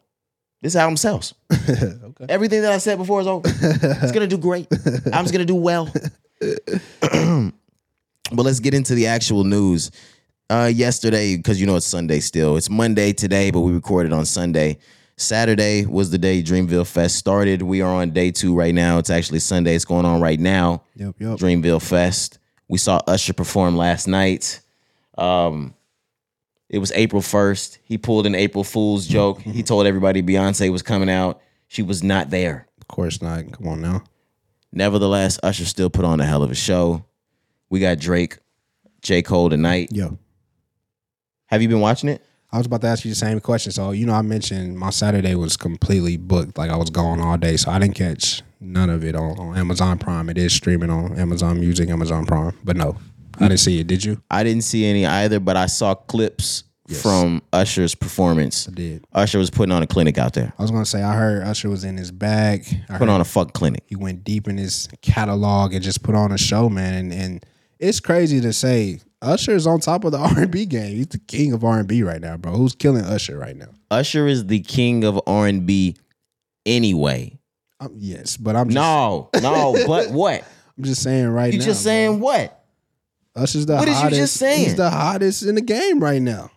This 0.62 0.76
album 0.76 0.98
sells. 0.98 1.34
okay. 1.54 1.94
Everything 2.30 2.62
that 2.64 2.72
I 2.72 2.80
said 2.80 2.98
before 2.98 3.22
is 3.22 3.28
over. 3.28 3.48
It's 3.48 4.12
gonna 4.12 4.28
do 4.28 4.38
great. 4.38 4.68
I'm 5.14 5.24
just 5.24 5.32
gonna 5.32 5.46
do 5.46 5.56
well. 5.56 5.86
but 6.40 7.54
let's 8.32 8.60
get 8.60 8.74
into 8.74 8.96
the 8.96 9.08
actual 9.08 9.44
news. 9.44 9.92
Uh, 10.50 10.72
yesterday, 10.74 11.36
because 11.36 11.60
you 11.60 11.68
know 11.68 11.76
it's 11.76 11.86
Sunday 11.86 12.22
still. 12.22 12.56
It's 12.56 12.70
Monday 12.70 13.12
today, 13.12 13.52
but 13.52 13.62
we 13.62 13.74
recorded 13.74 14.14
on 14.14 14.26
Sunday. 14.26 14.78
Saturday 15.18 15.86
was 15.86 16.10
the 16.10 16.18
day 16.18 16.42
Dreamville 16.42 16.88
Fest 16.88 17.18
started. 17.18 17.62
We 17.64 17.82
are 17.82 17.92
on 17.92 18.12
day 18.12 18.32
two 18.32 18.56
right 18.56 18.74
now. 18.74 18.98
It's 18.98 19.10
actually 19.10 19.40
Sunday. 19.40 19.76
It's 19.76 19.84
going 19.84 20.06
on 20.06 20.22
right 20.22 20.40
now. 20.40 20.84
Yep, 20.96 21.16
yep. 21.20 21.38
Dreamville 21.38 21.82
Fest. 21.82 22.40
We 22.68 22.78
saw 22.78 23.02
Usher 23.08 23.34
perform 23.34 23.76
last 23.76 24.08
night. 24.08 24.62
Um, 25.18 25.74
it 26.70 26.80
was 26.80 26.92
April 26.94 27.22
1st. 27.22 27.78
He 27.84 27.98
pulled 27.98 28.26
an 28.26 28.36
April 28.36 28.64
Fool's 28.64 29.08
joke. 29.08 29.42
He 29.42 29.64
told 29.64 29.88
everybody 29.88 30.22
Beyonce 30.22 30.72
was 30.72 30.82
coming 30.82 31.10
out. 31.10 31.42
She 31.68 31.82
was 31.82 32.04
not 32.04 32.30
there. 32.30 32.68
Of 32.82 32.88
course 32.88 33.22
not. 33.22 33.52
Come 33.54 33.68
on 33.68 33.82
now. 33.82 34.04
Nevertheless, 34.72 35.40
Usher 35.44 35.66
still 35.66 35.90
put 35.90 36.06
on 36.06 36.20
a 36.20 36.26
hell 36.26 36.44
of 36.44 36.52
a 36.52 36.56
show. 36.56 37.06
We 37.70 37.80
got 37.80 38.00
Drake, 38.00 38.38
J. 39.02 39.22
Cole 39.22 39.50
tonight. 39.50 39.90
Yo. 39.92 40.18
Have 41.48 41.62
you 41.62 41.70
been 41.70 41.80
watching 41.80 42.10
it? 42.10 42.22
I 42.52 42.58
was 42.58 42.66
about 42.66 42.82
to 42.82 42.88
ask 42.88 43.04
you 43.04 43.12
the 43.12 43.16
same 43.16 43.40
question. 43.40 43.72
So, 43.72 43.92
you 43.92 44.06
know, 44.06 44.14
I 44.14 44.22
mentioned 44.22 44.78
my 44.78 44.90
Saturday 44.90 45.36
was 45.36 45.58
completely 45.58 46.16
booked. 46.18 46.58
Like 46.58 46.70
I 46.70 46.78
was 46.78 46.90
gone 46.90 47.20
all 47.20 47.38
day. 47.38 47.58
So 47.58 47.72
I 47.72 47.80
didn't 47.80 47.96
catch 47.96 48.42
none 48.60 48.90
of 48.90 49.04
it 49.04 49.16
on, 49.16 49.38
on 49.38 49.58
Amazon 49.58 49.98
Prime. 50.00 50.30
It 50.30 50.38
is 50.38 50.54
streaming 50.54 50.90
on 50.90 51.18
Amazon 51.18 51.60
Music, 51.60 51.90
Amazon 51.90 52.26
Prime. 52.26 52.58
But 52.64 52.78
no, 52.78 52.98
I 53.40 53.48
didn't 53.48 53.60
see 53.60 53.80
it. 53.80 53.88
Did 53.88 54.04
you? 54.04 54.22
I 54.32 54.44
didn't 54.44 54.64
see 54.64 54.86
any 54.86 55.06
either, 55.06 55.40
but 55.40 55.58
I 55.58 55.66
saw 55.68 55.94
clips 55.96 56.64
from 57.02 57.42
Usher's 57.52 57.94
performance. 57.96 58.68
I 58.68 58.72
did. 58.72 59.06
Usher 59.14 59.38
was 59.40 59.50
putting 59.50 59.74
on 59.74 59.84
a 59.84 59.88
clinic 59.88 60.18
out 60.18 60.34
there. 60.34 60.54
I 60.58 60.62
was 60.62 60.72
gonna 60.72 60.86
say 60.86 61.04
I 61.04 61.16
heard 61.16 61.44
Usher 61.44 61.70
was 61.70 61.84
in 61.84 61.98
his 61.98 62.12
bag. 62.12 62.62
I 62.66 62.94
Putting 62.94 63.08
heard 63.08 63.10
on 63.10 63.22
a 63.22 63.26
fuck 63.26 63.54
clinic. 63.54 63.84
he 63.88 63.96
went 63.98 64.24
deep 64.24 64.48
in 64.48 64.58
his 64.58 64.88
catalog 65.02 65.74
and 65.74 65.84
just 65.84 66.02
put 66.02 66.16
on 66.16 66.32
a 66.32 66.38
show, 66.38 66.70
man. 66.70 66.94
And, 66.94 67.14
and 67.14 67.46
it's 67.80 68.00
crazy 68.00 68.40
to 68.42 68.54
say 68.54 69.02
Usher 69.22 69.52
is 69.52 69.68
on 69.68 69.82
top 69.82 70.06
of 70.06 70.14
the 70.14 70.18
R 70.20 70.40
and 70.40 70.52
B 70.52 70.66
game. 70.66 70.96
He's 70.96 71.08
the 71.08 71.20
king 71.20 71.52
of 71.52 71.64
R 71.66 71.80
and 71.80 71.88
B 71.90 72.04
right 72.04 72.22
now, 72.22 72.38
bro. 72.38 72.54
Who's 72.54 72.74
killing 72.74 73.04
Usher 73.04 73.38
right 73.38 73.56
now? 73.58 73.70
Usher 73.92 74.26
is 74.26 74.46
the 74.48 74.62
king 74.62 75.04
of 75.04 75.20
R 75.28 75.46
and 75.48 75.66
B 75.66 75.98
anyway. 76.66 77.38
Um, 77.80 77.94
yes, 77.98 78.38
but 78.38 78.56
I'm 78.56 78.70
just, 78.70 78.76
No, 78.76 79.30
no, 79.42 79.76
but 79.86 80.10
what? 80.12 80.44
I'm 80.78 80.84
just 80.84 81.04
saying 81.04 81.28
right 81.28 81.52
You 81.54 81.60
now. 81.60 81.66
just 81.66 81.84
bro. 81.84 81.90
saying 81.92 82.20
what? 82.20 82.57
Usher's 83.38 83.66
the 83.66 83.76
What 83.76 83.86
did 83.86 84.04
you 84.04 84.10
just 84.10 84.36
saying? 84.38 84.64
He's 84.66 84.76
the 84.76 84.90
hottest 84.90 85.44
in 85.44 85.56
the 85.56 85.62
game 85.62 86.00
right 86.00 86.22
now. 86.22 86.52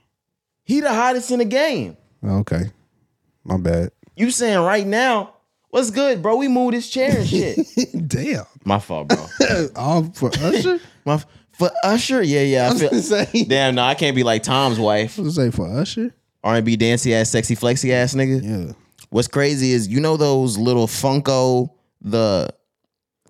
He 0.65 0.81
the 0.81 0.93
hottest 0.93 1.31
in 1.31 1.39
the 1.39 1.45
game. 1.45 1.97
Okay, 2.25 2.71
my 3.45 3.57
bad. 3.59 3.91
You 4.17 4.31
saying 4.31 4.59
right 4.61 4.87
now? 4.87 5.35
What's 5.71 5.91
good, 5.91 6.21
bro? 6.21 6.37
We 6.37 6.49
moved 6.49 6.75
this 6.75 6.91
chair 6.91 7.19
and 7.19 7.29
shit. 7.29 7.59
Damn, 8.09 8.45
My 8.65 8.81
fault, 8.81 9.09
bro. 9.09 9.27
all 9.77 10.05
for 10.05 10.31
Usher. 10.41 10.81
My 11.05 11.15
f- 11.15 11.27
for 11.53 11.71
Usher, 11.85 12.23
yeah, 12.23 12.41
yeah. 12.41 12.71
I 12.71 12.77
feel. 12.77 12.91
say, 13.03 13.45
Damn, 13.47 13.77
no, 13.77 13.83
I 13.83 13.95
can't 13.95 14.17
be 14.17 14.23
like 14.25 14.43
Tom's 14.43 14.79
wife, 14.79 15.19
I 15.19 15.23
was 15.23 15.37
say 15.37 15.51
for 15.51 15.69
Usher. 15.69 16.13
R 16.43 16.57
and 16.57 16.65
B 16.65 16.77
dancey 16.77 17.15
ass, 17.15 17.31
sexy 17.31 17.55
flexy 17.55 17.93
ass 17.93 18.15
nigga. 18.15 18.43
Yeah, 18.43 18.73
What's 19.11 19.29
crazy 19.29 19.73
is 19.73 19.87
you 19.89 20.01
know 20.01 20.17
those 20.17 20.57
little 20.59 20.87
Funko 20.87 21.71
the 22.01 22.49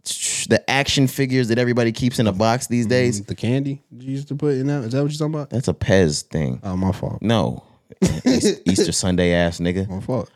the 0.05 0.63
action 0.69 1.07
figures 1.07 1.49
that 1.49 1.59
everybody 1.59 1.93
keeps 1.93 2.19
in 2.19 2.27
a 2.27 2.33
box 2.33 2.67
these 2.67 2.87
days. 2.87 3.23
the 3.25 3.35
candy 3.35 3.83
you 3.91 4.13
used 4.13 4.29
to 4.29 4.35
put 4.35 4.55
in 4.55 4.67
that. 4.69 4.85
Is 4.85 4.93
that 4.93 5.03
what 5.03 5.11
you're 5.13 5.19
talking 5.19 5.35
about? 5.35 5.51
That's 5.51 5.69
a 5.69 5.75
Pez 5.75 6.23
thing. 6.23 6.61
Oh, 6.63 6.77
my 6.77 6.93
fault. 6.93 7.21
No, 7.23 7.63
Easter 8.25 8.93
Sunday 8.93 9.33
ass 9.33 9.61
nigga. 9.61 9.89
My 9.89 10.01
fault. 10.01 10.31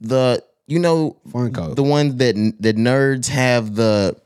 The 0.00 0.42
you 0.66 0.78
know 0.78 1.16
Funko. 1.28 1.74
the 1.76 1.82
ones 1.82 2.16
that 2.16 2.34
that 2.60 2.76
nerds 2.76 3.28
have 3.28 3.74
the 3.74 4.16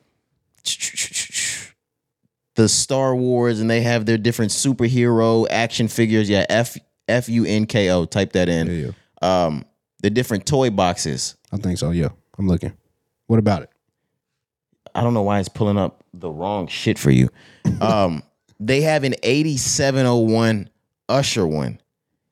the 2.55 2.69
Star 2.69 3.15
Wars 3.15 3.61
and 3.61 3.71
they 3.71 3.83
have 3.83 4.07
their 4.07 4.19
different 4.19 4.51
superhero 4.51 5.47
action 5.51 5.89
figures. 5.89 6.29
Yeah, 6.29 6.45
F 6.49 6.77
F 7.07 7.29
U 7.29 7.45
N 7.45 7.67
K 7.67 7.91
O. 7.91 8.05
Type 8.05 8.33
that 8.33 8.49
in. 8.49 8.67
yeah, 8.67 8.91
yeah. 9.23 9.45
Um, 9.47 9.65
the 10.03 10.11
different 10.11 10.47
toy 10.47 10.71
boxes. 10.71 11.37
I 11.53 11.57
think 11.57 11.79
so. 11.79 11.91
Yeah, 11.91 12.09
I'm 12.39 12.47
looking. 12.49 12.73
What 13.27 13.39
about 13.39 13.63
it? 13.63 13.71
I 14.99 15.03
don't 15.03 15.15
know 15.15 15.23
why 15.23 15.41
it's 15.41 15.49
pulling 15.49 15.79
up 15.79 16.05
the 16.13 16.31
wrong 16.31 16.67
shit 16.67 16.99
for 16.99 17.11
you. 17.11 17.29
Um, 17.81 18.23
they 18.61 18.83
have 18.83 19.05
an 19.05 19.15
8701 19.23 20.69
Usher 21.09 21.47
one. 21.47 21.81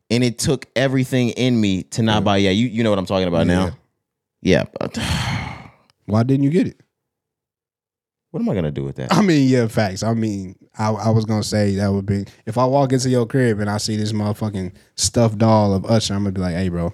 And 0.09 0.22
it 0.22 0.38
took 0.38 0.66
everything 0.76 1.30
in 1.30 1.60
me 1.60 1.82
to 1.84 2.02
not 2.02 2.22
buy. 2.22 2.36
Yeah, 2.36 2.51
you, 2.51 2.68
you 2.68 2.84
know 2.84 2.90
what 2.90 2.98
I'm 2.98 3.06
talking 3.06 3.26
about 3.26 3.47
now. 3.47 3.72
Yeah. 4.40 4.64
but 4.78 4.97
Why 6.06 6.22
didn't 6.22 6.44
you 6.44 6.51
get 6.51 6.68
it? 6.68 6.80
what 8.36 8.43
am 8.43 8.51
I 8.51 8.55
gonna 8.55 8.70
do 8.70 8.84
with 8.84 8.97
that? 8.97 9.14
I 9.14 9.22
mean, 9.22 9.48
yeah, 9.48 9.66
facts. 9.66 10.02
I 10.02 10.12
mean, 10.12 10.56
I, 10.78 10.90
I 10.90 11.09
was 11.09 11.24
gonna 11.24 11.43
say 11.43 11.76
that 11.76 11.90
would 11.90 12.05
be 12.05 12.26
if 12.44 12.59
I 12.59 12.66
walk 12.66 12.93
into 12.93 13.09
your 13.09 13.24
crib 13.24 13.60
and 13.60 13.70
I 13.70 13.78
see 13.78 13.97
this 13.97 14.12
motherfucking 14.12 14.74
stuffed 14.94 15.38
doll 15.38 15.72
of 15.72 15.86
Usher, 15.86 16.12
I'm 16.12 16.20
gonna 16.20 16.32
be 16.32 16.43
like, 16.43 16.55
hey, 16.55 16.68
bro, 16.68 16.93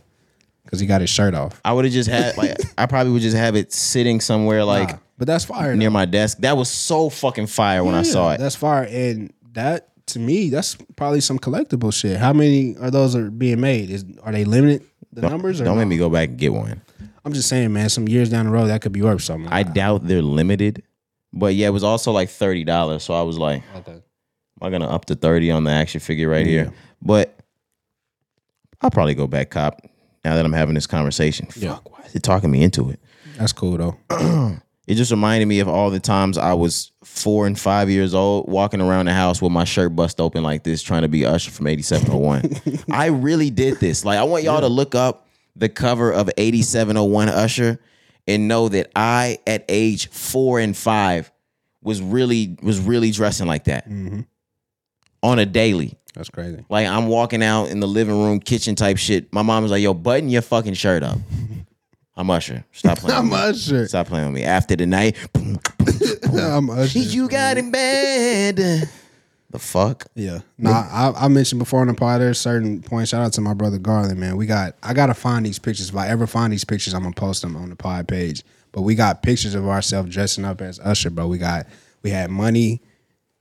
because 0.73 0.81
he 0.81 0.87
got 0.87 1.03
his 1.03 1.11
shirt 1.11 1.35
off. 1.35 1.61
I 1.67 1.75
would 1.75 1.85
have 1.85 1.93
just 1.93 2.09
had 2.09 2.35
like 2.39 2.57
I 2.79 2.87
probably 2.87 3.13
would 3.13 3.21
just 3.21 3.37
have 3.37 3.55
it 3.57 3.73
sitting 3.75 4.21
somewhere 4.21 4.65
like 4.65 4.89
Nah, 4.93 4.99
but 5.19 5.27
that's 5.27 5.45
fire. 5.45 5.77
near 5.77 5.91
though. 5.91 5.93
my 5.93 6.07
desk. 6.07 6.39
That 6.39 6.57
was 6.57 6.71
so 6.71 7.11
fucking 7.11 7.49
fire 7.49 7.85
when 7.85 7.95
I 7.95 7.99
Yeah, 7.99 8.03
saw 8.05 8.33
it. 8.33 8.39
That's 8.39 8.57
fire, 8.57 8.85
and 8.91 9.33
that 9.53 9.89
to 10.07 10.19
me, 10.19 10.49
that's 10.49 10.77
probably 10.97 11.21
some 11.21 11.39
collectible 11.39 11.93
shit. 11.93 12.17
How 12.17 12.33
many 12.33 12.75
are 12.79 12.91
those 12.91 13.15
are 13.15 13.31
being 13.31 13.61
made? 13.61 13.91
Is 13.91 14.07
are 14.23 14.33
they 14.33 14.45
limited 14.47 14.83
the 15.13 15.29
numbers? 15.29 15.61
Or 15.61 15.65
Don't 15.65 15.75
no? 15.77 15.81
make 15.83 15.89
me 15.89 15.99
go 15.99 16.09
back 16.09 16.31
and 16.31 16.39
get 16.39 16.55
one. 16.55 16.81
I'm 17.25 17.35
just 17.35 17.51
saying, 17.51 17.71
man. 17.73 17.91
Some 17.91 18.09
years 18.09 18.31
down 18.31 18.47
the 18.47 18.51
road, 18.51 18.69
that 18.69 18.81
could 18.81 18.93
be 18.93 19.03
worth 19.03 19.23
something. 19.23 19.53
I 19.53 19.63
doubt 19.63 20.07
they're 20.07 20.23
limited. 20.23 20.83
But 21.35 21.55
yeah, 21.55 21.67
it 21.69 21.71
was 21.71 21.85
also 21.85 22.13
like 22.13 22.31
thirty 22.31 22.65
dollars. 22.65 23.03
So 23.05 23.13
I 23.15 23.23
was 23.23 23.39
like, 23.39 23.63
okay. 23.77 23.93
am 23.93 24.03
I 24.63 24.71
gonna 24.71 24.89
up 24.89 25.05
to 25.07 25.15
30 25.15 25.51
on 25.51 25.65
the 25.65 25.71
action 25.71 26.01
figure 26.01 26.29
right 26.31 26.45
Yeah. 26.47 26.51
here? 26.65 26.73
But 27.03 27.39
I'll 28.81 28.91
probably 28.91 29.15
go 29.15 29.27
back 29.27 29.51
cop 29.51 29.83
now 30.25 30.37
that 30.37 30.45
I'm 30.45 30.53
having 30.53 30.75
this 30.75 30.87
conversation. 30.87 31.49
Yeah. 31.57 31.75
Fuck, 31.75 31.93
why 31.93 32.05
is 32.05 32.15
it 32.15 32.23
talking 32.23 32.51
me 32.51 32.63
into 32.63 32.91
it? 32.91 33.01
That's 33.37 33.53
cool 33.53 33.77
though. 34.11 34.59
It 34.87 34.97
just 34.97 35.13
reminded 35.13 35.47
me 35.47 35.61
of 35.61 35.69
all 35.69 35.91
the 35.91 36.01
times 36.01 36.37
I 36.37 36.55
was 36.55 36.91
four 37.05 37.47
and 37.47 37.59
five 37.59 37.89
years 37.89 38.15
old 38.15 38.49
walking 38.49 38.81
around 38.81 39.07
the 39.07 39.15
house 39.15 39.41
with 39.41 39.53
my 39.53 39.63
shirt 39.63 39.95
bust 39.95 40.21
open 40.21 40.43
like 40.43 40.65
this, 40.65 40.83
trying 40.83 41.03
to 41.03 41.09
be 41.09 41.25
Usher 41.25 41.53
from 41.53 41.69
8701. 41.69 42.85
I 42.91 43.07
really 43.07 43.51
did 43.51 43.79
this. 43.79 44.05
Like, 44.05 44.19
I 44.19 44.25
want 44.25 44.43
y'all 44.43 44.61
to 44.61 44.69
look 44.69 44.97
up 44.97 45.29
the 45.55 45.69
cover 45.69 46.13
of 46.13 46.29
8701 46.37 47.29
Usher 47.29 47.79
and 48.27 48.49
know 48.49 48.69
that 48.69 48.91
I, 48.97 49.39
at 49.47 49.65
age 49.69 50.11
four 50.11 50.59
and 50.59 50.77
five, 50.77 51.31
was 51.81 52.03
really 52.03 52.57
was 52.63 52.79
really 52.81 53.11
dressing 53.11 53.47
like 53.47 53.65
that 53.65 53.89
mm-hmm. 53.89 54.21
on 55.23 55.39
a 55.39 55.47
daily. 55.47 55.99
That's 56.15 56.29
crazy. 56.29 56.65
Like 56.69 56.87
I'm 56.87 57.07
walking 57.09 57.43
out 57.43 57.69
in 57.69 57.81
the 57.81 57.89
living 57.89 58.19
room, 58.19 58.39
kitchen 58.41 58.75
type 58.75 58.99
shit. 58.99 59.33
My 59.33 59.43
mom 59.43 59.63
was 59.63 59.73
like, 59.73 59.83
"Yo, 59.83 59.95
button 59.95 60.29
your 60.29 60.43
fucking 60.43 60.75
shirt 60.75 61.03
up." 61.03 61.19
I'm 62.17 62.29
Usher. 62.29 62.65
Stop 62.73 62.99
playing. 62.99 63.19
I'm 63.19 63.31
with 63.31 63.41
me. 63.41 63.47
Usher. 63.47 63.89
Stop 63.89 64.09
playing 64.09 64.27
with 64.27 64.35
me. 64.35 64.43
After 64.45 64.77
the 64.77 64.85
night, 64.85 65.17
boom, 65.33 65.59
I'm 66.39 66.69
Usher. 66.69 66.99
you 66.99 67.29
got 67.29 67.57
in 67.57 67.71
bed. 67.71 68.57
The 69.51 69.59
fuck? 69.59 70.07
Yeah. 70.15 70.41
Nah, 70.59 70.71
I, 70.91 71.25
I 71.25 71.29
mentioned 71.29 71.59
before 71.59 71.81
on 71.81 71.87
the 71.89 71.95
pod, 71.95 72.21
there's 72.23 72.41
certain 72.41 72.83
points. 72.83 73.11
Shout 73.11 73.23
out 73.23 73.33
to 73.35 73.41
my 73.43 73.53
brother 73.55 73.79
Garland, 73.79 74.19
man. 74.19 74.37
We 74.37 74.47
got 74.47 74.77
I 74.83 74.93
gotta 74.95 75.15
find 75.15 75.45
these 75.45 75.59
pictures. 75.59 75.89
If 75.91 75.97
I 75.97 76.09
ever 76.09 76.27
find 76.27 76.53
these 76.53 76.65
pictures, 76.65 76.93
I'm 76.95 77.03
gonna 77.03 77.15
post 77.15 77.43
them 77.43 77.57
on 77.57 77.71
the 77.71 77.77
pod 77.77 78.09
page. 78.09 78.45
But 78.73 78.83
we 78.83 78.95
got 78.95 79.23
pictures 79.23 79.55
of 79.55 79.67
ourselves 79.69 80.13
dressing 80.13 80.45
up 80.45 80.61
as 80.61 80.81
Usher, 80.81 81.11
bro. 81.11 81.27
We 81.27 81.39
got 81.39 81.67
we 82.03 82.11
had 82.11 82.31
money, 82.31 82.81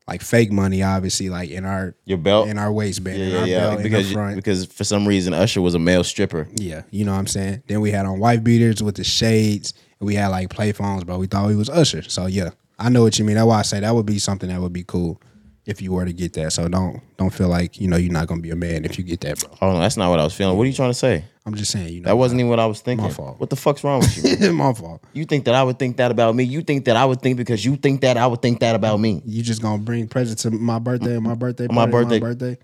like 0.07 0.22
fake 0.22 0.52
money, 0.52 0.84
obviously, 0.84 1.30
like 1.30 1.49
in 1.49 1.64
our 1.65 1.95
Your 2.06 2.18
belt? 2.18 2.48
in 2.49 2.57
our 2.57 2.72
waistband, 2.72 3.18
Yeah, 3.19 3.40
our 3.40 3.48
yeah. 3.48 3.60
belt, 3.60 3.84
because 3.84 4.11
front. 4.11 4.36
because 4.36 4.65
for 4.65 4.84
some 4.84 5.07
reason 5.07 5.34
Usher 5.34 5.61
was 5.61 5.76
a 5.76 5.80
male 5.80 6.03
stripper. 6.03 6.48
Yeah, 6.56 6.84
you 6.91 7.06
know 7.06 7.14
what 7.14 7.19
I'm 7.19 7.28
saying. 7.28 7.64
Then 7.68 7.82
we 7.82 7.91
had 7.91 8.06
on 8.06 8.19
white 8.19 8.44
beaters 8.44 8.82
with 8.84 8.95
the 8.95 9.03
shades, 9.03 9.73
and 9.99 10.07
we 10.07 10.15
had 10.15 10.28
like 10.30 10.49
play 10.49 10.72
phones, 10.72 11.03
bro. 11.03 11.18
We 11.18 11.28
thought 11.28 11.48
he 11.49 11.56
was 11.56 11.69
Usher. 11.69 12.02
So 12.03 12.26
yeah, 12.26 12.49
I 12.80 12.90
know 12.90 13.03
what 13.03 13.18
you 13.19 13.26
mean. 13.26 13.36
That's 13.36 13.48
why 13.48 13.60
I 13.60 13.61
say 13.64 13.80
that 13.80 13.94
would 13.95 14.06
be 14.06 14.19
something 14.19 14.49
that 14.49 14.60
would 14.60 14.73
be 14.73 14.84
cool 14.84 15.22
if 15.65 15.81
you 15.81 15.91
were 15.93 16.05
to 16.05 16.13
get 16.13 16.33
that. 16.33 16.53
So 16.53 16.67
don't 16.67 17.01
don't 17.17 17.33
feel 17.33 17.47
like 17.47 17.79
you 17.79 17.88
know 17.88 17.97
you're 17.97 18.11
not 18.11 18.27
gonna 18.27 18.41
be 18.41 18.49
a 18.51 18.55
man 18.55 18.85
if 18.85 18.97
you 18.97 19.03
get 19.03 19.21
that, 19.21 19.39
bro. 19.39 19.49
Oh 19.61 19.73
no, 19.73 19.79
that's 19.79 19.97
not 19.97 20.09
what 20.09 20.19
I 20.19 20.23
was 20.23 20.33
feeling. 20.33 20.57
What 20.57 20.63
are 20.63 20.67
you 20.67 20.73
trying 20.73 20.89
to 20.89 20.95
say? 20.95 21.25
I'm 21.45 21.55
just 21.55 21.71
saying, 21.71 21.91
you 21.91 22.01
know, 22.01 22.07
That 22.07 22.17
wasn't 22.17 22.39
even 22.39 22.49
what 22.49 22.59
I 22.59 22.67
was 22.67 22.81
thinking. 22.81 23.05
My 23.07 23.11
fault. 23.11 23.39
What 23.39 23.49
the 23.49 23.55
fuck's 23.55 23.83
wrong 23.83 24.01
with 24.01 24.41
you? 24.41 24.53
my 24.53 24.73
fault. 24.73 25.03
you 25.13 25.25
think 25.25 25.45
that 25.45 25.55
I 25.55 25.63
would 25.63 25.79
think 25.79 25.97
that 25.97 26.11
about 26.11 26.35
me? 26.35 26.43
You 26.43 26.61
think 26.61 26.85
that 26.85 26.95
I 26.95 27.05
would 27.05 27.21
think 27.21 27.38
because 27.38 27.65
you 27.65 27.75
think 27.77 28.01
that 28.01 28.15
I 28.15 28.27
would 28.27 28.41
think 28.41 28.59
that 28.59 28.75
about 28.75 28.99
me? 28.99 29.21
You 29.25 29.41
just 29.41 29.61
gonna 29.61 29.81
bring 29.81 30.07
presents 30.07 30.43
to 30.43 30.51
my 30.51 30.79
birthday 30.79 31.15
and 31.15 31.23
my 31.23 31.35
birthday 31.35 31.67
my 31.67 31.89
party 31.89 32.15
and 32.15 32.21
birthday. 32.21 32.55
birthday. 32.55 32.57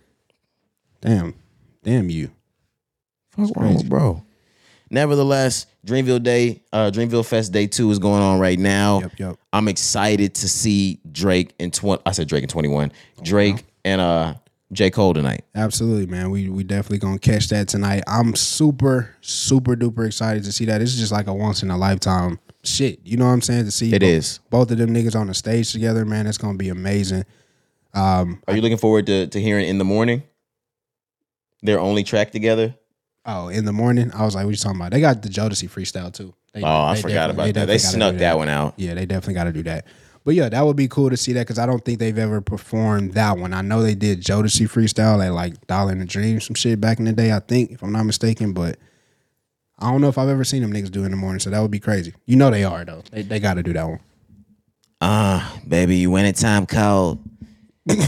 Damn, 1.02 1.34
damn 1.84 2.10
you. 2.10 2.32
What's 3.36 3.52
wrong 3.56 3.88
bro? 3.88 4.24
Nevertheless, 4.90 5.66
Dreamville 5.86 6.24
Day, 6.24 6.62
uh, 6.74 6.92
Dreamville 6.94 7.26
Fest 7.26 7.52
Day 7.52 7.68
Two 7.68 7.92
is 7.92 8.00
going 8.00 8.22
on 8.22 8.40
right 8.40 8.58
now. 8.60 9.02
Yep, 9.02 9.20
yep. 9.20 9.38
I'm 9.54 9.68
excited 9.68 10.36
to 10.36 10.50
see 10.50 11.00
Drake 11.12 11.54
and 11.60 11.74
twenty. 11.74 12.02
I 12.06 12.12
said 12.12 12.28
Drake 12.28 12.44
and 12.44 12.50
21. 12.50 12.92
Drake 13.24 13.64
and 13.86 14.00
uh 14.02 14.36
J 14.74 14.90
Cole 14.90 15.14
tonight. 15.14 15.44
Absolutely, 15.56 16.06
man. 16.08 16.30
We 16.30 16.50
we 16.50 16.64
definitely 16.64 16.98
gonna 17.00 17.20
catch 17.20 17.48
that 17.50 17.68
tonight. 17.68 18.04
I'm 18.08 18.36
super 18.36 19.16
super 19.22 19.76
duper 19.76 20.06
excited 20.08 20.44
to 20.44 20.52
see 20.52 20.66
that. 20.66 20.82
It's 20.82 20.96
just 20.96 21.12
like 21.12 21.28
a 21.28 21.34
once 21.34 21.64
in 21.64 21.72
a 21.72 21.78
lifetime 21.78 22.40
shit. 22.64 23.00
You 23.06 23.16
know 23.18 23.26
what 23.26 23.32
I'm 23.32 23.42
saying? 23.42 23.66
To 23.66 23.72
see 23.72 23.94
It 23.94 24.02
bo- 24.02 24.08
is. 24.08 24.40
both 24.50 24.72
of 24.72 24.78
them 24.78 24.94
niggas 24.94 25.16
on 25.16 25.28
the 25.28 25.34
stage 25.34 25.72
together, 25.72 26.04
man. 26.06 26.28
It's 26.28 26.38
gonna 26.38 26.58
be 26.58 26.70
amazing. 26.70 27.24
Um, 27.94 28.42
Are 28.48 28.56
you 28.56 28.62
looking 28.62 28.78
forward 28.78 29.06
to 29.08 29.28
to 29.28 29.42
hearing 29.42 29.68
in 29.68 29.78
the 29.78 29.86
morning? 29.86 30.24
Their 31.64 31.80
only 31.80 32.04
track 32.04 32.32
together. 32.32 32.76
Oh, 33.28 33.50
in 33.50 33.66
the 33.66 33.74
morning, 33.74 34.10
I 34.14 34.24
was 34.24 34.36
like, 34.36 34.46
"What 34.46 34.52
you 34.52 34.58
talking 34.58 34.80
about?" 34.80 34.92
They 34.92 35.02
got 35.02 35.22
the 35.22 35.28
Jodeci 35.30 35.70
freestyle 35.70 36.14
too. 36.14 36.34
They, 36.54 36.64
Oh, 36.64 36.86
I 36.86 36.96
forgot 36.96 37.30
about 37.30 37.54
that. 37.54 37.68
They 37.68 37.78
snuck 37.78 38.14
do 38.14 38.20
that 38.20 38.38
one 38.38 38.48
out. 38.50 38.74
Yeah, 38.78 38.94
they 38.94 39.06
definitely 39.06 39.34
got 39.36 39.44
to 39.44 39.52
do 39.52 39.64
that. 39.64 39.86
But 40.24 40.36
yeah, 40.36 40.50
that 40.50 40.66
would 40.66 40.76
be 40.76 40.88
cool 40.88 41.10
to 41.10 41.18
see 41.18 41.34
that 41.34 41.42
because 41.42 41.60
I 41.60 41.66
don't 41.66 41.84
think 41.86 42.00
they've 42.00 42.18
ever 42.18 42.42
performed 42.42 43.14
that 43.14 43.38
one. 43.38 43.54
I 43.54 43.62
know 43.62 43.82
they 43.82 43.96
did 43.96 44.22
Jodeci 44.22 44.68
freestyle 44.68 45.26
at 45.26 45.34
like 45.34 45.66
Dollar 45.68 45.92
in 45.92 46.00
the 46.00 46.06
Dream, 46.06 46.40
some 46.42 46.56
shit 46.56 46.82
back 46.82 47.00
in 47.00 47.06
the 47.06 47.14
day. 47.14 47.32
I 47.34 47.40
think, 47.40 47.72
if 47.72 47.82
I'm 47.84 47.92
not 47.92 48.04
mistaken, 48.04 48.54
but 48.54 48.78
I 49.80 49.92
don't 49.92 50.02
know 50.02 50.10
if 50.10 50.18
I've 50.18 50.30
ever 50.30 50.44
seen 50.44 50.62
them 50.62 50.74
niggas 50.74 50.92
do 50.92 51.04
it 51.04 51.06
in 51.06 51.12
the 51.12 51.18
morning. 51.18 51.40
So 51.40 51.50
that 51.50 51.60
would 51.62 51.72
be 51.72 51.80
crazy. 51.80 52.14
You 52.26 52.36
know 52.38 52.50
they 52.50 52.64
are 52.64 52.84
though. 52.86 53.04
They 53.12 53.22
they 53.22 53.40
got 53.40 53.56
to 53.56 53.64
do 53.64 53.74
that 53.74 53.88
one. 53.88 54.00
Ah, 55.00 55.58
baby, 55.68 55.98
you 55.98 56.12
win 56.12 56.26
a 56.26 56.34
time 56.34 56.66
called. 56.66 57.20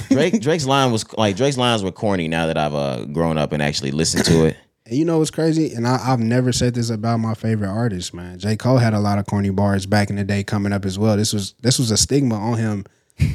Drake 0.09 0.41
Drake's 0.41 0.65
line 0.65 0.91
was 0.91 1.05
like 1.17 1.35
Drake's 1.37 1.57
lines 1.57 1.83
were 1.83 1.91
corny 1.91 2.27
now 2.27 2.47
that 2.47 2.57
I've 2.57 2.73
uh, 2.75 3.05
grown 3.05 3.37
up 3.37 3.53
and 3.53 3.61
actually 3.61 3.91
listened 3.91 4.25
to 4.25 4.45
it. 4.45 4.57
And 4.89 4.97
you 4.97 5.05
know 5.05 5.19
what's 5.19 5.29
crazy? 5.29 5.73
And 5.75 5.87
I, 5.87 5.99
I've 6.11 6.19
never 6.19 6.51
said 6.51 6.73
this 6.73 6.89
about 6.89 7.17
my 7.19 7.35
favorite 7.35 7.69
artist, 7.69 8.11
man. 8.13 8.39
J. 8.39 8.55
Cole 8.57 8.77
had 8.77 8.95
a 8.95 8.99
lot 8.99 9.19
of 9.19 9.27
corny 9.27 9.51
bars 9.51 9.85
back 9.85 10.09
in 10.09 10.15
the 10.15 10.23
day 10.23 10.43
coming 10.43 10.73
up 10.73 10.83
as 10.83 10.97
well. 10.97 11.15
This 11.15 11.31
was 11.31 11.53
this 11.61 11.77
was 11.77 11.91
a 11.91 11.97
stigma 11.97 12.33
on 12.35 12.57
him 12.57 12.85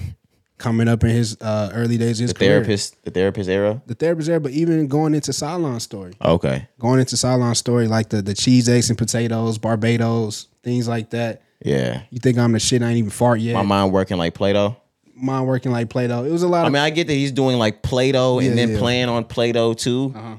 coming 0.59 0.89
up 0.89 1.05
in 1.05 1.11
his 1.11 1.37
uh, 1.41 1.71
early 1.75 1.97
days 1.97 2.19
of 2.21 2.25
his 2.25 2.33
The 2.33 2.39
career. 2.39 2.51
therapist, 2.57 3.05
the 3.05 3.11
therapist 3.13 3.49
era. 3.49 3.81
The 3.87 3.95
therapist 3.95 4.29
there, 4.29 4.41
but 4.41 4.53
even 4.53 4.89
going 4.89 5.15
into 5.15 5.33
Sideline 5.33 5.81
Story. 5.81 6.15
Okay, 6.25 6.67
Going 6.79 7.01
into 7.01 7.17
Sideline 7.17 7.55
Story, 7.55 7.87
like 7.87 8.09
the 8.09 8.21
the 8.23 8.35
cheese, 8.35 8.69
eggs, 8.69 8.89
and 8.89 8.99
potatoes, 8.99 9.59
Barbados, 9.59 10.49
things 10.65 10.89
like 10.89 11.11
that. 11.11 11.43
yeah. 11.65 12.03
You 12.11 12.19
think 12.19 12.37
I'm 12.39 12.51
the 12.53 12.59
shit, 12.61 12.83
I 12.83 12.89
ain't 12.89 12.99
even 12.99 13.11
fart 13.11 13.39
yet. 13.41 13.55
My 13.55 13.63
mind 13.63 13.93
working 13.93 14.17
like 14.17 14.35
Play-Doh. 14.35 14.77
Mind 15.15 15.47
working 15.47 15.71
like 15.71 15.89
Play-Doh. 15.89 16.25
It 16.25 16.31
was 16.33 16.43
a 16.43 16.49
lot 16.49 16.65
I 16.65 16.67
of 16.67 16.73
mean, 16.73 16.83
I 16.83 16.91
get 16.91 17.07
that 17.07 17.13
he's 17.15 17.31
doing 17.31 17.59
like 17.59 17.83
Play-Doh 17.83 18.41
and 18.41 18.59
then 18.59 18.71
yeah. 18.73 18.79
playing 18.79 19.09
on 19.09 19.25
Play-Doh 19.25 19.75
too. 19.75 20.13
Uh-huh. 20.17 20.37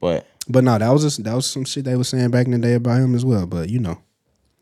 But 0.00 0.26
but 0.48 0.64
no, 0.64 0.78
that 0.78 0.90
was 0.90 1.02
just, 1.02 1.24
that 1.24 1.34
was 1.34 1.46
some 1.46 1.64
shit 1.64 1.84
they 1.84 1.96
was 1.96 2.08
saying 2.08 2.30
back 2.30 2.46
in 2.46 2.52
the 2.52 2.58
day 2.58 2.74
about 2.74 3.00
him 3.00 3.14
as 3.14 3.24
well. 3.24 3.46
But 3.46 3.68
you 3.68 3.78
know, 3.78 3.98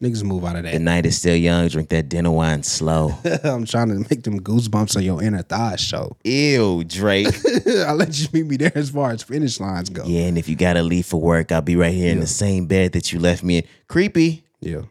niggas 0.03 0.25
move 0.25 0.45
out 0.45 0.57
of 0.57 0.65
that. 0.65 0.73
the 0.73 0.79
night 0.79 1.07
is 1.07 1.19
still 1.19 1.37
young. 1.37 1.69
Drink 1.69 1.89
that 1.91 2.09
dinner 2.09 2.31
wine 2.31 2.63
slow. 2.63 3.15
I'm 3.45 3.65
trying 3.65 3.89
to 3.89 3.95
make 4.11 4.23
them 4.23 4.41
goosebumps 4.41 4.97
on 4.97 5.03
your 5.03 5.23
inner 5.23 5.43
thigh 5.43 5.77
show. 5.77 6.17
Ew, 6.25 6.85
Drake. 6.85 7.29
I'll 7.87 7.97
let 7.97 8.19
you 8.19 8.29
meet 8.33 8.47
me 8.47 8.57
there 8.57 8.73
as 8.75 8.91
far 8.91 9.13
as 9.13 9.23
finish 9.23 9.61
lines 9.61 9.91
go. 9.91 10.05
yeah, 10.05 10.23
and 10.23 10.39
if 10.39 10.49
you 10.49 10.57
gotta 10.57 10.83
leave 10.83 11.07
for 11.07 11.21
work, 11.21 11.53
I'll 11.53 11.63
be 11.63 11.77
right 11.77 11.95
here 11.95 12.13
in 12.13 12.21
the 12.21 12.27
same 12.27 12.67
bed 12.67 12.93
that 12.93 13.13
you 13.13 13.19
left 13.19 13.43
me 13.43 13.59
in. 13.59 13.65
Creepy. 13.89 14.45
Yeah. 14.61 14.83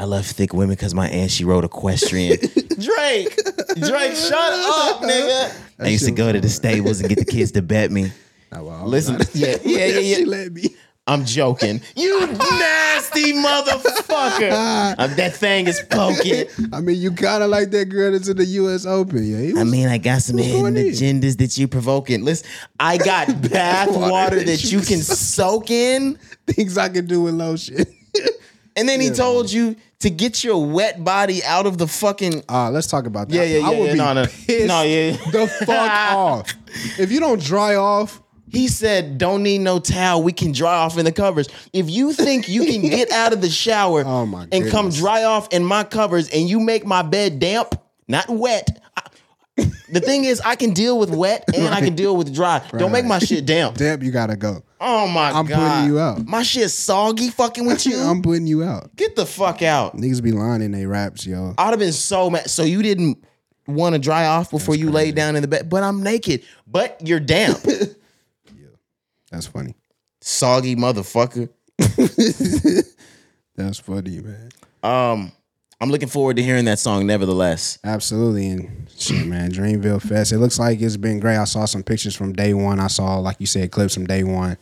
I 0.00 0.04
love 0.04 0.24
thick 0.26 0.52
women 0.52 0.76
because 0.76 0.94
my 0.94 1.08
aunt 1.08 1.32
she 1.32 1.44
wrote 1.44 1.64
equestrian. 1.64 2.38
Drake, 2.78 3.34
Drake, 3.74 4.14
shut 4.14 4.32
up, 4.34 5.02
nigga. 5.02 5.52
I 5.80 5.88
used 5.88 6.04
to 6.04 6.12
go 6.12 6.30
to 6.30 6.40
the 6.40 6.48
stables 6.48 7.00
and 7.00 7.08
get 7.08 7.18
the 7.18 7.24
kids 7.24 7.50
to 7.52 7.62
bet 7.62 7.90
me. 7.90 8.12
Oh, 8.52 8.64
well, 8.64 8.86
Listen, 8.86 9.18
yeah, 9.34 9.56
yeah, 9.64 9.86
yeah, 9.86 10.16
she 10.16 10.24
let 10.24 10.52
me. 10.52 10.74
I'm 11.06 11.24
joking. 11.24 11.80
You 11.96 12.26
nasty 12.26 13.32
motherfucker. 13.32 14.94
Um, 14.98 15.14
that 15.16 15.34
thing 15.34 15.66
is 15.66 15.80
poking. 15.88 16.46
I 16.72 16.80
mean, 16.80 16.96
you 17.00 17.12
kind 17.12 17.42
of 17.42 17.50
like 17.50 17.70
that 17.70 17.86
girl 17.86 18.12
that's 18.12 18.28
in 18.28 18.36
the 18.36 18.44
U.S. 18.44 18.84
Open. 18.84 19.24
Yeah. 19.24 19.38
he 19.38 19.58
I 19.58 19.64
mean, 19.64 19.88
I 19.88 19.96
got 19.98 20.22
some 20.22 20.36
hidden 20.36 20.76
in? 20.76 20.86
agendas 20.86 21.38
that 21.38 21.56
you 21.56 21.66
provoking. 21.68 22.24
Listen, 22.24 22.48
I 22.78 22.98
got 22.98 23.28
bath 23.50 23.88
Water 23.88 24.10
water 24.10 24.36
that 24.36 24.46
that 24.46 24.64
you 24.64 24.78
you 24.80 24.84
can 24.84 24.98
soak 24.98 25.70
in. 25.70 26.18
things 26.46 26.76
I 26.76 26.88
can 26.88 27.06
do 27.06 27.22
with 27.22 27.34
lotion. 27.34 27.84
And 28.76 28.88
then 28.88 29.00
he 29.00 29.10
told 29.10 29.50
you 29.50 29.74
to 30.00 30.10
get 30.10 30.44
your 30.44 30.64
wet 30.64 31.02
body 31.02 31.42
out 31.44 31.66
of 31.66 31.78
the 31.78 31.88
fucking. 31.88 32.44
Uh, 32.48 32.70
let's 32.70 32.86
talk 32.86 33.06
about 33.06 33.28
that. 33.28 33.34
Yeah, 33.34 33.42
yeah, 33.42 33.58
yeah. 33.58 33.66
I 33.66 33.70
yeah, 33.72 33.78
would 33.78 33.86
yeah, 33.86 33.92
be 33.92 33.98
no, 33.98 34.12
no. 34.14 34.26
pissed 34.26 34.66
No, 34.68 34.82
yeah. 34.82 35.10
the 35.32 35.46
fuck 35.66 35.90
off. 36.12 36.54
If 36.98 37.10
you 37.10 37.18
don't 37.18 37.42
dry 37.42 37.74
off, 37.74 38.22
He 38.50 38.68
said, 38.68 39.18
"Don't 39.18 39.42
need 39.42 39.58
no 39.58 39.78
towel. 39.78 40.22
We 40.22 40.32
can 40.32 40.52
dry 40.52 40.74
off 40.76 40.96
in 40.98 41.04
the 41.04 41.12
covers. 41.12 41.48
If 41.72 41.90
you 41.90 42.12
think 42.12 42.48
you 42.48 42.64
can 42.64 42.82
get 42.90 43.10
out 43.10 43.32
of 43.32 43.40
the 43.40 43.50
shower 43.50 44.04
Oh, 44.06 44.46
and 44.52 44.68
come 44.70 44.90
dry 44.90 45.24
off 45.24 45.48
in 45.52 45.64
my 45.64 45.84
covers, 45.84 46.28
and 46.30 46.48
you 46.48 46.60
make 46.60 46.84
my 46.86 47.02
bed 47.02 47.38
damp, 47.38 47.74
not 48.06 48.28
wet." 48.28 48.80
I- 48.96 49.02
the 49.90 50.00
thing 50.00 50.24
is, 50.24 50.40
I 50.40 50.54
can 50.54 50.70
deal 50.72 51.00
with 51.00 51.10
wet 51.10 51.42
and 51.52 51.74
I 51.74 51.80
can 51.80 51.96
deal 51.96 52.16
with 52.16 52.32
dry. 52.32 52.62
Don't 52.76 52.92
make 52.92 53.04
my 53.04 53.18
shit 53.18 53.44
damp. 53.44 53.76
damn, 53.76 54.00
you 54.04 54.12
gotta 54.12 54.36
go. 54.36 54.62
Oh 54.80 55.08
my 55.08 55.32
god. 55.32 55.38
I'm 55.38 55.46
putting 55.46 55.92
you 55.92 55.98
out. 55.98 56.24
My 56.28 56.44
shit 56.44 56.70
soggy, 56.70 57.30
fucking 57.30 57.66
with 57.66 57.84
you. 57.84 57.96
I'm 57.98 58.22
putting 58.22 58.46
you 58.46 58.62
out. 58.62 58.94
Get 58.94 59.16
the 59.16 59.26
fuck 59.26 59.62
out. 59.62 59.96
Niggas 59.96 60.22
be 60.22 60.30
lying 60.30 60.62
in 60.62 60.70
their 60.70 60.86
raps, 60.86 61.26
yo. 61.26 61.54
I'd 61.58 61.70
have 61.70 61.80
been 61.80 61.92
so 61.92 62.30
mad. 62.30 62.48
So 62.48 62.62
you 62.62 62.82
didn't 62.82 63.18
want 63.66 63.94
to 63.94 63.98
dry 63.98 64.26
off 64.26 64.52
before 64.52 64.76
you 64.76 64.90
laid 64.92 65.16
down 65.16 65.34
in 65.34 65.42
the 65.42 65.48
bed, 65.48 65.68
but 65.68 65.82
I'm 65.82 66.04
naked, 66.04 66.44
but 66.68 67.00
you're 67.04 67.18
damp, 67.18 67.58
That's 69.30 69.46
funny. 69.46 69.74
soggy 70.20 70.76
motherfucker. 70.76 71.48
That's 73.56 73.78
funny, 73.78 74.20
man. 74.20 74.48
Um, 74.82 75.32
I'm 75.80 75.90
looking 75.90 76.08
forward 76.08 76.36
to 76.36 76.42
hearing 76.42 76.64
that 76.66 76.78
song. 76.78 77.06
Nevertheless, 77.06 77.78
Absolutely. 77.84 78.48
And 78.48 78.88
shit, 78.96 79.26
man, 79.26 79.52
Dreamville 79.52 80.02
Fest. 80.02 80.32
It 80.32 80.38
looks 80.38 80.58
like 80.58 80.80
it's 80.80 80.96
been 80.96 81.20
great. 81.20 81.36
I 81.36 81.44
saw 81.44 81.64
some 81.66 81.82
pictures 81.82 82.16
from 82.16 82.32
day 82.32 82.54
one. 82.54 82.80
I 82.80 82.88
saw, 82.88 83.18
like 83.18 83.36
you 83.38 83.46
said, 83.46 83.70
clips 83.70 83.94
from 83.94 84.06
day 84.06 84.24
one. 84.24 84.56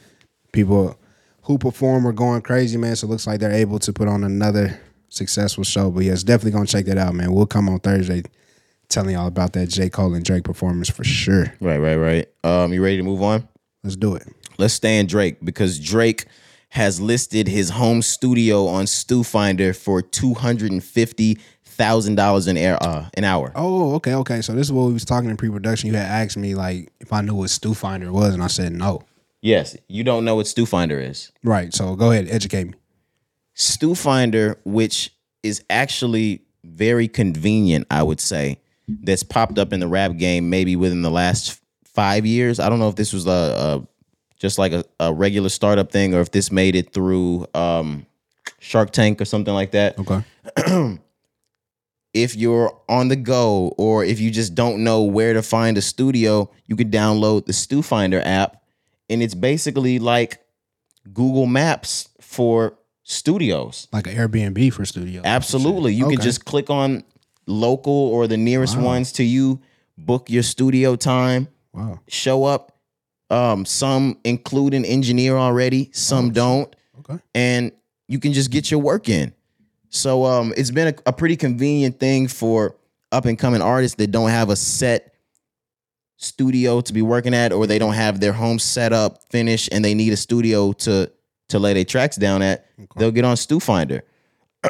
People 0.52 0.98
who 1.43 1.59
perform 1.59 2.06
are 2.06 2.12
going 2.12 2.43
crazy, 2.43 2.76
man. 2.76 2.97
So 2.97 3.06
it 3.06 3.10
looks 3.10 3.26
like 3.26 3.40
they're 3.40 3.52
able 3.52 3.78
to 3.80 3.93
put 3.93 4.09
on 4.09 4.24
another 4.24 4.80
successful 5.09 5.64
show. 5.64 5.90
But 5.90 6.05
yeah, 6.05 6.12
it's 6.12 6.22
definitely 6.24 6.52
gonna 6.52 6.66
check 6.66 6.86
that 6.86 6.98
out, 6.98 7.14
man. 7.14 7.32
We'll 7.32 7.47
come 7.47 7.68
on 7.68 7.80
Thursday 7.80 8.22
telling 8.88 9.14
y'all 9.14 9.26
about 9.26 9.52
that 9.55 9.68
J. 9.68 9.88
Cole 9.90 10.14
and 10.14 10.24
Drake 10.24 10.44
performance 10.44 10.88
for 10.90 11.05
sure. 11.05 11.52
right, 11.60 11.78
right, 11.78 11.97
right. 11.97 12.28
Um, 12.44 12.72
you 12.72 12.82
ready 12.82 12.97
to 12.98 13.02
move 13.02 13.22
on? 13.22 13.47
Let's 13.82 13.97
do 13.97 14.14
it. 14.16 14.26
Let's 14.59 14.74
stay 14.74 14.99
in 14.99 15.07
Drake 15.07 15.39
because 15.45 15.78
Drake 15.78 16.27
has 16.70 17.01
listed 17.01 17.49
his 17.49 17.70
home 17.70 18.03
studio 18.03 18.66
on 18.66 18.85
StuFinder 18.85 19.74
for 19.74 20.03
two 20.03 20.35
hundred 20.35 20.73
and 20.73 20.83
fifty 20.83 21.39
thousand 21.65 22.15
dollars 22.15 22.47
an 22.47 22.57
air 22.57 22.77
uh, 22.83 23.09
an 23.15 23.24
hour. 23.24 23.53
Oh, 23.55 23.95
okay, 23.97 24.15
okay. 24.15 24.41
So 24.41 24.53
this 24.53 24.66
is 24.66 24.73
what 24.73 24.87
we 24.87 24.93
was 24.93 25.05
talking 25.05 25.31
in 25.31 25.37
pre-production. 25.37 25.89
You 25.89 25.97
had 25.97 26.07
asked 26.07 26.37
me 26.37 26.55
like 26.55 26.93
if 27.01 27.12
I 27.12 27.20
knew 27.20 27.35
what 27.35 27.51
StuFinder 27.51 28.11
was, 28.11 28.35
and 28.35 28.43
I 28.43 28.49
said 28.49 28.73
no. 28.73 29.03
Yes, 29.43 29.77
you 29.89 30.03
don't 30.03 30.24
know 30.24 30.37
what 30.37 30.47
StuFinder 30.47 31.01
is. 31.09 31.31
Right. 31.45 31.73
So 31.73 31.95
go 31.95 32.11
ahead, 32.11 32.28
educate 32.28 32.65
me. 32.65 32.74
StuFinder, 33.55 34.57
which 34.65 35.15
is 35.43 35.62
actually 35.70 36.43
very 36.65 37.09
convenient, 37.09 37.87
I 37.91 38.03
would 38.03 38.20
say, 38.20 38.59
that's 38.89 39.23
popped 39.23 39.59
up 39.59 39.73
in 39.73 39.81
the 39.81 39.89
rap 39.89 40.16
game 40.16 40.51
maybe 40.51 40.77
within 40.77 41.03
the 41.03 41.11
last 41.11 41.61
five 41.85 42.27
years. 42.27 42.59
I 42.59 42.69
don't 42.69 42.78
know 42.78 42.89
if 42.89 42.97
this 42.97 43.12
was 43.12 43.27
a, 43.27 43.31
a 43.31 43.87
just 44.39 44.59
like 44.59 44.73
a, 44.73 44.85
a 45.01 45.13
regular 45.13 45.49
startup 45.49 45.91
thing 45.91 46.15
or 46.15 46.21
if 46.21 46.31
this 46.31 46.51
made 46.53 46.75
it 46.77 46.93
through 46.93 47.47
um, 47.55 48.07
Shark 48.59 48.91
Tank 48.93 49.21
or 49.21 49.25
something 49.25 49.55
like 49.55 49.71
that. 49.73 49.99
Okay. 49.99 50.99
If 52.15 52.35
you're 52.35 52.75
on 52.89 53.09
the 53.09 53.17
go 53.17 53.75
or 53.77 54.03
if 54.03 54.21
you 54.21 54.31
just 54.31 54.55
don't 54.55 54.83
know 54.83 55.03
where 55.03 55.35
to 55.35 55.43
find 55.43 55.77
a 55.77 55.83
studio, 55.83 56.51
you 56.67 56.75
could 56.75 56.91
download 56.91 57.45
the 57.45 57.53
StuFinder 57.53 58.23
app, 58.25 58.63
and 59.11 59.23
it's 59.23 59.35
basically 59.35 59.99
like 59.99 60.41
Google 61.13 61.45
Maps 61.45 62.09
for 62.23 62.79
studios. 63.03 63.87
Like 63.93 64.07
an 64.07 64.17
Airbnb 64.17 64.73
for 64.73 64.87
studios. 64.87 65.25
Absolutely. 65.27 65.93
You 65.93 66.05
can 66.07 66.15
Okay. 66.15 66.23
just 66.23 66.47
click 66.47 66.71
on 66.71 67.05
local 67.47 67.93
or 67.93 68.27
the 68.27 68.39
nearest 68.39 68.79
ones 68.79 69.13
to 69.13 69.23
you, 69.23 69.61
book 69.99 70.31
your 70.31 70.43
studio 70.43 70.97
time, 70.97 71.49
Wow. 71.75 72.01
show 72.09 72.45
up. 72.45 72.76
Um, 73.31 73.65
some 73.65 74.19
include 74.24 74.74
an 74.74 74.85
engineer 74.85 75.36
already, 75.36 75.90
some 75.93 76.31
don't, 76.32 76.74
Okay. 77.01 77.19
and 77.35 77.73
you 78.09 78.19
can 78.20 78.32
just 78.32 78.51
get 78.51 78.70
your 78.70 78.81
work 78.81 79.09
in. 79.09 79.32
So 79.89 80.24
um, 80.24 80.53
it's 80.57 80.70
been 80.70 80.89
a, 80.89 80.94
a 81.07 81.12
pretty 81.12 81.36
convenient 81.36 81.98
thing 81.98 82.28
for 82.28 82.77
up 83.11 83.24
and 83.24 83.39
coming 83.39 83.62
artists 83.62 83.97
that 83.97 84.09
don't 84.12 84.31
have 84.31 84.48
a 84.51 84.57
set 84.57 85.15
studio 86.19 86.81
to 86.81 86.93
be 86.93 87.03
working 87.03 87.35
at, 87.35 87.53
or 87.53 87.66
they 87.66 87.78
don't 87.78 87.94
have 87.94 88.20
their 88.20 88.32
home 88.32 88.59
set 88.59 88.93
up, 88.93 89.23
finished, 89.31 89.69
and 89.73 89.85
they 89.85 89.94
need 89.94 90.12
a 90.12 90.16
studio 90.16 90.73
to 90.73 91.11
to 91.48 91.59
lay 91.61 91.73
their 91.74 91.85
tracks 91.85 92.16
down 92.16 92.43
at. 92.43 92.66
They'll 92.97 93.12
get 93.12 93.24
on 93.24 93.36
StuFinder. 93.36 94.03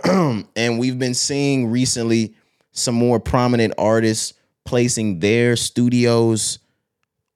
and 0.56 0.78
we've 0.78 0.98
been 0.98 1.14
seeing 1.14 1.70
recently 1.70 2.34
some 2.72 2.94
more 2.94 3.18
prominent 3.18 3.72
artists 3.78 4.34
placing 4.66 5.20
their 5.20 5.56
studios 5.56 6.58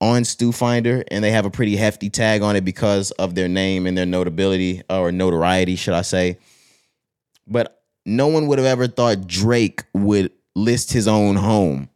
on 0.01 0.23
StuFinder, 0.23 1.05
and 1.09 1.23
they 1.23 1.31
have 1.31 1.45
a 1.45 1.51
pretty 1.51 1.77
hefty 1.77 2.09
tag 2.09 2.41
on 2.43 2.57
it 2.57 2.65
because 2.65 3.11
of 3.13 3.35
their 3.35 3.49
name 3.49 3.87
and 3.87 3.99
their 3.99 4.07
notability 4.07 4.81
or 4.89 5.13
notoriety, 5.13 5.77
should 5.77 5.93
I 5.95 6.01
say. 6.03 6.39
But 7.47 7.83
no 8.07 8.29
one 8.29 8.47
would 8.47 8.59
have 8.59 8.67
ever 8.67 8.87
thought 8.87 9.27
Drake 9.27 9.85
would 9.93 10.33
list 10.55 10.93
his 10.93 11.07
own 11.07 11.37
home, 11.37 11.91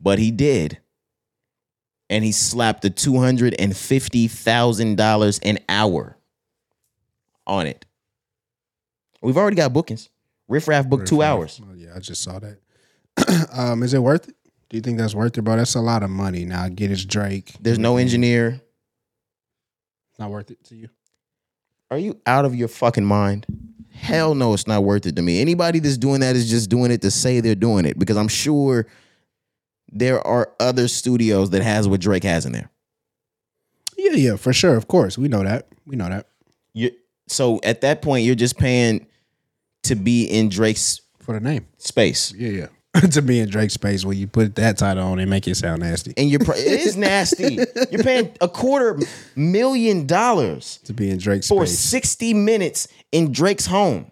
but 0.00 0.18
he 0.18 0.32
did. 0.32 0.78
And 2.08 2.24
he 2.24 2.30
slapped 2.32 2.82
the 2.82 2.90
$250,000 2.90 5.40
an 5.42 5.58
hour 5.68 6.16
on 7.46 7.66
it. 7.66 7.84
We've 9.20 9.36
already 9.36 9.56
got 9.56 9.72
bookings. 9.72 10.08
Riff 10.48 10.68
Raff 10.68 10.88
booked 10.88 11.08
two 11.08 11.22
hours. 11.22 11.60
Oh, 11.62 11.74
yeah, 11.74 11.90
I 11.96 11.98
just 11.98 12.22
saw 12.22 12.38
that. 12.38 12.58
um, 13.52 13.82
is 13.82 13.92
it 13.94 13.98
worth 13.98 14.28
it? 14.28 14.36
Do 14.68 14.76
you 14.76 14.80
think 14.80 14.98
that's 14.98 15.14
worth 15.14 15.38
it, 15.38 15.42
bro? 15.42 15.56
That's 15.56 15.74
a 15.74 15.80
lot 15.80 16.02
of 16.02 16.10
money. 16.10 16.44
Now, 16.44 16.64
I 16.64 16.68
get 16.68 16.90
it's 16.90 17.04
Drake. 17.04 17.52
There's 17.60 17.78
no 17.78 17.96
engineer. 17.98 18.60
It's 20.10 20.18
not 20.18 20.30
worth 20.30 20.50
it 20.50 20.62
to 20.64 20.74
you. 20.76 20.88
Are 21.90 21.98
you 21.98 22.20
out 22.26 22.44
of 22.44 22.54
your 22.54 22.68
fucking 22.68 23.04
mind? 23.04 23.46
Hell 23.92 24.34
no, 24.34 24.52
it's 24.54 24.66
not 24.66 24.82
worth 24.82 25.06
it 25.06 25.16
to 25.16 25.22
me. 25.22 25.40
Anybody 25.40 25.78
that's 25.78 25.96
doing 25.96 26.20
that 26.20 26.36
is 26.36 26.50
just 26.50 26.68
doing 26.68 26.90
it 26.90 27.00
to 27.02 27.10
say 27.10 27.40
they're 27.40 27.54
doing 27.54 27.84
it 27.84 27.98
because 27.98 28.16
I'm 28.16 28.28
sure 28.28 28.86
there 29.90 30.24
are 30.26 30.52
other 30.58 30.88
studios 30.88 31.50
that 31.50 31.62
has 31.62 31.86
what 31.88 32.00
Drake 32.00 32.24
has 32.24 32.44
in 32.44 32.52
there. 32.52 32.70
Yeah, 33.96 34.12
yeah, 34.12 34.36
for 34.36 34.52
sure. 34.52 34.76
Of 34.76 34.88
course, 34.88 35.16
we 35.16 35.28
know 35.28 35.42
that. 35.44 35.68
We 35.86 35.96
know 35.96 36.08
that 36.08 36.26
You 36.74 36.90
so 37.28 37.60
at 37.62 37.80
that 37.82 38.02
point 38.02 38.24
you're 38.24 38.34
just 38.34 38.58
paying 38.58 39.06
to 39.84 39.94
be 39.94 40.24
in 40.24 40.48
Drake's 40.48 41.00
for 41.20 41.32
the 41.32 41.40
name. 41.40 41.66
space. 41.78 42.32
Yeah, 42.34 42.50
yeah. 42.50 42.66
to 43.12 43.22
be 43.22 43.40
in 43.40 43.48
Drake's 43.48 43.74
space 43.74 44.04
when 44.04 44.16
you 44.18 44.26
put 44.26 44.54
that 44.56 44.78
title 44.78 45.04
on 45.06 45.18
and 45.18 45.30
make 45.30 45.46
it 45.48 45.56
sound 45.56 45.82
nasty. 45.82 46.14
And 46.16 46.30
you're 46.30 46.40
pr- 46.40 46.52
it 46.52 46.66
is 46.66 46.96
nasty. 46.96 47.58
You're 47.90 48.02
paying 48.02 48.32
a 48.40 48.48
quarter 48.48 48.98
million 49.34 50.06
dollars 50.06 50.78
To 50.84 50.92
be 50.92 51.10
in 51.10 51.18
Drake's 51.18 51.48
for 51.48 51.66
space. 51.66 51.78
60 51.78 52.34
minutes 52.34 52.88
in 53.12 53.32
Drake's 53.32 53.66
home. 53.66 54.10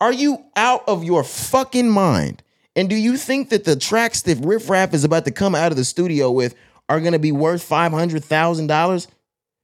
Are 0.00 0.12
you 0.12 0.44
out 0.56 0.82
of 0.88 1.04
your 1.04 1.22
fucking 1.22 1.88
mind? 1.88 2.42
And 2.74 2.88
do 2.88 2.96
you 2.96 3.16
think 3.16 3.50
that 3.50 3.64
the 3.64 3.76
tracks 3.76 4.22
that 4.22 4.38
Riff 4.38 4.68
Raff 4.68 4.94
is 4.94 5.04
about 5.04 5.24
to 5.26 5.30
come 5.30 5.54
out 5.54 5.70
of 5.70 5.76
the 5.76 5.84
studio 5.84 6.30
with 6.30 6.54
are 6.88 7.00
going 7.00 7.12
to 7.12 7.18
be 7.18 7.32
worth 7.32 7.68
$500,000? 7.68 9.06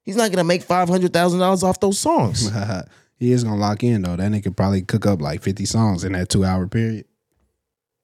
He's 0.02 0.16
not 0.16 0.30
going 0.30 0.38
to 0.38 0.44
make 0.44 0.64
$500,000 0.66 1.62
off 1.62 1.80
those 1.80 1.98
songs. 1.98 2.50
he 3.18 3.32
is 3.32 3.42
gonna 3.44 3.56
lock 3.56 3.82
in 3.82 4.02
though. 4.02 4.16
That 4.16 4.30
nigga 4.30 4.44
could 4.44 4.56
probably 4.56 4.82
cook 4.82 5.06
up 5.06 5.20
like 5.20 5.42
50 5.42 5.64
songs 5.64 6.04
in 6.04 6.12
that 6.12 6.28
two 6.28 6.44
hour 6.44 6.68
period. 6.68 7.04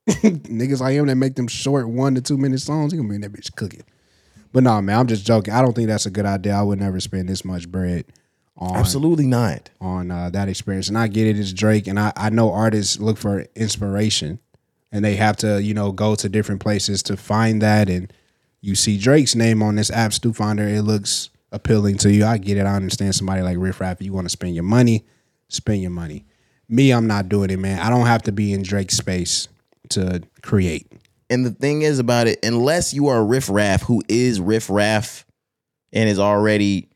Niggas 0.08 0.80
like 0.80 0.94
him 0.94 1.06
that 1.06 1.16
make 1.16 1.34
them 1.34 1.48
short 1.48 1.88
one 1.88 2.14
to 2.14 2.20
two 2.20 2.36
minute 2.36 2.60
songs, 2.60 2.92
he 2.92 2.98
gonna 2.98 3.08
be 3.08 3.14
in 3.14 3.20
that 3.22 3.32
bitch 3.32 3.54
cooking. 3.56 3.84
But 4.52 4.62
no, 4.62 4.80
man, 4.82 4.98
I'm 5.00 5.06
just 5.06 5.26
joking. 5.26 5.54
I 5.54 5.62
don't 5.62 5.74
think 5.74 5.88
that's 5.88 6.06
a 6.06 6.10
good 6.10 6.26
idea. 6.26 6.54
I 6.54 6.62
would 6.62 6.78
never 6.78 7.00
spend 7.00 7.28
this 7.28 7.44
much 7.44 7.68
bread 7.68 8.04
on 8.56 8.76
Absolutely 8.76 9.26
not. 9.26 9.70
on 9.80 10.10
uh, 10.10 10.30
that 10.30 10.48
experience. 10.48 10.88
And 10.88 10.96
I 10.96 11.08
get 11.08 11.26
it, 11.26 11.38
it's 11.38 11.52
Drake, 11.52 11.86
and 11.86 11.98
I, 11.98 12.12
I 12.16 12.30
know 12.30 12.52
artists 12.52 13.00
look 13.00 13.18
for 13.18 13.46
inspiration, 13.56 14.38
and 14.92 15.04
they 15.04 15.16
have 15.16 15.36
to 15.38 15.62
you 15.62 15.74
know 15.74 15.90
go 15.90 16.14
to 16.16 16.28
different 16.28 16.60
places 16.60 17.02
to 17.04 17.16
find 17.16 17.62
that. 17.62 17.88
And 17.88 18.12
you 18.60 18.74
see 18.74 18.98
Drake's 18.98 19.34
name 19.34 19.62
on 19.62 19.74
this 19.76 19.90
app 19.90 20.12
StuFinder, 20.12 20.72
it 20.72 20.82
looks 20.82 21.30
appealing 21.50 21.96
to 21.98 22.12
you. 22.12 22.26
I 22.26 22.38
get 22.38 22.58
it. 22.58 22.66
I 22.66 22.76
understand 22.76 23.14
somebody 23.14 23.42
like 23.42 23.56
Riff 23.58 23.80
Raff. 23.80 24.00
If 24.00 24.06
you 24.06 24.12
want 24.12 24.26
to 24.26 24.30
spend 24.30 24.54
your 24.54 24.64
money, 24.64 25.04
spend 25.48 25.80
your 25.80 25.90
money. 25.90 26.26
Me, 26.68 26.92
I'm 26.92 27.06
not 27.06 27.28
doing 27.28 27.50
it, 27.50 27.58
man. 27.58 27.78
I 27.78 27.90
don't 27.90 28.06
have 28.06 28.22
to 28.22 28.32
be 28.32 28.52
in 28.52 28.62
Drake's 28.62 28.96
space 28.96 29.48
to 29.94 30.22
create. 30.42 30.92
And 31.30 31.44
the 31.44 31.50
thing 31.50 31.82
is 31.82 31.98
about 31.98 32.26
it, 32.26 32.44
unless 32.44 32.92
you 32.92 33.08
are 33.08 33.24
Riff 33.24 33.48
Raff, 33.48 33.82
who 33.82 34.02
is 34.08 34.40
Riff 34.40 34.68
Raff 34.70 35.24
and 35.92 36.08
is 36.08 36.18
already 36.18 36.90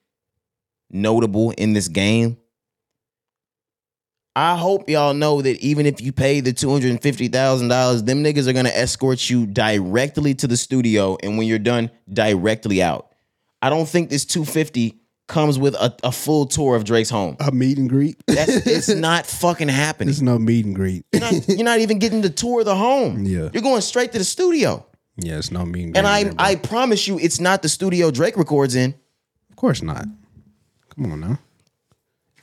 notable 0.91 1.51
in 1.53 1.73
this 1.73 1.89
game, 1.89 2.37
I 4.37 4.57
hope 4.57 4.89
y'all 4.89 5.15
know 5.15 5.43
that 5.43 5.59
even 5.61 5.85
if 5.85 6.01
you 6.01 6.13
pay 6.13 6.41
the 6.41 6.53
$250,000, 6.53 8.07
them 8.07 8.23
niggas 8.23 8.47
are 8.47 8.53
gonna 8.53 8.69
escort 8.69 9.29
you 9.29 9.47
directly 9.47 10.35
to 10.37 10.47
the 10.47 10.57
studio 10.57 11.17
and 11.23 11.37
when 11.37 11.49
you're 11.49 11.59
done, 11.59 11.91
directly 12.13 12.81
out. 12.81 13.13
I 13.61 13.71
don't 13.71 13.89
think 13.89 14.11
this 14.11 14.25
250 14.25 15.01
comes 15.29 15.59
with 15.59 15.75
a, 15.75 15.95
a 16.03 16.11
full 16.11 16.47
tour 16.47 16.75
of 16.75 16.85
Drake's 16.85 17.11
home. 17.11 17.37
A 17.41 17.53
meet 17.53 17.79
and 17.79 17.89
greet. 17.89 18.17
That's 18.27 18.67
it's 18.67 18.89
not 18.89 19.27
fucking 19.27 19.69
happening. 19.69 20.09
There's 20.09 20.23
no 20.23 20.39
meet 20.39 20.67
and 20.67 20.75
greet. 20.75 21.05
You're 21.13 21.21
not, 21.21 21.49
you're 21.49 21.65
not 21.65 21.79
even 21.79 21.99
getting 22.01 22.23
to 22.23 22.31
tour 22.31 22.65
the 22.65 22.75
home. 22.75 23.25
Yeah. 23.25 23.51
You're 23.53 23.63
going 23.63 23.81
straight 23.83 24.11
to 24.13 24.19
the 24.19 24.25
studio. 24.25 24.85
yeah, 25.17 25.39
it's 25.39 25.53
no 25.53 25.65
meet 25.65 25.85
and 25.85 25.93
greet. 25.95 25.99
And 25.99 26.07
I 26.07 26.25
there. 26.25 26.35
I 26.39 26.55
promise 26.57 27.07
you, 27.07 27.19
it's 27.21 27.39
not 27.41 27.63
the 27.63 27.69
studio 27.69 28.11
Drake 28.11 28.37
records 28.37 28.75
in. 28.75 28.95
Of 29.51 29.57
course 29.57 29.83
not. 29.83 30.07
Come 30.97 31.13
on 31.13 31.21
now. 31.21 31.39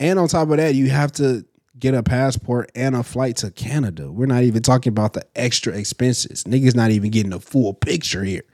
And 0.00 0.18
on 0.18 0.28
top 0.28 0.50
of 0.50 0.56
that, 0.58 0.74
you 0.74 0.88
have 0.90 1.12
to 1.12 1.44
get 1.78 1.94
a 1.94 2.02
passport 2.02 2.70
and 2.74 2.94
a 2.94 3.02
flight 3.02 3.36
to 3.36 3.50
Canada. 3.50 4.10
We're 4.10 4.26
not 4.26 4.44
even 4.44 4.62
talking 4.62 4.90
about 4.90 5.12
the 5.12 5.26
extra 5.34 5.74
expenses. 5.74 6.44
Niggas 6.44 6.74
not 6.74 6.90
even 6.90 7.10
getting 7.10 7.32
a 7.32 7.40
full 7.40 7.74
picture 7.74 8.24
here. 8.24 8.44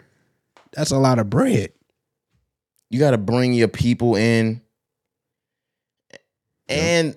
That's 0.72 0.90
a 0.90 0.98
lot 0.98 1.18
of 1.18 1.28
bread. 1.30 1.72
You 2.92 2.98
got 2.98 3.12
to 3.12 3.18
bring 3.18 3.54
your 3.54 3.68
people 3.68 4.16
in, 4.16 4.60
and 6.68 7.16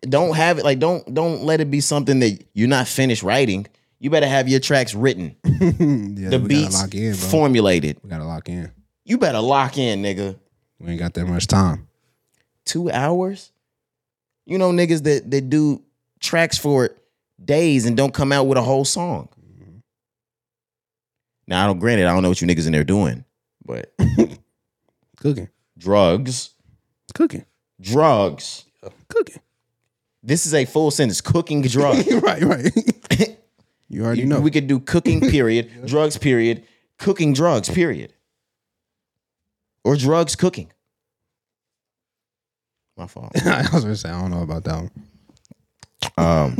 don't 0.00 0.34
have 0.34 0.58
it 0.58 0.64
like 0.64 0.80
don't 0.80 1.14
don't 1.14 1.44
let 1.44 1.60
it 1.60 1.70
be 1.70 1.80
something 1.80 2.18
that 2.18 2.44
you're 2.54 2.68
not 2.68 2.88
finished 2.88 3.22
writing. 3.22 3.68
You 4.00 4.10
better 4.10 4.26
have 4.26 4.48
your 4.48 4.58
tracks 4.58 4.96
written, 4.96 5.36
yeah, 5.44 6.28
the 6.28 6.40
we 6.42 6.48
beats 6.48 6.82
in, 6.92 7.14
formulated. 7.14 8.00
we 8.02 8.10
gotta 8.10 8.24
lock 8.24 8.48
in. 8.48 8.72
You 9.04 9.16
better 9.16 9.38
lock 9.38 9.78
in, 9.78 10.02
nigga. 10.02 10.36
We 10.80 10.90
ain't 10.90 10.98
got 10.98 11.14
that 11.14 11.26
much 11.26 11.46
time. 11.46 11.86
Two 12.64 12.90
hours. 12.90 13.52
You 14.44 14.58
know 14.58 14.72
niggas 14.72 15.04
that 15.04 15.30
that 15.30 15.48
do 15.48 15.84
tracks 16.18 16.58
for 16.58 16.90
days 17.44 17.86
and 17.86 17.96
don't 17.96 18.12
come 18.12 18.32
out 18.32 18.48
with 18.48 18.58
a 18.58 18.62
whole 18.62 18.84
song. 18.84 19.28
Mm-hmm. 19.40 19.76
Now 21.46 21.62
I 21.62 21.66
don't 21.68 21.78
granted 21.78 22.06
I 22.06 22.12
don't 22.12 22.24
know 22.24 22.28
what 22.28 22.40
you 22.40 22.48
niggas 22.48 22.66
in 22.66 22.72
there 22.72 22.82
doing, 22.82 23.24
but 23.64 23.94
Cooking. 25.22 25.48
drugs, 25.78 26.50
Cooking. 27.14 27.44
drugs. 27.80 28.64
Cooking. 29.08 29.40
This 30.20 30.46
is 30.46 30.54
a 30.54 30.64
full 30.64 30.90
sentence. 30.90 31.20
Cooking 31.20 31.62
drugs. 31.62 32.12
right, 32.22 32.42
right. 32.42 33.36
you 33.88 34.04
already 34.04 34.24
know. 34.24 34.40
We 34.40 34.50
could 34.50 34.66
do 34.66 34.80
cooking 34.80 35.20
period, 35.30 35.86
drugs 35.86 36.18
period, 36.18 36.64
cooking 36.98 37.32
drugs 37.34 37.68
period, 37.68 38.12
or 39.84 39.96
drugs 39.96 40.34
cooking. 40.34 40.72
My 42.96 43.06
fault. 43.06 43.30
I 43.46 43.68
was 43.72 43.84
gonna 43.84 43.94
say 43.94 44.10
I 44.10 44.20
don't 44.20 44.32
know 44.32 44.42
about 44.42 44.64
that 44.64 44.76
one. 44.76 44.90
Um, 46.16 46.56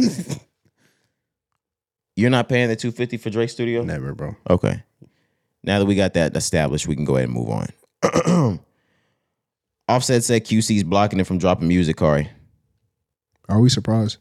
you're 2.14 2.30
not 2.30 2.48
paying 2.48 2.68
the 2.68 2.76
two 2.76 2.92
fifty 2.92 3.16
for 3.16 3.28
Drake 3.28 3.50
Studio. 3.50 3.82
Never, 3.82 4.14
bro. 4.14 4.36
Okay. 4.48 4.84
Now 5.64 5.80
that 5.80 5.86
we 5.86 5.96
got 5.96 6.14
that 6.14 6.36
established, 6.36 6.86
we 6.86 6.94
can 6.94 7.04
go 7.04 7.16
ahead 7.16 7.28
and 7.28 7.36
move 7.36 7.48
on. 7.48 7.66
Offset 9.88 10.24
said 10.24 10.44
QC's 10.44 10.84
blocking 10.84 11.20
it 11.20 11.26
from 11.26 11.38
dropping 11.38 11.68
music, 11.68 11.96
Cari. 11.96 12.30
Are 13.48 13.60
we 13.60 13.68
surprised? 13.68 14.18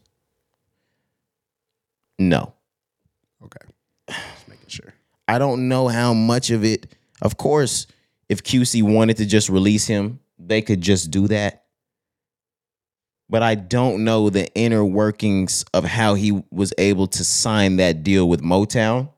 No. 2.18 2.52
Okay. 3.44 3.66
Just 4.08 4.48
making 4.48 4.68
sure. 4.68 4.94
I 5.26 5.38
don't 5.38 5.68
know 5.68 5.88
how 5.88 6.12
much 6.12 6.50
of 6.50 6.64
it. 6.64 6.94
Of 7.22 7.36
course, 7.36 7.86
if 8.28 8.42
QC 8.42 8.82
wanted 8.82 9.16
to 9.18 9.26
just 9.26 9.48
release 9.48 9.86
him, 9.86 10.20
they 10.38 10.62
could 10.62 10.80
just 10.80 11.10
do 11.10 11.28
that. 11.28 11.64
But 13.30 13.42
I 13.42 13.54
don't 13.54 14.04
know 14.04 14.28
the 14.28 14.52
inner 14.54 14.84
workings 14.84 15.64
of 15.72 15.84
how 15.84 16.14
he 16.14 16.42
was 16.50 16.74
able 16.76 17.06
to 17.08 17.24
sign 17.24 17.76
that 17.76 18.02
deal 18.02 18.28
with 18.28 18.42
Motown. 18.42 19.08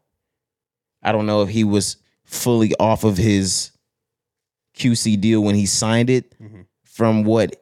I 1.03 1.13
don't 1.13 1.27
know 1.27 1.43
if 1.43 1.49
he 1.49 1.65
was 1.65 1.97
fully 2.25 2.73
off 2.79 3.03
of 3.05 3.17
his 3.17 3.73
QC 4.77 5.21
deal 5.21 5.43
when 5.43 5.55
he 5.55 5.67
signed 5.67 6.11
it. 6.11 6.39
Mm-hmm. 6.41 6.63
From 6.85 7.25
what 7.25 7.57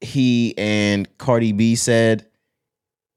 he 0.00 0.54
and 0.56 1.08
Cardi 1.18 1.52
B 1.52 1.74
said, 1.74 2.26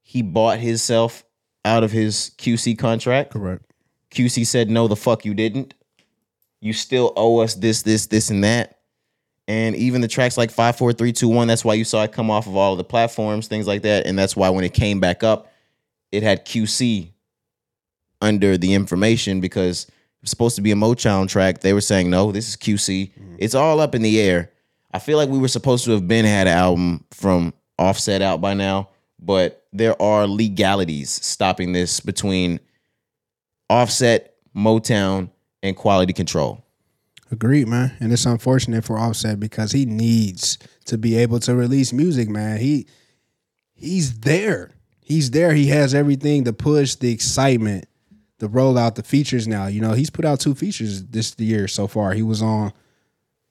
he 0.02 0.22
bought 0.22 0.58
himself 0.58 1.24
out 1.64 1.84
of 1.84 1.92
his 1.92 2.32
QC 2.38 2.78
contract. 2.78 3.32
Correct. 3.32 3.64
QC 4.10 4.46
said, 4.46 4.68
no, 4.68 4.88
the 4.88 4.96
fuck 4.96 5.24
you 5.24 5.34
didn't. 5.34 5.74
You 6.60 6.72
still 6.72 7.12
owe 7.16 7.38
us 7.38 7.54
this, 7.54 7.82
this, 7.82 8.06
this, 8.06 8.30
and 8.30 8.44
that. 8.44 8.78
And 9.48 9.74
even 9.74 10.00
the 10.00 10.08
tracks 10.08 10.36
like 10.36 10.50
54321, 10.50 11.48
that's 11.48 11.64
why 11.64 11.74
you 11.74 11.84
saw 11.84 12.04
it 12.04 12.12
come 12.12 12.30
off 12.30 12.46
of 12.46 12.56
all 12.56 12.72
of 12.72 12.78
the 12.78 12.84
platforms, 12.84 13.48
things 13.48 13.66
like 13.66 13.82
that. 13.82 14.06
And 14.06 14.18
that's 14.18 14.36
why 14.36 14.50
when 14.50 14.64
it 14.64 14.74
came 14.74 15.00
back 15.00 15.22
up, 15.22 15.52
it 16.12 16.22
had 16.22 16.44
QC 16.44 17.10
under 18.20 18.56
the 18.56 18.74
information 18.74 19.40
because 19.40 19.86
supposed 20.24 20.56
to 20.56 20.62
be 20.62 20.72
a 20.72 20.76
Motown 20.76 21.28
track. 21.28 21.60
They 21.60 21.72
were 21.72 21.80
saying, 21.80 22.10
no, 22.10 22.32
this 22.32 22.48
is 22.48 22.56
QC. 22.56 23.12
Mm-hmm. 23.12 23.36
It's 23.38 23.54
all 23.54 23.80
up 23.80 23.94
in 23.94 24.02
the 24.02 24.20
air. 24.20 24.50
I 24.92 24.98
feel 24.98 25.16
like 25.16 25.28
we 25.28 25.38
were 25.38 25.48
supposed 25.48 25.84
to 25.86 25.92
have 25.92 26.06
been 26.06 26.24
had 26.24 26.46
an 26.46 26.56
album 26.56 27.04
from 27.10 27.54
Offset 27.78 28.22
out 28.22 28.40
by 28.40 28.54
now, 28.54 28.90
but 29.18 29.66
there 29.72 30.00
are 30.00 30.26
legalities 30.26 31.10
stopping 31.10 31.72
this 31.72 32.00
between 32.00 32.60
Offset, 33.70 34.34
Motown, 34.54 35.30
and 35.62 35.76
Quality 35.76 36.12
Control. 36.12 36.62
Agreed, 37.30 37.66
man. 37.66 37.96
And 37.98 38.12
it's 38.12 38.26
unfortunate 38.26 38.84
for 38.84 38.98
Offset 38.98 39.40
because 39.40 39.72
he 39.72 39.86
needs 39.86 40.58
to 40.84 40.98
be 40.98 41.16
able 41.16 41.40
to 41.40 41.54
release 41.54 41.92
music, 41.92 42.28
man. 42.28 42.58
He 42.58 42.86
he's 43.74 44.20
there. 44.20 44.70
He's 45.00 45.30
there. 45.30 45.54
He 45.54 45.68
has 45.68 45.94
everything 45.94 46.44
to 46.44 46.52
push 46.52 46.94
the 46.96 47.10
excitement, 47.10 47.86
the 48.42 48.48
rollout, 48.48 48.96
the 48.96 49.04
features 49.04 49.46
now. 49.46 49.68
You 49.68 49.80
know, 49.80 49.92
he's 49.92 50.10
put 50.10 50.24
out 50.24 50.40
two 50.40 50.56
features 50.56 51.04
this 51.04 51.38
year 51.38 51.68
so 51.68 51.86
far. 51.86 52.12
He 52.12 52.22
was 52.22 52.42
on 52.42 52.72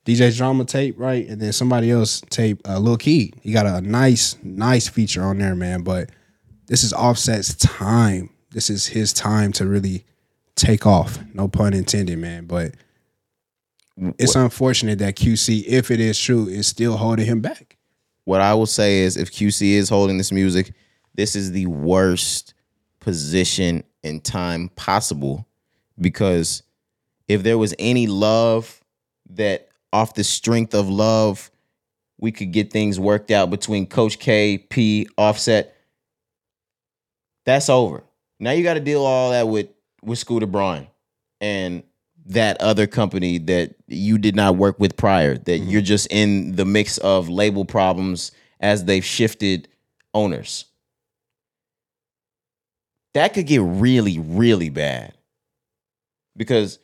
DJ 0.06 0.36
Drama 0.36 0.66
tape, 0.66 1.00
right? 1.00 1.26
And 1.30 1.42
then 1.42 1.54
somebody 1.54 1.90
else 1.90 2.20
tape, 2.30 2.60
uh, 2.68 2.78
Lil 2.78 2.98
Key. 2.98 3.34
He 3.42 3.54
got 3.54 3.66
a 3.66 3.80
nice, 3.80 4.36
nice 4.44 4.90
feature 4.90 5.24
on 5.24 5.38
there, 5.38 5.56
man. 5.56 5.84
But 5.84 6.10
this 6.68 6.84
is 6.84 6.92
Offset's 6.92 7.56
time. 7.56 8.32
This 8.50 8.70
is 8.70 8.86
his 8.88 9.14
time 9.14 9.54
to 9.54 9.66
really 9.66 10.04
take 10.56 10.86
off. 10.86 11.20
No 11.34 11.48
pun 11.48 11.74
intended, 11.74 12.20
man. 12.20 12.46
But 12.46 12.76
it's 14.20 14.36
unfortunate 14.36 15.00
that 15.00 15.16
QC, 15.16 15.64
if 15.68 15.90
it 15.90 16.02
is 16.02 16.20
true, 16.20 16.50
is 16.50 16.68
still 16.68 16.98
holding 16.98 17.26
him 17.26 17.40
back. 17.40 17.78
what 18.26 18.42
I 18.42 18.56
will 18.56 18.66
say 18.66 19.00
is 19.00 19.16
if 19.16 19.32
QC 19.32 19.72
is 19.72 19.88
holding 19.88 20.18
this 20.18 20.34
music, 20.34 20.74
this 21.16 21.34
is 21.38 21.54
the 21.54 21.68
worst 21.68 22.56
position 23.00 23.86
and 24.04 24.24
time 24.24 24.70
possible 24.70 25.48
because 26.00 26.64
if 27.28 27.44
there 27.44 27.58
was 27.58 27.74
any 27.80 28.08
love 28.08 28.82
that 29.30 29.70
off 29.94 30.14
the 30.14 30.24
strength 30.24 30.74
of 30.74 30.90
love 30.90 31.52
we 32.18 32.32
could 32.32 32.52
get 32.52 32.72
things 32.72 33.00
worked 33.00 33.32
out 33.32 33.50
between 33.50 33.88
coach 33.88 34.20
K, 34.20 34.58
P, 34.58 35.08
Offset 35.18 35.76
that's 37.46 37.70
over. 37.70 38.04
Now 38.40 38.52
you 38.52 38.64
got 38.64 38.76
to 38.76 38.80
deal 38.80 39.04
all 39.04 39.32
that 39.32 39.48
with 39.48 39.68
with 40.04 40.20
Scooter 40.20 40.48
Braun 40.48 40.88
and 41.40 41.84
that 42.28 42.62
other 42.62 42.88
company 42.88 43.38
that 43.40 43.76
you 43.88 44.18
did 44.18 44.36
not 44.36 44.56
work 44.56 44.80
with 44.80 44.96
prior. 44.96 45.38
That 45.38 45.62
mm-hmm. 45.62 45.70
you're 45.70 45.82
just 45.82 46.08
in 46.12 46.56
the 46.56 46.66
mix 46.66 46.98
of 47.00 47.30
label 47.30 47.66
problems 47.66 48.32
as 48.60 48.86
they've 48.86 49.06
shifted 49.06 49.68
owners. 50.14 50.66
That 53.14 53.34
could 53.34 53.48
get 53.48 53.62
really, 53.62 54.20
really 54.20 54.70
bad 54.70 55.14
because 56.38 56.80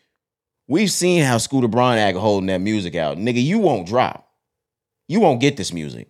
we've 0.68 0.92
seen 0.92 1.24
how 1.24 1.38
Scooter 1.38 1.68
Braun 1.68 1.98
act 1.98 2.18
holding 2.18 2.48
that 2.48 2.60
music 2.60 2.96
out. 2.96 3.18
Nigga, 3.18 3.44
you 3.44 3.60
won't 3.60 3.88
drop. 3.88 4.30
You 5.08 5.22
won't 5.22 5.40
get 5.40 5.56
this 5.56 5.72
music. 5.72 6.10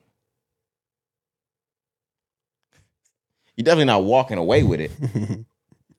You're 3.56 3.64
definitely 3.64 3.85
not 3.85 4.03
walking 4.03 4.38
away 4.38 4.64
with 4.64 4.81
it. 4.81 4.91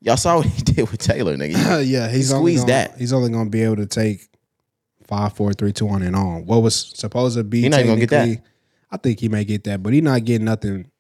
Y'all 0.01 0.17
saw 0.17 0.37
what 0.37 0.47
he 0.47 0.63
did 0.63 0.91
with 0.91 1.01
Taylor, 1.01 1.37
nigga. 1.37 1.85
yeah, 1.87 2.09
he's 2.09 2.31
he 2.31 2.35
only 2.35 2.55
gonna, 2.55 2.67
that. 2.67 2.99
He's 2.99 3.13
only 3.13 3.31
gonna 3.31 3.51
be 3.51 3.63
able 3.63 3.77
to 3.77 3.87
take 3.87 4.29
five, 5.07 5.33
four, 5.33 5.53
three, 5.53 5.73
two, 5.73 5.87
one, 5.87 6.03
and 6.03 6.15
on. 6.15 6.47
What 6.47 6.63
was 6.63 6.93
supposed 6.95 7.37
to 7.37 7.45
be? 7.45 7.63
He's 7.63 7.71
not 7.71 7.85
gonna 7.85 8.01
get 8.01 8.11
that. 8.11 8.43
I 8.91 8.97
think 8.97 9.21
he 9.21 9.29
may 9.29 9.45
get 9.45 9.65
that, 9.65 9.83
but 9.83 9.93
he's 9.93 10.03
not 10.03 10.25
getting 10.25 10.47
nothing 10.47 10.91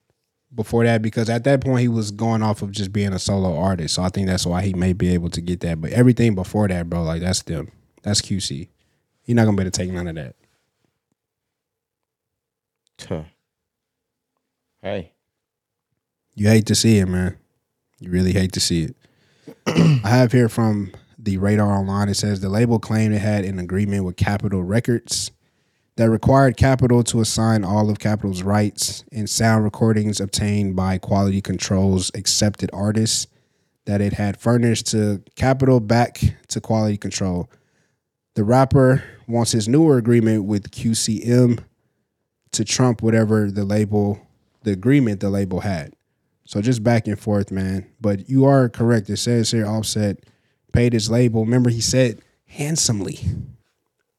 before 0.54 0.84
that 0.84 1.02
because 1.02 1.28
at 1.28 1.44
that 1.44 1.60
point 1.60 1.80
he 1.80 1.88
was 1.88 2.10
going 2.10 2.42
off 2.42 2.62
of 2.62 2.70
just 2.70 2.92
being 2.92 3.12
a 3.12 3.18
solo 3.18 3.56
artist. 3.56 3.94
So 3.94 4.02
I 4.02 4.08
think 4.08 4.26
that's 4.26 4.46
why 4.46 4.62
he 4.62 4.74
may 4.74 4.92
be 4.92 5.12
able 5.14 5.30
to 5.30 5.40
get 5.40 5.60
that. 5.60 5.80
But 5.80 5.92
everything 5.92 6.34
before 6.34 6.68
that, 6.68 6.88
bro, 6.88 7.02
like 7.02 7.20
that's 7.20 7.42
them. 7.42 7.70
That's 8.02 8.22
QC. 8.22 8.68
He's 9.22 9.36
not 9.36 9.44
gonna 9.44 9.56
be 9.56 9.62
able 9.62 9.70
to 9.70 9.78
take 9.78 9.92
none 9.92 10.06
of 10.06 10.14
that. 10.14 10.34
Huh. 13.06 13.22
Hey. 14.82 15.12
You 16.34 16.48
hate 16.48 16.66
to 16.66 16.74
see 16.74 16.98
it, 16.98 17.06
man. 17.06 17.36
You 18.00 18.10
really 18.10 18.32
hate 18.32 18.52
to 18.52 18.60
see 18.60 18.84
it. 18.84 18.96
I 19.66 20.08
have 20.08 20.32
here 20.32 20.48
from 20.48 20.92
the 21.18 21.36
Radar 21.36 21.68
Online. 21.68 22.08
It 22.08 22.14
says 22.14 22.40
the 22.40 22.48
label 22.48 22.78
claimed 22.78 23.14
it 23.14 23.18
had 23.18 23.44
an 23.44 23.58
agreement 23.58 24.04
with 24.04 24.16
Capitol 24.16 24.62
Records 24.62 25.30
that 25.98 26.08
required 26.08 26.56
Capitol 26.56 27.02
to 27.02 27.20
assign 27.20 27.64
all 27.64 27.90
of 27.90 27.98
Capitol's 27.98 28.44
rights 28.44 29.02
in 29.10 29.26
sound 29.26 29.64
recordings 29.64 30.20
obtained 30.20 30.76
by 30.76 30.96
Quality 30.96 31.40
Control's 31.40 32.12
accepted 32.14 32.70
artists 32.72 33.26
that 33.84 34.00
it 34.00 34.12
had 34.12 34.36
furnished 34.36 34.86
to 34.86 35.20
Capitol 35.34 35.80
back 35.80 36.20
to 36.46 36.60
Quality 36.60 36.96
Control. 36.98 37.50
The 38.36 38.44
rapper 38.44 39.02
wants 39.26 39.50
his 39.50 39.66
newer 39.66 39.98
agreement 39.98 40.44
with 40.44 40.70
QCM 40.70 41.64
to 42.52 42.64
trump 42.64 43.02
whatever 43.02 43.50
the 43.50 43.64
label, 43.64 44.20
the 44.62 44.70
agreement 44.70 45.18
the 45.18 45.30
label 45.30 45.60
had. 45.60 45.94
So 46.44 46.62
just 46.62 46.84
back 46.84 47.08
and 47.08 47.18
forth, 47.18 47.50
man. 47.50 47.90
But 48.00 48.30
you 48.30 48.44
are 48.44 48.68
correct. 48.68 49.10
It 49.10 49.16
says 49.16 49.50
here 49.50 49.66
Offset 49.66 50.20
paid 50.72 50.92
his 50.92 51.10
label. 51.10 51.44
Remember, 51.44 51.70
he 51.70 51.80
said 51.80 52.20
handsomely, 52.46 53.18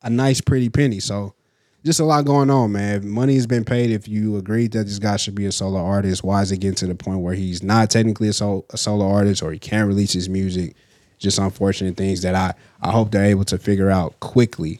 a 0.01 0.09
nice 0.09 0.41
pretty 0.41 0.67
penny. 0.67 0.99
So 0.99 1.35
just 1.83 1.99
a 1.99 2.05
lot 2.05 2.25
going 2.25 2.49
on, 2.49 2.71
man. 2.71 3.07
Money 3.07 3.35
has 3.35 3.47
been 3.47 3.65
paid. 3.65 3.91
If 3.91 4.07
you 4.07 4.37
agreed 4.37 4.71
that 4.73 4.85
this 4.85 4.99
guy 4.99 5.17
should 5.17 5.35
be 5.35 5.45
a 5.45 5.51
solo 5.51 5.79
artist, 5.79 6.23
why 6.23 6.41
is 6.41 6.51
it 6.51 6.57
getting 6.57 6.75
to 6.75 6.87
the 6.87 6.95
point 6.95 7.19
where 7.19 7.33
he's 7.33 7.63
not 7.63 7.89
technically 7.89 8.27
a, 8.27 8.33
sol- 8.33 8.65
a 8.71 8.77
solo 8.77 9.09
artist 9.09 9.41
or 9.41 9.51
he 9.51 9.59
can't 9.59 9.87
release 9.87 10.13
his 10.13 10.29
music? 10.29 10.75
Just 11.17 11.37
unfortunate 11.37 11.97
things 11.97 12.21
that 12.21 12.33
I 12.33 12.53
I 12.81 12.91
hope 12.91 13.11
they're 13.11 13.25
able 13.25 13.43
to 13.45 13.57
figure 13.57 13.89
out 13.89 14.19
quickly 14.21 14.79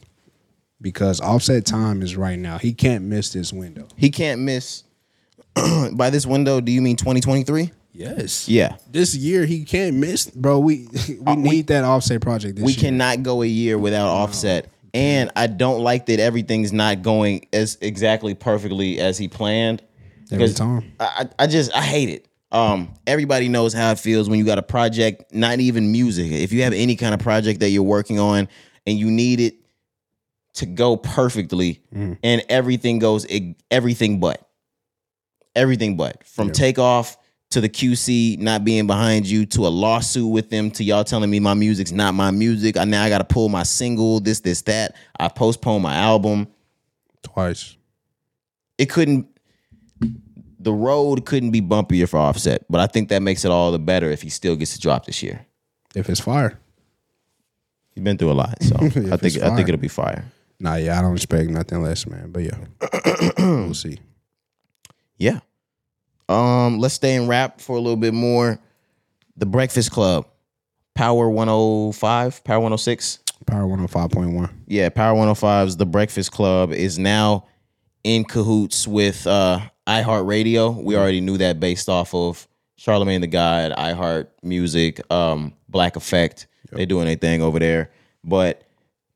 because 0.81 1.19
Offset 1.19 1.65
time 1.65 2.01
is 2.01 2.15
right 2.15 2.39
now. 2.39 2.57
He 2.57 2.73
can't 2.73 3.03
miss 3.03 3.33
this 3.33 3.51
window. 3.51 3.87
He 3.97 4.09
can't 4.09 4.41
miss 4.41 4.83
by 5.93 6.09
this 6.09 6.25
window, 6.25 6.61
do 6.61 6.71
you 6.71 6.81
mean 6.81 6.95
2023? 6.95 7.71
Yes. 7.91 8.47
Yeah. 8.47 8.77
This 8.89 9.15
year 9.15 9.45
he 9.45 9.65
can't 9.65 9.95
miss, 9.97 10.27
bro. 10.27 10.59
We 10.59 10.87
we 11.09 11.19
uh, 11.25 11.35
need 11.35 11.49
we, 11.49 11.61
that 11.63 11.83
offset 11.83 12.21
project. 12.21 12.59
we 12.59 12.71
year. 12.71 12.81
cannot 12.81 13.23
go 13.23 13.41
a 13.41 13.45
year 13.47 13.77
without 13.77 14.05
no. 14.07 14.13
offset. 14.13 14.69
And 14.93 15.31
I 15.35 15.47
don't 15.47 15.81
like 15.81 16.07
that 16.07 16.19
everything's 16.19 16.73
not 16.73 17.01
going 17.01 17.47
as 17.53 17.77
exactly 17.81 18.33
perfectly 18.33 18.99
as 18.99 19.17
he 19.17 19.27
planned. 19.27 19.83
Every 20.31 20.49
time. 20.49 20.93
I, 20.99 21.27
I 21.37 21.47
just 21.47 21.73
I 21.75 21.81
hate 21.81 22.09
it. 22.09 22.27
Um, 22.51 22.93
everybody 23.05 23.47
knows 23.47 23.73
how 23.73 23.91
it 23.91 23.99
feels 23.99 24.29
when 24.29 24.39
you 24.39 24.45
got 24.45 24.57
a 24.57 24.63
project, 24.63 25.33
not 25.33 25.59
even 25.59 25.91
music. 25.91 26.31
If 26.31 26.51
you 26.51 26.63
have 26.63 26.73
any 26.73 26.95
kind 26.95 27.13
of 27.13 27.19
project 27.19 27.59
that 27.59 27.69
you're 27.69 27.83
working 27.83 28.19
on 28.19 28.47
and 28.87 28.97
you 28.97 29.11
need 29.11 29.39
it 29.39 29.55
to 30.55 30.65
go 30.65 30.97
perfectly, 30.97 31.81
mm. 31.93 32.17
and 32.23 32.43
everything 32.49 32.99
goes 32.99 33.25
everything 33.69 34.19
but 34.19 34.47
everything 35.55 35.95
but 35.97 36.23
from 36.25 36.47
yeah. 36.47 36.53
takeoff 36.53 37.17
to 37.51 37.61
the 37.61 37.69
QC 37.69 38.37
not 38.37 38.63
being 38.63 38.85
behind 38.85 39.25
you 39.25 39.45
to 39.47 39.65
a 39.65 39.69
lawsuit 39.69 40.29
with 40.29 40.49
them 40.49 40.69
to 40.71 40.83
y'all 40.83 41.03
telling 41.03 41.29
me 41.29 41.39
my 41.39 41.55
music's 41.55 41.91
not 41.91 42.13
my 42.13 42.31
music. 42.31 42.77
I 42.77 42.83
now 42.83 43.03
I 43.03 43.09
got 43.09 43.17
to 43.19 43.23
pull 43.23 43.49
my 43.49 43.63
single, 43.63 44.19
this, 44.19 44.41
this, 44.41 44.61
that. 44.63 44.95
I 45.19 45.29
postponed 45.29 45.83
my 45.83 45.95
album 45.95 46.47
twice. 47.23 47.75
It 48.77 48.89
couldn't. 48.89 49.27
The 50.61 50.73
road 50.73 51.25
couldn't 51.25 51.51
be 51.51 51.61
bumpier 51.61 52.07
for 52.07 52.17
Offset, 52.17 52.65
but 52.69 52.81
I 52.81 52.87
think 52.87 53.09
that 53.09 53.21
makes 53.21 53.45
it 53.45 53.51
all 53.51 53.71
the 53.71 53.79
better 53.79 54.11
if 54.11 54.21
he 54.21 54.29
still 54.29 54.55
gets 54.55 54.73
to 54.73 54.79
drop 54.79 55.05
this 55.05 55.23
year. 55.23 55.45
If 55.95 56.09
it's 56.09 56.19
fire, 56.19 56.59
he's 57.95 58.03
been 58.03 58.17
through 58.17 58.31
a 58.31 58.33
lot, 58.33 58.61
so 58.61 58.75
I 58.81 58.89
think 58.89 59.37
I 59.37 59.55
think 59.55 59.69
it'll 59.69 59.77
be 59.77 59.87
fire. 59.87 60.25
Nah, 60.59 60.75
yeah, 60.75 60.99
I 60.99 61.01
don't 61.01 61.15
expect 61.15 61.49
nothing 61.49 61.81
less, 61.81 62.05
man. 62.05 62.31
But 62.31 62.43
yeah, 62.43 62.57
we'll 63.37 63.73
see. 63.73 63.99
Yeah. 65.17 65.39
Um, 66.29 66.79
let's 66.79 66.93
stay 66.93 67.15
in 67.15 67.27
rap 67.27 67.59
for 67.59 67.75
a 67.75 67.79
little 67.79 67.97
bit 67.97 68.13
more. 68.13 68.59
The 69.35 69.45
Breakfast 69.45 69.91
Club, 69.91 70.27
Power 70.93 71.29
105, 71.29 72.43
Power 72.43 72.59
106. 72.59 73.19
Power 73.45 73.63
105.1. 73.63 74.49
Yeah, 74.67 74.89
Power 74.89 75.17
105's 75.17 75.77
The 75.77 75.85
Breakfast 75.85 76.31
Club 76.31 76.71
is 76.71 76.99
now 76.99 77.47
in 78.03 78.23
cahoots 78.23 78.87
with 78.87 79.25
uh 79.25 79.59
iHeartRadio. 79.87 80.83
We 80.83 80.95
already 80.95 81.19
knew 81.19 81.37
that 81.39 81.59
based 81.59 81.89
off 81.89 82.13
of 82.13 82.47
Charlemagne 82.75 83.21
the 83.21 83.27
God, 83.27 83.71
iHeart 83.71 84.27
Music, 84.43 85.01
um, 85.11 85.53
Black 85.67 85.95
Effect. 85.95 86.47
Yep. 86.65 86.77
They're 86.77 86.85
doing 86.85 87.07
a 87.07 87.15
thing 87.15 87.41
over 87.41 87.57
there. 87.59 87.91
But 88.23 88.63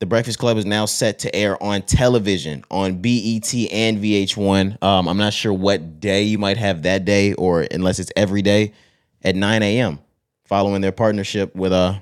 the 0.03 0.07
Breakfast 0.07 0.37
Club 0.37 0.57
is 0.57 0.65
now 0.65 0.83
set 0.83 1.19
to 1.19 1.33
air 1.33 1.63
on 1.63 1.81
television 1.81 2.65
on 2.69 3.01
BET 3.01 3.53
and 3.71 4.03
VH1. 4.03 4.83
Um, 4.83 5.07
I'm 5.07 5.15
not 5.15 5.31
sure 5.31 5.53
what 5.53 6.01
day 6.01 6.23
you 6.23 6.37
might 6.37 6.57
have 6.57 6.81
that 6.81 7.05
day, 7.05 7.31
or 7.35 7.61
unless 7.61 7.99
it's 7.99 8.11
every 8.17 8.41
day 8.41 8.73
at 9.21 9.33
9 9.33 9.63
a.m. 9.63 9.99
Following 10.43 10.81
their 10.81 10.91
partnership 10.91 11.55
with 11.55 11.71
uh 11.71 11.99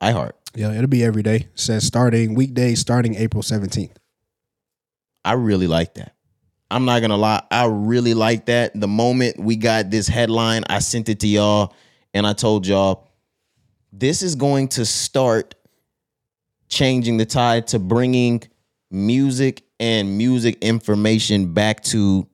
iHeart. 0.00 0.30
Yeah, 0.54 0.72
it'll 0.72 0.86
be 0.86 1.02
every 1.02 1.24
day. 1.24 1.48
It 1.52 1.58
says 1.58 1.84
starting 1.84 2.34
weekdays 2.34 2.78
starting 2.78 3.16
April 3.16 3.42
17th. 3.42 3.96
I 5.24 5.32
really 5.32 5.66
like 5.66 5.94
that. 5.94 6.14
I'm 6.70 6.84
not 6.84 7.00
gonna 7.00 7.16
lie, 7.16 7.42
I 7.50 7.66
really 7.66 8.14
like 8.14 8.46
that. 8.46 8.80
The 8.80 8.86
moment 8.86 9.40
we 9.40 9.56
got 9.56 9.90
this 9.90 10.06
headline, 10.06 10.62
I 10.68 10.78
sent 10.78 11.08
it 11.08 11.18
to 11.18 11.26
y'all 11.26 11.74
and 12.14 12.28
I 12.28 12.32
told 12.32 12.64
y'all 12.64 13.08
this 13.92 14.22
is 14.22 14.36
going 14.36 14.68
to 14.68 14.86
start 14.86 15.56
changing 16.70 17.18
the 17.18 17.26
tide 17.26 17.66
to 17.68 17.78
bringing 17.78 18.42
music 18.90 19.62
and 19.78 20.16
music 20.16 20.56
information 20.62 21.52
back 21.52 21.82
to 21.82 22.26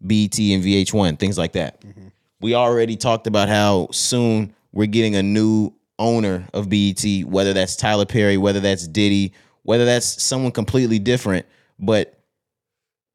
BET 0.00 0.38
and 0.38 0.64
VH1, 0.64 1.18
things 1.18 1.36
like 1.36 1.52
that. 1.52 1.80
Mm-hmm. 1.82 2.08
We 2.40 2.54
already 2.54 2.96
talked 2.96 3.26
about 3.26 3.48
how 3.48 3.88
soon 3.92 4.54
we're 4.72 4.86
getting 4.86 5.16
a 5.16 5.22
new 5.22 5.74
owner 5.98 6.46
of 6.54 6.70
BET, 6.70 7.04
whether 7.26 7.52
that's 7.52 7.76
Tyler 7.76 8.06
Perry, 8.06 8.38
whether 8.38 8.60
that's 8.60 8.86
Diddy, 8.86 9.34
whether 9.62 9.84
that's 9.84 10.22
someone 10.22 10.52
completely 10.52 10.98
different. 10.98 11.44
But 11.78 12.18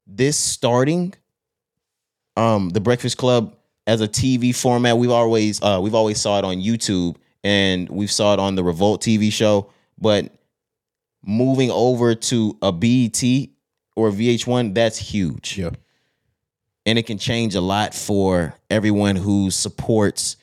this 0.06 0.38
starting, 0.38 1.14
um, 2.36 2.70
the 2.70 2.80
Breakfast 2.80 3.18
Club 3.18 3.56
as 3.86 4.00
a 4.00 4.08
TV 4.08 4.54
format, 4.54 4.96
we've 4.96 5.10
always 5.10 5.60
uh, 5.62 5.80
we've 5.82 5.94
always 5.94 6.20
saw 6.20 6.38
it 6.38 6.44
on 6.44 6.56
YouTube 6.56 7.16
and 7.42 7.88
we've 7.88 8.10
saw 8.10 8.34
it 8.34 8.40
on 8.40 8.54
the 8.54 8.62
Revolt 8.62 9.02
TV 9.02 9.32
show, 9.32 9.70
but 9.98 10.32
moving 11.26 11.70
over 11.70 12.14
to 12.14 12.56
a 12.62 12.72
BET 12.72 13.22
or 13.96 14.10
VH1, 14.10 14.74
that's 14.74 14.96
huge. 14.96 15.58
Yeah. 15.58 15.70
And 16.86 16.98
it 16.98 17.06
can 17.06 17.18
change 17.18 17.54
a 17.54 17.60
lot 17.60 17.94
for 17.94 18.54
everyone 18.70 19.16
who 19.16 19.50
supports 19.50 20.36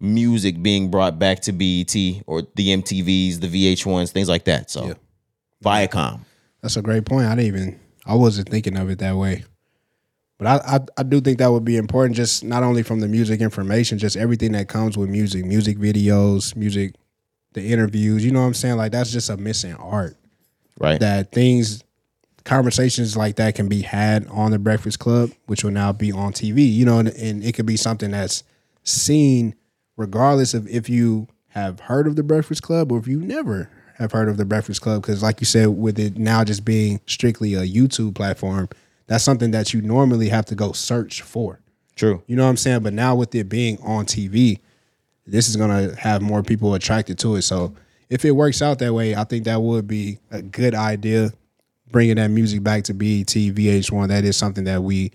music 0.00 0.60
being 0.62 0.90
brought 0.90 1.18
back 1.18 1.40
to 1.40 1.52
BET 1.52 1.94
or 2.26 2.42
the 2.56 2.76
MTVs, 2.76 3.40
the 3.40 3.74
VH1s, 3.74 4.10
things 4.10 4.28
like 4.28 4.44
that. 4.44 4.70
So, 4.70 4.86
yeah. 4.86 4.94
Viacom. 5.64 6.20
That's 6.60 6.76
a 6.76 6.82
great 6.82 7.06
point. 7.06 7.26
I 7.26 7.36
didn't 7.36 7.46
even, 7.46 7.80
I 8.04 8.14
wasn't 8.14 8.48
thinking 8.48 8.76
of 8.76 8.90
it 8.90 8.98
that 8.98 9.16
way. 9.16 9.44
But 10.38 10.46
I, 10.48 10.76
I 10.76 10.80
I 10.98 11.02
do 11.02 11.20
think 11.20 11.38
that 11.38 11.50
would 11.50 11.64
be 11.64 11.78
important, 11.78 12.14
just 12.14 12.44
not 12.44 12.62
only 12.62 12.82
from 12.82 13.00
the 13.00 13.08
music 13.08 13.40
information, 13.40 13.96
just 13.96 14.16
everything 14.16 14.52
that 14.52 14.68
comes 14.68 14.98
with 14.98 15.08
music, 15.08 15.46
music 15.46 15.78
videos, 15.78 16.54
music, 16.54 16.94
the 17.56 17.72
interviews. 17.72 18.24
You 18.24 18.30
know 18.30 18.42
what 18.42 18.46
I'm 18.46 18.54
saying? 18.54 18.76
Like 18.76 18.92
that's 18.92 19.10
just 19.10 19.28
a 19.30 19.36
missing 19.36 19.74
art. 19.74 20.16
Right. 20.78 21.00
That 21.00 21.32
things, 21.32 21.82
conversations 22.44 23.16
like 23.16 23.36
that 23.36 23.56
can 23.56 23.66
be 23.66 23.82
had 23.82 24.28
on 24.28 24.52
the 24.52 24.58
Breakfast 24.58 25.00
Club, 25.00 25.30
which 25.46 25.64
will 25.64 25.72
now 25.72 25.92
be 25.92 26.12
on 26.12 26.32
TV. 26.32 26.72
You 26.72 26.84
know, 26.84 26.98
and, 27.00 27.08
and 27.08 27.42
it 27.42 27.54
could 27.54 27.66
be 27.66 27.76
something 27.76 28.12
that's 28.12 28.44
seen 28.84 29.56
regardless 29.96 30.54
of 30.54 30.68
if 30.68 30.88
you 30.88 31.26
have 31.48 31.80
heard 31.80 32.06
of 32.06 32.14
the 32.14 32.22
Breakfast 32.22 32.62
Club 32.62 32.92
or 32.92 32.98
if 32.98 33.08
you 33.08 33.20
never 33.20 33.70
have 33.94 34.12
heard 34.12 34.28
of 34.28 34.36
the 34.36 34.44
Breakfast 34.44 34.82
Club. 34.82 35.02
Because, 35.02 35.22
like 35.22 35.40
you 35.40 35.46
said, 35.46 35.68
with 35.68 35.98
it 35.98 36.18
now 36.18 36.44
just 36.44 36.64
being 36.64 37.00
strictly 37.06 37.54
a 37.54 37.62
YouTube 37.62 38.14
platform, 38.14 38.68
that's 39.06 39.24
something 39.24 39.50
that 39.52 39.72
you 39.72 39.80
normally 39.80 40.28
have 40.28 40.44
to 40.46 40.54
go 40.54 40.72
search 40.72 41.22
for. 41.22 41.60
True. 41.94 42.22
You 42.26 42.36
know 42.36 42.44
what 42.44 42.50
I'm 42.50 42.58
saying? 42.58 42.82
But 42.82 42.92
now 42.92 43.14
with 43.14 43.34
it 43.34 43.48
being 43.48 43.78
on 43.80 44.04
TV, 44.04 44.60
this 45.26 45.48
is 45.48 45.56
gonna 45.56 45.94
have 45.96 46.22
more 46.22 46.42
people 46.42 46.74
attracted 46.74 47.18
to 47.20 47.36
it. 47.36 47.42
So 47.42 47.74
if 48.08 48.24
it 48.24 48.30
works 48.32 48.62
out 48.62 48.78
that 48.78 48.94
way, 48.94 49.14
I 49.16 49.24
think 49.24 49.44
that 49.44 49.60
would 49.60 49.86
be 49.88 50.18
a 50.30 50.42
good 50.42 50.74
idea. 50.74 51.32
Bringing 51.90 52.16
that 52.16 52.28
music 52.28 52.62
back 52.64 52.82
to 52.84 52.94
BET, 52.94 53.26
VH1, 53.28 54.08
that 54.08 54.24
is 54.24 54.36
something 54.36 54.64
that 54.64 54.82
we 54.82 55.12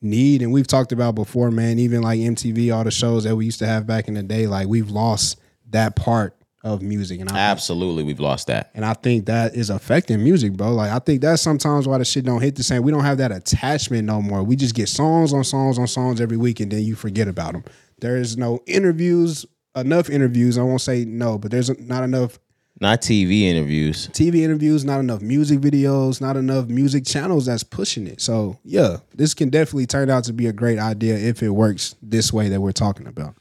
need, 0.00 0.42
and 0.42 0.52
we've 0.52 0.66
talked 0.66 0.92
about 0.92 1.14
before, 1.14 1.50
man. 1.50 1.78
Even 1.78 2.02
like 2.02 2.18
MTV, 2.20 2.74
all 2.74 2.84
the 2.84 2.90
shows 2.90 3.24
that 3.24 3.34
we 3.34 3.44
used 3.44 3.58
to 3.60 3.66
have 3.66 3.86
back 3.86 4.06
in 4.06 4.14
the 4.14 4.22
day, 4.22 4.46
like 4.46 4.68
we've 4.68 4.90
lost 4.90 5.40
that 5.70 5.96
part 5.96 6.36
of 6.62 6.82
music, 6.82 7.20
and 7.20 7.30
I, 7.30 7.36
Absolutely, 7.38 8.04
we've 8.04 8.20
lost 8.20 8.46
that. 8.46 8.70
and 8.74 8.84
I 8.84 8.94
think 8.94 9.26
that 9.26 9.54
is 9.54 9.70
affecting 9.70 10.22
music, 10.22 10.52
bro. 10.54 10.72
Like 10.72 10.90
I 10.90 10.98
think 10.98 11.20
that's 11.20 11.42
sometimes 11.42 11.86
why 11.88 11.98
the 11.98 12.04
shit 12.04 12.24
don't 12.24 12.40
hit 12.40 12.54
the 12.56 12.62
same. 12.62 12.82
We 12.82 12.90
don't 12.92 13.04
have 13.04 13.18
that 13.18 13.32
attachment 13.32 14.04
no 14.04 14.22
more. 14.22 14.42
We 14.42 14.56
just 14.56 14.74
get 14.74 14.88
songs 14.88 15.32
on 15.34 15.44
songs 15.44 15.78
on 15.78 15.86
songs 15.88 16.20
every 16.20 16.36
week, 16.36 16.60
and 16.60 16.70
then 16.70 16.82
you 16.84 16.94
forget 16.94 17.28
about 17.28 17.52
them. 17.52 17.64
There 18.04 18.18
is 18.18 18.36
no 18.36 18.60
interviews, 18.66 19.46
enough 19.74 20.10
interviews. 20.10 20.58
I 20.58 20.62
won't 20.62 20.82
say 20.82 21.06
no, 21.06 21.38
but 21.38 21.50
there's 21.50 21.70
not 21.80 22.04
enough 22.04 22.38
Not 22.78 23.00
TV 23.00 23.44
interviews. 23.44 24.08
TV 24.08 24.42
interviews, 24.42 24.84
not 24.84 25.00
enough 25.00 25.22
music 25.22 25.60
videos, 25.60 26.20
not 26.20 26.36
enough 26.36 26.66
music 26.66 27.06
channels 27.06 27.46
that's 27.46 27.62
pushing 27.62 28.06
it. 28.06 28.20
So 28.20 28.58
yeah, 28.62 28.98
this 29.14 29.32
can 29.32 29.48
definitely 29.48 29.86
turn 29.86 30.10
out 30.10 30.24
to 30.24 30.34
be 30.34 30.46
a 30.48 30.52
great 30.52 30.78
idea 30.78 31.16
if 31.16 31.42
it 31.42 31.48
works 31.48 31.94
this 32.02 32.30
way 32.30 32.50
that 32.50 32.60
we're 32.60 32.72
talking 32.72 33.06
about. 33.06 33.36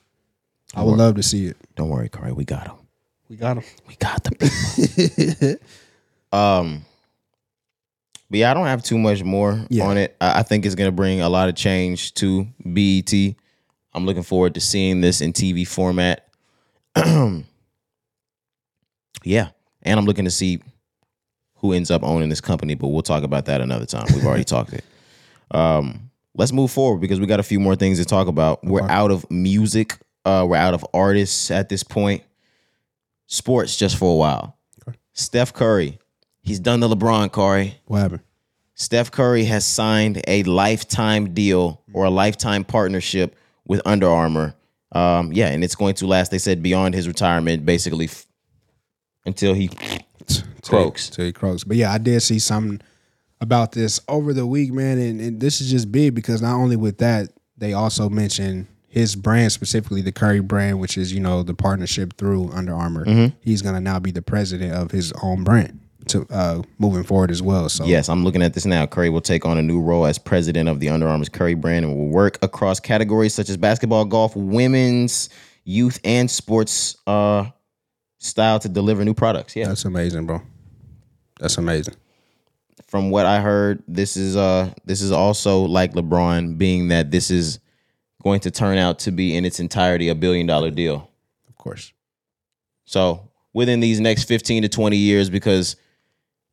I 0.73 0.83
would 0.83 0.95
love 0.97 1.15
to 1.15 1.23
see 1.23 1.47
it. 1.47 1.57
Don't 1.75 1.89
worry, 1.89 2.07
Corey. 2.07 2.31
We 2.31 2.45
got 2.45 2.63
them. 2.67 2.77
We 3.27 3.35
got 3.35 3.55
them. 3.55 3.65
We 3.89 3.95
got 3.95 4.23
them. 4.23 5.57
um, 6.31 6.85
but 8.29 8.37
yeah, 8.39 8.51
I 8.51 8.53
don't 8.53 8.67
have 8.67 8.81
too 8.81 8.97
much 8.97 9.25
more 9.25 9.59
Yeah. 9.69 9.87
on 9.87 9.97
it. 9.97 10.15
I, 10.21 10.39
I 10.39 10.43
think 10.43 10.65
it's 10.65 10.75
gonna 10.75 10.93
bring 10.93 11.19
a 11.19 11.27
lot 11.27 11.49
of 11.49 11.55
change 11.55 12.13
to 12.13 12.47
BET. 12.63 13.11
I'm 13.93 14.05
looking 14.05 14.23
forward 14.23 14.55
to 14.55 14.61
seeing 14.61 15.01
this 15.01 15.21
in 15.21 15.33
TV 15.33 15.67
format. 15.67 16.27
yeah, 16.95 17.43
and 19.23 19.99
I'm 19.99 20.05
looking 20.05 20.25
to 20.25 20.31
see 20.31 20.61
who 21.57 21.73
ends 21.73 21.91
up 21.91 22.03
owning 22.03 22.29
this 22.29 22.41
company, 22.41 22.75
but 22.75 22.87
we'll 22.89 23.01
talk 23.01 23.23
about 23.23 23.45
that 23.45 23.61
another 23.61 23.85
time. 23.85 24.05
We've 24.13 24.25
already 24.25 24.43
talked 24.43 24.73
it. 24.73 24.83
Um, 25.51 26.11
let's 26.35 26.51
move 26.51 26.71
forward 26.71 26.99
because 26.99 27.19
we 27.19 27.25
got 27.25 27.39
a 27.39 27.43
few 27.43 27.59
more 27.59 27.75
things 27.75 27.99
to 27.99 28.05
talk 28.05 28.27
about. 28.27 28.63
We're 28.63 28.89
out 28.89 29.11
of 29.11 29.29
music. 29.31 29.97
Uh, 30.25 30.45
we're 30.47 30.57
out 30.57 30.73
of 30.73 30.85
artists 30.93 31.51
at 31.51 31.69
this 31.69 31.83
point. 31.83 32.23
Sports 33.27 33.77
just 33.77 33.97
for 33.97 34.11
a 34.11 34.15
while. 34.15 34.57
Steph 35.13 35.53
Curry, 35.53 35.99
he's 36.41 36.59
done 36.59 36.79
the 36.79 36.89
LeBron 36.89 37.31
Curry. 37.31 37.79
What 37.85 37.99
happened? 37.99 38.21
Steph 38.75 39.11
Curry 39.11 39.43
has 39.45 39.65
signed 39.65 40.21
a 40.27 40.43
lifetime 40.43 41.33
deal 41.33 41.81
or 41.93 42.05
a 42.05 42.09
lifetime 42.09 42.63
partnership 42.63 43.35
with 43.65 43.81
Under 43.85 44.07
Armour. 44.07 44.55
Um, 44.91 45.33
yeah, 45.33 45.47
and 45.47 45.63
it's 45.63 45.75
going 45.75 45.95
to 45.95 46.07
last. 46.07 46.31
They 46.31 46.37
said 46.37 46.61
beyond 46.61 46.93
his 46.93 47.07
retirement, 47.07 47.65
basically 47.65 48.05
f- 48.05 48.25
until 49.25 49.53
he 49.53 49.69
croaks. 50.61 51.09
Till 51.09 51.25
he 51.25 51.31
croaks. 51.31 51.63
But 51.63 51.77
yeah, 51.77 51.91
I 51.91 51.97
did 51.97 52.21
see 52.21 52.39
something 52.39 52.81
about 53.41 53.71
this 53.71 53.99
over 54.07 54.33
the 54.33 54.45
week, 54.45 54.71
man, 54.71 54.97
and, 54.99 55.19
and 55.19 55.39
this 55.39 55.61
is 55.61 55.69
just 55.69 55.91
big 55.91 56.13
because 56.13 56.41
not 56.41 56.55
only 56.55 56.75
with 56.75 56.99
that, 56.99 57.29
they 57.57 57.73
also 57.73 58.09
mentioned 58.09 58.67
his 58.87 59.15
brand 59.15 59.51
specifically, 59.51 60.01
the 60.01 60.11
Curry 60.11 60.39
brand, 60.39 60.79
which 60.79 60.97
is 60.97 61.11
you 61.11 61.19
know 61.19 61.41
the 61.41 61.55
partnership 61.55 62.15
through 62.17 62.51
Under 62.51 62.75
Armour. 62.75 63.05
Mm-hmm. 63.05 63.35
He's 63.41 63.61
gonna 63.61 63.81
now 63.81 63.99
be 63.99 64.11
the 64.11 64.21
president 64.21 64.73
of 64.73 64.91
his 64.91 65.11
own 65.23 65.43
brand 65.43 65.82
to 66.07 66.25
uh, 66.29 66.61
moving 66.79 67.03
forward 67.03 67.31
as 67.31 67.41
well. 67.41 67.69
So 67.69 67.85
Yes, 67.85 68.09
I'm 68.09 68.23
looking 68.23 68.41
at 68.41 68.53
this 68.53 68.65
now. 68.65 68.85
Curry 68.85 69.09
will 69.09 69.21
take 69.21 69.45
on 69.45 69.57
a 69.57 69.61
new 69.61 69.81
role 69.81 70.05
as 70.05 70.17
president 70.17 70.69
of 70.69 70.79
the 70.79 70.89
Under 70.89 71.07
Armour's 71.07 71.29
Curry 71.29 71.53
brand 71.53 71.85
and 71.85 71.95
will 71.95 72.07
work 72.07 72.37
across 72.41 72.79
categories 72.79 73.33
such 73.33 73.49
as 73.49 73.57
basketball, 73.57 74.05
golf, 74.05 74.35
women's, 74.35 75.29
youth, 75.63 75.99
and 76.03 76.29
sports 76.29 76.97
uh, 77.07 77.45
style 78.19 78.59
to 78.59 78.69
deliver 78.69 79.03
new 79.03 79.13
products. 79.13 79.55
Yeah. 79.55 79.67
that's 79.67 79.85
amazing, 79.85 80.25
bro. 80.25 80.41
That's 81.39 81.57
amazing. 81.57 81.95
From 82.87 83.09
what 83.09 83.25
I 83.25 83.41
heard, 83.41 83.83
this 83.87 84.15
is 84.15 84.35
uh 84.35 84.71
this 84.85 85.01
is 85.01 85.11
also 85.11 85.61
like 85.61 85.93
LeBron, 85.93 86.57
being 86.57 86.89
that 86.89 87.11
this 87.11 87.31
is 87.31 87.59
going 88.21 88.39
to 88.41 88.51
turn 88.51 88.77
out 88.77 88.99
to 88.99 89.11
be 89.11 89.35
in 89.35 89.45
its 89.45 89.59
entirety 89.59 90.09
a 90.09 90.15
billion 90.15 90.47
dollar 90.47 90.69
deal. 90.69 91.09
Of 91.49 91.55
course. 91.55 91.91
So 92.85 93.29
within 93.53 93.79
these 93.79 93.99
next 93.99 94.25
15 94.25 94.63
to 94.63 94.69
20 94.69 94.97
years, 94.97 95.29
because 95.29 95.75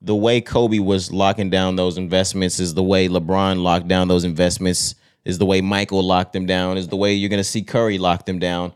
the 0.02 0.14
way 0.14 0.40
Kobe 0.40 0.78
was 0.78 1.12
locking 1.12 1.50
down 1.50 1.76
those 1.76 1.98
investments 1.98 2.58
is 2.58 2.74
the 2.74 2.82
way 2.82 3.08
LeBron 3.08 3.62
locked 3.62 3.88
down 3.88 4.08
those 4.08 4.24
investments, 4.24 4.94
is 5.24 5.38
the 5.38 5.46
way 5.46 5.60
Michael 5.60 6.02
locked 6.02 6.32
them 6.32 6.46
down, 6.46 6.78
is 6.78 6.88
the 6.88 6.96
way 6.96 7.14
you're 7.14 7.28
gonna 7.28 7.44
see 7.44 7.62
Curry 7.62 7.98
lock 7.98 8.24
them 8.24 8.38
down. 8.38 8.72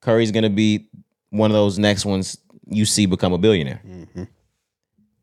Curry's 0.00 0.30
gonna 0.30 0.50
be 0.50 0.88
one 1.30 1.50
of 1.50 1.54
those 1.54 1.78
next 1.78 2.04
ones 2.04 2.36
you 2.68 2.84
see 2.84 3.06
become 3.06 3.32
a 3.32 3.38
billionaire. 3.38 3.80
Mm-hmm. 3.86 4.24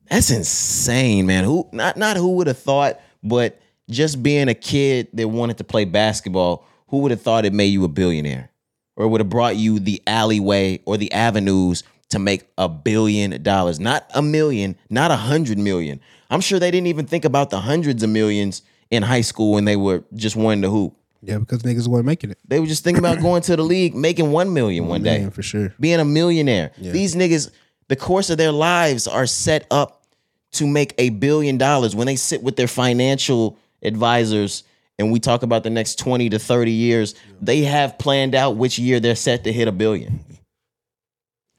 That's 0.09 0.31
insane, 0.31 1.27
man. 1.27 1.43
Who 1.43 1.69
not 1.71 1.97
not 1.97 2.17
who 2.17 2.35
would 2.37 2.47
have 2.47 2.57
thought, 2.57 2.99
but 3.23 3.61
just 3.89 4.23
being 4.23 4.49
a 4.49 4.53
kid 4.53 5.07
that 5.13 5.27
wanted 5.27 5.57
to 5.59 5.63
play 5.63 5.85
basketball, 5.85 6.65
who 6.87 6.99
would 6.99 7.11
have 7.11 7.21
thought 7.21 7.45
it 7.45 7.53
made 7.53 7.67
you 7.67 7.83
a 7.83 7.87
billionaire? 7.87 8.49
Or 8.95 9.07
would 9.07 9.21
have 9.21 9.29
brought 9.29 9.55
you 9.55 9.79
the 9.79 10.01
alleyway 10.07 10.81
or 10.85 10.97
the 10.97 11.11
avenues 11.13 11.83
to 12.09 12.19
make 12.19 12.47
a 12.57 12.67
billion 12.67 13.41
dollars. 13.43 13.79
Not 13.79 14.09
a 14.13 14.21
million, 14.21 14.75
not 14.89 15.11
a 15.11 15.15
hundred 15.15 15.57
million. 15.57 15.99
I'm 16.29 16.41
sure 16.41 16.59
they 16.59 16.71
didn't 16.71 16.87
even 16.87 17.05
think 17.05 17.25
about 17.25 17.49
the 17.49 17.59
hundreds 17.59 18.03
of 18.03 18.09
millions 18.09 18.61
in 18.91 19.03
high 19.03 19.21
school 19.21 19.53
when 19.53 19.65
they 19.65 19.75
were 19.75 20.03
just 20.15 20.35
wanting 20.35 20.63
to 20.63 20.69
hoop. 20.69 20.95
Yeah, 21.21 21.37
because 21.37 21.63
niggas 21.63 21.87
weren't 21.87 22.05
making 22.05 22.31
it. 22.31 22.37
They 22.47 22.59
were 22.59 22.65
just 22.65 22.83
thinking 22.83 22.99
about 22.99 23.19
going 23.21 23.41
to 23.43 23.55
the 23.55 23.63
league, 23.63 23.93
making 23.95 24.31
one 24.31 24.53
million 24.53 24.87
one 24.87 25.03
day 25.03 25.29
for 25.29 25.43
sure. 25.43 25.73
being 25.79 25.99
a 25.99 26.05
millionaire. 26.05 26.71
These 26.77 27.15
niggas, 27.15 27.51
the 27.87 27.95
course 27.95 28.29
of 28.29 28.37
their 28.37 28.51
lives 28.51 29.07
are 29.07 29.25
set 29.25 29.67
up 29.69 30.05
to 30.51 30.65
make 30.65 30.93
a 30.97 31.09
billion 31.09 31.57
dollars 31.57 31.95
when 31.95 32.07
they 32.07 32.15
sit 32.15 32.41
with 32.41 32.55
their 32.55 32.67
financial 32.67 33.57
advisors 33.83 34.63
and 34.97 35.11
we 35.11 35.19
talk 35.19 35.43
about 35.43 35.63
the 35.63 35.69
next 35.69 35.97
20 35.99 36.29
to 36.31 36.39
30 36.39 36.71
years, 36.71 37.15
they 37.41 37.61
have 37.61 37.97
planned 37.97 38.35
out 38.35 38.57
which 38.57 38.77
year 38.77 38.99
they're 38.99 39.15
set 39.15 39.45
to 39.45 39.53
hit 39.53 39.67
a 39.67 39.71
billion. 39.71 40.19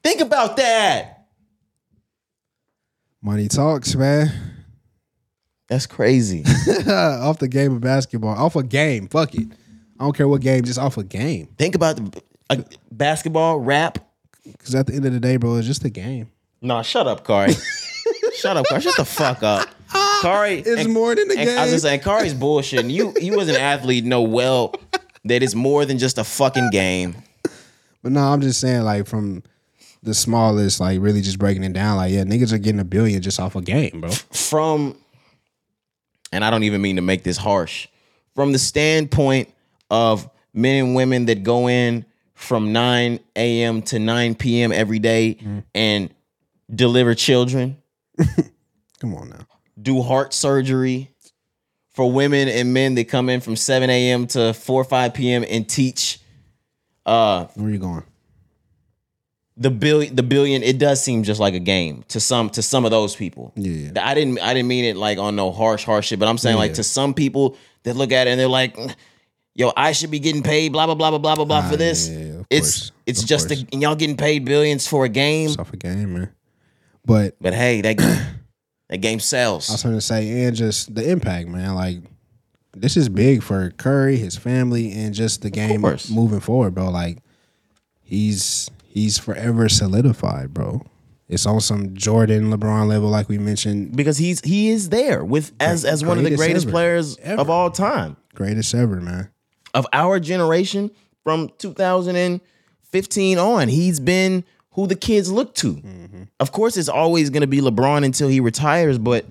Think 0.03 0.21
about 0.21 0.57
that. 0.57 1.27
Money 3.21 3.47
talks, 3.47 3.95
man. 3.95 4.31
That's 5.67 5.85
crazy. 5.85 6.43
off 6.89 7.39
the 7.39 7.47
game 7.47 7.75
of 7.75 7.81
basketball. 7.81 8.35
Off 8.35 8.55
a 8.55 8.63
game. 8.63 9.07
Fuck 9.07 9.35
it. 9.35 9.47
I 9.99 10.03
don't 10.03 10.17
care 10.17 10.27
what 10.27 10.41
game, 10.41 10.63
just 10.63 10.79
off 10.79 10.97
a 10.97 11.03
game. 11.03 11.47
Think 11.57 11.75
about 11.75 11.95
the, 11.95 12.21
uh, 12.49 12.57
basketball, 12.91 13.59
rap. 13.59 13.99
Because 14.43 14.73
at 14.73 14.87
the 14.87 14.95
end 14.95 15.05
of 15.05 15.13
the 15.13 15.19
day, 15.19 15.37
bro, 15.37 15.55
it's 15.57 15.67
just 15.67 15.85
a 15.85 15.89
game. 15.89 16.31
Nah, 16.61 16.81
shut 16.81 17.07
up, 17.07 17.23
Cari. 17.23 17.53
shut 18.35 18.57
up, 18.57 18.65
Cari. 18.65 18.81
Shut 18.81 18.97
the 18.97 19.05
fuck 19.05 19.43
up. 19.43 19.69
Cari. 20.21 20.55
It's 20.59 20.89
more 20.89 21.13
than 21.15 21.29
a 21.29 21.35
and 21.35 21.49
I 21.51 21.63
was 21.63 21.71
just 21.71 21.83
saying, 21.83 21.99
Cari's 22.01 22.33
bullshit. 22.35 22.83
You, 22.85 23.13
you 23.21 23.39
as 23.39 23.47
an 23.47 23.55
athlete 23.55 24.03
know 24.03 24.23
well 24.23 24.73
that 25.25 25.43
it's 25.43 25.55
more 25.55 25.85
than 25.85 25.99
just 25.99 26.17
a 26.17 26.23
fucking 26.23 26.71
game. 26.71 27.15
But 28.01 28.11
no, 28.11 28.21
I'm 28.21 28.41
just 28.41 28.59
saying, 28.59 28.81
like, 28.81 29.05
from 29.05 29.43
the 30.03 30.13
smallest, 30.13 30.79
like, 30.79 30.99
really 31.01 31.21
just 31.21 31.37
breaking 31.39 31.63
it 31.63 31.73
down, 31.73 31.97
like, 31.97 32.11
yeah, 32.11 32.23
niggas 32.23 32.51
are 32.53 32.57
getting 32.57 32.79
a 32.79 32.85
billion 32.85 33.21
just 33.21 33.39
off 33.39 33.55
a 33.55 33.61
game, 33.61 34.01
bro. 34.01 34.09
From, 34.09 34.97
and 36.31 36.43
I 36.43 36.49
don't 36.49 36.63
even 36.63 36.81
mean 36.81 36.95
to 36.95 37.01
make 37.01 37.23
this 37.23 37.37
harsh, 37.37 37.87
from 38.35 38.51
the 38.51 38.59
standpoint 38.59 39.49
of 39.89 40.29
men 40.53 40.83
and 40.85 40.95
women 40.95 41.25
that 41.25 41.43
go 41.43 41.67
in 41.69 42.05
from 42.33 42.73
9 42.73 43.19
a.m. 43.35 43.81
to 43.83 43.99
9 43.99 44.35
p.m. 44.35 44.71
every 44.71 44.99
day 44.99 45.37
and 45.75 46.09
deliver 46.73 47.13
children. 47.13 47.77
Come 48.99 49.13
on 49.15 49.29
now. 49.29 49.45
do 49.79 50.01
heart 50.01 50.33
surgery 50.33 51.11
for 51.89 52.11
women 52.11 52.47
and 52.47 52.73
men 52.73 52.95
that 52.95 53.05
come 53.05 53.29
in 53.29 53.41
from 53.41 53.55
7 53.55 53.89
a.m. 53.89 54.25
to 54.27 54.53
4 54.53 54.81
or 54.81 54.83
5 54.83 55.13
p.m. 55.13 55.43
and 55.47 55.67
teach. 55.69 56.19
Uh, 57.05 57.45
Where 57.55 57.69
you 57.69 57.77
going? 57.79 58.03
The 59.57 59.69
billion 59.69 60.15
the 60.15 60.23
billion 60.23 60.63
it 60.63 60.77
does 60.79 61.03
seem 61.03 61.23
just 61.23 61.39
like 61.39 61.53
a 61.53 61.59
game 61.59 62.03
to 62.07 62.19
some 62.19 62.49
to 62.51 62.61
some 62.61 62.85
of 62.85 62.91
those 62.91 63.15
people. 63.15 63.51
Yeah. 63.55 63.91
I 64.01 64.13
didn't 64.13 64.39
I 64.39 64.53
didn't 64.53 64.67
mean 64.69 64.85
it 64.85 64.95
like 64.95 65.17
on 65.17 65.35
no 65.35 65.51
harsh 65.51 65.83
harsh 65.83 66.07
shit, 66.07 66.19
but 66.19 66.27
I'm 66.27 66.37
saying 66.37 66.57
like 66.57 66.75
to 66.75 66.83
some 66.83 67.13
people 67.13 67.57
that 67.83 67.95
look 67.95 68.11
at 68.11 68.27
it 68.27 68.31
and 68.31 68.39
they're 68.39 68.47
like 68.47 68.77
yo, 69.53 69.71
I 69.75 69.91
should 69.91 70.09
be 70.11 70.19
getting 70.19 70.43
paid 70.43 70.71
blah 70.71 70.85
blah 70.85 70.95
blah 70.95 71.09
blah 71.11 71.19
blah 71.19 71.35
blah 71.35 71.45
blah 71.45 71.61
Ah, 71.65 71.69
for 71.69 71.75
this. 71.77 72.07
yeah, 72.09 72.17
yeah, 72.19 72.41
it's 72.49 72.91
it's 73.05 73.23
of 73.23 73.27
just 73.27 73.51
a, 73.51 73.67
and 73.73 73.81
y'all 73.81 73.95
getting 73.95 74.17
paid 74.17 74.45
billions 74.45 74.87
for 74.87 75.03
a 75.05 75.09
game. 75.09 75.49
It's 75.49 75.57
off 75.57 75.73
a 75.73 75.77
game, 75.77 76.13
man. 76.13 76.33
But 77.05 77.35
But 77.41 77.53
hey, 77.53 77.81
that 77.81 77.97
game, 77.97 78.21
that 78.89 78.97
game 78.99 79.19
sells. 79.19 79.69
I 79.69 79.73
was 79.73 79.81
trying 79.81 79.95
to 79.95 80.01
say, 80.01 80.45
and 80.45 80.55
just 80.55 80.95
the 80.95 81.09
impact, 81.09 81.49
man. 81.49 81.75
Like 81.75 81.97
this 82.73 82.95
is 82.95 83.09
big 83.09 83.43
for 83.43 83.71
Curry, 83.71 84.15
his 84.15 84.37
family, 84.37 84.93
and 84.93 85.13
just 85.13 85.41
the 85.41 85.49
game 85.49 85.81
moving 86.09 86.39
forward, 86.39 86.73
bro. 86.73 86.89
Like 86.89 87.17
he's 88.01 88.71
he's 88.93 89.17
forever 89.17 89.67
solidified, 89.69 90.53
bro. 90.53 90.81
It's 91.27 91.45
on 91.45 91.61
some 91.61 91.95
Jordan, 91.95 92.51
LeBron 92.51 92.87
level, 92.87 93.09
like 93.09 93.29
we 93.29 93.37
mentioned, 93.37 93.95
Because 93.95 94.17
he's 94.17 94.41
he 94.41 94.69
is 94.69 94.89
there 94.89 95.23
with 95.23 95.53
as 95.59 95.85
as 95.85 96.03
one 96.03 96.17
of 96.17 96.23
the 96.25 96.35
Greatest 96.35 96.65
ever. 96.65 96.71
players 96.71 97.17
Ever. 97.19 97.41
of 97.41 97.49
all 97.49 97.71
time. 97.71 98.17
greatest 98.35 98.73
ever, 98.75 98.99
man. 98.99 99.29
of 99.73 99.87
our 99.93 100.19
generation 100.19 100.91
from 101.23 101.49
2015 101.57 103.37
on. 103.37 103.67
He's 103.69 103.99
been 104.01 104.43
who 104.71 104.87
the 104.87 104.95
kids 104.95 105.31
look 105.31 105.53
to. 105.55 105.73
Mm-hmm. 105.75 106.23
Of 106.39 106.51
course, 106.51 106.75
it's 106.77 106.89
always 106.89 107.29
going 107.29 107.41
to 107.41 107.47
be 107.47 107.61
LeBron 107.61 108.03
until 108.05 108.27
he 108.27 108.39
retires, 108.41 108.97
but 108.97 109.25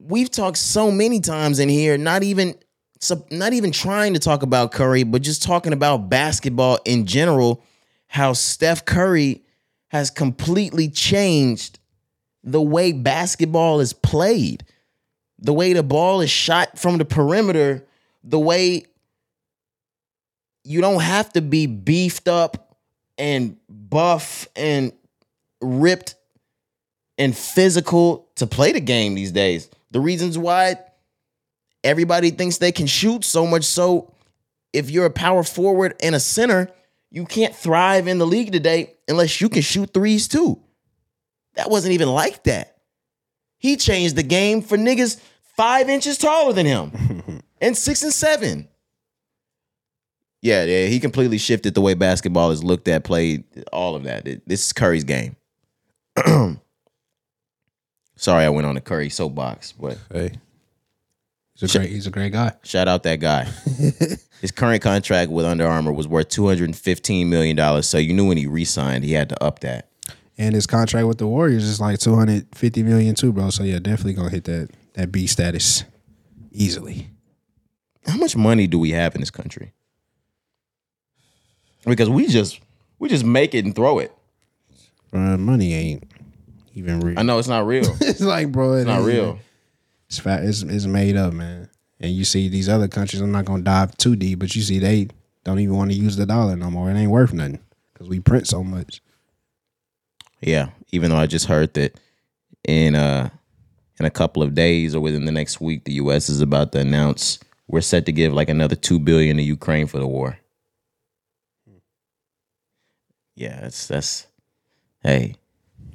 we've 0.00 0.30
talked 0.30 0.58
so 0.58 0.90
many 0.90 1.20
times 1.20 1.58
in 1.58 1.68
here, 1.68 1.96
not 1.98 2.22
even 2.22 2.54
not 3.30 3.52
even 3.52 3.72
trying 3.72 4.14
to 4.14 4.20
talk 4.20 4.42
about 4.42 4.70
Curry, 4.72 5.02
but 5.02 5.22
just 5.22 5.42
talking 5.42 5.72
about 5.72 6.08
basketball 6.08 6.78
in 6.84 7.04
general, 7.06 7.62
how 8.12 8.34
Steph 8.34 8.84
Curry 8.84 9.42
has 9.88 10.10
completely 10.10 10.90
changed 10.90 11.78
the 12.44 12.60
way 12.60 12.92
basketball 12.92 13.80
is 13.80 13.94
played, 13.94 14.64
the 15.38 15.54
way 15.54 15.72
the 15.72 15.82
ball 15.82 16.20
is 16.20 16.28
shot 16.28 16.78
from 16.78 16.98
the 16.98 17.06
perimeter, 17.06 17.86
the 18.22 18.38
way 18.38 18.84
you 20.62 20.82
don't 20.82 21.00
have 21.00 21.32
to 21.32 21.40
be 21.40 21.64
beefed 21.64 22.28
up 22.28 22.76
and 23.16 23.56
buff 23.70 24.46
and 24.56 24.92
ripped 25.62 26.14
and 27.16 27.34
physical 27.34 28.28
to 28.34 28.46
play 28.46 28.72
the 28.72 28.80
game 28.80 29.14
these 29.14 29.32
days. 29.32 29.70
The 29.90 30.00
reasons 30.00 30.36
why 30.36 30.76
everybody 31.82 32.30
thinks 32.30 32.58
they 32.58 32.72
can 32.72 32.86
shoot 32.86 33.24
so 33.24 33.46
much 33.46 33.64
so 33.64 34.12
if 34.74 34.90
you're 34.90 35.06
a 35.06 35.10
power 35.10 35.42
forward 35.42 35.94
and 36.02 36.14
a 36.14 36.20
center, 36.20 36.68
you 37.14 37.26
can't 37.26 37.54
thrive 37.54 38.08
in 38.08 38.16
the 38.18 38.26
league 38.26 38.50
today 38.52 38.94
unless 39.06 39.40
you 39.40 39.48
can 39.48 39.60
shoot 39.62 39.92
threes 39.92 40.26
too. 40.26 40.58
That 41.54 41.70
wasn't 41.70 41.92
even 41.92 42.08
like 42.08 42.44
that. 42.44 42.78
He 43.58 43.76
changed 43.76 44.16
the 44.16 44.22
game 44.22 44.62
for 44.62 44.76
niggas 44.78 45.20
five 45.56 45.88
inches 45.90 46.16
taller 46.18 46.52
than 46.54 46.64
him 46.66 47.42
and 47.60 47.76
six 47.76 48.02
and 48.02 48.12
seven. 48.12 48.66
Yeah, 50.40 50.64
yeah, 50.64 50.86
he 50.86 50.98
completely 50.98 51.38
shifted 51.38 51.74
the 51.74 51.80
way 51.82 51.94
basketball 51.94 52.50
is 52.50 52.64
looked 52.64 52.88
at, 52.88 53.04
played, 53.04 53.44
all 53.72 53.94
of 53.94 54.02
that. 54.04 54.26
It- 54.26 54.48
this 54.48 54.66
is 54.66 54.72
Curry's 54.72 55.04
game. 55.04 55.36
Sorry, 58.16 58.44
I 58.44 58.48
went 58.48 58.66
on 58.66 58.76
a 58.76 58.80
Curry 58.80 59.10
soapbox, 59.10 59.72
but 59.72 59.98
Hey, 60.10 60.32
he's 61.54 61.74
a 61.74 61.78
great 61.78 61.90
he's 61.90 62.06
a 62.06 62.10
great 62.10 62.32
guy. 62.32 62.52
shout 62.62 62.88
out 62.88 63.02
that 63.04 63.20
guy. 63.20 63.48
His 64.42 64.50
current 64.50 64.82
contract 64.82 65.30
with 65.30 65.46
Under 65.46 65.68
Armour 65.68 65.92
was 65.92 66.08
worth 66.08 66.28
two 66.28 66.48
hundred 66.48 66.64
and 66.64 66.76
fifteen 66.76 67.30
million 67.30 67.54
dollars. 67.54 67.88
So 67.88 67.96
you 67.96 68.12
knew 68.12 68.26
when 68.26 68.36
he 68.36 68.46
re-signed, 68.46 69.04
he 69.04 69.12
had 69.12 69.28
to 69.28 69.40
up 69.42 69.60
that. 69.60 69.88
And 70.36 70.52
his 70.52 70.66
contract 70.66 71.06
with 71.06 71.18
the 71.18 71.28
Warriors 71.28 71.62
is 71.62 71.80
like 71.80 72.00
two 72.00 72.16
hundred 72.16 72.48
fifty 72.52 72.82
million 72.82 73.14
too, 73.14 73.32
bro. 73.32 73.50
So 73.50 73.62
yeah, 73.62 73.78
definitely 73.78 74.14
gonna 74.14 74.30
hit 74.30 74.42
that 74.44 74.70
that 74.94 75.12
B 75.12 75.28
status 75.28 75.84
easily. 76.50 77.06
How 78.04 78.16
much 78.16 78.34
money 78.34 78.66
do 78.66 78.80
we 78.80 78.90
have 78.90 79.14
in 79.14 79.20
this 79.20 79.30
country? 79.30 79.72
Because 81.86 82.10
we 82.10 82.26
just 82.26 82.58
we 82.98 83.08
just 83.08 83.24
make 83.24 83.54
it 83.54 83.64
and 83.64 83.76
throw 83.76 84.00
it. 84.00 84.12
Bro, 85.12 85.38
money 85.38 85.72
ain't 85.72 86.12
even 86.74 86.98
real. 86.98 87.16
I 87.16 87.22
know 87.22 87.38
it's 87.38 87.46
not 87.46 87.64
real. 87.64 87.96
It's 88.00 88.20
like, 88.20 88.50
bro, 88.50 88.72
it's 88.72 88.86
not 88.88 89.04
real. 89.04 89.38
It's 90.08 90.18
fat. 90.18 90.42
It's, 90.42 90.62
it's 90.62 90.86
made 90.86 91.16
up, 91.16 91.32
man. 91.32 91.68
And 92.02 92.10
you 92.10 92.24
see 92.24 92.48
these 92.48 92.68
other 92.68 92.88
countries. 92.88 93.22
I'm 93.22 93.32
not 93.32 93.44
gonna 93.44 93.62
dive 93.62 93.96
too 93.96 94.16
deep, 94.16 94.40
but 94.40 94.54
you 94.54 94.62
see 94.62 94.78
they 94.78 95.08
don't 95.44 95.60
even 95.60 95.76
want 95.76 95.92
to 95.92 95.96
use 95.96 96.16
the 96.16 96.26
dollar 96.26 96.56
no 96.56 96.70
more. 96.70 96.90
It 96.90 96.94
ain't 96.94 97.10
worth 97.10 97.32
nothing 97.32 97.60
because 97.92 98.08
we 98.08 98.20
print 98.20 98.48
so 98.48 98.64
much. 98.64 99.00
Yeah, 100.40 100.70
even 100.90 101.10
though 101.10 101.16
I 101.16 101.26
just 101.26 101.46
heard 101.46 101.72
that 101.74 101.98
in 102.66 102.96
uh 102.96 103.30
in 104.00 104.06
a 104.06 104.10
couple 104.10 104.42
of 104.42 104.54
days 104.54 104.94
or 104.94 105.00
within 105.00 105.24
the 105.24 105.32
next 105.32 105.60
week, 105.60 105.84
the 105.84 105.92
U.S. 105.94 106.28
is 106.28 106.40
about 106.40 106.72
to 106.72 106.80
announce 106.80 107.38
we're 107.68 107.80
set 107.80 108.06
to 108.06 108.12
give 108.12 108.32
like 108.32 108.48
another 108.48 108.74
two 108.74 108.98
billion 108.98 109.36
to 109.36 109.42
Ukraine 109.42 109.86
for 109.86 109.98
the 109.98 110.06
war. 110.06 110.38
Yeah, 113.36 113.60
that's 113.60 113.86
that's 113.86 114.26
hey. 115.02 115.36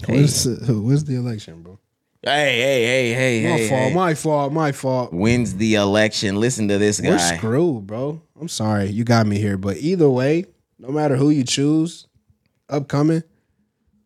Hey, 0.06 0.22
What's, 0.22 0.46
what's 0.46 1.04
the 1.04 1.16
election, 1.16 1.64
bro? 1.64 1.80
Hey, 2.24 2.60
hey, 2.60 2.84
hey, 2.84 3.14
hey, 3.14 3.44
My 3.50 3.58
hey, 3.58 3.70
fault. 3.70 3.82
hey. 3.82 3.94
My 3.94 4.14
fault. 4.14 4.54
My 4.54 4.72
fault. 4.72 5.14
Wins 5.14 5.56
the 5.56 5.76
election. 5.76 6.36
Listen 6.40 6.68
to 6.70 6.78
this 6.78 7.00
guy. 7.00 7.10
We're 7.10 7.38
screwed, 7.38 7.88
bro. 7.88 8.22
I'm 8.40 8.48
sorry, 8.48 8.90
you 8.90 9.04
got 9.04 9.26
me 9.28 9.38
here, 9.40 9.58
but 9.58 9.78
either 9.78 10.10
way, 10.10 10.46
no 10.80 10.90
matter 10.90 11.16
who 11.16 11.30
you 11.32 11.44
choose, 11.44 12.08
upcoming, 12.70 13.24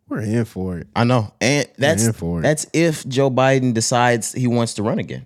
we're 0.07 0.21
in 0.21 0.45
for 0.45 0.77
it. 0.77 0.87
I 0.95 1.03
know, 1.03 1.33
and 1.41 1.67
that's 1.77 2.05
in 2.05 2.13
for 2.13 2.39
it. 2.39 2.43
that's 2.43 2.65
if 2.73 3.05
Joe 3.07 3.29
Biden 3.29 3.73
decides 3.73 4.31
he 4.33 4.47
wants 4.47 4.73
to 4.75 4.83
run 4.83 4.99
again, 4.99 5.25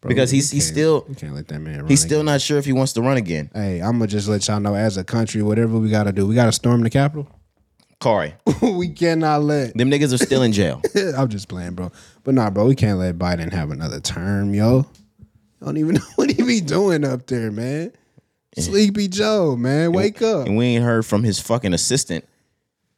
Bro, 0.00 0.08
because 0.08 0.30
he's 0.30 0.50
he's 0.50 0.66
still 0.66 1.04
we 1.08 1.14
can't 1.14 1.34
let 1.34 1.48
that 1.48 1.58
man. 1.58 1.80
Run 1.80 1.88
he's 1.88 2.00
still 2.00 2.20
again. 2.20 2.26
not 2.26 2.40
sure 2.40 2.58
if 2.58 2.64
he 2.64 2.72
wants 2.72 2.92
to 2.94 3.02
run 3.02 3.16
again. 3.18 3.50
Hey, 3.54 3.80
I'm 3.80 3.92
gonna 3.92 4.06
just 4.06 4.26
let 4.28 4.46
y'all 4.48 4.60
know, 4.60 4.74
as 4.74 4.96
a 4.96 5.04
country, 5.04 5.42
whatever 5.42 5.78
we 5.78 5.90
gotta 5.90 6.12
do, 6.12 6.26
we 6.26 6.34
gotta 6.34 6.52
storm 6.52 6.82
the 6.82 6.90
Capitol. 6.90 7.28
Corey, 7.98 8.34
we 8.62 8.88
cannot 8.88 9.42
let. 9.42 9.76
them 9.76 9.90
niggas 9.90 10.12
are 10.12 10.18
still 10.24 10.42
in 10.42 10.52
jail. 10.52 10.82
I'm 11.16 11.28
just 11.28 11.48
playing, 11.48 11.74
bro. 11.74 11.90
But 12.24 12.34
nah, 12.34 12.50
bro, 12.50 12.66
we 12.66 12.74
can't 12.74 12.98
let 12.98 13.16
Biden 13.18 13.52
have 13.52 13.70
another 13.70 14.00
term, 14.00 14.52
yo. 14.54 14.86
I 15.62 15.64
don't 15.66 15.78
even 15.78 15.94
know 15.96 16.00
what 16.16 16.30
he 16.30 16.42
be 16.42 16.60
doing 16.60 17.04
up 17.04 17.26
there, 17.26 17.50
man. 17.50 17.92
Sleepy 18.58 19.08
Joe, 19.08 19.54
man, 19.56 19.92
wake 19.92 20.22
up. 20.22 20.46
and 20.46 20.56
we 20.56 20.64
ain't 20.66 20.84
heard 20.84 21.04
from 21.04 21.22
his 21.24 21.38
fucking 21.40 21.74
assistant 21.74 22.24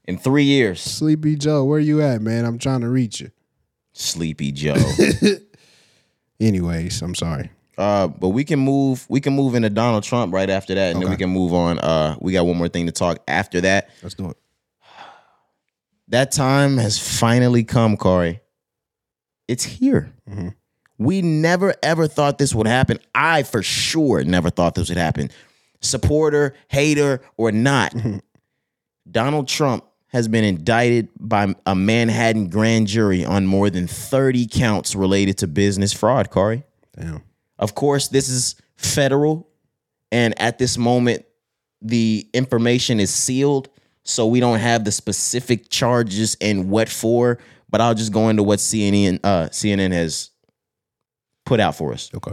in 0.05 0.17
three 0.19 0.45
years. 0.45 0.81
Sleepy 0.81 1.35
Joe, 1.37 1.65
where 1.65 1.81
you 1.81 2.01
at, 2.01 2.21
man? 2.21 2.45
I'm 2.45 2.59
trying 2.59 2.81
to 2.83 2.89
reach 2.89 3.21
you. 3.21 3.31
Sleepy 3.93 4.53
Joe. 4.53 4.77
Anyways, 6.41 7.03
I'm 7.03 7.15
sorry. 7.17 7.51
uh, 7.77 8.07
but 8.07 8.29
we 8.29 8.45
can 8.45 8.61
move. 8.61 9.05
We 9.09 9.21
can 9.21 9.35
move 9.35 9.55
into 9.57 9.71
Donald 9.71 10.05
Trump 10.05 10.33
right 10.33 10.49
after 10.49 10.75
that, 10.77 10.93
and 10.95 11.03
then 11.03 11.11
we 11.11 11.17
can 11.17 11.31
move 11.31 11.53
on. 11.53 11.79
Uh, 11.81 12.17
we 12.21 12.33
got 12.33 12.47
one 12.47 12.57
more 12.57 12.69
thing 12.69 12.87
to 12.87 12.93
talk 12.93 13.19
after 13.27 13.61
that. 13.63 13.91
Let's 14.03 14.15
do 14.15 14.31
it. 14.31 14.37
That 16.09 16.33
time 16.33 16.79
has 16.79 16.99
finally 16.99 17.65
come, 17.65 17.97
Corey. 17.97 18.41
It's 19.47 19.65
here. 19.65 20.13
Mm-hmm. 20.29 20.49
We 20.99 21.23
never 21.23 21.75
ever 21.83 22.09
thought 22.09 22.39
this 22.39 22.55
would 22.55 22.67
happen. 22.67 22.99
I 23.15 23.43
for 23.45 23.63
sure 23.63 24.25
never 24.25 24.51
thought 24.51 24.75
this 24.75 24.89
would 24.89 24.99
happen. 24.99 25.31
Supporter, 25.81 26.55
hater, 26.69 27.21
or 27.37 27.53
not, 27.53 27.93
Mm-hmm. 27.93 28.19
Donald 29.11 29.49
Trump 29.49 29.85
has 30.09 30.29
been 30.29 30.45
indicted 30.45 31.09
by 31.19 31.55
a 31.67 31.75
Manhattan 31.75 32.49
grand 32.49 32.87
jury 32.87 33.25
on 33.25 33.47
more 33.47 33.71
than 33.71 33.87
30 33.87 34.47
counts 34.47 34.95
related 34.95 35.39
to 35.39 35.47
business 35.47 35.93
fraud, 35.93 36.31
Corey. 36.31 36.65
Damn. 36.99 37.23
Of 37.59 37.75
course, 37.75 38.09
this 38.09 38.29
is 38.29 38.55
federal, 38.77 39.49
and 40.11 40.39
at 40.41 40.59
this 40.59 40.79
moment, 40.79 41.25
the 41.81 42.29
information 42.33 43.01
is 43.01 43.15
sealed, 43.15 43.69
so 44.09 44.27
we 44.27 44.41
don't 44.41 44.59
have 44.59 44.85
the 44.85 44.93
specific 44.93 45.69
charges 45.69 46.37
and 46.41 46.71
what 46.71 46.89
for. 46.89 47.39
But 47.71 47.83
I'll 47.83 47.95
just 47.95 48.13
go 48.13 48.31
into 48.31 48.43
what 48.43 48.59
CNN 48.59 49.21
uh, 49.23 49.49
CNN 49.51 49.93
has 49.93 50.31
put 51.45 51.61
out 51.61 51.77
for 51.77 51.93
us. 51.93 52.11
Okay. 52.15 52.33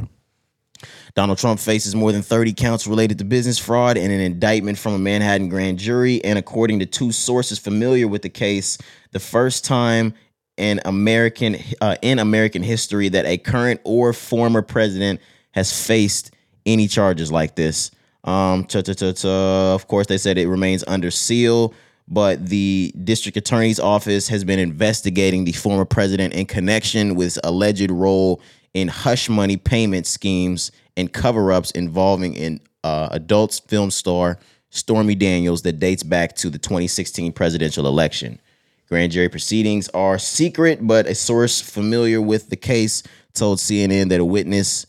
Donald 1.13 1.37
Trump 1.37 1.59
faces 1.59 1.95
more 1.95 2.11
than 2.11 2.21
30 2.21 2.53
counts 2.53 2.85
related 2.85 3.17
to 3.17 3.25
business 3.25 3.57
fraud 3.57 3.97
and 3.97 4.11
an 4.11 4.19
indictment 4.19 4.77
from 4.77 4.93
a 4.93 4.99
Manhattan 4.99 5.49
grand 5.49 5.79
jury. 5.79 6.23
And 6.23 6.37
according 6.37 6.79
to 6.79 6.85
two 6.85 7.11
sources 7.11 7.57
familiar 7.57 8.07
with 8.07 8.21
the 8.21 8.29
case, 8.29 8.77
the 9.11 9.19
first 9.19 9.65
time 9.65 10.13
in 10.57 10.79
American 10.85 11.57
uh, 11.81 11.97
in 12.01 12.19
American 12.19 12.63
history 12.63 13.09
that 13.09 13.25
a 13.25 13.37
current 13.37 13.81
or 13.83 14.13
former 14.13 14.61
president 14.61 15.19
has 15.51 15.85
faced 15.85 16.31
any 16.65 16.87
charges 16.87 17.31
like 17.31 17.55
this. 17.55 17.91
Um, 18.25 18.65
ta- 18.65 18.81
ta- 18.81 18.93
ta- 18.93 19.11
ta. 19.11 19.73
of 19.75 19.87
course, 19.87 20.07
they 20.07 20.17
said 20.17 20.37
it 20.37 20.47
remains 20.47 20.83
under 20.87 21.11
seal, 21.11 21.73
but 22.07 22.47
the 22.47 22.91
district 23.03 23.37
attorney's 23.37 23.79
office 23.79 24.27
has 24.27 24.43
been 24.43 24.59
investigating 24.59 25.45
the 25.45 25.51
former 25.51 25.85
president 25.85 26.33
in 26.33 26.47
connection 26.47 27.15
with 27.15 27.37
alleged 27.43 27.91
role 27.91 28.41
in 28.73 28.87
hush 28.87 29.29
money 29.29 29.57
payment 29.57 30.07
schemes 30.07 30.71
and 30.97 31.13
cover 31.13 31.51
ups 31.51 31.71
involving 31.71 32.35
an 32.37 32.59
uh, 32.83 33.09
adult 33.11 33.61
film 33.67 33.91
star 33.91 34.39
Stormy 34.69 35.15
Daniels 35.15 35.61
that 35.61 35.79
dates 35.79 36.03
back 36.03 36.35
to 36.35 36.49
the 36.49 36.57
2016 36.57 37.31
presidential 37.31 37.87
election. 37.87 38.41
Grand 38.89 39.11
jury 39.11 39.29
proceedings 39.29 39.87
are 39.89 40.19
secret, 40.19 40.79
but 40.85 41.07
a 41.07 41.15
source 41.15 41.61
familiar 41.61 42.21
with 42.21 42.49
the 42.49 42.55
case 42.55 43.01
told 43.33 43.59
CNN 43.59 44.09
that 44.09 44.19
a 44.19 44.25
witness 44.25 44.85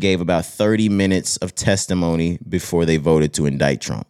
gave 0.00 0.20
about 0.20 0.44
30 0.46 0.88
minutes 0.88 1.36
of 1.38 1.54
testimony 1.54 2.38
before 2.48 2.84
they 2.84 2.96
voted 2.96 3.32
to 3.34 3.46
indict 3.46 3.80
Trump. 3.80 4.06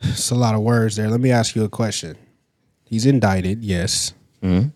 It's 0.00 0.30
a 0.30 0.34
lot 0.34 0.54
of 0.54 0.62
words 0.62 0.96
there. 0.96 1.08
Let 1.10 1.20
me 1.20 1.30
ask 1.30 1.54
you 1.56 1.64
a 1.64 1.68
question. 1.68 2.16
He's 2.84 3.04
indicted, 3.06 3.62
yes. 3.64 4.12
Mhm. 4.42 4.72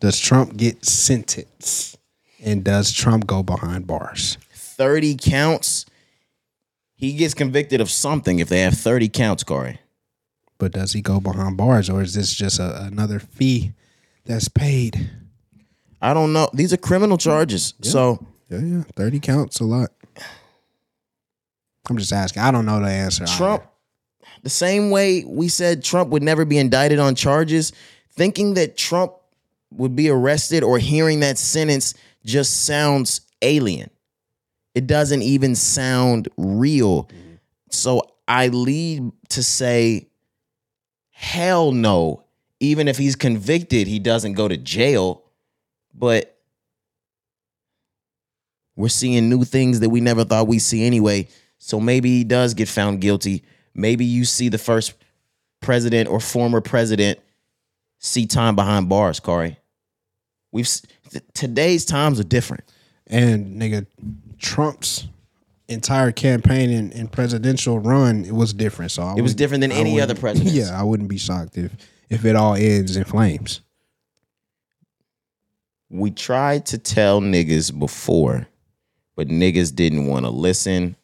Does 0.00 0.18
Trump 0.18 0.56
get 0.56 0.84
sentenced? 0.84 1.98
And 2.42 2.64
does 2.64 2.92
Trump 2.92 3.26
go 3.26 3.42
behind 3.42 3.86
bars? 3.86 4.38
30 4.54 5.14
counts. 5.16 5.84
He 6.94 7.14
gets 7.14 7.34
convicted 7.34 7.80
of 7.80 7.90
something 7.90 8.38
if 8.38 8.48
they 8.48 8.60
have 8.60 8.74
30 8.74 9.08
counts, 9.08 9.42
Corey. 9.42 9.78
But 10.58 10.72
does 10.72 10.92
he 10.92 11.00
go 11.02 11.20
behind 11.20 11.56
bars 11.56 11.88
or 11.90 12.02
is 12.02 12.14
this 12.14 12.34
just 12.34 12.58
a, 12.58 12.84
another 12.84 13.18
fee 13.18 13.72
that's 14.24 14.48
paid? 14.48 15.10
I 16.00 16.14
don't 16.14 16.32
know. 16.32 16.48
These 16.54 16.72
are 16.72 16.76
criminal 16.78 17.18
charges. 17.18 17.74
So 17.82 18.26
Yeah, 18.48 18.58
yeah. 18.58 18.82
30 18.96 19.20
counts 19.20 19.60
a 19.60 19.64
lot. 19.64 19.90
I'm 21.88 21.98
just 21.98 22.12
asking. 22.12 22.42
I 22.42 22.50
don't 22.50 22.66
know 22.66 22.80
the 22.80 22.88
answer. 22.88 23.26
Trump, 23.26 23.64
the 24.42 24.50
same 24.50 24.90
way 24.90 25.24
we 25.24 25.48
said 25.48 25.82
Trump 25.82 26.10
would 26.10 26.22
never 26.22 26.44
be 26.44 26.58
indicted 26.58 26.98
on 26.98 27.14
charges, 27.14 27.72
thinking 28.10 28.54
that 28.54 28.76
Trump 28.76 29.12
would 29.72 29.94
be 29.96 30.08
arrested 30.08 30.62
or 30.62 30.78
hearing 30.78 31.20
that 31.20 31.38
sentence 31.38 31.94
just 32.24 32.64
sounds 32.64 33.22
alien. 33.42 33.90
It 34.74 34.86
doesn't 34.86 35.22
even 35.22 35.54
sound 35.54 36.28
real. 36.36 37.04
Mm-hmm. 37.04 37.34
So 37.70 38.02
I 38.28 38.48
lead 38.48 39.10
to 39.30 39.42
say, 39.42 40.08
hell 41.10 41.72
no. 41.72 42.24
Even 42.60 42.88
if 42.88 42.98
he's 42.98 43.16
convicted, 43.16 43.86
he 43.86 43.98
doesn't 43.98 44.34
go 44.34 44.48
to 44.48 44.56
jail. 44.56 45.24
But 45.94 46.36
we're 48.76 48.88
seeing 48.88 49.28
new 49.28 49.44
things 49.44 49.80
that 49.80 49.90
we 49.90 50.00
never 50.00 50.24
thought 50.24 50.48
we'd 50.48 50.60
see 50.60 50.84
anyway. 50.84 51.28
So 51.58 51.78
maybe 51.80 52.10
he 52.10 52.24
does 52.24 52.54
get 52.54 52.68
found 52.68 53.00
guilty. 53.00 53.44
Maybe 53.74 54.04
you 54.04 54.24
see 54.24 54.48
the 54.48 54.58
first 54.58 54.94
president 55.60 56.08
or 56.08 56.20
former 56.20 56.60
president 56.60 57.18
see 57.98 58.26
time 58.26 58.56
behind 58.56 58.88
bars, 58.88 59.20
Corey. 59.20 59.58
We've 60.52 60.68
th- 61.10 61.24
today's 61.34 61.84
times 61.84 62.18
are 62.18 62.24
different. 62.24 62.64
And 63.06 63.60
nigga, 63.60 63.86
Trump's 64.38 65.06
entire 65.68 66.10
campaign 66.12 66.70
and, 66.70 66.92
and 66.94 67.12
presidential 67.12 67.78
run 67.78 68.24
it 68.24 68.32
was 68.34 68.52
different. 68.54 68.90
So 68.92 69.02
I 69.02 69.14
It 69.16 69.20
was 69.22 69.34
different 69.34 69.60
than 69.60 69.72
I 69.72 69.76
any 69.76 70.00
other 70.00 70.14
wouldn't- 70.14 70.44
Yeah, 70.52 70.78
I 70.78 70.82
wouldn't 70.82 71.08
be 71.10 71.18
shocked 71.18 71.58
if 71.58 71.72
if 72.08 72.24
it 72.24 72.34
all 72.34 72.54
ends 72.54 72.96
in 72.96 73.04
flames. 73.04 73.60
We 75.90 76.12
tried 76.12 76.66
to 76.66 76.78
tell 76.78 77.20
niggas 77.20 77.76
before, 77.76 78.46
but 79.16 79.26
niggas 79.26 79.74
didn't 79.74 80.06
want 80.06 80.24
to 80.24 80.30
listen. 80.30 80.94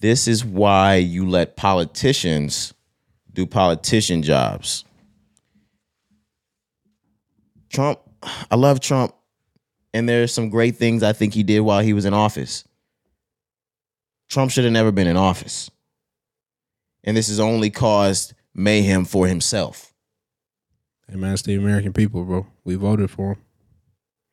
This 0.00 0.26
is 0.26 0.44
why 0.44 0.96
you 0.96 1.28
let 1.28 1.56
politicians 1.56 2.74
do 3.32 3.46
politician 3.46 4.22
jobs. 4.22 4.84
Trump, 7.70 8.00
I 8.50 8.56
love 8.56 8.80
Trump, 8.80 9.14
and 9.92 10.08
there's 10.08 10.34
some 10.34 10.50
great 10.50 10.76
things 10.76 11.04
I 11.04 11.12
think 11.12 11.32
he 11.32 11.44
did 11.44 11.60
while 11.60 11.80
he 11.80 11.92
was 11.92 12.04
in 12.04 12.14
office. 12.14 12.64
Trump 14.28 14.50
should 14.50 14.64
have 14.64 14.72
never 14.72 14.90
been 14.90 15.06
in 15.06 15.16
office. 15.16 15.70
And 17.04 17.16
this 17.16 17.28
has 17.28 17.38
only 17.38 17.70
caused 17.70 18.34
mayhem 18.54 19.04
for 19.04 19.28
himself. 19.28 19.92
Hey 21.08 21.16
man, 21.16 21.34
it's 21.34 21.42
the 21.42 21.54
American 21.54 21.92
people, 21.92 22.24
bro. 22.24 22.46
We 22.64 22.74
voted 22.74 23.10
for 23.10 23.32
him. 23.32 23.38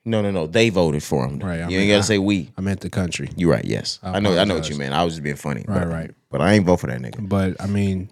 No, 0.04 0.22
no, 0.22 0.32
no. 0.32 0.48
They 0.48 0.70
voted 0.70 1.04
for 1.04 1.28
him. 1.28 1.38
Right, 1.40 1.60
I 1.60 1.64
you 1.64 1.68
mean, 1.68 1.80
ain't 1.82 1.90
gotta 1.90 2.00
I- 2.00 2.02
say 2.02 2.18
we. 2.18 2.52
I 2.58 2.62
meant 2.62 2.80
the 2.82 2.90
country. 2.90 3.30
You're 3.36 3.52
right. 3.52 3.64
Yes, 3.66 4.00
I 4.02 4.18
I, 4.18 4.20
know. 4.20 4.38
I 4.38 4.46
know 4.46 4.56
what 4.56 4.68
you 4.70 4.76
meant. 4.76 4.94
I 4.94 5.04
was 5.04 5.14
just 5.14 5.24
being 5.24 5.36
funny. 5.36 5.64
Right, 5.68 5.80
but, 5.82 5.88
right. 5.88 6.12
But 6.30 6.42
I 6.42 6.54
ain't 6.54 6.66
vote 6.66 6.78
for 6.78 6.88
that 6.88 7.00
nigga. 7.00 7.28
But 7.30 7.62
I 7.62 7.68
mean, 7.68 8.10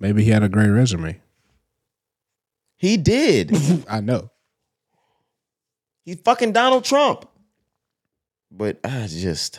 maybe 0.00 0.24
he 0.24 0.30
had 0.30 0.42
a 0.42 0.48
great 0.48 0.68
resume. 0.68 1.20
He 2.78 2.96
did. 2.96 3.54
I 3.88 4.00
know. 4.00 4.30
he 6.04 6.14
fucking 6.14 6.52
Donald 6.52 6.84
Trump. 6.84 7.28
But 8.50 8.78
I 8.84 9.06
just, 9.08 9.58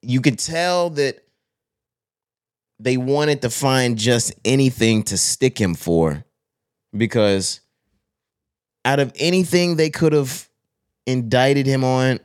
you 0.00 0.20
could 0.20 0.38
tell 0.38 0.90
that 0.90 1.22
they 2.80 2.96
wanted 2.96 3.42
to 3.42 3.50
find 3.50 3.96
just 3.96 4.32
anything 4.44 5.02
to 5.04 5.16
stick 5.18 5.60
him 5.60 5.74
for, 5.74 6.24
because 6.96 7.60
out 8.84 9.00
of 9.00 9.12
anything 9.16 9.76
they 9.76 9.90
could 9.90 10.12
have 10.12 10.48
indicted 11.06 11.66
him 11.66 11.84
on 11.84 12.20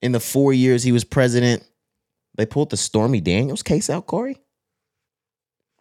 in 0.00 0.12
the 0.12 0.20
four 0.20 0.52
years 0.52 0.82
he 0.82 0.92
was 0.92 1.04
president, 1.04 1.64
they 2.34 2.46
pulled 2.46 2.70
the 2.70 2.76
Stormy 2.76 3.20
Daniels 3.20 3.62
case 3.62 3.88
out, 3.90 4.06
Corey. 4.06 4.38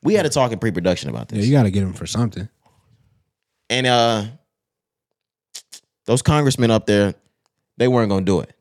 We 0.03 0.13
had 0.15 0.25
a 0.25 0.29
talk 0.29 0.51
in 0.51 0.59
pre-production 0.59 1.09
about 1.09 1.29
this. 1.29 1.39
Yeah, 1.39 1.45
you 1.45 1.51
got 1.51 1.63
to 1.63 1.71
get 1.71 1.83
him 1.83 1.93
for 1.93 2.05
something. 2.05 2.49
And 3.69 3.87
uh 3.87 4.25
those 6.05 6.21
congressmen 6.21 6.71
up 6.71 6.87
there, 6.87 7.13
they 7.77 7.87
weren't 7.87 8.09
gonna 8.09 8.25
do 8.25 8.41
it. 8.41 8.53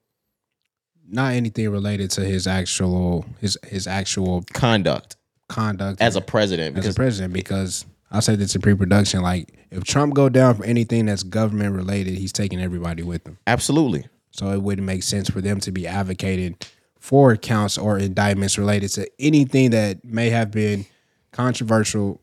Not 1.08 1.32
anything 1.32 1.68
related 1.70 2.10
to 2.12 2.20
his 2.24 2.46
actual 2.46 3.24
his 3.40 3.58
his 3.66 3.86
actual 3.86 4.44
Conduct 4.52 5.16
conduct 5.48 6.00
as 6.00 6.14
a 6.14 6.20
president. 6.20 6.78
as 6.78 6.86
a 6.86 6.94
president 6.94 7.32
because 7.32 7.84
I 8.10 8.20
said 8.20 8.38
this 8.38 8.54
in 8.54 8.62
pre-production. 8.62 9.22
Like 9.22 9.52
if 9.70 9.84
Trump 9.84 10.14
go 10.14 10.28
down 10.28 10.56
for 10.56 10.64
anything 10.64 11.06
that's 11.06 11.22
government 11.22 11.74
related, 11.76 12.14
he's 12.14 12.32
taking 12.32 12.60
everybody 12.60 13.02
with 13.02 13.26
him. 13.26 13.38
absolutely. 13.46 14.06
So 14.32 14.50
it 14.52 14.62
wouldn't 14.62 14.86
make 14.86 15.02
sense 15.02 15.28
for 15.28 15.40
them 15.40 15.58
to 15.60 15.72
be 15.72 15.88
advocating 15.88 16.56
for 17.00 17.36
counts 17.36 17.76
or 17.76 17.98
indictments 17.98 18.56
related 18.58 18.90
to 18.90 19.10
anything 19.18 19.70
that 19.70 20.04
may 20.04 20.30
have 20.30 20.52
been 20.52 20.86
controversial 21.32 22.20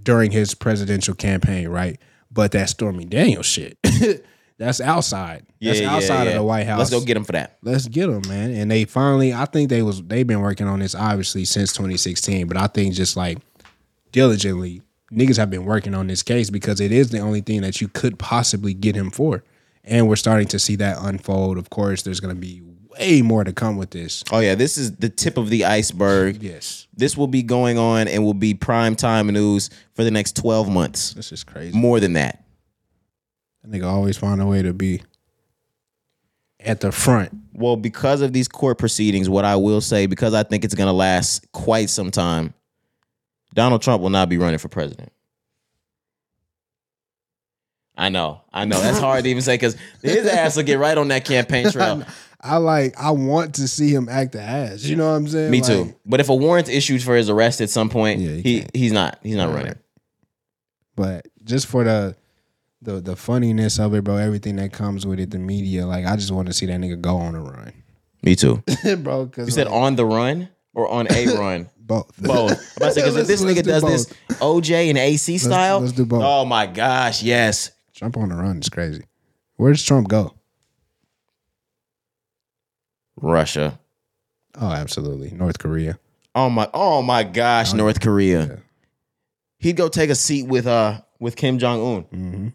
during 0.00 0.30
his 0.30 0.54
presidential 0.54 1.14
campaign, 1.14 1.68
right? 1.68 1.98
But 2.30 2.52
that 2.52 2.68
Stormy 2.68 3.06
Daniels 3.06 3.46
shit, 3.46 3.76
that's 4.58 4.80
outside. 4.80 5.46
Yeah, 5.58 5.72
That's 5.72 5.86
outside 5.86 6.28
of 6.28 6.34
the 6.34 6.42
White 6.44 6.66
House. 6.66 6.78
Let's 6.78 6.90
go 6.90 7.00
get 7.00 7.16
him 7.16 7.24
for 7.24 7.32
that. 7.32 7.58
Let's 7.62 7.88
get 7.88 8.06
them, 8.06 8.22
man. 8.28 8.52
And 8.52 8.70
they 8.70 8.84
finally, 8.84 9.32
I 9.34 9.46
think 9.46 9.70
they 9.70 9.82
was 9.82 10.00
they've 10.02 10.26
been 10.26 10.40
working 10.42 10.68
on 10.68 10.78
this 10.78 10.94
obviously 10.94 11.44
since 11.44 11.72
2016, 11.72 12.46
but 12.46 12.56
I 12.56 12.68
think 12.68 12.94
just 12.94 13.16
like 13.16 13.38
diligently, 14.12 14.82
niggas 15.12 15.36
have 15.36 15.50
been 15.50 15.64
working 15.64 15.94
on 15.94 16.06
this 16.06 16.22
case 16.22 16.50
because 16.50 16.80
it 16.80 16.92
is 16.92 17.10
the 17.10 17.18
only 17.18 17.40
thing 17.40 17.62
that 17.62 17.80
you 17.80 17.88
could 17.88 18.18
possibly 18.18 18.74
get 18.74 18.96
him 18.96 19.10
for. 19.10 19.44
And 19.84 20.08
we're 20.08 20.16
starting 20.16 20.48
to 20.48 20.58
see 20.58 20.76
that 20.76 20.98
unfold. 21.00 21.56
Of 21.56 21.70
course, 21.70 22.02
there's 22.02 22.20
gonna 22.20 22.34
be 22.34 22.62
way 22.98 23.22
more 23.22 23.44
to 23.44 23.52
come 23.52 23.76
with 23.76 23.90
this. 23.90 24.22
Oh 24.30 24.40
yeah, 24.40 24.54
this 24.54 24.76
is 24.76 24.96
the 24.96 25.08
tip 25.08 25.36
of 25.38 25.50
the 25.50 25.64
iceberg. 25.64 26.42
Yes. 26.42 26.86
This 26.94 27.16
will 27.16 27.26
be 27.26 27.42
going 27.42 27.78
on 27.78 28.08
and 28.08 28.24
will 28.24 28.34
be 28.34 28.54
prime 28.54 28.96
time 28.96 29.28
news 29.28 29.70
for 29.94 30.04
the 30.04 30.10
next 30.10 30.36
12 30.36 30.68
months. 30.68 31.14
This 31.14 31.32
is 31.32 31.44
crazy. 31.44 31.76
More 31.78 32.00
than 32.00 32.14
that. 32.14 32.44
That 33.62 33.70
nigga 33.70 33.86
always 33.86 34.16
find 34.16 34.40
a 34.40 34.46
way 34.46 34.62
to 34.62 34.72
be 34.72 35.02
at 36.60 36.80
the 36.80 36.92
front. 36.92 37.32
Well, 37.52 37.76
because 37.76 38.20
of 38.20 38.32
these 38.32 38.48
court 38.48 38.78
proceedings, 38.78 39.28
what 39.28 39.44
I 39.44 39.56
will 39.56 39.80
say, 39.80 40.06
because 40.06 40.34
I 40.34 40.42
think 40.42 40.64
it's 40.64 40.74
gonna 40.74 40.92
last 40.92 41.50
quite 41.52 41.88
some 41.88 42.10
time, 42.10 42.52
Donald 43.54 43.82
Trump 43.82 44.02
will 44.02 44.10
not 44.10 44.28
be 44.28 44.38
running 44.38 44.58
for 44.58 44.68
president. 44.68 45.12
I 47.96 48.10
know, 48.10 48.42
I 48.52 48.64
know. 48.64 48.80
That's 48.80 48.98
hard 48.98 49.24
to 49.24 49.30
even 49.30 49.42
say 49.42 49.54
because 49.54 49.76
his 50.02 50.24
ass 50.26 50.56
will 50.56 50.62
get 50.62 50.78
right 50.78 50.96
on 50.96 51.08
that 51.08 51.24
campaign 51.24 51.68
trail. 51.72 52.04
I 52.40 52.58
like 52.58 52.94
I 52.96 53.10
want 53.10 53.56
to 53.56 53.66
see 53.66 53.92
him 53.92 54.08
act 54.08 54.32
the 54.32 54.40
ass. 54.40 54.84
You 54.84 54.94
know 54.94 55.08
what 55.10 55.16
I'm 55.16 55.26
saying? 55.26 55.50
Me 55.50 55.58
Like, 55.60 55.66
too. 55.66 55.94
But 56.06 56.20
if 56.20 56.28
a 56.28 56.34
warrant's 56.34 56.70
issued 56.70 57.02
for 57.02 57.16
his 57.16 57.28
arrest 57.28 57.60
at 57.60 57.70
some 57.70 57.88
point, 57.90 58.20
Yeah, 58.20 58.36
he 58.36 58.42
he 58.60 58.66
he's 58.72 58.92
not 58.92 59.18
he's 59.24 59.34
not 59.34 59.48
Right. 59.48 59.54
running. 59.64 59.78
But 60.94 61.26
just 61.42 61.66
for 61.66 61.82
the 61.82 62.14
the 62.82 63.00
the 63.00 63.16
funniness 63.16 63.80
of 63.80 63.92
it, 63.94 64.04
bro, 64.04 64.16
everything 64.16 64.54
that 64.56 64.72
comes 64.72 65.04
with 65.04 65.18
it, 65.18 65.32
the 65.32 65.38
media, 65.40 65.84
like 65.84 66.06
I 66.06 66.14
just 66.14 66.30
want 66.30 66.46
to 66.46 66.54
see 66.54 66.66
that 66.66 66.78
nigga 66.78 67.00
go 67.00 67.16
on 67.16 67.34
a 67.34 67.40
run, 67.42 67.72
Me 68.22 68.36
too. 68.36 68.62
bro. 68.98 69.28
You 69.36 69.50
said 69.50 69.66
on 69.66 69.96
the 69.96 70.06
run 70.06 70.48
or 70.78 70.88
on 70.88 71.06
a 71.10 71.26
run? 71.38 71.68
both, 71.78 72.10
Both. 72.22 72.50
I'm 72.52 72.56
about 72.76 72.88
to 72.88 72.92
say 72.92 73.00
because 73.00 73.16
if 73.16 73.28
Let's- 73.28 73.28
this 73.28 73.40
let's 73.42 73.58
nigga 73.58 73.62
do 73.64 73.70
does 73.70 73.82
this 73.82 74.06
OJ 74.40 74.88
and 74.90 74.98
AC 74.98 75.38
style, 75.38 75.80
let's 75.80 75.92
do 75.92 76.04
both. 76.06 76.22
Oh 76.24 76.44
my 76.44 76.66
gosh, 76.66 77.22
yes. 77.22 77.70
Trump 77.94 78.16
on 78.16 78.28
the 78.28 78.34
run 78.36 78.58
is 78.60 78.68
crazy. 78.68 79.04
Where 79.56 79.72
does 79.72 79.82
Trump 79.82 80.08
go? 80.08 80.34
Russia. 83.20 83.78
Oh, 84.60 84.70
absolutely, 84.72 85.30
North 85.30 85.58
Korea. 85.58 85.98
Oh 86.34 86.48
my 86.50 86.68
oh 86.72 87.02
my 87.02 87.24
gosh, 87.24 87.72
North 87.72 88.00
Korea. 88.00 88.46
Yeah. 88.46 88.56
He'd 89.58 89.76
go 89.76 89.88
take 89.88 90.10
a 90.10 90.14
seat 90.14 90.46
with 90.46 90.66
uh 90.66 91.00
with 91.18 91.34
Kim 91.36 91.58
Jong 91.58 91.80
Un. 91.80 92.02
hmm 92.02 92.48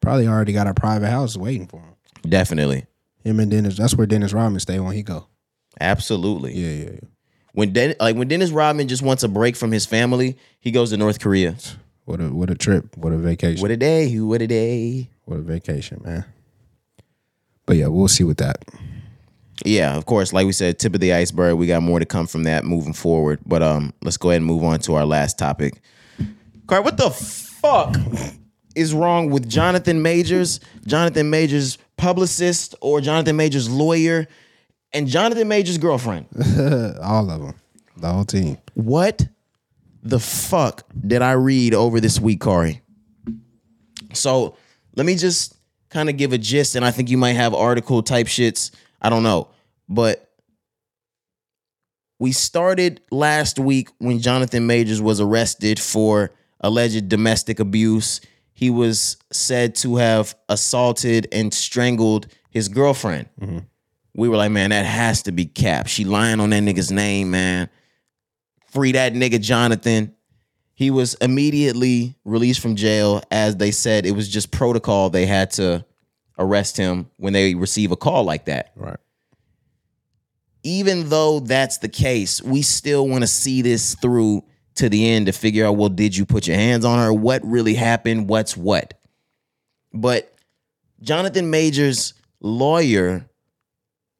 Probably 0.00 0.26
already 0.28 0.52
got 0.52 0.66
a 0.66 0.74
private 0.74 1.10
house 1.10 1.36
waiting 1.36 1.66
for 1.66 1.80
him. 1.80 1.94
Definitely. 2.28 2.86
Him 3.22 3.38
and 3.40 3.50
Dennis. 3.50 3.76
That's 3.76 3.94
where 3.94 4.06
Dennis 4.06 4.32
Rodman 4.32 4.60
stay 4.60 4.80
when 4.80 4.94
he 4.94 5.02
go. 5.02 5.26
Absolutely. 5.80 6.54
Yeah, 6.54 6.84
yeah, 6.84 6.90
yeah. 6.92 7.08
When 7.52 7.72
Den- 7.72 7.96
like 7.98 8.16
when 8.16 8.28
Dennis 8.28 8.50
Rodman 8.50 8.88
just 8.88 9.02
wants 9.02 9.22
a 9.22 9.28
break 9.28 9.56
from 9.56 9.72
his 9.72 9.86
family, 9.86 10.36
he 10.60 10.70
goes 10.70 10.90
to 10.90 10.96
North 10.96 11.20
Korea. 11.20 11.56
What 12.04 12.20
a 12.20 12.28
what 12.28 12.50
a 12.50 12.54
trip. 12.54 12.96
What 12.96 13.12
a 13.12 13.16
vacation. 13.18 13.60
What 13.60 13.70
a 13.70 13.76
day! 13.76 14.14
What 14.18 14.42
a 14.42 14.46
day! 14.46 15.10
What 15.24 15.38
a 15.38 15.42
vacation, 15.42 16.00
man. 16.04 16.24
But 17.66 17.76
yeah, 17.76 17.86
we'll 17.86 18.08
see 18.08 18.24
with 18.24 18.38
that. 18.38 18.64
Yeah, 19.64 19.96
of 19.96 20.06
course. 20.06 20.32
Like 20.32 20.46
we 20.46 20.52
said, 20.52 20.78
tip 20.78 20.94
of 20.94 21.00
the 21.00 21.12
iceberg. 21.12 21.56
We 21.56 21.66
got 21.66 21.82
more 21.82 21.98
to 21.98 22.06
come 22.06 22.26
from 22.26 22.44
that 22.44 22.64
moving 22.64 22.94
forward. 22.94 23.40
But 23.46 23.62
um, 23.62 23.92
let's 24.02 24.16
go 24.16 24.30
ahead 24.30 24.38
and 24.38 24.46
move 24.46 24.64
on 24.64 24.80
to 24.80 24.94
our 24.94 25.04
last 25.04 25.38
topic. 25.38 25.80
Car, 26.66 26.82
what 26.82 26.96
the 26.96 27.10
fuck 27.10 27.96
is 28.74 28.94
wrong 28.94 29.30
with 29.30 29.48
Jonathan 29.48 30.02
Majors, 30.02 30.60
Jonathan 30.86 31.30
Majors' 31.30 31.78
publicist, 31.96 32.74
or 32.80 33.00
Jonathan 33.00 33.36
Majors' 33.36 33.68
lawyer, 33.68 34.26
and 34.92 35.06
Jonathan 35.06 35.48
Majors' 35.48 35.78
girlfriend? 35.78 36.26
All 37.02 37.30
of 37.30 37.40
them, 37.40 37.54
the 37.96 38.12
whole 38.12 38.24
team. 38.24 38.58
What 38.74 39.26
the 40.02 40.18
fuck 40.18 40.86
did 41.06 41.22
I 41.22 41.32
read 41.32 41.74
over 41.74 42.00
this 42.00 42.20
week, 42.20 42.40
Corey? 42.40 42.82
So 44.12 44.56
let 44.96 45.06
me 45.06 45.14
just 45.16 45.54
kind 45.88 46.08
of 46.08 46.16
give 46.16 46.32
a 46.32 46.38
gist, 46.38 46.76
and 46.76 46.84
I 46.84 46.90
think 46.90 47.10
you 47.10 47.18
might 47.18 47.32
have 47.32 47.54
article 47.54 48.02
type 48.02 48.26
shits. 48.26 48.70
I 49.00 49.10
don't 49.10 49.22
know. 49.22 49.48
But 49.88 50.30
we 52.18 52.32
started 52.32 53.00
last 53.10 53.58
week 53.58 53.88
when 53.98 54.20
Jonathan 54.20 54.66
Majors 54.66 55.00
was 55.00 55.20
arrested 55.20 55.80
for 55.80 56.32
alleged 56.60 57.08
domestic 57.08 57.58
abuse. 57.58 58.20
He 58.52 58.70
was 58.70 59.16
said 59.32 59.74
to 59.76 59.96
have 59.96 60.36
assaulted 60.48 61.28
and 61.32 61.52
strangled 61.52 62.26
his 62.50 62.68
girlfriend. 62.68 63.28
Mm-hmm. 63.40 63.58
We 64.20 64.28
were 64.28 64.36
like, 64.36 64.52
man, 64.52 64.70
that 64.70 64.86
has 64.86 65.22
to 65.24 65.32
be 65.32 65.46
cap. 65.46 65.88
She 65.88 66.04
lying 66.04 66.40
on 66.40 66.50
that 66.50 66.62
nigga's 66.62 66.92
name, 66.92 67.30
man 67.30 67.68
free 68.70 68.92
that 68.92 69.12
nigga 69.12 69.40
Jonathan. 69.40 70.14
He 70.74 70.90
was 70.90 71.14
immediately 71.14 72.16
released 72.24 72.60
from 72.60 72.76
jail. 72.76 73.22
As 73.30 73.56
they 73.56 73.70
said, 73.70 74.06
it 74.06 74.12
was 74.12 74.28
just 74.28 74.50
protocol. 74.50 75.10
They 75.10 75.26
had 75.26 75.50
to 75.52 75.84
arrest 76.38 76.76
him 76.76 77.10
when 77.16 77.32
they 77.32 77.54
receive 77.54 77.92
a 77.92 77.96
call 77.96 78.24
like 78.24 78.46
that. 78.46 78.72
Right. 78.76 78.96
Even 80.62 81.08
though 81.08 81.40
that's 81.40 81.78
the 81.78 81.88
case, 81.88 82.42
we 82.42 82.62
still 82.62 83.06
want 83.06 83.22
to 83.22 83.26
see 83.26 83.62
this 83.62 83.94
through 83.96 84.44
to 84.76 84.88
the 84.88 85.10
end 85.10 85.26
to 85.26 85.32
figure 85.32 85.66
out 85.66 85.72
well, 85.72 85.88
did 85.88 86.16
you 86.16 86.24
put 86.24 86.46
your 86.46 86.56
hands 86.56 86.84
on 86.84 86.98
her? 86.98 87.12
What 87.12 87.44
really 87.44 87.74
happened? 87.74 88.28
What's 88.28 88.56
what? 88.56 88.94
But 89.92 90.34
Jonathan 91.02 91.50
Major's 91.50 92.14
lawyer 92.40 93.28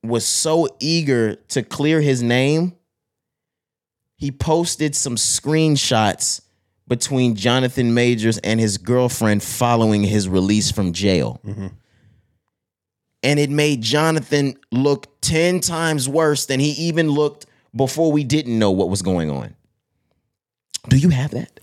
was 0.03 0.27
so 0.27 0.69
eager 0.81 1.35
to 1.35 1.63
clear 1.63 2.01
his 2.01 2.23
name 2.23 2.75
he 4.21 4.31
posted 4.31 4.95
some 4.95 5.17
screenshots 5.17 6.43
between 6.87 7.37
Jonathan 7.37 7.95
Majors 7.95 8.37
and 8.39 8.61
his 8.61 8.77
girlfriend 8.77 9.43
following 9.43 10.05
his 10.05 10.29
release 10.29 10.71
from 10.71 10.93
jail. 10.93 11.41
Mm-hmm. 11.43 11.69
And 13.23 13.41
it 13.41 13.49
made 13.49 13.81
Jonathan 13.81 14.57
look 14.71 15.07
10 15.23 15.61
times 15.61 16.07
worse 16.07 16.45
than 16.45 16.61
he 16.61 16.73
even 16.73 17.09
looked 17.09 17.47
before 17.75 18.13
we 18.13 18.23
didn't 18.23 18.59
know 18.59 18.71
what 18.71 18.91
was 18.91 19.01
going 19.01 19.31
on. 19.31 19.55
Do 20.89 20.99
you 20.99 21.09
have 21.09 21.31
that? 21.31 21.61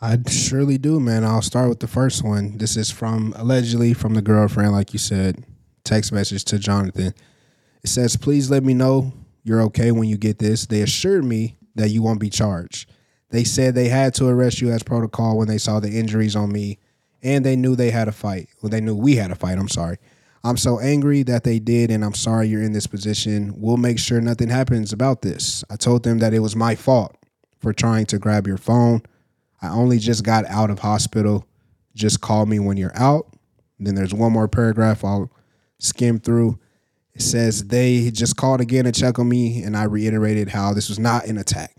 I 0.00 0.18
surely 0.28 0.78
do, 0.78 1.00
man. 1.00 1.24
I'll 1.24 1.42
start 1.42 1.68
with 1.68 1.80
the 1.80 1.88
first 1.88 2.22
one. 2.22 2.58
This 2.58 2.76
is 2.76 2.88
from 2.88 3.34
allegedly 3.36 3.94
from 3.94 4.14
the 4.14 4.22
girlfriend, 4.22 4.70
like 4.70 4.92
you 4.92 5.00
said, 5.00 5.44
text 5.82 6.12
message 6.12 6.44
to 6.44 6.58
Jonathan. 6.60 7.14
It 7.86 7.90
says, 7.90 8.16
Please 8.16 8.50
let 8.50 8.64
me 8.64 8.74
know 8.74 9.12
you're 9.44 9.62
okay 9.62 9.92
when 9.92 10.08
you 10.08 10.16
get 10.16 10.40
this. 10.40 10.66
They 10.66 10.82
assured 10.82 11.24
me 11.24 11.56
that 11.76 11.90
you 11.90 12.02
won't 12.02 12.18
be 12.18 12.30
charged. 12.30 12.90
They 13.30 13.44
said 13.44 13.76
they 13.76 13.88
had 13.88 14.12
to 14.14 14.26
arrest 14.26 14.60
you 14.60 14.72
as 14.72 14.82
protocol 14.82 15.38
when 15.38 15.46
they 15.46 15.56
saw 15.56 15.78
the 15.78 15.96
injuries 15.96 16.34
on 16.34 16.50
me 16.50 16.80
and 17.22 17.46
they 17.46 17.54
knew 17.54 17.76
they 17.76 17.92
had 17.92 18.08
a 18.08 18.12
fight. 18.12 18.48
Well, 18.60 18.70
they 18.70 18.80
knew 18.80 18.96
we 18.96 19.14
had 19.14 19.30
a 19.30 19.36
fight. 19.36 19.56
I'm 19.56 19.68
sorry. 19.68 19.98
I'm 20.42 20.56
so 20.56 20.80
angry 20.80 21.22
that 21.22 21.44
they 21.44 21.60
did, 21.60 21.92
and 21.92 22.04
I'm 22.04 22.14
sorry 22.14 22.48
you're 22.48 22.60
in 22.60 22.72
this 22.72 22.88
position. 22.88 23.54
We'll 23.56 23.76
make 23.76 24.00
sure 24.00 24.20
nothing 24.20 24.48
happens 24.48 24.92
about 24.92 25.22
this. 25.22 25.62
I 25.70 25.76
told 25.76 26.02
them 26.02 26.18
that 26.18 26.34
it 26.34 26.40
was 26.40 26.56
my 26.56 26.74
fault 26.74 27.16
for 27.60 27.72
trying 27.72 28.06
to 28.06 28.18
grab 28.18 28.48
your 28.48 28.58
phone. 28.58 29.02
I 29.62 29.68
only 29.68 30.00
just 30.00 30.24
got 30.24 30.44
out 30.46 30.70
of 30.70 30.80
hospital. 30.80 31.46
Just 31.94 32.20
call 32.20 32.46
me 32.46 32.58
when 32.58 32.78
you're 32.78 32.98
out. 32.98 33.32
Then 33.78 33.94
there's 33.94 34.12
one 34.12 34.32
more 34.32 34.48
paragraph 34.48 35.04
I'll 35.04 35.30
skim 35.78 36.18
through. 36.18 36.58
Says 37.18 37.64
they 37.64 38.10
just 38.10 38.36
called 38.36 38.60
again 38.60 38.84
to 38.84 38.92
check 38.92 39.18
on 39.18 39.28
me, 39.28 39.62
and 39.62 39.76
I 39.76 39.84
reiterated 39.84 40.50
how 40.50 40.74
this 40.74 40.88
was 40.88 40.98
not 40.98 41.26
an 41.26 41.38
attack. 41.38 41.74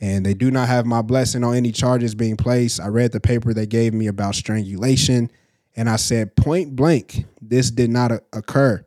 And 0.00 0.26
they 0.26 0.34
do 0.34 0.50
not 0.50 0.68
have 0.68 0.86
my 0.86 1.02
blessing 1.02 1.44
on 1.44 1.54
any 1.54 1.72
charges 1.72 2.14
being 2.14 2.36
placed. 2.36 2.80
I 2.80 2.88
read 2.88 3.12
the 3.12 3.20
paper 3.20 3.52
they 3.52 3.66
gave 3.66 3.94
me 3.94 4.06
about 4.06 4.34
strangulation, 4.34 5.30
and 5.76 5.88
I 5.88 5.96
said 5.96 6.36
point 6.36 6.74
blank, 6.74 7.26
this 7.40 7.70
did 7.70 7.90
not 7.90 8.12
occur 8.32 8.84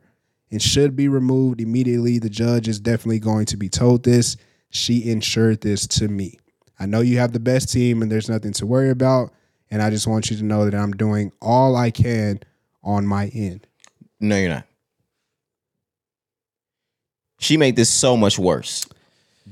and 0.50 0.62
should 0.62 0.96
be 0.96 1.08
removed 1.08 1.60
immediately. 1.60 2.18
The 2.18 2.30
judge 2.30 2.68
is 2.68 2.80
definitely 2.80 3.18
going 3.18 3.46
to 3.46 3.56
be 3.56 3.68
told 3.68 4.04
this. 4.04 4.36
She 4.70 5.10
ensured 5.10 5.60
this 5.60 5.86
to 5.88 6.08
me. 6.08 6.38
I 6.78 6.86
know 6.86 7.00
you 7.00 7.18
have 7.18 7.32
the 7.32 7.40
best 7.40 7.72
team 7.72 8.02
and 8.02 8.10
there's 8.10 8.28
nothing 8.28 8.52
to 8.54 8.66
worry 8.66 8.90
about. 8.90 9.32
And 9.70 9.82
I 9.82 9.90
just 9.90 10.06
want 10.06 10.30
you 10.30 10.36
to 10.36 10.44
know 10.44 10.64
that 10.64 10.74
I'm 10.74 10.92
doing 10.92 11.32
all 11.40 11.76
I 11.76 11.90
can 11.90 12.40
on 12.82 13.06
my 13.06 13.26
end. 13.28 13.66
No, 14.20 14.36
you're 14.36 14.50
not. 14.50 14.66
She 17.38 17.56
made 17.56 17.76
this 17.76 17.90
so 17.90 18.16
much 18.16 18.38
worse. 18.38 18.86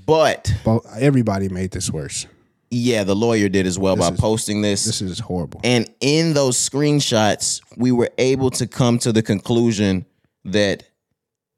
But 0.07 0.53
everybody 0.99 1.49
made 1.49 1.71
this 1.71 1.91
worse. 1.91 2.27
yeah, 2.71 3.05
the 3.05 3.15
lawyer 3.15 3.49
did 3.49 3.67
as 3.67 3.79
well 3.79 3.95
This 3.97 4.09
by 4.09 4.15
is- 4.15 4.21
posting 4.21 4.61
this. 4.63 4.85
This 4.85 5.01
is 5.01 5.19
horrible. 5.21 5.61
And 5.63 5.89
in 6.01 6.35
those 6.35 6.57
screenshots, 6.57 7.61
we 7.77 7.93
were 7.93 8.11
able 8.19 8.51
to 8.53 8.67
come 8.67 8.99
to 9.01 9.13
the 9.13 9.23
conclusion 9.23 10.07
that 10.45 10.83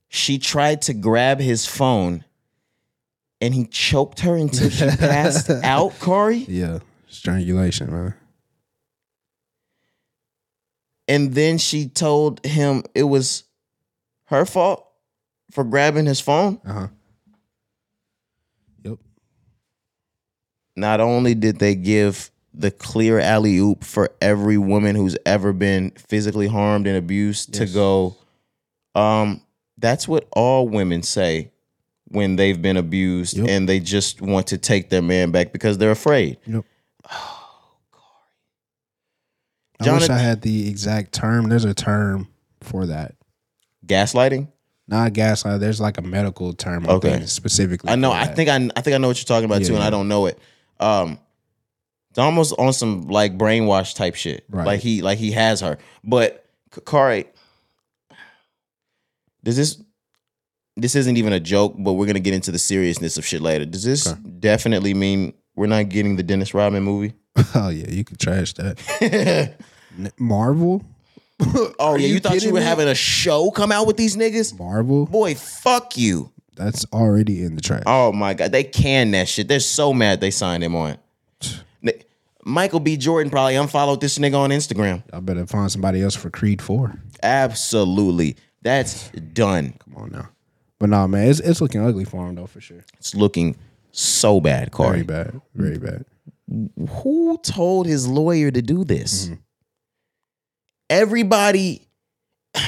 she 0.09 0.39
tried 0.39 0.83
to 0.83 0.95
grab 0.95 1.41
his 1.41 1.65
phone 1.67 2.25
and 3.41 3.55
he 3.55 3.65
choked 3.67 4.21
her 4.21 4.37
until 4.37 4.69
she 4.71 4.87
passed 4.99 5.49
out, 5.51 5.99
Corey. 6.01 6.45
Yeah, 6.49 6.81
strangulation, 7.09 7.91
man. 7.91 8.15
And 11.09 11.35
then 11.35 11.59
she 11.59 11.89
told 11.89 12.45
him 12.45 12.83
it 12.95 13.05
was 13.05 13.45
her 14.27 14.45
fault 14.45 14.86
for 15.51 15.65
grabbing 15.65 16.07
his 16.07 16.21
phone. 16.21 16.61
Uh 16.65 16.73
huh. 16.73 16.89
Yep. 18.85 18.99
Not 20.77 21.01
only 21.01 21.35
did 21.35 21.59
they 21.59 21.75
give 21.75 22.31
the 22.53 22.71
clear 22.71 23.19
alley 23.19 23.59
oop 23.59 23.85
for 23.85 24.11
every 24.21 24.59
woman 24.59 24.97
who's 24.97 25.17
ever 25.27 25.53
been 25.53 25.91
physically 25.93 26.47
harmed 26.47 26.87
and 26.87 26.97
abused 26.97 27.53
to 27.55 27.67
go, 27.67 28.17
um, 28.95 29.43
that's 29.79 30.09
what 30.09 30.27
all 30.33 30.67
women 30.69 31.03
say 31.03 31.51
when 32.09 32.37
they've 32.37 32.63
been 32.63 32.77
abused 32.77 33.37
Yep. 33.37 33.49
and 33.49 33.69
they 33.69 33.79
just 33.81 34.23
want 34.23 34.47
to 34.49 34.59
take 34.59 34.89
their 34.91 35.03
man 35.03 35.33
back 35.33 35.53
because 35.53 35.77
they're 35.77 35.91
afraid. 35.91 36.39
Yep. 36.47 36.65
I 39.79 39.93
wish 39.93 40.09
I 40.09 40.17
had 40.17 40.41
the 40.41 40.69
exact 40.69 41.13
term. 41.13 41.49
There's 41.51 41.65
a 41.67 41.75
term 41.75 42.29
for 42.63 42.87
that. 42.87 43.15
Gaslighting? 43.87 44.49
Not 44.89 45.13
gaslight. 45.13 45.59
There's 45.61 45.81
like 45.81 45.99
a 45.99 46.03
medical 46.03 46.53
term. 46.53 46.87
Okay. 46.87 47.27
Specifically. 47.27 47.91
I 47.91 47.97
know. 47.97 48.13
I 48.13 48.27
think 48.27 48.49
I, 48.49 48.57
I 48.77 48.81
think 48.83 48.95
I 48.95 48.99
know 48.99 49.09
what 49.09 49.19
you're 49.19 49.25
talking 49.25 49.45
about 49.47 49.63
Yeah, 49.63 49.69
too, 49.69 49.75
and 49.75 49.83
I 49.83 49.91
don't 49.91 50.07
know 50.09 50.27
it. 50.27 50.39
Um, 50.79 51.19
it's 52.11 52.19
almost 52.19 52.55
on 52.59 52.73
some 52.73 53.09
like 53.09 53.37
brainwash 53.37 53.95
type 53.97 54.15
shit. 54.15 54.45
Right. 54.49 54.65
Like 54.67 54.81
he 54.81 55.03
like 55.03 55.19
he 55.19 55.33
has 55.33 55.61
her. 55.61 55.79
But 56.05 56.45
Cari, 56.87 57.27
does 59.43 59.57
this? 59.57 59.83
This 60.77 60.95
isn't 60.95 61.17
even 61.17 61.33
a 61.33 61.41
joke, 61.41 61.75
but 61.79 61.95
we're 61.95 62.07
gonna 62.07 62.21
get 62.21 62.35
into 62.35 62.53
the 62.53 62.59
seriousness 62.59 63.17
of 63.19 63.25
shit 63.27 63.41
later. 63.41 63.65
Does 63.65 63.83
this 63.85 64.07
Okay. 64.07 64.21
definitely 64.41 64.95
mean 64.95 65.33
we're 65.57 65.67
not 65.67 65.89
getting 65.89 66.17
the 66.17 66.23
Dennis 66.23 66.55
Rodman 66.55 66.83
movie? 66.85 67.15
Oh 67.55 67.69
yeah, 67.71 67.91
you 67.91 68.05
could 68.05 68.19
trash 68.21 68.53
that. 68.55 69.55
Marvel. 70.19 70.83
Oh 71.79 71.93
Are 71.93 71.99
yeah, 71.99 72.07
you, 72.07 72.15
you 72.15 72.21
thought 72.21 72.43
you 72.43 72.53
were 72.53 72.61
me? 72.61 72.65
having 72.65 72.89
a 72.89 72.95
show 72.95 73.51
come 73.51 73.71
out 73.73 73.87
with 73.87 73.97
these 73.97 74.17
niggas? 74.17 74.59
Marvel. 74.59 75.07
Boy, 75.07 75.35
fuck 75.35 75.97
you. 75.97 76.33
That's 76.57 76.87
already 76.93 77.43
in 77.43 77.55
the 77.55 77.61
trash. 77.61 77.83
Oh 77.87 78.13
my 78.13 78.33
god, 78.35 78.53
they 78.53 78.65
can 78.65 79.11
that 79.11 79.29
shit. 79.29 79.47
They're 79.49 79.61
so 79.61 79.93
mad 79.93 80.21
they 80.21 80.31
signed 80.31 80.65
him 80.65 80.75
on. 80.75 80.97
Michael 82.45 82.81
B. 82.81 82.97
Jordan 82.97 83.29
probably 83.31 83.57
unfollowed 83.57 84.01
this 84.01 84.19
nigga 84.19 84.39
on 84.39 84.51
Instagram. 84.51 85.03
I 85.13 85.21
better 85.21 85.47
find 85.47 85.71
somebody 85.71 86.01
else 86.03 86.15
for 86.15 86.31
Creed 86.31 86.63
Four. 86.63 86.95
Absolutely, 87.23 88.37
that's 88.63 89.11
done. 89.11 89.75
Come 89.85 89.97
on 89.97 90.11
now. 90.13 90.29
But 90.79 90.91
no, 90.91 91.07
man, 91.09 91.29
it's 91.29 91.41
it's 91.41 91.61
looking 91.61 91.83
ugly 91.83 92.05
for 92.05 92.27
him 92.27 92.37
though, 92.37 92.47
for 92.47 92.61
sure. 92.61 92.85
It's 92.99 93.15
looking 93.15 93.57
so 93.93 94.41
bad, 94.41 94.75
Very 94.75 95.03
bad. 95.03 95.41
Very 95.55 95.79
bad. 95.79 96.05
Who 97.03 97.39
told 97.43 97.87
his 97.87 98.07
lawyer 98.07 98.51
to 98.51 98.63
do 98.63 98.85
this? 98.85 99.27
Mm-hmm. 99.27 99.35
Everybody. 100.91 101.87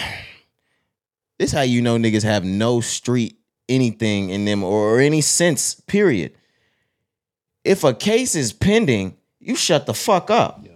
This 1.39 1.53
how 1.53 1.61
you 1.61 1.83
know 1.83 1.97
niggas 1.97 2.25
have 2.25 2.45
no 2.45 2.81
street 2.81 3.39
anything 3.69 4.31
in 4.31 4.45
them 4.45 4.65
or 4.65 4.99
any 5.01 5.21
sense, 5.21 5.75
period. 5.75 6.33
If 7.65 7.85
a 7.85 7.95
case 7.95 8.35
is 8.35 8.53
pending, 8.53 9.17
you 9.39 9.55
shut 9.55 9.87
the 9.87 9.95
fuck 9.95 10.31
up. 10.31 10.67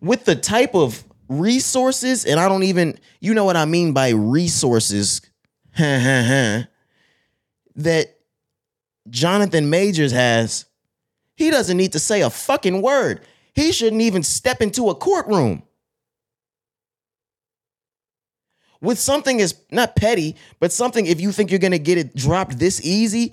With 0.00 0.24
the 0.24 0.36
type 0.36 0.74
of 0.74 1.02
resources, 1.28 2.24
and 2.24 2.38
I 2.38 2.48
don't 2.48 2.64
even, 2.64 2.98
you 3.20 3.34
know 3.34 3.44
what 3.44 3.56
I 3.56 3.64
mean 3.64 3.92
by 3.92 4.10
resources, 4.10 5.20
that 5.76 6.68
Jonathan 9.08 9.70
Majors 9.70 10.12
has, 10.12 10.66
he 11.36 11.50
doesn't 11.50 11.76
need 11.76 11.92
to 11.92 11.98
say 11.98 12.20
a 12.20 12.30
fucking 12.30 12.82
word. 12.82 13.22
He 13.54 13.72
shouldn't 13.72 14.02
even 14.02 14.22
step 14.22 14.60
into 14.60 14.90
a 14.90 14.94
courtroom. 14.94 15.62
With 18.82 18.98
something 18.98 19.40
as 19.40 19.54
not 19.70 19.96
petty, 19.96 20.36
but 20.58 20.72
something 20.72 21.06
if 21.06 21.20
you 21.20 21.32
think 21.32 21.50
you're 21.50 21.60
gonna 21.60 21.78
get 21.78 21.98
it 21.98 22.14
dropped 22.14 22.58
this 22.58 22.84
easy, 22.84 23.32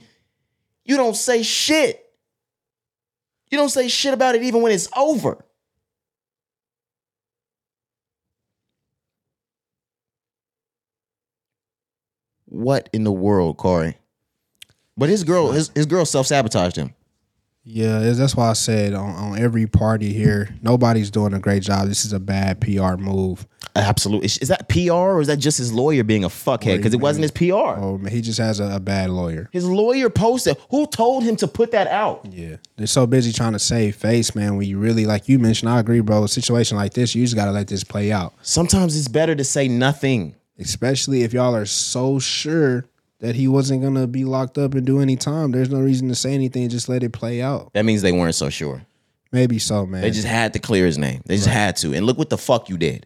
you 0.85 0.95
don't 0.95 1.15
say 1.15 1.43
shit. 1.43 2.05
You 3.49 3.57
don't 3.57 3.69
say 3.69 3.87
shit 3.87 4.13
about 4.13 4.35
it 4.35 4.43
even 4.43 4.61
when 4.61 4.71
it's 4.71 4.87
over. 4.95 5.43
What 12.45 12.89
in 12.93 13.03
the 13.03 13.11
world, 13.11 13.57
Corey? 13.57 13.97
But 14.97 15.09
his 15.09 15.23
girl, 15.23 15.51
his, 15.51 15.71
his 15.73 15.85
girl 15.87 16.05
self 16.05 16.27
sabotaged 16.27 16.75
him. 16.75 16.93
Yeah, 17.63 17.99
that's 17.99 18.35
why 18.35 18.49
I 18.49 18.53
said 18.53 18.93
on, 18.93 19.15
on 19.15 19.39
every 19.39 19.67
party 19.67 20.13
here, 20.13 20.55
nobody's 20.61 21.11
doing 21.11 21.33
a 21.33 21.39
great 21.39 21.61
job. 21.61 21.87
This 21.87 22.05
is 22.05 22.13
a 22.13 22.19
bad 22.19 22.61
PR 22.61 22.95
move. 22.95 23.45
Absolutely. 23.75 24.25
Is, 24.25 24.47
that 24.47 24.67
PR 24.69 24.91
or 24.91 25.21
is 25.21 25.27
that 25.27 25.37
just 25.37 25.57
his 25.57 25.71
lawyer 25.71 26.03
being 26.03 26.23
a 26.23 26.29
fuckhead? 26.29 26.77
Because 26.77 26.93
it 26.93 26.99
wasn't 26.99 27.23
his 27.23 27.31
PR. 27.31 27.77
Oh, 27.77 27.97
man, 27.97 28.11
he 28.11 28.21
just 28.21 28.39
has 28.39 28.59
a, 28.59 28.75
a 28.75 28.79
bad 28.79 29.09
lawyer. 29.09 29.49
His 29.51 29.65
lawyer 29.65 30.09
posted. 30.09 30.57
Who 30.71 30.87
told 30.87 31.23
him 31.23 31.35
to 31.37 31.47
put 31.47 31.71
that 31.71 31.87
out? 31.87 32.25
Yeah, 32.31 32.57
they're 32.77 32.87
so 32.87 33.05
busy 33.05 33.31
trying 33.31 33.53
to 33.53 33.59
save 33.59 33.95
face, 33.95 34.33
man. 34.35 34.55
When 34.55 34.67
you 34.67 34.79
really, 34.79 35.05
like 35.05 35.29
you 35.29 35.37
mentioned, 35.37 35.69
I 35.69 35.79
agree, 35.79 35.99
bro. 35.99 36.23
A 36.23 36.27
situation 36.27 36.77
like 36.77 36.93
this, 36.93 37.13
you 37.13 37.23
just 37.23 37.35
gotta 37.35 37.51
let 37.51 37.67
this 37.67 37.83
play 37.83 38.11
out. 38.11 38.33
Sometimes 38.41 38.97
it's 38.97 39.07
better 39.07 39.35
to 39.35 39.43
say 39.43 39.67
nothing. 39.67 40.35
Especially 40.57 41.23
if 41.23 41.31
y'all 41.31 41.55
are 41.55 41.65
so 41.65 42.19
sure 42.19 42.85
that 43.19 43.35
he 43.35 43.47
wasn't 43.47 43.81
gonna 43.81 44.07
be 44.07 44.25
locked 44.25 44.57
up 44.57 44.73
and 44.73 44.85
do 44.85 44.99
any 44.99 45.15
time. 45.15 45.51
There's 45.51 45.69
no 45.69 45.79
reason 45.79 46.07
to 46.09 46.15
say 46.15 46.33
anything. 46.33 46.69
Just 46.69 46.89
let 46.89 47.03
it 47.03 47.13
play 47.13 47.41
out. 47.41 47.71
That 47.73 47.85
means 47.85 48.01
they 48.01 48.11
weren't 48.11 48.35
so 48.35 48.49
sure. 48.49 48.85
Maybe 49.31 49.59
so, 49.59 49.85
man. 49.85 50.01
They 50.01 50.11
just 50.11 50.27
had 50.27 50.53
to 50.53 50.59
clear 50.59 50.85
his 50.85 50.97
name. 50.97 51.21
They 51.25 51.35
just 51.35 51.47
had 51.47 51.75
to. 51.77 51.93
And 51.93 52.05
look 52.05 52.17
what 52.17 52.29
the 52.29 52.37
fuck 52.37 52.69
you 52.69 52.77
did. 52.77 53.05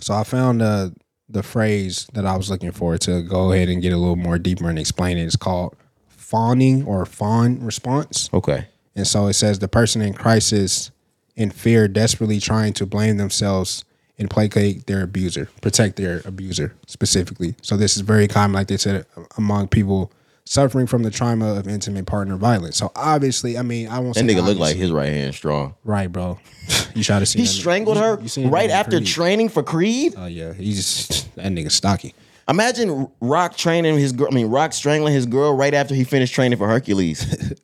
So 0.00 0.14
I 0.14 0.24
found 0.24 0.60
uh, 0.60 0.90
the 1.28 1.42
phrase 1.42 2.08
that 2.14 2.26
I 2.26 2.36
was 2.36 2.50
looking 2.50 2.72
for 2.72 2.98
to 2.98 3.22
go 3.22 3.52
ahead 3.52 3.68
and 3.68 3.80
get 3.80 3.92
a 3.92 3.96
little 3.96 4.16
more 4.16 4.38
deeper 4.38 4.68
and 4.68 4.78
explain 4.78 5.18
it. 5.18 5.24
It's 5.24 5.36
called 5.36 5.76
fawning 6.08 6.84
or 6.84 7.06
fawn 7.06 7.64
response. 7.64 8.28
Okay. 8.34 8.66
And 8.96 9.06
so 9.06 9.26
it 9.26 9.34
says 9.34 9.60
the 9.60 9.68
person 9.68 10.02
in 10.02 10.14
crisis 10.14 10.90
in 11.36 11.50
fear 11.50 11.88
desperately 11.88 12.40
trying 12.40 12.72
to 12.74 12.86
blame 12.86 13.16
themselves 13.16 13.84
and 14.22 14.30
placate 14.30 14.86
their 14.86 15.02
abuser, 15.02 15.48
protect 15.60 15.96
their 15.96 16.22
abuser 16.24 16.74
specifically. 16.86 17.54
So 17.60 17.76
this 17.76 17.96
is 17.96 18.00
very 18.02 18.28
common, 18.28 18.54
like 18.54 18.68
they 18.68 18.76
said, 18.78 19.04
among 19.36 19.68
people 19.68 20.10
suffering 20.44 20.86
from 20.86 21.02
the 21.02 21.10
trauma 21.10 21.54
of 21.54 21.68
intimate 21.68 22.06
partner 22.06 22.36
violence. 22.36 22.76
So 22.76 22.90
obviously, 22.96 23.58
I 23.58 23.62
mean, 23.62 23.88
I 23.88 23.98
won't 23.98 24.14
That 24.14 24.20
say 24.20 24.26
nigga 24.34 24.44
looked 24.44 24.60
like 24.60 24.76
his 24.76 24.90
right 24.92 25.12
hand 25.12 25.34
strong. 25.34 25.74
right, 25.84 26.10
bro. 26.10 26.38
You 26.94 27.02
try 27.02 27.18
to 27.20 27.26
see 27.26 27.38
He 27.40 27.44
that 27.46 27.50
nigga. 27.50 27.58
strangled 27.60 27.96
You- 27.96 28.02
her 28.02 28.20
you 28.20 28.28
seen 28.28 28.50
right 28.50 28.70
after 28.70 28.98
Creed. 28.98 29.06
training 29.06 29.48
for 29.48 29.62
Creed. 29.62 30.14
Oh 30.16 30.26
yeah, 30.26 30.52
he's 30.52 30.76
just 30.76 31.34
that 31.36 31.46
nigga 31.52 31.70
stocky. 31.70 32.14
Imagine 32.48 33.08
Rock 33.20 33.56
training 33.56 33.96
his 33.98 34.12
girl. 34.12 34.28
I 34.30 34.34
mean, 34.34 34.48
Rock 34.48 34.72
strangling 34.72 35.14
his 35.14 35.26
girl 35.26 35.56
right 35.56 35.72
after 35.74 35.94
he 35.94 36.04
finished 36.04 36.34
training 36.34 36.58
for 36.58 36.68
Hercules. 36.68 37.52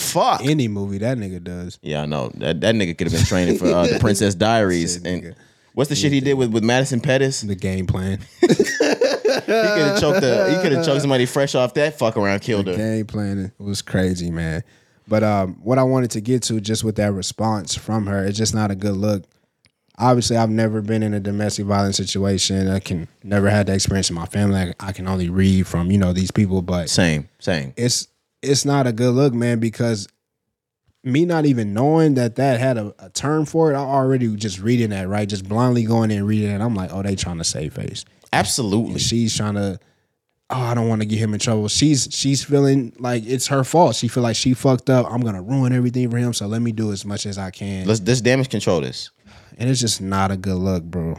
Fuck. 0.00 0.44
Any 0.44 0.68
movie 0.68 0.98
that 0.98 1.18
nigga 1.18 1.42
does. 1.42 1.78
Yeah, 1.82 2.02
I 2.02 2.06
know 2.06 2.30
that 2.36 2.60
that 2.60 2.74
nigga 2.74 2.96
could 2.96 3.06
have 3.08 3.14
been 3.14 3.26
training 3.26 3.58
for 3.58 3.66
uh, 3.66 3.86
the 3.86 3.98
Princess 4.00 4.34
Diaries. 4.34 4.94
Said 4.94 5.06
And 5.06 5.22
nigga. 5.22 5.34
what's 5.74 5.88
the 5.90 5.96
shit 5.96 6.12
he 6.12 6.20
did 6.20 6.34
with 6.34 6.52
with 6.52 6.64
Madison 6.64 7.00
Pettis? 7.00 7.40
The 7.42 7.54
game 7.54 7.86
plan. 7.86 8.18
he 8.40 8.46
could 8.46 8.56
have 9.86 10.00
choked 10.00 10.20
the. 10.20 10.54
He 10.56 10.62
could 10.62 10.72
have 10.72 10.84
choked 10.84 11.00
somebody 11.02 11.26
fresh 11.26 11.54
off 11.54 11.74
that 11.74 11.98
fuck 11.98 12.16
around, 12.16 12.40
killed 12.40 12.66
her. 12.66 12.76
game 12.76 13.06
plan 13.06 13.52
was 13.58 13.82
crazy, 13.82 14.30
man. 14.30 14.62
But 15.08 15.22
um, 15.24 15.54
what 15.62 15.78
I 15.78 15.82
wanted 15.82 16.12
to 16.12 16.20
get 16.20 16.42
to 16.44 16.60
just 16.60 16.84
with 16.84 16.96
that 16.96 17.12
response 17.12 17.74
from 17.74 18.06
her, 18.06 18.24
it's 18.24 18.38
just 18.38 18.54
not 18.54 18.70
a 18.70 18.74
good 18.76 18.96
look. 18.96 19.24
Obviously, 19.98 20.36
I've 20.36 20.50
never 20.50 20.80
been 20.80 21.02
in 21.02 21.12
a 21.14 21.20
domestic 21.20 21.66
violence 21.66 21.96
situation. 21.96 22.68
I 22.68 22.78
can 22.80 23.08
never 23.22 23.50
had 23.50 23.66
that 23.66 23.74
experience 23.74 24.08
in 24.08 24.16
my 24.16 24.24
family. 24.26 24.58
I, 24.60 24.74
I 24.80 24.92
can 24.92 25.06
only 25.08 25.28
read 25.28 25.66
from 25.66 25.90
you 25.90 25.98
know 25.98 26.12
these 26.12 26.30
people, 26.30 26.62
but 26.62 26.88
Same, 26.88 27.28
same. 27.38 27.74
it's 27.76 28.06
it's 28.42 28.64
not 28.64 28.86
a 28.86 28.92
good 28.92 29.14
look, 29.14 29.32
man, 29.34 29.58
because 29.58 30.08
me 31.02 31.24
not 31.24 31.46
even 31.46 31.72
knowing 31.72 32.14
that 32.14 32.36
that 32.36 32.60
had 32.60 32.76
a, 32.76 32.94
a 32.98 33.10
term 33.10 33.46
for 33.46 33.72
it, 33.72 33.74
I 33.74 33.80
already 33.80 34.34
just 34.36 34.60
reading 34.60 34.90
that 34.90 35.08
right, 35.08 35.28
just 35.28 35.48
blindly 35.48 35.84
going 35.84 36.10
in 36.10 36.18
and 36.18 36.26
reading 36.26 36.50
it. 36.50 36.60
I'm 36.60 36.74
like, 36.74 36.90
oh, 36.92 37.02
they 37.02 37.16
trying 37.16 37.38
to 37.38 37.44
save 37.44 37.74
face. 37.74 38.04
Absolutely. 38.32 38.98
She's 38.98 39.36
trying 39.36 39.54
to. 39.54 39.78
Oh, 40.52 40.56
I 40.60 40.74
don't 40.74 40.88
want 40.88 41.00
to 41.00 41.06
get 41.06 41.18
him 41.18 41.32
in 41.32 41.38
trouble. 41.38 41.68
She's 41.68 42.08
she's 42.10 42.42
feeling 42.42 42.92
like 42.98 43.24
it's 43.24 43.46
her 43.48 43.62
fault. 43.62 43.94
She 43.94 44.08
feel 44.08 44.24
like 44.24 44.34
she 44.34 44.52
fucked 44.52 44.90
up. 44.90 45.06
I'm 45.08 45.20
gonna 45.20 45.42
ruin 45.42 45.72
everything 45.72 46.10
for 46.10 46.16
him. 46.18 46.32
So 46.32 46.48
let 46.48 46.60
me 46.60 46.72
do 46.72 46.90
as 46.90 47.04
much 47.04 47.24
as 47.24 47.38
I 47.38 47.50
can. 47.50 47.86
Let's 47.86 48.00
let's 48.00 48.20
damage 48.20 48.48
control 48.48 48.80
this. 48.80 49.10
and 49.58 49.70
it's 49.70 49.80
just 49.80 50.00
not 50.00 50.32
a 50.32 50.36
good 50.36 50.56
look, 50.56 50.82
bro. 50.82 51.16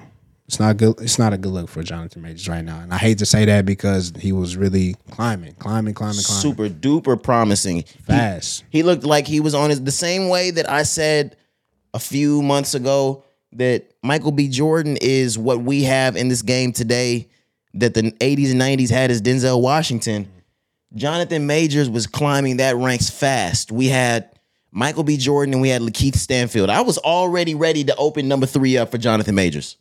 It's 0.52 0.60
not 0.60 0.76
good. 0.76 1.00
It's 1.00 1.18
not 1.18 1.32
a 1.32 1.38
good 1.38 1.54
look 1.54 1.70
for 1.70 1.82
Jonathan 1.82 2.24
Majors 2.24 2.50
right 2.50 2.62
now. 2.62 2.82
And 2.82 2.94
I 2.94 2.98
hate 2.98 3.20
to 3.20 3.26
say 3.26 3.46
that 3.46 3.66
because 3.66 4.12
he 4.20 4.34
was 4.34 4.58
really 4.58 4.98
climbing, 5.10 5.54
climbing, 5.54 5.94
climbing, 5.94 6.24
climbing, 6.26 6.42
Super 6.42 6.68
duper 6.68 7.24
promising. 7.24 7.78
He- 7.78 7.84
fast. 7.84 8.66
He 8.70 8.84
looked 8.84 9.06
like 9.06 9.28
he 9.28 9.40
was 9.40 9.56
on 9.56 9.70
his 9.70 9.82
the 9.82 9.94
same 9.94 10.28
way 10.28 10.52
that 10.52 10.70
I 10.70 10.84
said 10.84 11.38
a 11.94 12.00
few 12.00 12.42
months 12.42 12.74
ago 12.74 13.24
that 13.54 13.94
Michael 14.04 14.34
B. 14.34 14.50
Jordan 14.50 14.98
is 15.00 15.38
what 15.38 15.62
we 15.62 15.84
have 15.84 16.18
in 16.18 16.28
this 16.28 16.42
game 16.42 16.74
today 16.74 17.30
that 17.76 17.94
the 17.94 18.12
80s 18.12 18.52
and 18.52 18.60
90s 18.60 18.90
had 18.90 19.10
as 19.10 19.22
Denzel 19.22 19.62
Washington. 19.62 20.28
Jonathan 20.96 21.48
Majors 21.48 21.90
was 21.90 22.08
climbing 22.08 22.58
that 22.58 22.76
ranks 22.76 23.10
fast. 23.10 23.72
We 23.72 23.88
had 23.88 24.30
Michael 24.70 25.06
B. 25.06 25.16
Jordan 25.16 25.54
and 25.54 25.62
we 25.62 25.70
had 25.70 25.82
Lakeith 25.82 26.16
Stanfield. 26.16 26.70
I 26.70 26.82
was 26.82 26.98
already 26.98 27.56
ready 27.56 27.86
to 27.86 27.96
open 27.96 28.28
number 28.28 28.46
three 28.46 28.78
up 28.78 28.92
for 28.92 28.98
Jonathan 28.98 29.34
Majors. 29.34 29.78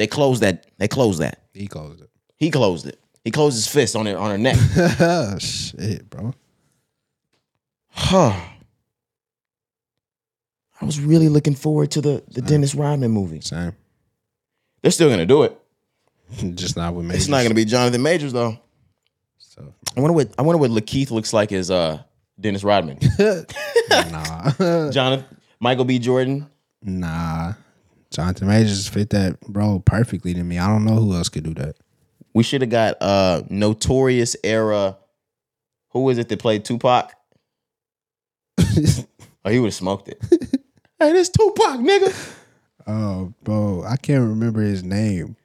They 0.00 0.06
closed 0.06 0.40
that. 0.40 0.64
They 0.78 0.88
closed 0.88 1.20
that. 1.20 1.42
He 1.52 1.66
closed 1.66 2.00
it. 2.00 2.08
He 2.38 2.50
closed 2.50 2.86
it. 2.86 2.98
He 3.22 3.30
closed 3.30 3.54
his 3.54 3.66
fist 3.66 3.94
on 3.94 4.06
her 4.06 4.16
on 4.16 4.30
her 4.30 4.38
neck. 4.38 4.56
Shit, 5.42 6.08
bro. 6.08 6.32
Huh. 7.90 8.32
I 10.80 10.84
was 10.86 10.98
really 10.98 11.28
looking 11.28 11.54
forward 11.54 11.90
to 11.90 12.00
the, 12.00 12.24
the 12.30 12.40
Dennis 12.40 12.74
Rodman 12.74 13.10
movie. 13.10 13.42
Same. 13.42 13.74
They're 14.80 14.90
still 14.90 15.10
gonna 15.10 15.26
do 15.26 15.42
it. 15.42 15.60
Just 16.54 16.78
not 16.78 16.94
with 16.94 17.04
Majors. 17.04 17.24
It's 17.24 17.28
not 17.28 17.42
gonna 17.42 17.54
be 17.54 17.66
Jonathan 17.66 18.00
Majors 18.00 18.32
though. 18.32 18.58
So, 19.36 19.74
I 19.94 20.00
wonder 20.00 20.14
what 20.14 20.32
I 20.38 20.40
wonder 20.40 20.56
what 20.56 20.70
Lakeith 20.70 21.10
looks 21.10 21.34
like 21.34 21.52
as 21.52 21.70
uh 21.70 22.02
Dennis 22.40 22.64
Rodman. 22.64 22.98
nah, 23.90 24.90
Jonathan 24.92 25.26
Michael 25.60 25.84
B. 25.84 25.98
Jordan. 25.98 26.48
nah. 26.80 27.52
Jonathan 28.10 28.48
Majors 28.48 28.88
fit 28.88 29.10
that 29.10 29.36
role 29.48 29.80
perfectly 29.80 30.34
to 30.34 30.42
me. 30.42 30.58
I 30.58 30.66
don't 30.66 30.84
know 30.84 30.96
who 30.96 31.14
else 31.14 31.28
could 31.28 31.44
do 31.44 31.54
that. 31.54 31.76
We 32.34 32.42
should 32.42 32.60
have 32.60 32.70
got 32.70 32.96
uh 33.00 33.42
notorious 33.48 34.36
era. 34.44 34.96
Who 35.90 36.04
was 36.04 36.18
it 36.18 36.28
that 36.28 36.38
played 36.38 36.64
Tupac? 36.64 37.12
Oh, 39.44 39.50
he 39.50 39.58
would 39.58 39.68
have 39.68 39.74
smoked 39.74 40.08
it. 40.08 40.22
hey, 40.98 41.12
this 41.12 41.30
Tupac, 41.30 41.80
nigga. 41.80 42.36
Oh, 42.86 43.32
bro, 43.42 43.84
I 43.88 43.96
can't 43.96 44.28
remember 44.28 44.60
his 44.60 44.82
name. 44.82 45.36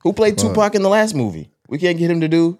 Who 0.00 0.12
played 0.12 0.36
Tupac 0.36 0.74
in 0.74 0.82
the 0.82 0.88
last 0.88 1.14
movie? 1.14 1.50
We 1.68 1.78
can't 1.78 1.98
get 1.98 2.10
him 2.10 2.20
to 2.20 2.28
do. 2.28 2.58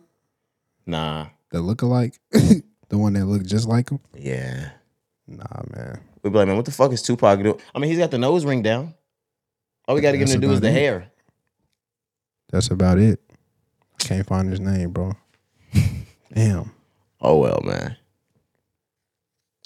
Nah. 0.86 1.26
The 1.50 1.58
lookalike, 1.58 2.18
the 2.32 2.98
one 2.98 3.12
that 3.14 3.26
looked 3.26 3.46
just 3.46 3.68
like 3.68 3.90
him. 3.90 4.00
Yeah. 4.14 4.70
Nah, 5.26 5.62
man. 5.74 6.00
We'd 6.22 6.32
be 6.32 6.38
like, 6.38 6.48
man, 6.48 6.56
what 6.56 6.64
the 6.64 6.70
fuck 6.70 6.92
is 6.92 7.02
Tupac 7.02 7.42
doing? 7.42 7.60
I 7.74 7.78
mean, 7.78 7.90
he's 7.90 7.98
got 7.98 8.10
the 8.10 8.18
nose 8.18 8.44
ring 8.44 8.62
down. 8.62 8.94
All 9.88 9.94
we 9.94 10.00
got 10.02 10.12
to 10.12 10.18
get 10.18 10.28
him 10.28 10.40
to 10.40 10.46
do 10.46 10.52
is 10.52 10.60
the 10.60 10.68
it. 10.68 10.72
hair. 10.72 11.10
That's 12.50 12.70
about 12.70 12.98
it. 12.98 13.20
I 14.00 14.04
can't 14.04 14.26
find 14.26 14.48
his 14.50 14.60
name, 14.60 14.90
bro. 14.90 15.14
Damn, 16.32 16.70
Oh 17.20 17.38
well, 17.38 17.60
man. 17.64 17.96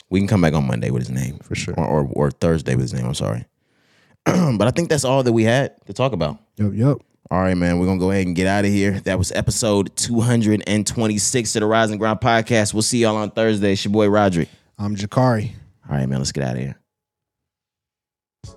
We 0.09 0.21
can 0.21 0.29
come 0.29 0.41
back 0.41 0.55
on 0.55 0.67
Monday 0.67 0.91
with 0.91 1.03
his 1.03 1.11
name, 1.11 1.39
for 1.39 1.55
sure. 1.55 1.75
or 1.77 1.85
or, 1.87 2.09
or 2.13 2.31
Thursday 2.31 2.75
with 2.75 2.83
his 2.83 2.95
name. 2.95 3.07
I'm 3.07 3.15
sorry, 3.15 3.45
but 4.25 4.63
I 4.63 4.71
think 4.71 4.89
that's 4.89 5.05
all 5.05 5.23
that 5.23 5.33
we 5.33 5.45
had 5.45 5.75
to 5.87 5.93
talk 5.93 6.13
about. 6.13 6.39
Yup, 6.57 6.73
yup. 6.75 6.99
All 7.31 7.41
right, 7.41 7.57
man. 7.57 7.79
We're 7.79 7.87
gonna 7.87 7.99
go 7.99 8.11
ahead 8.11 8.27
and 8.27 8.37
get 8.37 8.47
out 8.47 8.65
of 8.65 8.71
here. 8.71 9.01
That 9.01 9.19
was 9.19 9.33
episode 9.33 9.95
226 9.97 11.57
of 11.57 11.61
the 11.61 11.67
Rising 11.67 11.99
Ground 11.99 12.21
podcast. 12.21 12.75
We'll 12.75 12.83
see 12.83 12.99
y'all 12.99 13.17
on 13.17 13.31
Thursday. 13.31 13.73
It's 13.73 13.85
your 13.85 13.93
boy 13.93 14.09
Roderick. 14.09 14.49
I'm 14.79 14.97
Jakari. 14.97 15.53
All 15.91 15.97
right, 15.97 16.07
man. 16.09 16.19
Let's 16.19 16.33
get 16.33 16.45
out 16.45 16.57
of 16.57 16.61
here. 16.63 16.77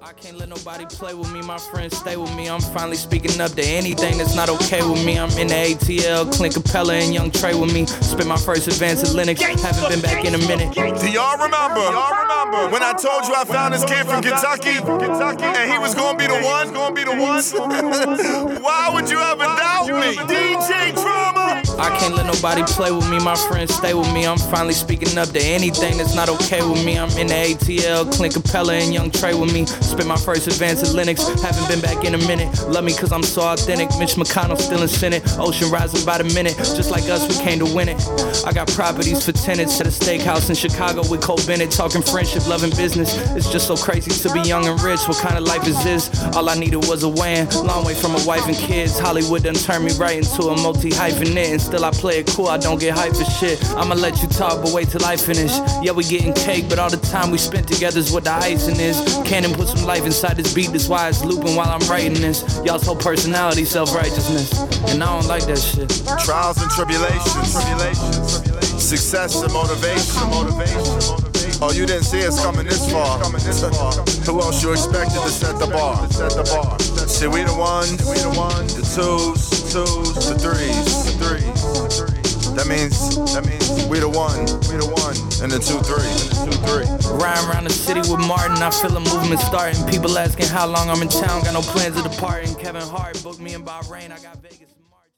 I 0.02 0.14
can't 0.14 0.38
let 0.38 0.50
nobody 0.50 0.86
play 0.86 1.14
with 1.14 1.32
me, 1.32 1.42
my 1.44 1.58
friends 1.58 1.96
stay 1.98 2.18
with 2.18 2.34
me. 2.36 2.50
I'm 2.50 2.60
finally 2.60 2.96
speaking 2.96 3.40
up 3.40 3.52
to 3.52 3.64
anything 3.64 4.18
that's 4.18 4.36
not 4.36 4.50
okay 4.50 4.82
with 4.82 5.04
me. 5.06 5.20
I'm 5.20 5.30
in 5.38 5.48
the 5.48 5.54
ATL, 5.54 6.32
Clint 6.32 6.56
Capela 6.56 6.94
and 6.94 7.14
Young 7.14 7.30
Trey 7.30 7.54
with 7.54 7.72
me. 7.74 7.86
Spent 7.86 8.28
my 8.28 8.38
first 8.38 8.68
advance 8.68 9.04
at 9.04 9.16
Lenox, 9.16 9.42
haven't 9.42 9.90
been 9.90 10.02
back 10.02 10.26
in 10.26 10.34
a 10.34 10.40
minute. 10.40 10.74
Do 10.74 11.10
y'all 11.10 11.38
remember? 11.38 11.82
Y'all 11.82 12.18
remember 12.22 12.72
when 12.74 12.82
I 12.82 12.94
told 12.94 13.26
you 13.26 13.34
I 13.36 13.46
found 13.46 13.74
this 13.76 13.86
kid 13.86 14.06
from 14.06 14.24
Kentucky, 14.24 14.74
Kentucky, 14.74 15.44
and 15.44 15.72
he 15.72 15.78
was 15.78 15.94
gonna 15.94 16.18
be 16.18 16.26
the 16.26 16.42
one, 16.42 16.74
gonna 16.74 16.94
be 16.94 17.04
the 17.04 17.14
one? 17.14 18.62
Why 18.62 18.90
would 18.92 19.10
you 19.10 19.20
ever 19.20 19.44
doubt 19.44 19.88
me? 19.88 20.18
DJ 20.18 20.94
Drama. 20.94 21.62
I 21.78 21.96
can't 22.00 22.16
let 22.16 22.26
nobody 22.26 22.64
play 22.64 22.92
with 22.92 23.10
me, 23.10 23.20
my 23.20 23.36
friends 23.36 23.74
stay 23.74 23.94
with 23.94 24.12
me. 24.14 24.26
I'm 24.26 24.38
finally 24.38 24.74
speaking 24.74 25.18
up 25.18 25.30
to 25.30 25.42
anything 25.42 25.98
that's 25.98 26.16
not 26.16 26.30
okay 26.30 26.62
with 26.68 26.84
me. 26.86 26.98
I'm 26.98 27.10
in 27.18 27.28
the 27.28 27.34
ATL, 27.34 28.12
Clint 28.14 28.34
Capela 28.34 28.74
and 28.74 28.94
Young 28.94 29.12
Trey 29.12 29.34
with 29.34 29.54
me. 29.54 29.66
Spent 29.82 30.08
my 30.08 30.18
first 30.18 30.48
advance 30.48 30.84
at 30.84 30.94
Lenox, 30.94 31.28
haven't 31.42 31.68
been 31.68 31.82
back 31.82 32.04
in 32.06 32.16
a 32.16 32.18
minute. 32.28 32.48
Love 32.68 32.84
me 32.84 32.94
cause 32.94 33.12
I'm 33.12 33.24
so 33.24 33.42
authentic. 33.42 33.90
Mitch 33.98 34.16
McConnell 34.16 34.60
still 34.60 34.82
in 34.82 34.88
Senate. 34.88 35.24
Ocean 35.38 35.70
rising 35.72 36.06
by 36.06 36.18
the 36.18 36.24
minute. 36.34 36.56
Just 36.58 36.92
like 36.92 37.04
us, 37.04 37.28
we 37.28 37.36
came 37.44 37.60
to 37.60 37.66
win 37.66 37.90
it. 37.90 38.02
I 38.46 38.52
got 38.54 38.68
properties 38.70 39.26
for 39.26 39.32
tenants 39.32 39.80
at 39.80 39.88
a 39.88 39.90
steakhouse 39.90 40.50
in 40.50 40.56
Chicago 40.56 41.08
with 41.10 41.22
Cole 41.22 41.40
Bennett. 41.48 41.72
Talking 41.72 42.02
friendship, 42.02 42.48
loving 42.48 42.72
business. 42.72 43.18
It's 43.36 43.50
just 43.50 43.68
so 43.68 43.76
crazy 43.76 44.12
to 44.12 44.34
be 44.34 44.42
young 44.42 44.68
and 44.68 44.82
rich. 44.82 45.02
What 45.08 45.18
kind 45.18 45.38
of 45.38 45.44
life 45.44 45.68
is 45.68 45.82
this? 45.84 46.10
All 46.36 46.50
I 46.50 46.56
needed 46.56 46.86
was 46.88 47.04
a 47.04 47.10
WAN. 47.10 47.50
Long 47.66 47.86
way 47.86 47.96
from 47.96 48.16
a 48.16 48.24
wife 48.26 48.48
and 48.48 48.56
kids. 48.56 49.00
Hollywood 49.00 49.44
done 49.44 49.56
turned 49.56 49.86
me 49.86 49.94
right 49.94 50.18
into 50.18 50.50
a 50.50 50.62
multi 50.62 50.90
hyphenate. 50.90 51.52
And 51.52 51.62
still 51.62 51.86
I 51.86 51.92
play 51.92 52.20
it 52.20 52.28
cool, 52.28 52.48
I 52.48 52.58
don't 52.58 52.80
get 52.80 52.96
hype 52.96 53.16
for 53.16 53.26
shit. 53.26 53.64
I'ma 53.72 53.96
let 53.96 54.22
you 54.22 54.28
talk, 54.28 54.62
but 54.62 54.74
wait 54.74 54.90
till 54.90 55.06
I 55.06 55.16
finish. 55.18 55.52
Yeah, 55.82 55.92
we 55.92 56.04
getting 56.04 56.34
cake, 56.34 56.68
but 56.70 56.80
all 56.80 56.90
the 56.90 56.98
time 56.98 57.32
we 57.32 57.38
spent 57.38 57.68
together 57.68 58.00
is 58.00 58.12
what 58.12 58.24
the 58.24 58.32
icing 58.32 58.80
is. 58.80 58.98
Cannon 59.26 59.54
put 59.66 59.78
some 59.78 59.88
life 59.88 60.06
inside 60.06 60.38
this 60.38 60.54
beat, 60.54 60.72
that's 60.72 60.88
why 60.88 61.10
it's 61.10 61.24
looping 61.24 61.56
while 61.56 61.70
I'm 61.70 61.88
writing 61.90 62.14
this. 62.14 62.60
Y'all's 62.64 62.86
whole 62.86 62.96
personality, 62.96 63.66
self 63.66 63.94
righteousness. 63.94 64.52
And 64.92 65.04
I 65.04 65.20
don't 65.20 65.28
like 65.28 65.46
that 65.46 65.58
shit. 65.58 65.90
Trials 66.24 66.62
and 66.62 66.70
tribulations, 66.72 67.54
tribulations, 67.54 68.84
success 68.84 69.42
and 69.42 69.52
motivation, 69.54 70.30
motivation. 70.30 71.32
Oh, 71.62 71.72
you 71.72 71.86
didn't 71.86 72.04
see 72.04 72.26
us 72.28 72.42
coming 72.44 72.66
this 72.66 72.92
far. 72.92 73.20
Who 74.26 74.42
else 74.42 74.62
you 74.62 74.72
expected 74.72 75.22
to 75.22 75.30
set 75.30 75.58
the 75.58 75.68
bar? 75.68 76.10
Set 76.12 76.32
the 76.32 76.44
bar. 76.44 76.78
See, 77.08 77.28
we 77.28 77.44
the 77.44 77.56
ones, 77.56 78.04
we 78.06 78.18
the 78.18 78.34
ones, 78.38 78.76
the 78.76 78.84
twos, 78.84 79.72
twos, 79.72 80.14
the 80.28 80.38
threes, 80.38 81.06
the 81.06 82.06
threes. 82.06 82.25
That 82.56 82.68
means, 82.68 82.96
that 83.36 83.46
means 83.46 83.86
we 83.92 84.00
the 84.00 84.08
one, 84.08 84.40
we 84.72 84.80
the 84.80 84.88
one, 84.88 85.16
and 85.44 85.52
the 85.52 85.60
two 85.60 85.78
three, 85.84 86.08
and 86.08 86.20
the 86.32 86.36
two 86.48 86.58
three. 86.64 86.88
Riding 87.20 87.50
around 87.50 87.66
the 87.66 87.70
city 87.70 88.00
with 88.00 88.24
Martin, 88.26 88.58
I 88.64 88.72
feel 88.72 88.96
a 88.96 89.00
movement 89.00 89.42
starting. 89.42 89.86
People 89.88 90.18
asking 90.18 90.48
how 90.48 90.66
long 90.66 90.90
I'm 90.90 91.02
in 91.02 91.10
town, 91.10 91.44
got 91.44 91.54
no 91.54 91.62
plans 91.62 91.98
of 91.98 92.04
departing. 92.10 92.56
Kevin 92.56 92.82
Hart 92.82 93.22
booked 93.22 93.42
me 93.42 93.54
in 93.54 93.64
Bahrain, 93.64 94.10
I 94.12 94.20
got 94.24 94.38
Vegas. 94.42 94.72
March. 94.90 95.12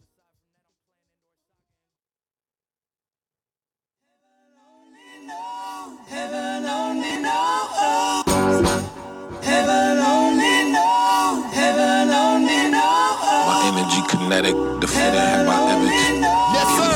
Heaven 6.10 6.66
only 6.66 7.22
knows. 7.22 8.34
Heaven 9.46 10.00
only 10.02 10.74
knows. 10.74 11.54
Heaven 11.54 12.10
only 12.10 12.62
knows. 12.74 13.46
My 13.46 13.58
energy 13.70 14.02
kinetic, 14.10 14.56
the 14.82 14.88
fit 14.88 15.14
have 15.14 15.46
my 15.46 15.54
evidence. 15.72 16.26
Yes, 16.58 16.68
sir. 16.78 16.87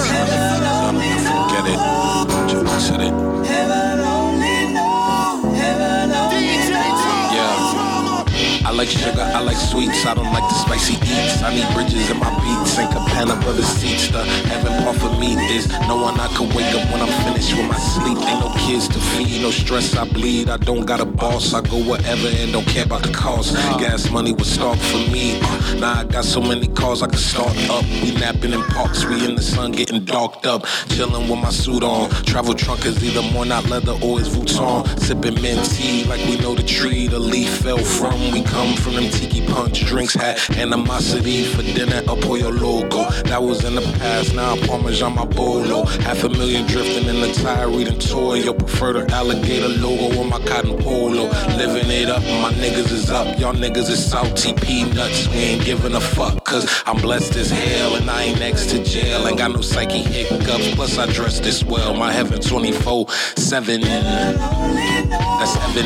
Like 8.82 8.90
sugar, 8.90 9.22
I 9.22 9.42
like 9.42 9.58
sweets, 9.58 10.08
I 10.08 10.16
don't 10.16 10.34
like 10.34 10.42
the 10.50 10.56
spicy 10.56 10.94
eats. 10.94 11.44
I 11.44 11.54
need 11.54 11.72
bridges 11.76 12.10
in 12.10 12.18
my 12.18 12.34
beats 12.42 12.80
and 12.80 12.92
cabana 12.92 13.40
for 13.44 13.54
the 13.54 13.62
seats. 13.62 14.08
The 14.08 14.24
heaven 14.50 14.82
part 14.82 14.98
for 14.98 15.12
me 15.20 15.36
is 15.56 15.70
knowing 15.82 16.20
I 16.20 16.28
can 16.30 16.50
wake 16.50 16.74
up 16.74 16.92
when 16.92 17.00
I'm 17.00 17.14
finished 17.24 17.56
with 17.56 17.68
my 17.68 17.78
sleep. 17.78 18.18
Ain't 18.18 18.40
no 18.40 18.52
kids 18.58 18.88
to 18.88 19.00
feed, 19.00 19.44
no 19.44 19.52
stress, 19.52 19.96
I 19.96 20.06
bleed. 20.06 20.50
I 20.50 20.58
don't 20.58 20.84
got 20.84 21.00
a 21.00 21.06
boss, 21.06 21.54
I 21.54 21.62
go 21.62 21.78
wherever 21.78 22.28
and 22.28 22.52
don't 22.54 22.66
care 22.66 22.86
about 22.86 23.04
the 23.04 23.14
cost. 23.14 23.54
Gas 23.78 24.10
money 24.10 24.34
was 24.34 24.52
start 24.52 24.80
for 24.80 24.98
me. 25.12 25.40
Now 25.80 26.00
I 26.00 26.04
got 26.06 26.26
so 26.26 26.42
many 26.42 26.68
cars 26.68 27.04
I 27.04 27.08
can 27.08 27.20
start 27.20 27.56
up. 27.70 27.86
We 28.02 28.16
napping 28.16 28.52
in 28.52 28.64
parks, 28.64 29.06
we 29.06 29.24
in 29.24 29.36
the 29.36 29.44
sun 29.44 29.74
getting 29.74 30.06
darked 30.06 30.48
up. 30.48 30.66
Chilling 30.90 31.30
with 31.30 31.40
my 31.40 31.52
suit 31.52 31.84
on. 31.84 32.10
Travel 32.26 32.56
trunk 32.56 32.88
is 32.88 33.04
either 33.04 33.22
Moynat 33.22 33.70
leather 33.70 33.94
or 34.02 34.20
it's 34.20 34.30
Vuitton. 34.30 34.88
Sipping 35.00 35.40
mint 35.40 35.70
tea 35.70 36.04
like 36.06 36.26
we 36.26 36.38
know 36.38 36.56
the 36.56 36.64
tree 36.64 37.08
the 37.08 37.20
leaf 37.20 37.58
fell 37.58 37.78
from. 37.78 38.32
We 38.32 38.42
come 38.42 38.71
from 38.76 38.96
them 38.96 39.10
tiki 39.10 39.46
punch 39.46 39.86
drinks, 39.86 40.14
had 40.14 40.40
animosity 40.58 41.44
for 41.44 41.64
dinner 41.64 42.02
up 42.08 42.26
on 42.26 42.40
your 42.40 42.52
logo. 42.52 43.10
That 43.24 43.42
was 43.42 43.64
in 43.64 43.76
the 43.76 43.82
past, 44.00 44.34
now 44.36 44.56
Parmesan 44.68 45.16
my 45.16 45.26
bolo. 45.26 45.86
Half 45.86 46.24
a 46.24 46.30
million 46.30 46.68
drifting 46.68 47.08
in 47.08 47.22
the 47.22 47.32
tire, 47.34 47.70
reading 47.70 48.00
toy. 48.00 48.42
Prefer 48.54 48.94
the 48.94 49.12
alligator 49.12 49.68
logo 49.68 50.20
on 50.20 50.30
my 50.30 50.40
cotton 50.46 50.78
polo. 50.78 51.30
Living 51.58 51.90
it 51.90 52.10
up, 52.10 52.22
my 52.42 52.52
niggas 52.54 52.92
is 52.92 53.10
up. 53.10 53.40
Y'all 53.40 53.54
niggas 53.54 53.90
is 53.90 54.04
salty 54.04 54.54
peanuts. 54.54 55.28
We 55.30 55.36
ain't 55.36 55.66
giving 55.66 55.96
a 55.96 56.02
fuck, 56.02 56.44
cause 56.44 56.84
I'm 56.86 56.98
blessed 57.02 57.36
as 57.36 57.50
hell 57.50 57.96
and 57.96 58.10
I 58.10 58.24
ain't 58.24 58.40
next 58.40 58.70
to 58.72 58.84
jail. 58.84 59.28
Ain't 59.28 59.38
got 59.38 59.52
no 59.52 59.62
psyche 59.62 60.02
hiccups, 60.02 60.76
plus 60.76 60.98
I 60.98 61.12
dress 61.12 61.40
this 61.40 61.64
well. 61.64 61.94
My 61.94 62.12
heaven 62.12 62.40
24 62.42 63.10
7. 63.10 63.82
That's 63.82 65.56
heaven. 65.56 65.86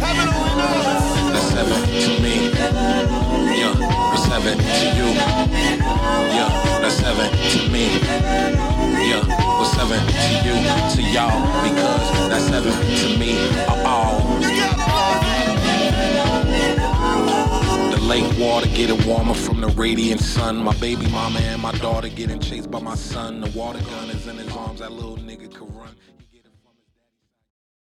Heaven 0.00 0.91
to 2.00 2.22
me. 2.22 2.50
Yeah, 3.58 3.74
what's 4.10 4.26
heaven 4.26 4.58
to 4.58 4.86
you? 4.96 5.08
Yeah, 6.32 6.48
that's 6.80 6.98
heaven 7.00 7.30
to 7.30 7.68
me. 7.70 7.86
Yeah, 9.08 9.22
what's 9.58 9.74
heaven 9.74 10.00
to 10.06 10.32
you, 10.46 10.54
to 10.94 11.02
y'all? 11.12 11.40
Because 11.62 12.28
that's 12.28 12.48
heaven 12.48 12.72
to 12.72 13.18
me. 13.18 13.32
Uh-oh. 13.68 14.38
The 17.90 18.00
lake 18.02 18.38
water 18.38 18.68
getting 18.68 19.06
warmer 19.06 19.34
from 19.34 19.60
the 19.60 19.68
radiant 19.68 20.20
sun. 20.20 20.56
My 20.56 20.74
baby 20.78 21.06
mama 21.08 21.40
and 21.40 21.60
my 21.60 21.72
daughter 21.72 22.08
getting 22.08 22.40
chased 22.40 22.70
by 22.70 22.80
my 22.80 22.94
son. 22.94 23.40
The 23.40 23.50
water 23.58 23.80
gun 23.82 24.10
is 24.10 24.26
in 24.26 24.36
his 24.38 24.54
arms. 24.56 24.80
That 24.80 24.92
little 24.92 25.16
nigga 25.16 25.52
could 25.52 25.74
run. 25.74 25.94